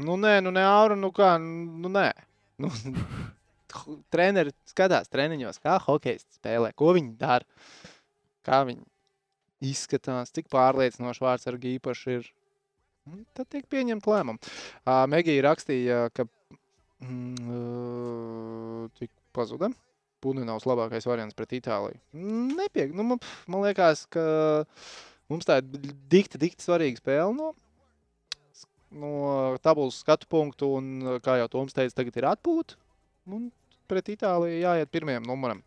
Nu, 0.00 0.16
nē, 0.18 0.38
nu, 0.42 0.50
ne 0.54 0.64
aura, 0.66 0.96
nu 0.98 1.12
kā, 1.14 1.34
nu, 1.38 1.90
nē. 1.92 2.08
Nu, 2.58 2.70
treneri 4.14 4.54
skatās 4.70 5.10
treniņos, 5.12 5.60
kā 5.64 5.78
hokejs 5.84 6.26
spēlē, 6.38 6.72
ko 6.76 6.92
viņi 6.96 7.14
dara, 7.20 7.46
kā 8.46 8.62
viņi 8.68 8.84
izskatās, 9.64 10.32
cik 10.34 10.50
pārliecinoši 10.52 11.24
vārds 11.24 11.48
ar 11.50 11.58
īpaši 11.58 12.18
ir. 12.18 12.30
Tad 13.36 13.50
tiek 13.52 13.66
pieņemt 13.68 14.06
lēmumu. 14.08 14.40
Uh, 14.40 15.04
Megija 15.12 15.44
rakstīja, 15.44 15.98
ka 16.16 16.24
mm, 17.04 18.86
tik 19.00 19.10
pazuda. 19.36 19.68
Punenovs 20.24 20.64
labākais 20.64 21.04
variants 21.04 21.36
pret 21.36 21.52
Itāliju. 21.58 22.00
Nepiek, 22.56 22.94
nu, 22.96 23.04
man, 23.10 23.20
man 23.50 23.66
liekas, 23.66 24.06
ka 24.08 24.24
mums 25.28 25.44
tā 25.48 25.58
ir 25.60 25.92
dikti, 26.12 26.40
dikti 26.40 26.64
svarīga 26.64 27.02
spēle 27.02 27.34
no, 27.36 27.50
no 28.96 29.12
tabulas 29.60 30.00
skatu 30.00 30.30
punktu. 30.32 30.70
Un, 30.78 31.18
kā 31.24 31.36
jau 31.42 31.50
Toms 31.58 31.76
teica, 31.76 31.98
tagad 32.00 32.16
ir 32.20 32.30
atpūta. 32.30 32.80
Un 33.28 33.50
pret 33.90 34.08
Itāliju 34.14 34.60
jāiet 34.62 34.90
pirmajam 34.94 35.26
numuram. 35.28 35.62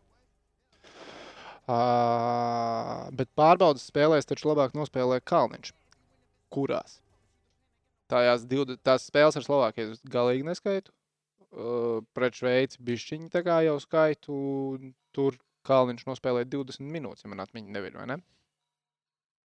Uh, 1.68 3.10
bet 3.12 3.28
pārbaudas 3.36 3.84
spēlēs 3.90 4.28
taču 4.30 4.48
labāk 4.54 4.72
nospēlē 4.78 5.18
Kalniņš. 5.28 5.74
Kurās? 6.56 7.02
Tājās 8.08 8.46
div, 8.48 8.70
tās 8.88 9.10
spēles 9.10 9.36
ar 9.36 9.44
Slovākiju 9.44 9.98
es 9.98 10.00
galīgi 10.08 10.48
neskaitu. 10.48 10.94
Uh, 11.52 12.00
pret 12.16 12.40
Šveici 12.40 12.80
bišķiņi 12.88 13.28
tā 13.34 13.42
kā 13.44 13.60
jau 13.68 13.76
skaitu. 13.84 14.38
Tur 15.16 15.36
Kalniņš 15.68 16.08
nospēlēja 16.08 16.48
20 16.56 16.88
minūtes, 16.88 17.26
ja 17.28 17.34
man 17.34 17.44
atmiņa 17.44 17.76
nevir, 17.76 17.98
vai 18.00 18.08
ne? 18.14 18.20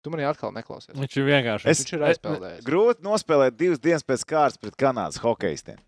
Tu 0.03 0.11
manī 0.13 0.27
atkal 0.29 0.53
neklausies. 0.53 0.97
Viņš 0.99 1.17
ir 1.21 1.29
vienkārši. 1.31 1.69
Es- 1.71 1.81
Viņš 1.85 1.93
ir 1.97 2.05
aizpeldējis. 2.11 2.65
Grūti 2.67 3.07
nospēlēt 3.07 3.57
divas 3.57 3.81
dienas 3.81 4.05
pēc 4.05 4.25
kārtas 4.29 4.59
pret 4.61 4.77
Kanādas 4.77 5.21
hokeistiem. 5.23 5.79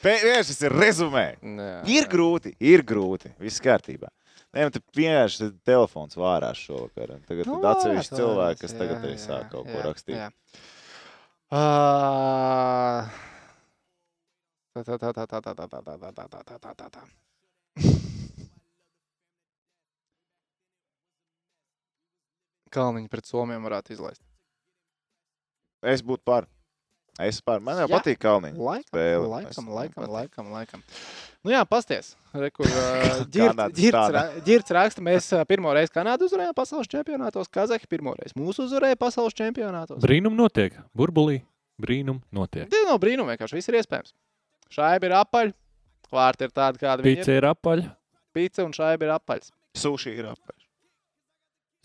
Vienkārši 0.00 0.54
tas 0.54 0.62
ir 0.64 0.74
rezumē. 0.80 1.26
Nē, 1.44 1.68
Ir 1.92 2.06
grūti, 2.08 2.54
ir 2.60 2.82
grūti. 2.88 3.32
Viss 3.42 3.60
kārtībā. 3.60 4.08
Nē, 4.50 4.64
man 4.66 4.72
te 4.74 4.80
vienkārši 4.96 5.38
te 5.42 5.48
telefons 5.68 6.16
vārās 6.18 6.58
šovakar. 6.58 7.12
Tagad 7.28 7.46
Nu, 7.50 7.58
atsevišķi 7.70 8.16
cilvēki, 8.18 8.60
kas 8.64 8.72
jā, 8.74 8.78
tagad 8.80 9.04
arī 9.04 9.14
jā, 9.14 9.22
sāk 9.26 9.50
kaut 9.52 9.68
ko 9.68 9.76
jā, 9.76 9.82
rakstīt. 9.86 10.16
jā. 10.16 10.30
Ā, 11.50 11.64
Tā, 14.70 14.84
tā, 14.86 14.96
tā, 15.02 15.10
tā, 15.12 15.24
tā, 15.26 15.40
tā, 15.42 15.54
tā, 15.58 15.66
tā, 15.66 15.80
tā, 15.82 15.96
tā, 15.98 16.26
tā, 16.30 16.42
tā, 16.46 16.58
tā, 16.62 16.74
tā, 16.78 16.86
tā. 16.94 17.02
Kalniņš 22.70 23.10
pret 23.10 23.26
Somiem 23.26 23.64
varētu 23.66 23.94
izlaist. 23.96 24.22
Es 25.82 26.02
būtu 26.06 26.22
par. 26.28 26.46
Es 27.18 27.40
par. 27.40 27.60
Man 27.60 27.76
jau 27.76 27.88
Jā. 27.88 27.98
patīk 27.98 28.18
Kalniņš. 28.22 28.56
Laikam, 28.56 28.92
Spēle. 28.92 29.26
laikam, 29.28 29.48
Es- 29.50 29.74
laikam, 29.80 30.06
laikam, 30.08 30.50
laikam. 30.52 30.82
Nu 31.44 31.50
jā, 31.52 31.64
pasties. 31.68 32.14
Rekur, 32.34 32.66
tāda. 34.12 34.42
ģirts 34.44 34.70
raksta, 34.76 35.00
mēs 35.02 35.28
pirmo 35.48 35.72
reizi 35.74 35.90
Kanādu 35.92 36.28
uzvarējām 36.28 36.54
pasaules 36.54 36.86
čempionātos, 36.88 37.48
Kazahi 37.50 37.86
pirmo 37.88 38.14
reizi 38.14 38.34
mūsu 38.36 38.66
uzvarēja 38.68 38.96
pasaules 39.00 39.34
čempionātos. 39.34 40.00
Brīnum 40.00 40.36
notiek. 40.36 40.72
Burbulī. 40.96 41.42
Brīnum 41.80 42.20
notiek. 42.32 42.68
Tas 42.68 42.84
nav 42.86 42.98
brīnum, 43.00 43.24
vienkārši 43.32 43.56
viss 43.56 43.68
ir 43.72 43.74
iespējams. 43.80 44.12
Šaiba 44.70 45.04
ir 45.08 45.14
apaļa, 45.16 45.54
vārti 46.12 46.42
ir 46.46 46.50
tādi, 46.54 46.78
kādi 46.78 47.02
viņi 47.02 47.16
ir. 47.16 47.24
Pīce 47.24 47.36
ir 47.40 47.46
apaļa. 47.48 47.96
Pīce 48.36 48.64
un 48.64 48.72
šaiba 48.76 49.02
ir 49.08 49.14
apaļs. 49.18 49.50
Suši 49.74 50.12
ir 50.18 50.24
apēš. 50.28 50.60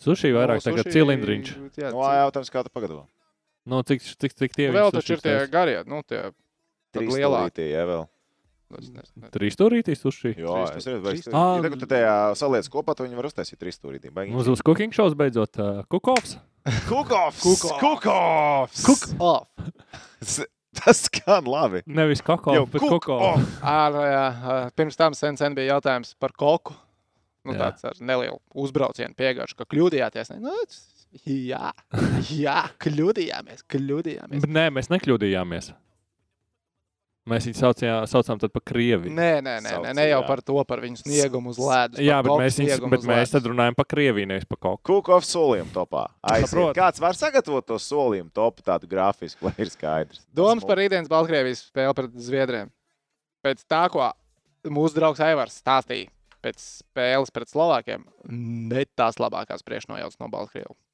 Suši 0.04 0.34
vairāk 0.36 0.60
Nu, 0.60 0.66
tagad 0.68 0.92
cilindriņš. 0.92 1.50
Jā, 1.80 1.92
No, 1.94 2.02
cil- 2.04 2.20
jautājums, 2.20 2.52
kā 2.52 2.64
tu 2.66 2.70
pagatavo? 2.76 3.06
Nu, 3.66 3.82
cik, 3.82 4.02
cik, 4.02 4.34
cik 4.38 4.54
tie 4.54 4.68
Vēl 4.74 4.92
taču 4.94 5.16
ir 5.18 5.24
tie 5.26 5.38
garie, 5.50 5.80
nu 5.90 6.02
tie 6.06 6.28
Trīs 6.96 7.16
lielāki. 7.18 7.50
stūrītie, 7.52 7.70
jā, 7.74 7.86
vēl. 7.90 8.04
Nezinu. 8.76 9.30
Trīs 9.32 9.56
stūrītīs 9.56 10.00
suši. 10.02 10.32
Jā, 10.42 10.56
Trīs 10.72 10.80
es 10.82 10.88
redzu, 10.90 11.04
ka 11.06 11.14
stūri. 11.22 11.64
tagad 11.66 11.80
tu 11.84 11.88
tajā 11.92 12.14
saliec 12.40 12.70
kopā, 12.74 12.96
to 12.98 13.06
viņi 13.06 13.18
var 13.20 13.28
uztaisīt 13.30 13.60
trīs 13.62 13.78
stūrītī. 13.80 14.12
Mums 14.14 14.50
uz 14.52 14.62
cooking 14.66 14.94
shows 14.96 15.14
beidzot 15.18 15.60
uh, 15.62 15.84
kukovs. 15.90 16.38
Kukovs! 16.90 17.42
Kukovs. 17.46 18.82
Kukovs! 18.86 20.40
Tas 20.76 21.06
skan 21.08 21.46
labi. 21.48 21.84
Nevis 21.88 22.20
kakao, 22.26 22.66
bet 22.68 22.82
nu 23.94 24.02
jā, 24.04 24.24
ā, 24.34 24.56
pirms 24.76 24.98
tam 25.00 25.14
sen, 25.16 25.38
sen 25.40 25.56
bija 25.56 25.78
jautājums 25.78 26.16
par 26.20 26.34
koku. 26.36 26.74
Nu, 27.46 27.54
Jā. 27.54 27.70
tāds 27.70 27.86
ar 27.86 28.00
nelielu 28.02 28.40
uzbraucienu 28.58 29.14
piegājuši, 29.16 29.56
ka 29.60 29.68
kļūdījāties. 29.70 30.34
Ne? 30.34 30.40
Nu, 30.50 30.56
tas- 30.66 30.82
jā, 31.24 31.72
jā, 32.34 32.60
kļūdījāmies, 32.84 33.66
kļūdījāmies. 33.72 34.46
Bet 34.46 34.54
nē, 34.54 34.70
mēs 34.76 34.92
nekļūdījāmies. 34.94 35.74
Mēs 37.26 37.48
viņu 37.48 37.58
saucām, 37.58 38.04
saucām 38.06 38.38
tad 38.38 38.52
par 38.54 38.62
Krieviju. 38.70 39.10
Nē, 39.10 39.40
nē, 39.42 39.56
nē, 39.66 39.72
nē, 39.82 39.94
ne 39.98 40.04
jau 40.06 40.20
par 40.28 40.44
to, 40.46 40.60
par 40.70 40.84
viņu 40.84 41.00
sniegumu 41.00 41.56
uz 41.56 41.58
ledus. 41.58 42.02
Jā, 42.06 42.20
bet 42.22 42.36
mēs, 42.38 42.60
viņus, 42.62 42.84
bet 42.92 43.08
mēs 43.10 43.34
tad 43.34 43.50
runājam 43.50 43.78
par 43.80 43.88
Krieviju, 43.90 44.30
nevis 44.30 44.46
par 44.46 44.60
kaut 44.62 44.84
ko. 44.84 45.00
Kukovs 45.00 45.32
solījuma 45.34 45.74
topā. 45.74 46.04
Aiziet. 46.22 46.52
Saprotu. 46.52 46.78
Kāds 46.78 47.02
var 47.02 47.18
sagatavot 47.18 47.66
to 47.66 47.80
solījumu 47.82 48.30
topu 48.36 48.62
tādu 48.70 48.92
grafisku, 48.92 49.48
lai 49.48 49.56
ir 49.58 49.74
skaidrs? 49.74 50.22
Domas 50.38 50.70
par 50.70 50.78
rītdienas 50.78 51.10
Baltkrievijas 51.10 51.66
spēli 51.72 51.98
pret 51.98 52.22
Zviedriem. 52.28 52.70
Pēc 53.42 53.66
tā, 53.66 53.88
ko 53.90 54.06
mūsu 54.70 55.00
draugs 55.00 55.26
Aivars 55.26 55.58
stāstīja 55.66 56.14
pēc 56.46 56.62
spēles 56.62 57.34
pret 57.34 57.50
Slovākiem, 57.50 58.06
ne 58.30 58.86
tās 58.94 59.18
labākās 59.18 59.66
priekšnojautas 59.66 60.22
no 60.22 60.30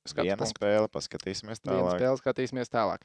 Baltkrievu. 0.01 0.25
Viena 0.25 0.47
spēle, 0.49 0.87
paskatīsimies 0.89 1.61
Viena 1.61 1.77
tālāk. 1.77 1.99
spēle, 1.99 2.17
skatīsimies 2.21 2.71
tālāk. 2.73 3.03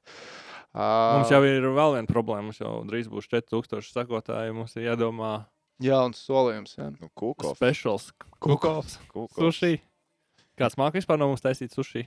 Mums 0.77 1.29
Uh, 1.31 1.33
jau 1.37 1.43
ir 1.45 1.63
vēl 1.63 1.95
viena 1.97 2.09
problēma. 2.09 2.43
Mums 2.49 2.59
jau 2.61 2.73
drīz 2.89 3.09
būs 3.09 3.29
4000 3.33 3.93
sekotāji. 3.93 4.53
Mums 4.57 4.75
ir 4.77 4.89
jādomā 4.91 5.47
jauns 5.81 6.21
solījums. 6.27 6.75
Jā. 6.77 6.91
Nu, 7.01 7.09
Kukovs. 7.17 7.59
speciāls 7.61 8.11
kukovs. 8.41 8.99
Kukovs. 9.13 9.37
Sushi. 9.37 9.81
Kāds 10.57 10.77
mākslinieks 10.77 11.05
vispār 11.05 11.19
no 11.21 11.29
mums 11.29 11.45
taisīt 11.45 11.73
sushi? 11.77 12.07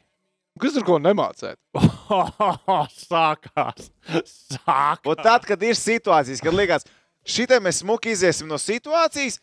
Kas 0.60 0.74
tur 0.74 0.84
ko 0.84 0.98
nemācēt? 1.00 1.58
Sākās! 3.10 3.90
Sākās! 4.26 5.06
Un 5.06 5.22
tad, 5.22 5.46
kad 5.48 5.62
ir 5.64 5.78
situācijas, 5.78 6.42
kad 6.44 6.54
liekas, 6.58 6.86
šitai 7.30 7.60
mēs 7.64 7.82
smuki 7.84 8.14
iziesim 8.16 8.50
no 8.50 8.58
situācijas, 8.62 9.40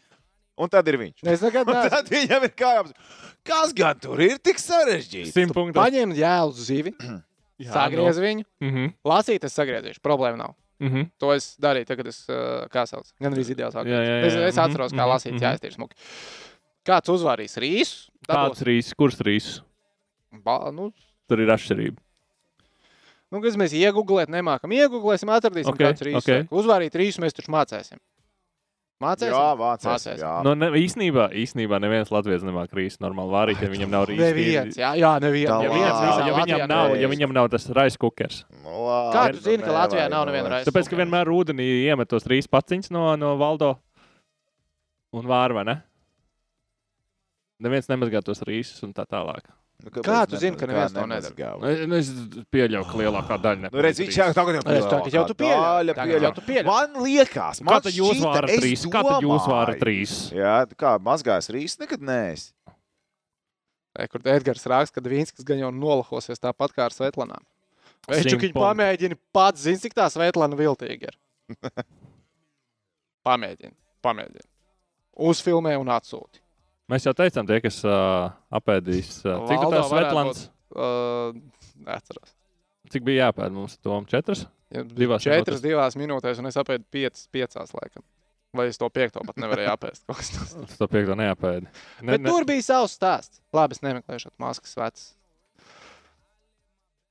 un 0.59 0.71
tad 0.73 0.89
ir 0.89 0.97
viņš. 1.01 1.23
Es 1.33 1.43
nekad 1.45 1.69
neesmu. 1.71 1.91
tad 1.93 2.11
viņam 2.13 2.47
ir 2.49 2.53
kājām. 2.59 2.93
Kas 3.47 3.73
gan 3.77 3.99
tur 4.03 4.21
ir 4.25 4.39
tik 4.43 4.59
sarežģīts? 4.63 5.33
Simt 5.37 5.55
punktu. 5.55 5.77
Paņēmu 5.79 6.17
jēlu 6.19 6.57
zivi, 6.57 6.95
Jā, 7.63 7.71
sagriezu 7.73 8.21
viņu, 8.25 8.43
no. 8.45 8.67
Mhm. 8.69 8.89
lasīt, 9.09 9.45
es 9.49 9.55
sagriezīšu. 9.57 10.03
Problēma 10.05 10.37
nav. 10.43 10.57
Mhm. 10.83 11.07
To 11.23 11.31
es 11.33 11.55
darīju, 11.63 11.87
tagad 11.89 12.11
es, 12.11 12.19
kā 12.73 12.83
sauc, 12.89 13.07
gan 13.23 13.33
arī 13.33 13.47
ideāls. 13.49 13.79
Es, 13.81 14.35
es 14.51 14.59
atceros, 14.61 14.93
kā 14.93 15.01
Mhm, 15.07 15.13
lasīt, 15.15 15.33
mhm. 15.39 15.45
jā, 15.47 15.55
es 15.57 15.63
tieši 15.63 15.79
smuki. 15.79 15.97
Kāds 16.87 17.09
uzvarīs 17.11 17.57
rīsu? 17.59 18.11
Kāds 18.29 18.61
rīsus? 18.67 18.93
Kurš 18.99 19.17
rīsus? 19.25 19.63
Ba, 20.45 20.59
nu, 20.75 20.91
Tur 21.31 21.41
ir 21.43 21.49
atšķirība. 21.51 21.97
nu, 23.33 23.41
kas 23.43 23.57
mēs 23.59 23.73
iegūlēt, 23.75 24.29
nemākam. 24.31 24.71
Iegūlēsim, 24.77 25.33
atradīsim, 25.35 25.73
Ok, 25.73 25.81
okay, 25.81 25.89
kāds 25.89 26.05
rīsus. 26.07 26.21
ok. 26.21 26.29
Okay. 26.29 26.47
Uzvarīt 26.61 26.95
rīsu 27.01 27.25
mēs 27.25 27.35
taču 27.35 27.51
mācēsim. 27.57 27.99
Mācēsim? 28.97 29.35
Jā, 29.35 29.49
vācēs. 29.61 29.89
Mācēsim. 29.91 30.21
Jā. 30.23 30.31
Nu, 30.47 30.55
ne, 30.57 30.71
īsnībā, 30.81 31.27
īsnībā 31.37 31.77
neviens 31.85 32.09
Latvijas 32.15 32.45
nemāk 32.47 32.71
rīsus 32.79 33.03
normāli 33.05 33.35
vārīt, 33.35 33.61
ja 33.61 33.69
viņam 33.69 33.91
nav 33.93 34.07
rīsus. 34.09 34.23
Neviens, 34.25 34.79
jā, 34.81 34.93
jā, 34.97 35.11
neviens. 35.21 35.51
Ja, 35.53 35.73
viens, 35.75 35.99
ja, 36.25 36.37
viņam 36.39 36.63
nav, 36.71 36.95
ja 36.97 37.11
viņam 37.13 37.35
nav 37.37 37.51
tas 37.53 37.69
raisa 37.77 38.01
kukers, 38.01 38.39
Nu, 38.63 38.87
labi, 38.87 39.11
Kā 39.13 39.27
tu 39.35 39.37
nu, 39.37 39.45
zini, 39.51 39.67
ka 39.67 39.75
Latvijā 39.77 40.07
nav 40.09 40.25
nu, 40.25 40.33
neviena 40.33 40.55
raisa? 40.55 40.71
tāpēc, 40.71 40.89
ka 40.89 41.01
vienmēr 41.03 41.29
ūdenī 41.29 41.67
iemet 41.91 42.09
tos 42.09 42.25
trīs 42.25 42.49
paciņus 42.49 42.89
no, 42.97 43.05
no 43.21 43.35
valdo 43.37 43.75
un 45.13 45.29
vāra, 45.29 45.61
vai 45.61 45.67
ne? 45.69 45.77
Neviens 47.69 47.93
nemazgā 47.93 48.25
tos 48.25 48.41
rīsus 48.49 48.81
un 48.89 48.97
tā 48.97 49.05
tālāk. 49.05 49.45
Nu, 49.85 49.91
Kā 49.93 50.23
tu 50.27 50.35
ne- 50.35 50.41
zini, 50.41 50.57
ka 50.57 50.67
neviens 50.67 50.93
to 50.95 51.03
nemazgā? 51.05 51.51
Nu, 51.61 51.97
Es 51.99 52.09
pieļauju, 52.51 52.87
ka 52.89 52.97
lielākā 53.01 53.37
daļa 53.45 53.71
Nu, 53.71 53.83
redz, 53.85 54.01
viņš 54.01 54.17
jau 54.19 54.29
tagad 54.35 54.57
jau 54.57 54.63
tā, 54.89 55.01
jau 55.13 55.25
tu 55.29 55.35
pieļauj. 55.37 56.33
Tu 56.39 56.45
pieļauj. 56.49 56.65
Man 56.71 56.97
liekas, 57.05 57.61
man 57.63 57.77
Kā 57.77 57.83
tad 57.85 57.93
jūs 57.99 58.17
es 58.17 58.61
trīs? 58.63 58.87
Kā 58.91 59.03
tad 59.05 59.27
jūs 59.27 59.45
vārat 59.47 59.77
domāju. 59.77 59.83
trīs? 59.85 60.15
Jā, 60.33 60.55
kā 60.81 60.97
mazgājis 60.99 61.53
rīsu, 61.53 61.83
nekad 61.85 62.01
neesi. 62.01 62.53
E, 63.97 64.09
kur 64.09 64.21
Edgars 64.25 64.65
raksta, 64.69 64.97
ka 64.97 65.09
Vīnskis 65.09 65.45
gan 65.47 65.61
jau 65.61 65.71
nolahosies 65.73 66.41
tāpat 66.41 66.73
kā 66.77 66.89
ar 66.89 66.97
Svetlanām. 66.97 67.45
Viņš 68.09 68.33
punktu. 68.37 68.53
pamēģina 68.57 69.17
pats, 69.33 69.61
zina, 69.65 69.79
cik 69.83 69.95
tā 69.97 70.09
Svetlana 70.13 70.57
viltīga 70.59 71.13
ir. 71.13 71.17
Pamēģina, 73.27 73.75
pamēģina. 74.05 74.47
Uzfilmē 75.27 75.73
un 75.81 75.89
atsūti. 75.91 76.43
Mēs 76.93 77.07
jau 77.09 77.13
teicām, 77.19 77.47
tie, 77.49 77.59
kas 77.65 77.81
uh, 77.87 78.31
apēdīs. 78.55 79.17
Uh, 79.27 79.41
cik 79.49 79.65
tas 79.73 79.89
Svetlāns? 79.91 80.43
Uh, 80.71 81.33
neatceros. 81.87 82.35
Cik 82.93 83.03
bija 83.07 83.27
jāpēd 83.27 83.55
mums 83.57 83.75
tom? 83.83 84.07
Četras? 84.07 84.45
Ja, 84.71 84.83
Divās 84.87 85.23
četras 85.23 85.59
minūtēs. 85.59 85.65
divās 85.65 85.97
minūtēs, 85.99 86.39
un 86.43 86.51
es 86.51 86.59
apēdu 86.59 86.87
piecas, 86.95 87.27
piecās 87.35 87.75
laikam. 87.75 88.05
Vai 88.57 88.69
es 88.71 88.79
to 88.81 88.87
piekto 88.91 89.21
pat 89.27 89.39
nevarēju 89.43 89.73
apēst? 89.75 90.07
Es 90.67 90.79
to 90.79 90.87
piekto 90.91 91.15
neapēdu. 91.19 91.67
Ne, 92.03 92.17
Bet 92.17 92.25
tur 92.27 92.47
bija 92.49 92.65
savs 92.65 92.95
stāsts. 92.97 93.43
Labi, 93.55 93.77
es 93.77 93.83
nemeklēšu 93.85 94.31
maskas 94.43 94.79
vecs. 94.79 95.07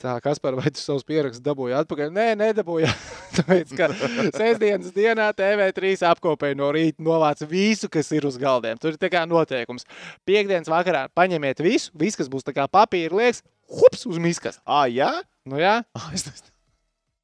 Tā, 0.02 0.18
kas 0.24 0.42
par 0.44 0.58
vai 0.60 0.72
tu 0.72 0.82
savus 0.82 1.06
pierakstus 1.08 1.44
dabūji 1.44 1.76
atpakaļ? 1.78 2.12
Nē, 2.16 2.26
nedabūju. 2.40 2.88
Tāpēc, 3.38 3.74
ka 3.78 3.90
sestdienas 4.36 4.94
dienā 4.96 5.30
TV3 5.38 5.96
apkopēja 6.12 6.58
no 6.60 6.70
rīta, 6.76 7.04
novāca 7.04 7.48
visu, 7.50 7.90
kas 7.92 8.12
ir 8.16 8.28
uz 8.30 8.38
galdiem. 8.42 8.80
Tur 8.82 8.94
ir 8.94 9.00
tā 9.02 9.10
kā 9.14 9.26
noteikums. 9.30 9.88
Piektdienas 10.28 10.70
vakarā 10.72 11.02
paņemiet 11.18 11.64
visu, 11.66 11.94
viss, 11.98 12.20
kas 12.20 12.30
būs 12.32 12.46
tā 12.48 12.52
kā 12.56 12.64
papīra 12.72 13.14
liekas, 13.22 13.44
hups, 13.72 14.06
uz 14.10 14.18
miskas. 14.22 14.56
Ā, 14.66 14.86
jā? 14.94 15.12
Nu 15.50 15.56
jā, 15.62 15.76
Ā, 15.98 16.08
es. 16.16 16.28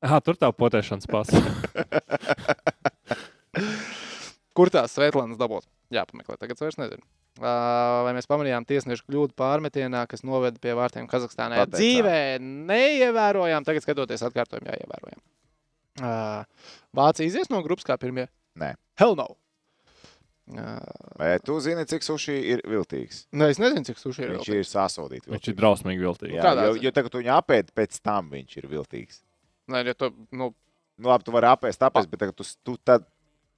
Aha, 0.02 0.18
tur 0.26 0.36
tā 0.40 0.49
potēšanas 0.49 1.06
pasa. 1.10 1.38
kur 4.57 4.72
tās 4.73 4.95
Svetlānas 4.98 5.40
dabūt? 5.40 5.68
Jā, 5.94 6.07
pameklē, 6.10 6.40
tagad 6.41 6.57
es 6.57 6.64
vairs 6.64 6.80
nezinu. 6.82 7.03
Vai 7.41 8.11
mēs 8.15 8.28
pamanījām 8.28 8.65
tiesnešu 8.68 9.06
kļūdu 9.07 9.36
pārmetienā, 9.40 10.03
kas 10.10 10.26
noveda 10.28 10.60
pie 10.61 10.73
vārtiem 10.78 11.07
Kazahstānā? 11.10 11.64
Dzīvē 11.72 12.18
neievērojām, 12.41 13.65
tagad 13.68 13.86
skatoties 13.86 14.26
atkārtojumu, 14.28 14.68
jāievērojam. 14.68 15.22
Uh, 16.02 16.65
Vācija 16.98 17.30
izies 17.30 17.52
no 17.53 17.61
grupas 17.65 17.86
kā 17.88 17.98
pirmie? 18.02 18.26
Nē. 18.60 18.73
Hell 18.99 19.15
no! 19.19 19.30
Vai 21.15 21.36
tu 21.45 21.56
zini, 21.64 21.86
cik 21.88 22.03
suši 22.03 22.34
ir 22.56 22.64
viltīgs? 22.68 23.22
nu, 23.32 23.45
es 23.48 23.60
nezinu, 23.61 23.86
cik 23.88 24.02
suši 24.02 24.26
ir. 24.26 24.34
Viņš 24.34 24.49
ir 24.57 24.65
sasodīts. 24.68 25.30
Viņš 25.32 25.48
ir 25.48 25.56
drausmīgi 25.56 26.03
viltīgs. 26.03 26.34
Jā, 26.36 26.44
Kādā 26.44 26.65
jo, 26.68 26.73
ziņā? 26.76 26.84
jo 26.84 26.91
tagad 26.98 27.14
tu 27.14 27.22
viņu 27.22 27.32
apēdi, 27.38 27.76
pēc 27.78 28.02
tam 28.03 28.34
viņš 28.34 28.57
ir 28.60 28.68
viltīgs. 28.73 29.22
Nē, 29.72 29.86
ja 29.88 29.95
tu, 29.95 30.10
nu, 30.36 30.49
Nu, 31.02 31.10
labi, 31.10 31.26
tu 31.26 31.34
vari 31.34 31.49
apēst, 31.49 31.82
tāpēc, 31.82 32.07
bet 32.11 32.22
tagad 32.22 32.38
tu, 32.38 32.45
tu 32.61 32.76
tad 32.86 33.07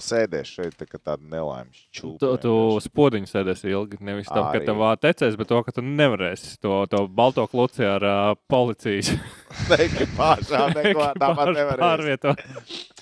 sēdēsi 0.04 0.58
šeit, 0.58 0.76
tā 0.80 0.88
kā 0.90 1.00
tāda 1.00 1.24
nelaime. 1.32 1.72
Tu, 1.96 2.12
tu 2.44 2.54
spodiņu 2.84 3.30
sēdēsi 3.32 3.72
ilgi. 3.72 4.00
Nevis 4.04 4.30
tam, 4.32 4.50
ka 4.54 4.62
tev 4.64 4.84
tecēs, 5.04 5.38
bet 5.40 5.50
to, 5.52 5.62
ka 5.66 5.74
tu 5.76 5.84
nevarēsi 5.86 6.58
to, 6.64 6.76
to 6.92 7.04
balto 7.08 7.46
kluci 7.52 7.86
ar 7.88 8.06
uh, 8.08 8.22
policijas 8.52 9.14
Ekipāžā 9.88 10.68
neko 10.76 11.10
tāpat 11.20 11.54
nevarēs. 11.56 11.84
pārvietot. 11.84 12.46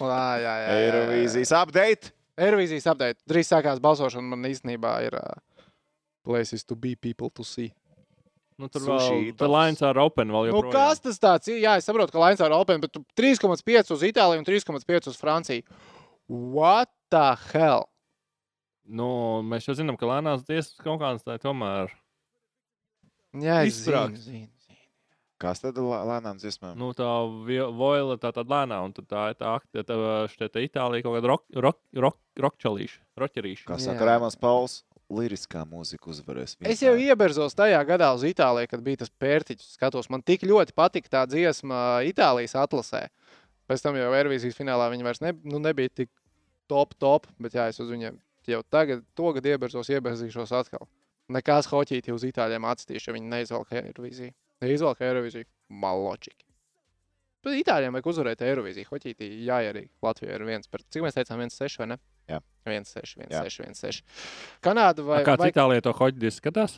ā, 0.02 0.08
jā, 0.08 0.24
jā, 0.46 0.56
jā. 0.62 0.80
Eirovīzijas 0.86 1.54
update. 1.62 2.14
Eirovīzijas 2.42 2.90
update. 2.94 3.22
Drīz 3.30 3.52
sākās 3.52 3.82
balsošana. 3.84 4.34
Man 4.36 4.50
īstenībā 4.50 4.96
ir 5.10 5.18
uh, 5.20 5.36
places 6.26 6.64
to 6.66 6.76
be, 6.80 6.96
people 6.96 7.30
to 7.34 7.44
see. 7.44 7.72
Nu, 8.62 8.68
tur 8.70 8.84
Sushi 8.84 9.32
vēl 9.32 9.38
tur 9.40 9.50
Lines 9.50 9.82
ar 9.86 9.98
Open 10.04 10.30
vēl 10.30 10.52
Nu, 10.52 10.60
joprojām. 10.60 10.76
kas 10.76 11.00
tas 11.02 11.18
tāds 11.22 11.50
ir? 11.50 11.62
Jā, 11.64 11.80
es 11.82 11.88
saprotu, 11.88 12.14
ka 12.14 12.22
Latvijas 12.22 12.44
ir 12.46 12.54
Open, 12.54 12.84
bet 12.84 12.92
tu 12.94 13.02
3,5 13.18 13.96
uz 13.96 14.04
Itāliju 14.06 14.44
un 14.44 14.46
3,5 14.46 15.10
uz 15.10 15.18
Franciju. 15.18 15.66
What 16.32 16.88
the 17.12 17.36
hell? 17.52 17.90
Nu, 18.88 19.42
mēs 19.44 19.68
jau 19.68 19.76
zinām, 19.78 19.98
ka 20.00 20.08
lēnās 20.08 20.46
tiesas 20.48 20.78
kaut 20.80 21.02
kādas 21.02 21.26
tā 21.28 21.36
tomēr. 21.44 21.92
Jā, 23.36 23.62
Izsprāgst. 23.68 24.24
zinu, 24.26 24.48
zinu, 24.48 24.48
zinu. 24.48 24.78
Kas 25.42 25.60
tad 25.64 25.76
lā- 25.82 26.04
lēnām 26.06 26.38
dziesmām? 26.38 26.76
Nu, 26.78 26.92
tā 26.94 27.08
voila 27.74 28.16
tā 28.22 28.30
tad 28.36 28.48
lēnā, 28.52 28.78
un 28.86 28.94
tad 28.94 29.08
tā 29.10 29.24
ir 29.32 29.38
tā 29.40 29.56
akta, 29.58 29.84
tā 29.88 29.96
šķiet, 30.30 30.52
tā 30.54 30.64
Itālija 30.68 31.04
kaut 31.04 31.18
kāda 31.18 31.32
rok, 31.32 31.44
rok, 31.56 31.80
rok, 31.98 32.18
rokčalīša, 32.38 33.00
roķerīša. 33.18 33.66
Kā 33.66 33.80
saka 33.82 34.06
Rēmons 34.06 34.38
Pauls, 34.40 34.84
liriskā 35.12 35.66
mūzika 35.68 36.12
uzvarēs. 36.14 36.56
Es 36.62 36.84
jau 36.86 36.94
ieberzos 36.96 37.58
tajā 37.58 37.82
gadā 37.90 38.14
uz 38.16 38.24
Itāliju, 38.24 38.70
kad 38.70 38.84
bija 38.86 39.02
tas 39.04 39.10
pērtiķis. 39.10 39.74
Skatos, 39.80 40.10
man 40.14 40.22
tik 40.22 40.46
ļoti 40.48 40.76
patika 40.78 41.10
tā 41.18 41.26
dziesma 41.28 42.04
Itālijas 42.08 42.54
atlasē. 42.56 43.08
Pēc 43.68 43.82
tam 43.82 43.96
jau 43.96 44.12
Eirovīzijas 44.14 44.58
finālā 44.60 44.92
viņi 44.92 45.04
vairs 45.08 45.22
ne, 45.24 45.34
nu, 45.44 45.58
nebija 45.64 45.90
tik 45.90 46.10
top, 46.72 46.96
top, 47.02 47.28
bet 47.44 47.58
jā, 47.60 47.68
es 47.72 47.80
uz 47.84 47.92
viņiem 47.92 48.18
jau 48.50 48.62
tagad, 48.74 49.04
to 49.18 49.32
gadu 49.36 49.52
ieberzos, 49.54 49.90
ieberzīšos 49.94 50.54
atkal. 50.58 50.88
Nekās 51.32 51.70
hoķīti 51.72 52.12
uz 52.12 52.26
Itāļiem 52.28 52.66
atstīšu, 52.68 53.12
ja 53.12 53.16
viņi 53.16 53.30
neizvelk 53.32 53.76
Eirovīziju. 53.78 54.34
Neizvelk 54.66 55.04
Eirovīziju. 55.06 55.48
Maločiki. 55.82 56.48
Bet 57.42 57.56
Itāļiem 57.62 57.96
vajag 57.96 58.10
uzvarēt 58.12 58.44
Eirovīziju. 58.46 58.90
Hoķītī 58.92 59.30
jāierīgi. 59.48 59.90
Latvija 60.06 60.36
ir 60.38 60.44
viens 60.46 60.70
par, 60.70 60.84
cik 60.94 61.06
mēs 61.06 61.16
teicām, 61.18 61.42
1-6 61.48 61.80
vai 61.82 61.88
ne? 61.94 61.98
Jā. 62.30 62.42
1-6, 62.68 63.16
Jā. 63.24 63.42
1-6, 63.46 63.64
1-6. 63.72 64.02
Kanāda 64.66 65.06
vai, 65.08 65.22
Vai, 65.22 65.28
Kāds 65.32 65.46
vai 65.46 65.50
Itālijā 65.54 65.86
to 65.88 65.96
hoģis 65.98 66.42
skatās? 66.42 66.78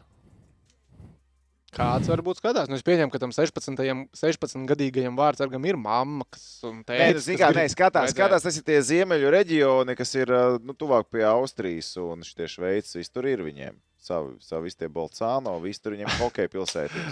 Kāds 1.74 2.10
varbūt 2.12 2.38
skatās? 2.40 2.70
Nu, 2.70 2.78
es 2.78 2.86
pieņemu, 2.86 3.10
ka 3.14 3.22
tam 3.22 3.32
16, 3.34 3.80
16 4.20 4.68
gadīgajam 4.70 5.16
vārdsargam 5.18 5.64
ir 5.66 5.80
mamma, 5.80 6.28
kas 6.30 6.46
un 6.70 6.82
Nē, 6.84 6.86
tēvs. 6.92 7.16
tas 7.18 7.30
ir 7.34 7.56
nē, 7.58 7.64
skatās, 7.74 8.14
skatās, 8.14 8.46
tas 8.46 8.60
ir 8.60 8.68
tie 8.68 8.78
ziemeļu 8.86 9.32
reģioni, 9.34 9.96
kas 9.98 10.14
ir 10.20 10.30
ā, 10.34 10.44
nu, 10.62 10.76
tuvāk 10.78 11.10
pie 11.14 11.26
Austrijas 11.30 11.96
un 12.02 12.22
šie 12.28 12.50
Šveices. 12.52 13.00
Viss 13.00 13.14
tur 13.14 13.26
ir 13.30 13.42
viņiem. 13.46 13.80
savu, 14.04 14.34
savu 14.44 14.66
visu 14.68 14.78
tie 14.82 14.90
Bolcāno, 14.92 15.56
visi 15.64 15.80
tur 15.82 15.96
viņiem 15.96 16.10
hokeja 16.20 16.52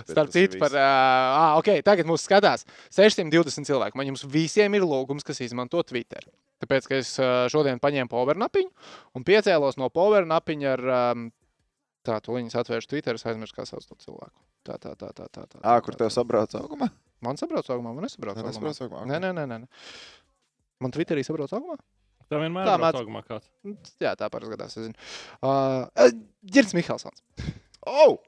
bet 0.03 0.11
Starp 0.11 0.31
citu, 0.33 0.59
par, 0.59 0.75
uh, 0.75 1.57
ok, 1.61 1.77
tagad 1.88 2.05
mums 2.09 2.25
skatās 2.27 2.65
620 2.91 3.63
cilvēku. 3.69 3.95
Man 3.95 4.11
jums 4.11 4.25
visiem 4.27 4.75
ir 4.75 4.83
lūgums, 4.83 5.23
kas 5.23 5.39
izmanto 5.39 5.79
Twitter. 5.88 6.27
Tāpēc, 6.61 6.85
ka 6.89 6.99
es 6.99 7.15
šodien 7.49 7.79
paņēmu 7.81 8.11
powernapiņu 8.11 8.69
un 9.17 9.23
piecēlos 9.25 9.79
no 9.81 9.88
powernapiņa 9.89 10.73
ar 10.75 10.83
um, 11.15 11.29
tā, 12.07 12.18
to 12.26 12.34
viņas 12.38 12.57
atvēršu 12.61 12.91
Twitter, 12.94 13.15
es 13.19 13.26
aizmirsu, 13.30 13.56
kā 13.57 13.65
sauc 13.69 13.86
to 13.88 13.95
cilvēku. 14.02 14.36
Tā, 14.68 14.76
tā, 14.82 14.94
tā, 14.99 15.10
tā, 15.18 15.26
tā. 15.34 15.45
tā, 15.49 15.60
Ā, 15.61 15.64
tā, 15.64 15.78
kur 15.86 15.95
tā, 15.98 16.03
tev 16.06 16.11
sabrauc 16.14 16.53
augumā? 16.60 16.91
Man 17.26 17.38
sabrauc 17.38 17.68
augumā, 17.69 17.94
man 17.98 18.06
nesabrauc 18.07 18.38
augumā. 18.38 18.52
nesabrauc 18.52 18.82
augumā, 18.86 19.06
Nē, 19.10 19.19
nē, 19.22 19.32
nē, 19.38 19.45
nē. 19.52 19.68
Man 20.82 20.94
Twitterī 20.95 21.23
sabrauc 21.26 21.53
augumā? 21.53 21.78
Tā 22.32 22.40
vienmēr 22.40 22.65
Tā 22.69 22.76
ir 22.78 22.84
māc- 22.86 22.98
augumā 23.02 23.22
kāds. 23.28 23.49
Nu, 23.68 23.73
Jā, 23.99 24.14
tā 24.15 24.30
parasti 24.32 24.53
gadās. 24.53 24.78
es 24.78 24.86
zinu. 24.88 24.95
Uh, 25.44 26.11
Girts 26.48 26.73
Mihelsons. 26.78 27.22
Oh! 27.86 28.19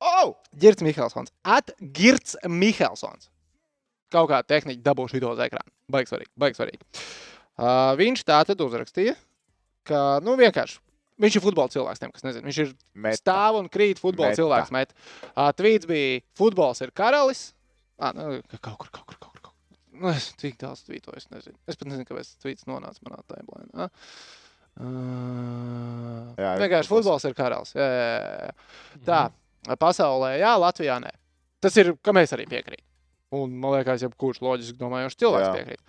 Oh! 0.00 0.36
Girts 0.56 0.80
Mihelsons. 0.82 1.30
At 1.44 1.70
Girts 1.92 2.36
Mihelsons. 2.48 3.28
Kaut 4.10 4.30
kā 4.32 4.40
tehniski 4.42 4.80
dabūšu 4.82 5.18
video 5.18 5.34
uz 5.36 5.42
ekrāna. 5.44 5.68
Baigs 5.92 6.10
svarīgi. 6.10 6.32
Baigs 6.40 6.58
svarīgi. 6.58 6.80
Uh, 7.60 7.92
viņš 8.00 8.24
tā 8.26 8.38
tad 8.48 8.62
uzrakstīja, 8.64 9.12
ka, 9.86 10.00
nu, 10.24 10.32
vienkārši. 10.40 10.80
Viņš 11.20 11.36
ir 11.36 11.42
futbola 11.44 11.68
cilvēks, 11.72 12.00
tiem, 12.00 12.12
kas 12.16 12.24
nezina. 12.24 12.46
Viņš 12.48 12.58
ir 12.64 12.70
Meta. 13.04 13.18
stāv 13.20 13.58
un 13.60 13.66
krīt 13.72 13.98
futbola 14.00 14.30
Meta. 14.30 14.40
cilvēks. 14.40 14.70
Met. 14.72 14.94
Uh, 15.34 15.50
Tvīts 15.58 15.88
bija 15.90 16.20
futbols 16.40 16.80
ir 16.86 16.92
karalis. 16.96 17.50
Ah, 18.00 18.14
nu, 18.16 18.38
kaut 18.60 18.78
kur, 18.80 18.88
kaut 18.88 19.04
kur, 19.04 19.18
kaut 19.20 19.34
kur. 19.34 19.40
Kaut 19.50 19.52
kur. 19.52 20.00
Nu, 20.00 20.08
es 20.14 20.30
cik 20.40 20.56
daudz 20.62 20.80
tvītoju, 20.86 21.18
es 21.20 21.28
nezinu. 21.28 21.58
Es 21.68 21.76
pat 21.76 21.90
nezinu, 21.90 22.06
kāpēc 22.08 22.30
tvīts 22.40 22.64
nonāca 22.70 23.04
manā 23.04 23.20
timeline. 23.28 23.90
Uh, 24.80 26.30
Jā, 26.40 26.54
ir 26.56 26.62
vienkārši 26.64 26.88
futbols. 26.90 27.24
ir 27.28 27.34
karalis. 27.36 27.72
Jā, 27.76 27.84
jā, 27.84 28.04
jā, 28.14 28.46
jā. 28.46 29.00
Tā, 29.06 29.76
pasaulē, 29.80 30.36
jā, 30.40 30.52
Latvijā 30.62 30.96
nē. 31.04 31.10
Tas 31.60 31.76
ir, 31.82 31.92
ka 32.00 32.14
mēs 32.16 32.32
arī 32.36 32.46
piekrītam. 32.48 32.86
Un 33.36 33.52
man 33.62 33.76
liekas, 33.76 34.02
jebkurš 34.06 34.40
loģiski 34.42 34.78
domājošs 34.80 35.18
cilvēks 35.20 35.46
Jā. 35.46 35.52
piekrīt. 35.58 35.82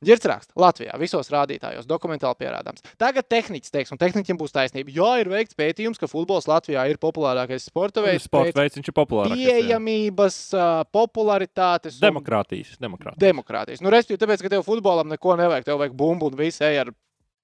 Girts 0.00 0.24
raksta, 0.24 0.54
Latvijā 0.56 0.94
visos 0.96 1.28
rādītājos 1.28 1.84
dokumentāli 1.84 2.38
pierādāms. 2.40 2.80
Tagad 2.96 3.26
tehniķis 3.28 3.72
teiks, 3.74 3.90
un 3.92 4.00
tehniķim 4.00 4.38
būs 4.40 4.54
taisnība. 4.54 4.94
Jā, 4.96 5.10
ir 5.20 5.28
veikts 5.28 5.58
pētījums, 5.58 6.00
ka 6.00 6.08
futbols 6.08 6.48
Latvijā 6.48 6.86
ir 6.88 6.96
populārākais 7.02 7.66
sporta 7.68 8.00
veids. 8.06 8.24
Sports 8.24 8.54
pēc 8.54 8.62
veids, 8.62 8.78
viņš 8.80 8.88
ir 8.88 8.96
populārāks. 8.96 9.42
Pieejamības, 9.44 10.38
ā, 10.56 10.68
popularitātes, 10.96 12.00
un 12.00 12.06
Demokrātijas. 12.08 12.78
Demokrātijas. 12.80 13.20
demokrātijas. 13.20 13.84
Nu, 13.84 13.92
Respektīvi, 13.92 14.22
tāpēc, 14.24 14.46
ka 14.46 14.54
tev 14.56 14.64
futbolam 14.64 15.12
neko 15.12 15.36
nevajag. 15.36 15.68
Tev 15.68 15.82
vajag 15.84 15.98
bumbu 16.00 16.32
un 16.32 16.40
viss 16.40 16.64
ej 16.64 16.80
ar 16.86 16.94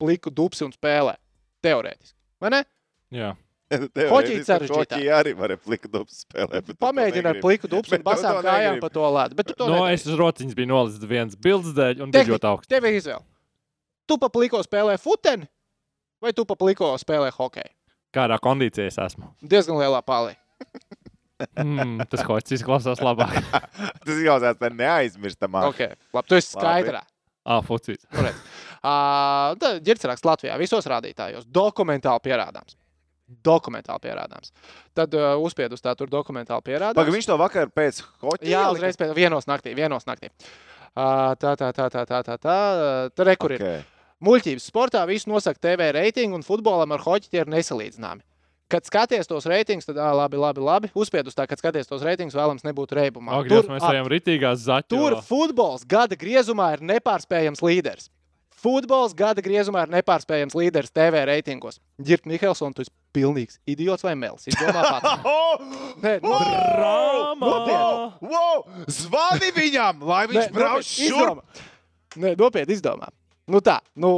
pliku 0.01 0.33
dupsi 0.33 0.65
un 0.65 0.73
spēlē. 0.73 1.19
Teorētiski. 1.61 2.17
Vai 2.41 2.57
ne? 2.57 2.65
Jā. 3.13 3.35
Hoķī 4.15 4.37
sarežģītāk. 4.47 4.95
Hoķī 4.95 5.09
arī 5.11 5.33
var 5.39 5.55
pliku 5.59 5.91
dubs 5.91 6.21
spēlēt. 6.25 6.69
Pamēģini 6.79 7.23
ar 7.25 7.35
negribi. 7.35 7.43
pliku 7.43 7.71
Bet 7.91 7.97
un 7.99 8.05
basām 8.07 8.39
to 8.39 8.45
kājām 8.47 8.77
negribi. 8.77 8.85
pa 8.85 8.91
to 8.95 9.09
lētu. 9.17 9.39
Bet 9.39 9.51
tu 9.51 9.57
to 9.59 9.67
No, 9.67 9.81
nedari. 9.81 9.95
es 9.99 10.07
uz 10.07 10.19
rociņas 10.21 10.55
biju 10.59 10.71
nolicis 10.71 11.09
viens 11.11 11.35
bildes 11.37 11.75
dēļ 11.75 12.05
un 12.07 12.15
bija 12.15 12.29
ļoti 12.31 12.49
augsts. 12.53 12.71
Tev 12.71 12.87
ir 12.87 12.99
izvēle. 13.01 13.25
Tu 14.07 14.19
pa 14.23 14.29
pliko 14.31 14.63
spēlē 14.63 14.95
futeni 15.03 15.49
vai 16.23 16.33
tu 16.33 16.45
pa 16.47 16.55
pliko 16.55 16.93
spēlē 17.03 17.33
hokeju? 17.35 17.73
Kādā 18.15 18.39
kondīcijā 18.39 18.87
es 18.87 18.99
esmu. 19.03 19.33
Diezgan 19.43 19.77
lielā 19.83 20.03
palī. 20.07 20.37
Mm, 21.37 21.99
tas 22.09 22.23
kas 22.25 22.53
izklausās 22.57 22.97
labāk. 23.05 23.35
Tas 24.07 24.21
jau 24.25 24.39
tādā 24.41 24.71
neaizmirstamā. 24.73 25.67
Okay. 25.69 25.93
Labi, 26.17 26.31
tu 26.31 26.39
esi 26.39 26.57
Labi. 26.57 26.63
skaidrā. 26.65 27.03
Ah, 27.45 27.61
fucīs. 27.61 28.01
Raksts 30.09 30.25
Latvijā 30.25 30.57
visos 30.57 30.89
rādītājos. 30.89 31.45
Dokumentāli 31.45 32.25
pierādāms. 32.25 32.79
Dokumentāli 33.27 34.05
pierādāms. 34.07 34.53
Tad 34.95 35.15
uh, 35.19 35.35
uzspied 35.43 35.73
uz 35.75 35.83
tā 35.83 35.97
tur 35.99 36.11
dokumentāli 36.11 36.63
pierādāms. 36.63 36.99
Pagaid, 36.99 37.17
viņš 37.17 37.27
to 37.33 37.39
vakar 37.41 37.73
pēc 37.75 37.99
hoķa. 38.23 38.47
Jā, 38.47 38.63
uzreiz 38.71 38.99
pēc 39.01 39.17
vienos 39.19 39.49
naktī. 39.51 39.75
Vienos 39.75 40.07
naktī. 40.07 40.31
Ā, 40.95 41.35
Tā, 41.37 41.57
tā, 41.59 41.73
tā, 41.75 41.91
tā, 41.91 42.05
tā, 42.07 42.23
tā, 42.25 42.39
tā. 42.41 42.59
Tur 43.19 43.29
rekur 43.29 43.57
ir. 43.57 43.61
Okay. 43.61 43.83
Muļķības 44.25 44.71
sportā 44.71 45.03
visu 45.11 45.29
nosaka 45.29 45.61
TV 45.61 45.91
reitingu, 45.93 46.39
un 46.39 46.47
futbolam 46.47 46.95
ar 46.95 47.03
hoķi 47.05 47.29
tie 47.29 47.43
ir 47.43 47.51
nesalīdzināmi. 47.53 48.25
Kad 48.73 48.87
skaties 48.89 49.29
tos 49.31 49.45
reitingus, 49.47 49.87
tad 49.87 49.99
ā, 50.03 50.09
labi, 50.17 50.39
labi, 50.41 50.63
labi. 50.65 50.89
Uzspied 50.99 51.29
uz 51.31 51.37
tā, 51.39 51.45
kad 51.47 51.61
skaties 51.61 51.87
tos 51.87 52.03
reitingus, 52.03 52.35
vēlams 52.35 52.65
nebūt 52.67 52.97
reibumā. 52.99 53.37
Agrios 53.39 53.69
mēs 53.71 53.85
ā, 53.85 53.93
ejam 53.95 54.09
ritīgās 54.11 54.65
zaķos. 54.65 54.91
tur 54.91 55.19
futbols 55.23 55.85
gada 55.87 56.19
griezumā 56.19 56.73
ir 56.75 56.83
nepārspējams 56.95 57.63
līderis. 57.63 58.09
Futbols 58.67 59.13
gada 59.15 59.43
griezumā 59.45 59.85
ir 59.87 59.93
nepārspējams 59.95 60.57
līderis 60.59 60.91
TV 60.91 61.21
reitingos. 61.29 61.77
Girts 62.03 62.27
Mihelsons, 62.27 62.75
tu 62.75 62.83
esi 62.83 62.91
pilnīgs 63.15 63.61
idiots 63.71 64.03
vai 64.03 64.17
mēls. 64.19 64.49
Izdomā 64.51 64.83
pats. 64.91 65.29
Nē, 66.03 66.17
nu! 66.25 66.33
Nopietni. 67.45 68.33
Wow! 68.33 68.65
Zvani 68.91 69.53
viņam, 69.55 70.03
lai 70.11 70.25
viņš 70.33 70.51
brauc 70.57 70.89
šurp! 70.89 71.63
Nē, 72.19 72.35
nopietni 72.41 72.75
izdomā. 72.75 73.13
Nu 73.47 73.63
tā, 73.63 73.77
nu, 73.95 74.11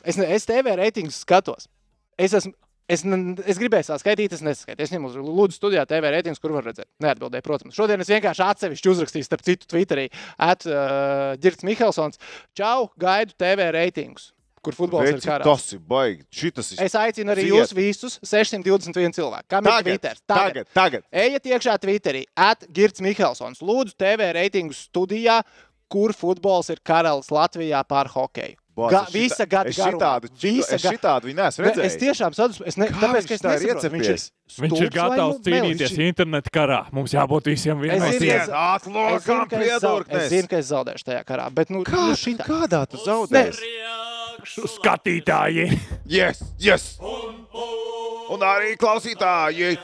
es, 0.00 0.16
ne, 0.16 0.30
es 0.32 0.48
TV 0.48 0.72
reitingus 0.80 1.20
skatos. 1.26 1.68
Es, 2.16 2.32
esmu, 2.38 2.54
es, 2.90 3.04
es 3.46 3.60
gribēju 3.60 3.86
sākt 3.86 4.02
skaitīt, 4.02 4.34
es 4.36 4.42
neskaitīju. 4.44 4.86
Es 4.86 4.92
ņemu 4.94 5.12
Lūdzu 5.22 5.56
studijā 5.60 5.84
TV 5.88 6.10
reitingus, 6.16 6.42
kur 6.42 6.54
var 6.56 6.66
redzēt. 6.68 6.88
Neatbildēju, 7.04 7.46
protams. 7.46 7.76
Šodien 7.78 8.02
es 8.02 8.10
vienkārši 8.10 8.44
atsevišķi 8.48 8.92
uzrakstīju, 8.92 9.28
starp 9.28 9.46
citu, 9.46 9.68
Twitterī, 9.70 10.08
at 10.42 10.66
uh, 10.68 11.32
Girts 11.40 11.64
Mihelsons. 11.66 12.20
Čau, 12.58 12.90
gaidu 13.00 13.36
TV 13.40 13.70
reitingus, 13.76 14.30
kur 14.64 14.76
futbols 14.76 15.08
ir 15.08 15.16
Veci, 15.20 15.28
karā. 15.30 15.46
Tas 15.46 15.64
ir 15.72 15.80
baigi. 15.88 16.26
Šitas 16.34 16.72
ir. 16.74 16.82
Es 16.84 16.96
aicinu 16.98 17.32
arī 17.32 17.46
Ciet. 17.46 17.54
jūs 17.54 17.74
visus 17.78 18.18
621 18.26 19.16
cilvēku. 19.16 19.48
Kam 19.54 19.64
ir 19.64 19.72
Tagad, 19.72 19.88
Twitter? 19.88 20.22
tagad, 20.34 20.70
tagad. 20.76 21.06
Ejiet 21.24 21.50
iekšā 21.54 21.78
Twitterī, 21.80 22.24
at 22.36 22.66
Girts 22.68 23.00
Mihelsons. 23.04 23.62
Lūdzu, 23.64 23.96
TV 24.00 24.32
reitingu 24.36 24.76
studijā, 24.76 25.40
kur 25.90 26.12
futbols 26.14 26.68
ir 26.70 26.82
karalis 26.86 27.32
Latvijā 27.34 27.80
pār 27.88 28.10
hokeju. 28.12 28.58
Ga, 28.88 29.02
visa 29.12 29.44
gada 29.46 29.68
garumā. 29.70 29.92
šitādu, 29.92 30.30
Visa 30.42 30.74
es 30.74 30.82
ga- 30.82 30.92
šitādu 30.94 31.24
viņu 31.28 31.36
neesmu 31.36 31.64
Ne, 31.64 31.70
es 31.70 31.76
redzējis. 31.76 31.98
tiešām 32.00 32.32
sadusmu. 32.38 32.66
Es 32.66 32.76
ne, 32.76 32.86
tāpēc, 32.86 33.20
viņš 33.20 33.28
ka 33.28 33.34
es 33.34 33.40
tā 33.40 33.52
ir 33.52 33.60
nesaprotu, 33.60 33.90
viņš 33.96 34.08
ir? 34.08 34.20
Viņš 34.64 34.80
ir 34.80 34.90
vai 34.90 34.96
gatavs 34.96 35.36
nu 35.36 35.42
cīnīties 35.44 35.90
melis? 35.96 36.08
interneta 36.10 36.50
karā. 36.50 36.80
Mums 36.92 37.12
jābūt 37.12 37.44
visiem 37.52 37.76
vienotiem. 37.80 38.00
ka 38.00 38.06
Aiziet, 38.06 38.22
es- 38.22 38.40
Es 38.40 38.48
zinu, 38.48 38.56
atlokām 38.56 39.48
ka 39.50 39.56
es, 39.56 39.80
zau, 39.80 39.98
es 40.00 40.06
piedurknes. 40.06 40.28
zinu, 40.30 40.48
ka 40.48 40.56
es 40.56 40.66
zaudēšu 40.70 41.04
tajā 41.04 41.24
karā, 41.24 41.54
bet 41.54 41.70
nu, 41.70 41.84
Kā, 41.84 42.06
nu 42.08 42.14
šitā. 42.14 42.46
kādā 42.46 42.88
tu 42.88 42.96
zaudēsi? 42.96 43.60
Skatītāji! 44.40 45.78
Yes, 46.06 46.42
yes! 46.58 46.98
Un 48.30 48.40
arī 48.40 48.76
klausītāji! 48.76 49.76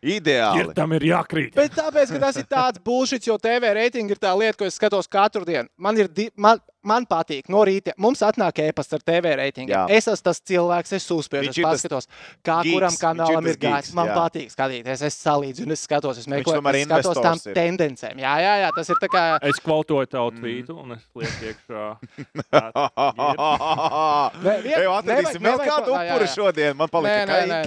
Ideāli! 0.00 0.60
Ir 0.62 0.74
tam 0.78 0.92
ir 0.94 1.02
jākrīt. 1.08 1.54
Bet 1.58 1.72
tāpēc, 1.74 2.12
ka 2.14 2.18
tas 2.22 2.36
ir 2.38 2.44
tāds 2.46 2.78
bullshit, 2.86 3.24
jo 3.26 3.34
TV 3.36 3.72
reitingi 3.74 4.14
ir 4.14 4.20
tā 4.22 4.30
lieta, 4.38 4.54
ko 4.60 4.64
es 4.64 4.76
skatos 4.78 5.08
katru 5.10 5.44
dienu. 5.44 5.66
Man, 5.76 5.98
ir, 5.98 6.06
di- 6.06 6.30
man, 6.36 6.60
man 6.88 7.06
patīk, 7.08 7.48
no 7.52 7.60
rīta 7.68 7.92
mums 8.00 8.22
atnāk 8.26 8.58
e-pasts 8.64 8.96
ar 8.98 9.02
TV 9.06 9.34
reitingiem. 9.40 9.86
Es 9.92 10.08
esmu 10.10 10.24
tas 10.30 10.40
cilvēks, 10.50 10.94
es 10.98 11.06
uzspiežu, 11.14 11.52
es 11.52 11.60
paskatos, 11.64 12.08
kā 12.46 12.58
geeks, 12.64 12.74
kuram 12.74 12.96
kanālam 13.02 13.48
ir 13.52 13.60
gājis. 13.60 13.92
Man 13.98 14.08
jā. 14.10 14.16
patīk 14.18 14.48
skatīties, 14.54 15.04
es 15.08 15.20
salīdzinu, 15.22 15.76
es 15.76 15.84
skatos, 15.86 16.18
es 16.22 16.28
meklēju, 16.30 16.64
es 16.64 16.88
skatos 16.88 17.22
tām 17.24 17.38
ir. 17.44 17.54
tendencēm. 17.58 18.16
Jā, 18.24 18.34
jā, 18.44 18.54
jā, 18.64 18.70
tas 18.76 18.88
ir 18.94 19.00
tā 19.02 19.08
kā. 19.12 19.24
Es 19.52 19.60
kvotoju 19.64 20.08
tavu 20.08 20.28
Mm. 20.28 20.40
tvītu 20.42 20.74
un 20.78 20.92
es 20.92 21.04
lieku 21.16 21.40
iekšā. 21.48 21.84
Nē, 24.44 24.54
Ej, 24.62 24.86
atradīsim 24.92 25.42
vēl 25.44 25.62
kādu 25.64 25.94
jā. 25.96 26.18
šodien. 26.32 26.76
Man 26.78 26.88
Nē, 26.88 26.92
palika 26.92 27.14
nē, 27.14 27.24
nē, 27.28 27.36
nē, 27.48 27.58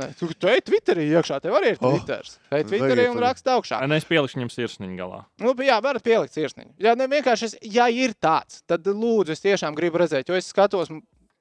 nē. 0.00 0.08
Tu, 0.18 0.48
ej 0.50 0.62
Twitterī 0.66 1.06
iekšā, 1.14 1.40
tev 1.44 1.56
arī 1.58 1.74
ir 1.74 1.78
Oh. 1.80 1.94
Twitter. 1.96 2.22
Ej 2.52 2.64
Twitterī 2.68 3.06
Vajag 3.06 3.14
un 3.16 3.22
raksta 3.24 3.54
augšā. 3.56 3.80
Un 3.84 3.92
es 3.96 4.04
pielikšu 4.04 4.36
viņam 4.38 4.50
sirsniņu 4.52 4.96
galā. 4.98 5.20
Nu, 5.40 5.54
jā, 5.64 5.78
varat 5.82 6.02
pielikt 6.04 6.34
sirsniņu. 6.36 6.74
Jā, 6.78 6.94
ne, 6.98 7.06
vienkārši, 7.10 7.44
es, 7.50 7.56
ja 7.62 7.88
ir 7.88 8.12
tāds, 8.20 8.59
tad 8.68 8.86
lūdzu, 8.86 9.34
es 9.34 9.42
tiešām 9.44 9.76
gribu 9.78 10.00
redzēt, 10.02 10.28
jo 10.28 10.36
es 10.38 10.50
skatos, 10.52 10.90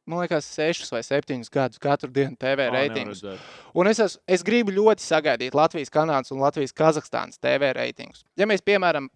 man 0.10 0.24
liekas, 0.24 0.48
sešus 0.56 0.91
vai 0.94 1.02
septiņus 1.06 1.52
gadus 1.54 1.82
katru 1.82 2.10
dienu 2.14 2.38
TV 2.40 2.70
reitingus. 2.74 3.22
Un 3.78 3.90
es, 3.91 4.02
es, 4.04 4.18
es 4.28 4.44
gribu 4.46 4.74
ļoti 4.74 5.06
sagaidīt 5.06 5.58
Latvijas, 5.58 5.91
Kanādas 5.94 6.34
un 6.34 6.41
Latvijas, 6.44 6.74
Kazahstānas 6.76 7.41
TV 7.41 7.72
reitingus. 7.78 8.26
Ja 8.40 8.50
mēs, 8.50 8.64
piemēram, 8.66 9.10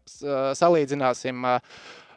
salīdzināsim, 0.60 1.48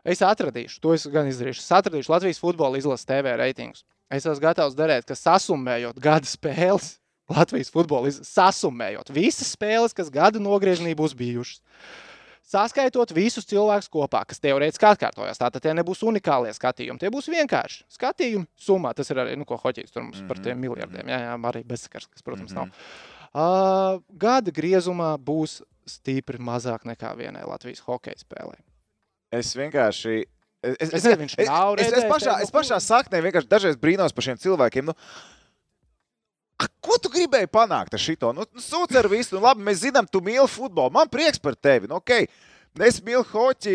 es 0.07 0.23
atradīšu, 0.27 0.81
to 0.85 0.95
es 0.97 1.09
gan 1.13 1.31
izdarīšu, 1.31 1.65
es 1.65 1.77
atradīšu 1.81 2.13
Latvijas 2.13 2.43
futbola 2.43 2.81
izlases 2.81 3.09
TV 3.09 3.37
reitingus. 3.41 3.87
Es 4.13 4.23
esmu 4.23 4.39
gatavs 4.45 4.77
darīt, 4.79 5.07
ka 5.09 5.17
sasummējot 5.19 5.99
gada 6.03 6.29
spēles, 6.31 6.97
Latvijas 7.33 7.73
futbola 7.75 8.13
izlases, 8.13 8.35
sasummējot 8.37 9.11
visas 9.15 9.57
spēles, 9.57 9.97
kas 9.97 10.13
gada 10.15 10.43
nogriezienī 10.43 10.95
būs 10.99 11.17
bijušas. 11.19 11.65
Saskaitot 12.47 13.11
visus 13.11 13.47
cilvēkus 13.51 13.89
kopā, 13.91 14.21
kas 14.31 14.39
teorētiski 14.39 14.87
atkārtojas. 14.87 15.41
Tātad 15.41 15.65
tie 15.65 15.73
nebūs 15.75 16.05
unikālie 16.07 16.53
skatījumi. 16.55 17.01
Tie 17.03 17.11
būs 17.11 17.27
vienkārši 17.33 17.83
skatījumi 17.97 18.47
summā. 18.55 18.93
Tas 18.95 19.11
ir 19.11 19.19
arī, 19.19 19.35
nu, 19.41 19.47
ko 19.49 19.59
Hoķis 19.59 19.91
tur 19.91 20.05
mums 20.05 20.21
mm 20.21 20.23
-hmm. 20.23 20.29
par 20.29 20.39
tiem 20.45 20.61
miljardiem. 20.63 21.11
Jā, 21.11 21.19
jā 21.25 21.35
arī 21.51 21.65
bezsakars, 21.67 22.07
kas, 22.07 22.23
protams, 22.23 22.53
mm 22.53 22.59
-hmm. 22.59 22.71
nav. 22.71 23.17
Uh, 23.37 24.03
gada 24.09 24.51
griezumā 24.51 25.19
būs 25.19 25.63
stipri 25.87 26.39
mazāk 26.39 26.87
nekā 26.87 27.17
vienai 27.17 27.43
Latvijas 27.45 27.81
hokeja 27.81 28.17
spēlē. 28.17 28.55
Es 29.31 29.57
vienkārši. 29.57 30.25
Es, 30.63 30.77
Es 30.81 30.93
nezinu, 30.93 31.17
viņš 31.17 31.37
nav 31.47 31.75
es, 31.75 31.87
es, 31.87 31.93
redzējis 31.93 32.13
pašā, 32.13 32.41
es 32.43 32.53
nu, 32.53 32.59
pašā 32.59 32.79
saknē 32.81 33.21
vienkārši 33.23 33.49
dažreiz 33.49 33.77
brīnos 33.77 34.13
par 34.13 34.25
šiem 34.25 34.39
cilvēkiem. 34.39 34.85
Nu, 34.85 34.95
ko 36.57 36.99
tu 37.03 37.11
gribēji 37.13 37.51
panākt 37.53 37.95
ar 37.97 38.01
šito? 38.01 38.33
Nu, 38.37 38.47
nu 38.49 38.63
sūdz 38.65 38.97
ar 39.03 39.09
visu, 39.13 39.37
nu, 39.37 39.45
labi, 39.45 39.65
mēs 39.67 39.85
zinām, 39.85 40.09
tu 40.09 40.23
mīli 40.25 40.49
futbolu. 40.49 40.93
Man 40.95 41.11
prieks 41.13 41.43
par 41.43 41.57
tevi. 41.59 41.91
Nu, 41.91 42.01
okay. 42.01 42.29
Es 42.77 42.99
mīlu 43.01 43.23
hoci, 43.31 43.73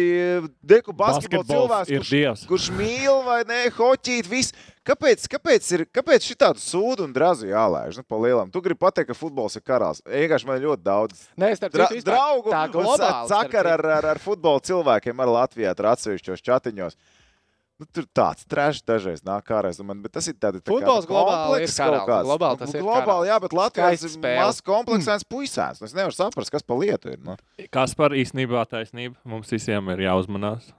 deku 0.61 0.93
basketbolu 0.93 1.47
cilvēku, 1.49 1.89
ir 1.95 2.03
dievs. 2.05 2.43
kurš 2.45 2.67
mīl 2.77 3.23
vai 3.25 3.39
nē, 3.49 3.63
hoķīt, 3.73 4.27
viss. 4.29 4.53
Kāpēc, 4.85 5.23
kāpēc, 5.29 5.69
ir, 5.73 5.83
kāpēc 5.93 6.27
šī 6.27 6.35
tāda 6.37 6.61
sūdu 6.61 7.07
un 7.07 7.15
drazu 7.15 7.49
jālaiž? 7.49 7.97
Nu, 7.97 8.05
pa 8.05 8.19
lielam. 8.21 8.51
Tu 8.53 8.61
gribi 8.61 8.77
pateikt, 8.81 9.09
ka 9.09 9.17
futbols 9.17 9.57
ir 9.57 9.65
karalis. 9.65 10.03
Vienkārši 10.05 10.45
man 10.49 10.57
ir 10.61 10.67
ļoti 10.69 10.85
daudz 10.85 11.23
Nē, 11.33 11.49
starp 11.57 11.73
Dra 11.79 11.87
draugu 12.11 12.53
tā 12.53 12.61
globāli. 12.75 13.29
sakara 13.33 13.73
ar, 13.79 13.85
ar, 13.97 14.09
ar 14.13 14.21
futbola 14.21 14.61
cilvēkiem, 14.69 15.25
ar 15.25 15.33
Latvijā, 15.33 15.73
tur 15.77 15.89
atsevišķos 15.95 16.45
chatiņos. 16.45 16.97
Nu, 17.81 17.87
tur 17.89 18.05
tāds 18.13 18.45
trešs 18.45 18.83
dažreiz 18.85 19.23
nāk 19.25 19.47
ārā. 19.49 19.71
Man, 19.81 20.03
bet 20.03 20.13
tas 20.13 20.27
ir 20.29 20.35
tāds- 20.37 20.61
Futbols 20.69 21.07
globāli 21.09 21.63
ir 21.65 21.71
karalis. 21.73 22.27
Globāli 22.27 22.59
tas 22.59 22.75
ir 22.75 22.83
Globāli, 22.85 23.29
jā, 23.31 23.37
bet 23.41 23.55
Latvijas 23.57 24.03
ir 24.05 24.19
mazs 24.21 24.61
kompleksēns 24.67 25.25
puisēns. 25.25 25.81
Nu, 25.81 25.89
Es 25.89 25.95
nevaru 25.97 26.13
saprast, 26.13 26.53
kas 26.53 26.61
pa 26.61 26.77
lietu 26.77 27.09
ir. 27.09 27.17
Nu. 27.25 27.37
Kas 27.73 27.95
par 27.97 28.13
īstenībā 28.13 28.67
taisnība? 28.69 29.17
Mums 29.25 29.49
visiem 29.49 29.89
ir 29.95 30.05
jāuzmanās. 30.05 30.69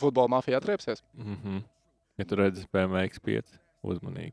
Futbola 0.00 0.32
mafija 0.32 0.62
atriepsies. 0.62 1.04
Mm 1.12 1.36
-hmm. 1.36 1.62
Ja 2.16 2.24
tu 2.24 2.36
redzi 2.40 2.66
BMW 2.72 3.04
X5, 3.12 3.44
uzmanīgi. 3.84 4.32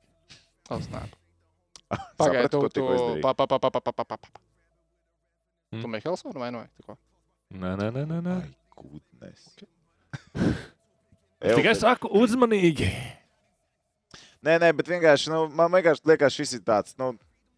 Tu, 2.51 2.59
ko 2.59 2.69
tu, 2.69 2.81
pa, 3.21 3.33
pa, 3.33 3.47
pa, 3.47 3.59
pa, 3.59 3.69
pa, 3.69 3.91
pa, 3.91 4.03
pa. 4.03 4.17
Mm. 5.71 5.81
Tu 5.81 5.87
Mihelsonu 5.87 6.39
vainoji? 6.39 6.67
Nē, 7.51 7.75
nē, 7.79 7.91
nē, 7.91 8.03
nē. 8.05 8.21
nē. 8.21 8.35
Ai, 8.41 8.55
gudnes. 8.75 9.55
Es 11.41 11.57
tikai 11.57 11.75
saku, 11.77 12.09
uzmanīgi. 12.17 12.89
Nē, 14.45 14.57
nē, 14.61 14.71
bet 14.77 14.89
vienkārši, 14.89 15.31
nu, 15.33 15.45
man 15.53 15.71
vienkārši 15.73 16.05
liekas, 16.09 16.35
šis 16.37 16.57
ir 16.59 16.65
tāds. 16.65 16.95
Nu, 16.97 17.13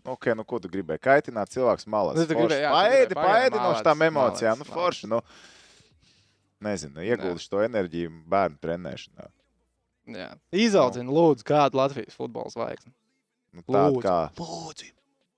Ok, 0.07 0.29
nu 0.33 0.45
ko 0.47 0.57
tu 0.63 0.69
gribēji? 0.71 1.01
Kaitināt 1.03 1.51
cilvēku 1.53 1.89
malas. 1.91 2.17
Nu, 2.17 2.23
Paēdi, 2.39 3.17
paēdi 3.17 3.59
no 3.59 3.73
šīm 3.77 4.05
emocijām. 4.07 4.61
Nu, 4.61 4.65
malets, 4.65 4.73
forši. 4.73 5.09
Nu, 5.11 5.19
nezinu, 6.65 7.03
ieguldi 7.03 7.49
to 7.51 7.61
enerģiju 7.65 8.13
bērnu 8.31 8.57
trenēšanā. 8.63 9.27
Jā. 10.15 10.29
Izaudzina, 10.55 11.11
lūdzu, 11.13 11.45
kādu 11.45 11.77
Latvijas 11.81 12.15
futbola 12.17 12.49
zvaigzni. 12.53 12.93
Nu, 13.53 13.65
Lūdzu. 13.67 14.01
kā. 14.05 14.17
Lūdzu. 14.39 14.89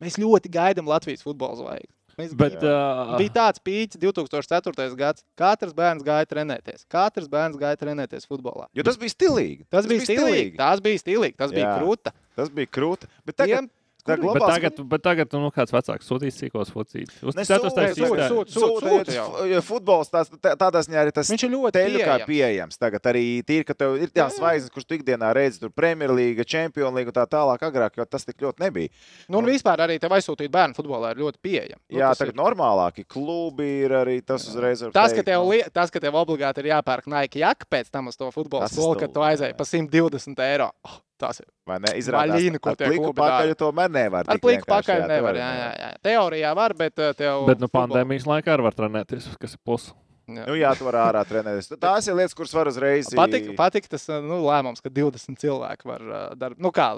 Mēs 0.01 0.17
ļoti 0.21 0.51
gaidām 0.53 0.87
Latvijas 0.89 1.25
futbola 1.25 1.57
zvaigzni. 1.59 1.91
Mēs 2.19 2.33
Bet, 2.37 2.57
uh, 2.59 3.15
Bija 3.19 3.33
tāds 3.37 3.61
pīķis 3.63 3.99
2004. 4.01 4.87
gads. 4.99 5.25
Katrs 5.39 5.75
bērns 5.77 6.05
gāja 6.05 6.27
trenēties. 6.29 6.85
Katrs 6.91 7.29
bērns 7.31 7.59
gāja 7.61 7.79
trenēties 7.79 8.27
futbolā. 8.29 8.67
Jo 8.77 8.85
tas 8.87 8.99
bija 9.01 9.13
stilīgi. 9.13 9.65
Tas, 9.67 9.85
tas 9.85 9.91
bija 9.91 10.07
stilīgi. 10.07 10.55
Tas 10.59 10.83
bija 10.83 11.03
stilīgi. 11.03 11.37
Tas 11.39 11.55
bija 11.55 11.75
krūta. 11.79 12.15
Tas 12.37 12.51
bija 12.53 12.71
krūti. 12.71 13.09
Bet 13.27 13.39
tagad, 13.39 13.67
Tiem, 13.67 13.69
tā 14.03 14.15
Bet 14.15 14.19
globāls- 14.19 14.53
tagad, 14.55 14.81
bet 14.89 15.01
tagad 15.03 15.33
nu, 15.33 15.49
kāds 15.51 15.71
vecāks 15.71 16.07
sūtīs 16.09 16.35
sīkos 16.41 16.71
focītus. 16.73 17.17
Uz 17.23 17.35
Ne, 17.35 17.43
ceturtais 17.43 17.95
sūta, 17.95 18.07
sistēma. 18.07 18.29
sūta, 18.29 18.51
sūta. 18.51 18.61
Sūta, 18.61 18.89
sūta 18.91 19.13
jo 19.13 19.15
jau. 19.15 19.27
f- 19.37 19.49
jo 19.51 19.61
Futbols 19.61 20.09
tās, 20.09 20.29
tā- 20.41 20.55
tādā 20.55 20.81
ziņā 20.85 20.99
arī 21.05 21.11
tas 21.13 21.29
Viņš 21.29 21.43
ir 21.43 21.51
ļoti 21.55 21.71
teļu 21.77 21.99
kā 22.01 22.17
pieejams. 22.25 22.27
pieejams. 22.27 22.77
Tagad 22.77 23.01
arī 23.11 23.43
tīri, 23.43 23.65
ka 23.65 23.73
tev 23.73 23.95
ir 24.01 24.07
tās 24.09 24.37
zvaigznes, 24.39 24.69
kurš 24.71 24.85
tu 24.87 24.97
ikdienā 24.97 25.33
redzi, 25.35 25.59
tur 25.59 25.69
Premjerlīga, 25.69 26.45
Champions 26.47 26.93
League 26.95 27.07
un 27.07 27.13
tā 27.13 27.25
tālāk, 27.27 27.59
agrāk, 27.59 27.91
jo 27.97 28.05
tas 28.05 28.25
tik 28.25 28.37
ļoti 28.37 28.59
nebija. 28.59 28.89
Nu, 29.29 29.37
un 29.39 29.45
vispār 29.45 29.77
arī 29.77 29.99
tev 29.99 30.09
aizsūtīt 30.11 30.49
bērnu 30.49 30.73
futbolā 30.75 31.11
ir 31.11 31.21
ļoti 31.23 31.37
pieejami. 31.43 31.81
Nu, 31.91 31.99
Jā, 31.99 32.11
tagad 32.17 32.33
ir- 32.33 32.41
normālāki 32.41 33.05
klubi 33.07 33.83
ir 33.85 33.89
arī 33.91 34.25
tas 34.25 34.47
uzreiz. 34.47 34.81
Tas, 34.91 35.13
ka 35.13 35.21
tev, 35.23 35.43
nu, 35.43 35.49
li- 35.51 35.63
tas, 35.73 35.89
ka 35.89 35.99
tev 35.99 36.13
obligāti 36.13 36.57
ir 36.59 36.71
jāpērk 36.73 37.07
Nike 37.07 37.39
jaka 37.39 37.65
pēc 37.69 37.89
tam 37.91 38.07
uz 38.07 38.15
to 38.17 38.31
futbola 38.31 38.63
ir 38.63 38.69
skolu, 38.69 38.99
kad 38.99 39.13
tu 39.13 39.19
aizēji 39.19 39.55
pa 39.57 39.63
120 39.63 40.39
eiro. 40.39 40.71
Oh, 40.85 40.99
tas 41.21 41.41
ir. 41.43 41.47
Vai 41.69 41.79
ne? 41.83 41.93
Izrādās, 42.01 42.35
Vaļīni, 42.35 42.61
ko 42.61 42.75
tie 42.75 42.89
dara. 42.89 43.15
pakaļ 43.21 43.55
tomēr 43.61 43.95
nevar. 43.95 44.29
Ar 44.31 44.41
pliku 44.43 44.67
pakaļ 44.69 45.07
nevar. 45.09 45.39
Jā, 45.39 45.49
jā, 45.61 45.71
jā. 45.83 45.91
Teorijā 46.09 46.53
var, 46.57 46.75
bet 46.77 47.01
uh, 47.01 47.11
tev. 47.17 47.45
Bet 47.49 47.61
nu, 47.63 47.69
pandēmijas 47.71 48.27
laikā 48.29 48.55
arī 48.57 48.67
var 48.67 48.77
trenēties, 48.77 49.31
kas 49.41 49.57
ir 49.57 49.61
plus. 49.65 49.91
Jā. 50.39 50.45
Nu, 50.47 50.55
jā, 50.59 50.71
tu 50.79 50.85
vari 50.87 50.99
ārā 51.01 51.21
trenēties. 51.27 51.71
Tās 51.81 52.07
ir 52.07 52.15
lietas, 52.17 52.35
kuras 52.37 52.53
var 52.55 52.69
uzreiz. 52.71 53.09
Patīk, 53.17 53.49
patīk 53.59 53.89
tas 53.91 54.07
uh, 54.09 54.21
nu, 54.23 54.39
lēmums, 54.45 54.79
ka 54.83 54.89
20 54.93 55.39
cilvēki 55.41 55.89
var 55.89 56.05
uh, 56.07 56.21
darbot. 56.39 56.61
Nu, 56.63 56.71
kā 56.75 56.89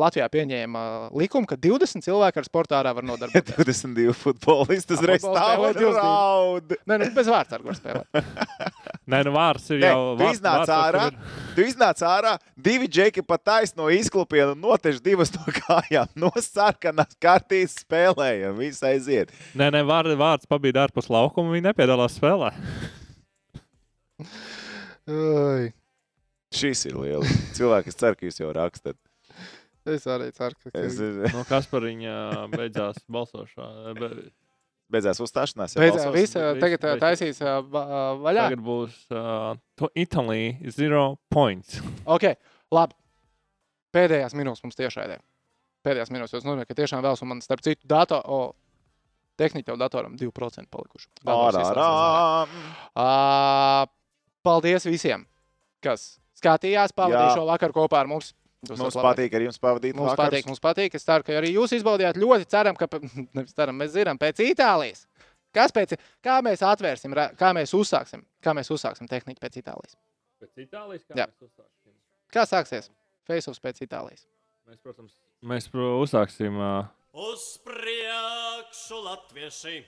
Latvijā 0.00 0.28
pieņēma 0.32 0.84
uh, 1.10 1.18
likumu, 1.20 1.48
ka 1.50 1.58
20 1.60 2.04
cilvēki 2.06 2.40
ar 2.42 2.48
sportā 2.48 2.80
ārā 2.80 2.94
var 2.96 3.06
nodarbināties. 3.10 3.58
22 3.90 4.14
futbolisti 4.16 4.96
uzreiz 4.96 5.24
stāv 5.24 5.66
un 5.68 5.74
22. 5.76 5.92
raud. 5.98 6.76
Nē, 6.88 7.00
nu, 7.04 7.10
bez 7.16 7.30
vārds 7.32 7.56
ar 7.58 7.64
ko 7.66 7.76
spēlēt. 7.76 8.20
Nē, 9.10 9.22
nu 9.26 9.32
vārds 9.34 9.64
ir 9.74 9.80
Nē, 9.82 9.88
jau. 9.90 10.02
tu 10.14 10.22
vārds- 10.22 10.38
iznāc 10.38 10.70
ārā, 10.70 11.04
tu 11.56 11.64
iznāc 11.66 12.02
ārā, 12.06 12.34
divi 12.54 12.86
džeki 12.86 13.24
pat 13.26 13.42
taisno 13.48 13.88
izklupien 13.90 14.52
un 14.52 14.60
notež 14.62 15.00
divas 15.02 15.32
no 15.34 15.46
kājām. 15.56 16.06
No 16.20 16.28
sarkanās 16.36 17.14
kārtīs 17.22 17.78
spēlējam, 17.80 18.52
viss 18.60 18.82
aiziet. 18.84 19.30
Nē, 19.56 19.70
nē, 19.72 19.80
vārds, 19.88 20.12
vārds 20.20 20.48
pabīda 20.50 20.82
ārpus 20.84 21.08
laukuma, 21.10 21.54
viņi 21.54 21.70
nepiedalās 21.70 22.18
spēlē. 22.18 22.50
Šis 26.54 26.82
ir 26.90 26.96
liels. 26.98 27.30
Cilvēki, 27.56 27.92
es 27.92 27.98
ceru, 27.98 28.18
ka 28.18 28.26
jūs 28.26 28.40
jau 28.42 28.50
rakstat. 28.54 28.96
Es 29.88 30.04
arī 30.10 30.28
ceru, 30.36 30.58
ka 30.60 30.72
Es, 30.76 30.98
No 31.34 31.44
kas 31.48 31.66
par 31.70 31.86
viņa 31.86 32.14
beidzās 32.52 32.98
balsošana? 33.10 33.94
Be, 33.96 34.08
beidzās 34.92 35.20
uzstāšanās. 35.24 35.76
ja 35.76 35.82
Beidzot, 35.84 36.02
balsos? 36.04 36.18
viss 36.18 36.36
uh, 36.36 36.50
viss 36.52 36.62
tagad 36.64 36.78
uh, 36.84 36.90
beidzās. 36.90 37.04
taisīs 37.06 37.40
uh, 37.46 37.60
va- 37.72 37.86
vaļā. 38.20 38.48
tagad 38.50 38.64
būs 38.66 38.98
uh, 39.14 39.54
to 39.80 39.88
Itālija 39.98 40.72
zero 40.76 41.04
points. 41.32 41.78
Ok, 42.04 42.28
labi. 42.74 42.98
Pēdējās 43.94 44.36
minūtes 44.38 44.62
mums 44.66 44.76
tiešraidē. 44.78 45.16
Pēdējās 45.86 46.12
minūtes. 46.14 46.34
Tas 46.36 46.44
nozīmē, 46.46 46.66
ka 46.68 46.76
tiešām 46.78 47.00
vēlas, 47.02 47.22
un 47.24 47.30
man 47.32 47.40
starp 47.42 47.62
citu 47.64 47.88
datoru, 47.90 48.22
o, 48.26 48.40
tehniķu 49.40 49.72
jau 49.72 49.78
datoram 49.80 50.12
2% 50.20 50.68
palikuši. 50.70 51.08
Ārā, 51.24 51.64
ārā. 53.00 53.88
Paldies 54.46 54.86
visiem, 54.88 55.24
kas 55.84 56.14
skatījās, 56.40 56.94
pavadīja 56.96 57.34
šo 57.36 57.46
vakaru 57.48 57.76
kopā 57.82 58.04
ar 58.04 58.08
mums. 58.10 58.32
Jūs 58.68 58.76
Mums 58.76 58.96
patīk 59.00 59.32
arī 59.36 59.46
jums 59.48 59.56
pavadīt 59.60 59.96
Mums 59.96 60.10
vakarus. 60.12 60.20
patīk, 60.20 60.48
mums 60.50 60.60
patīk. 60.60 60.96
Es 60.98 61.06
ceru, 61.06 61.24
ka 61.24 61.32
arī 61.38 61.54
jūs 61.54 61.72
izbaudījāt. 61.78 62.18
Ļoti 62.20 62.48
ceram, 62.52 62.76
ka 62.76 62.88
nevis 63.36 63.56
ceram, 63.56 63.78
mēs 63.80 63.94
zinām, 63.94 64.20
pēc 64.20 64.42
Itālijas. 64.44 65.06
Kas 65.56 65.72
pēc, 65.74 65.94
kā 66.22 66.36
mēs 66.44 66.60
atvērsim, 66.62 67.16
kā 67.40 67.54
mēs 67.56 67.72
uzsāksim, 67.74 68.20
kā 68.44 68.52
mēs 68.56 68.68
uzsāksim 68.70 69.08
tehniku 69.10 69.40
pēc 69.42 69.56
Itālijas? 69.62 69.96
Pēc 70.44 70.62
Itālijas 70.66 71.08
Jā. 71.16 71.26
Kā 72.30 72.44
sāksies? 72.46 72.90
Faceoffs 73.26 73.64
pēc 73.64 73.80
Itālijas. 73.88 74.26
Mēs, 74.68 74.78
protams, 74.84 75.16
mēs 75.42 75.66
pro, 75.72 75.94
uzsāksim. 76.04 76.60
Uh, 76.60 76.84
Uz 77.10 77.58
priekšu 77.66 79.00
latvieši 79.02 79.80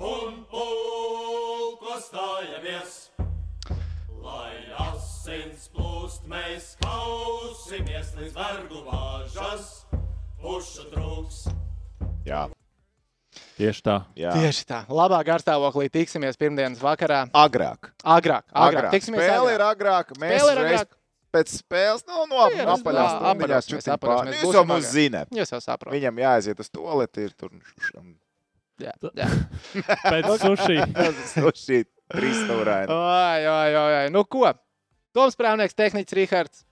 un 0.00 0.38
pulko 0.48 1.98
stājamies. 2.00 2.94
Lai 4.24 4.64
asins 4.80 5.68
plūst, 5.76 6.24
mēs 6.24 6.70
kausimies 6.80 8.14
līdz 8.16 8.32
vergu 8.32 8.80
vāžas, 8.86 9.84
pušu 10.40 10.88
trūks. 10.88 11.44
Jā, 12.24 12.46
tieši 13.60 13.84
tā. 13.84 14.00
jā. 14.16 14.32
Tieši 14.40 14.64
tā. 14.64 14.82
Labā 14.88 15.20
garstāvoklī 15.28 15.90
tiksimies 15.92 16.40
pirmdienas 16.40 16.80
vakarā. 16.80 17.26
Agrāk. 17.28 17.92
Agrāk, 18.00 18.48
agrāk. 18.56 18.88
Tiksimies 18.96 19.28
Spēle 19.28 19.52
ir 19.52 19.68
agrāk. 19.68 20.16
agrāk. 20.16 20.16
Mēs 20.16 20.40
Spēle 20.40 20.56
ir 20.56 20.64
agrāk. 20.64 21.00
Pēc 21.34 21.50
spēles, 21.58 22.04
nu, 22.06 22.24
no 22.30 22.44
Jā, 22.54 22.66
apaļās 22.76 22.76
jā, 22.76 22.76
stundiņās 22.78 23.14
apaļās 23.30 23.56
mēs 23.56 23.70
čutiņ 23.72 23.94
apaļās, 23.96 24.20
pār. 24.20 24.28
mēs 24.30 24.44
Jūs 24.44 24.54
jau 24.58 24.64
mūs 24.70 24.90
zināt. 24.94 25.32
Jūs 25.34 25.52
jau 25.54 25.60
saprotat. 25.64 25.94
Viņam 25.96 26.20
jāaiziet 26.22 26.62
uz 26.62 26.70
toleti, 26.70 27.24
ir 27.26 27.34
tur 27.34 27.50
Jā, 28.82 28.90
jā. 29.14 29.26
Pēc 30.12 30.28
sushi. 30.42 30.78
šī 31.64 31.80
trīs 32.14 32.40
stūraini. 32.44 32.90
Oi, 32.90 33.44
oi, 33.50 33.74
oi, 33.78 33.92
oi. 34.00 34.08
Nu 34.14 34.24
ko? 34.26 34.46
Toms 35.14 35.36
Prāvnieks, 35.38 35.76
tehnicis 35.78 36.16
Rihards, 36.18 36.64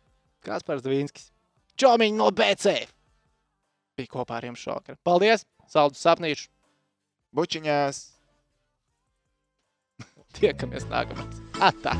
Kaspars 0.42 0.82
Dvīnskis, 0.82 1.28
Čomiņš 1.78 2.16
no 2.18 2.30
BC. 2.34 2.74
Bija 3.98 4.10
kopā 4.10 4.40
ar 4.40 4.48
jums 4.50 4.62
šokar. 4.64 4.98
Paldies! 5.06 5.46
Saldus 5.70 6.02
sapnīšu! 6.02 6.50
Bučiņās. 7.38 8.02
Tiekamies 10.40 10.88
nākamais! 10.90 11.38
Atā! 11.62 11.94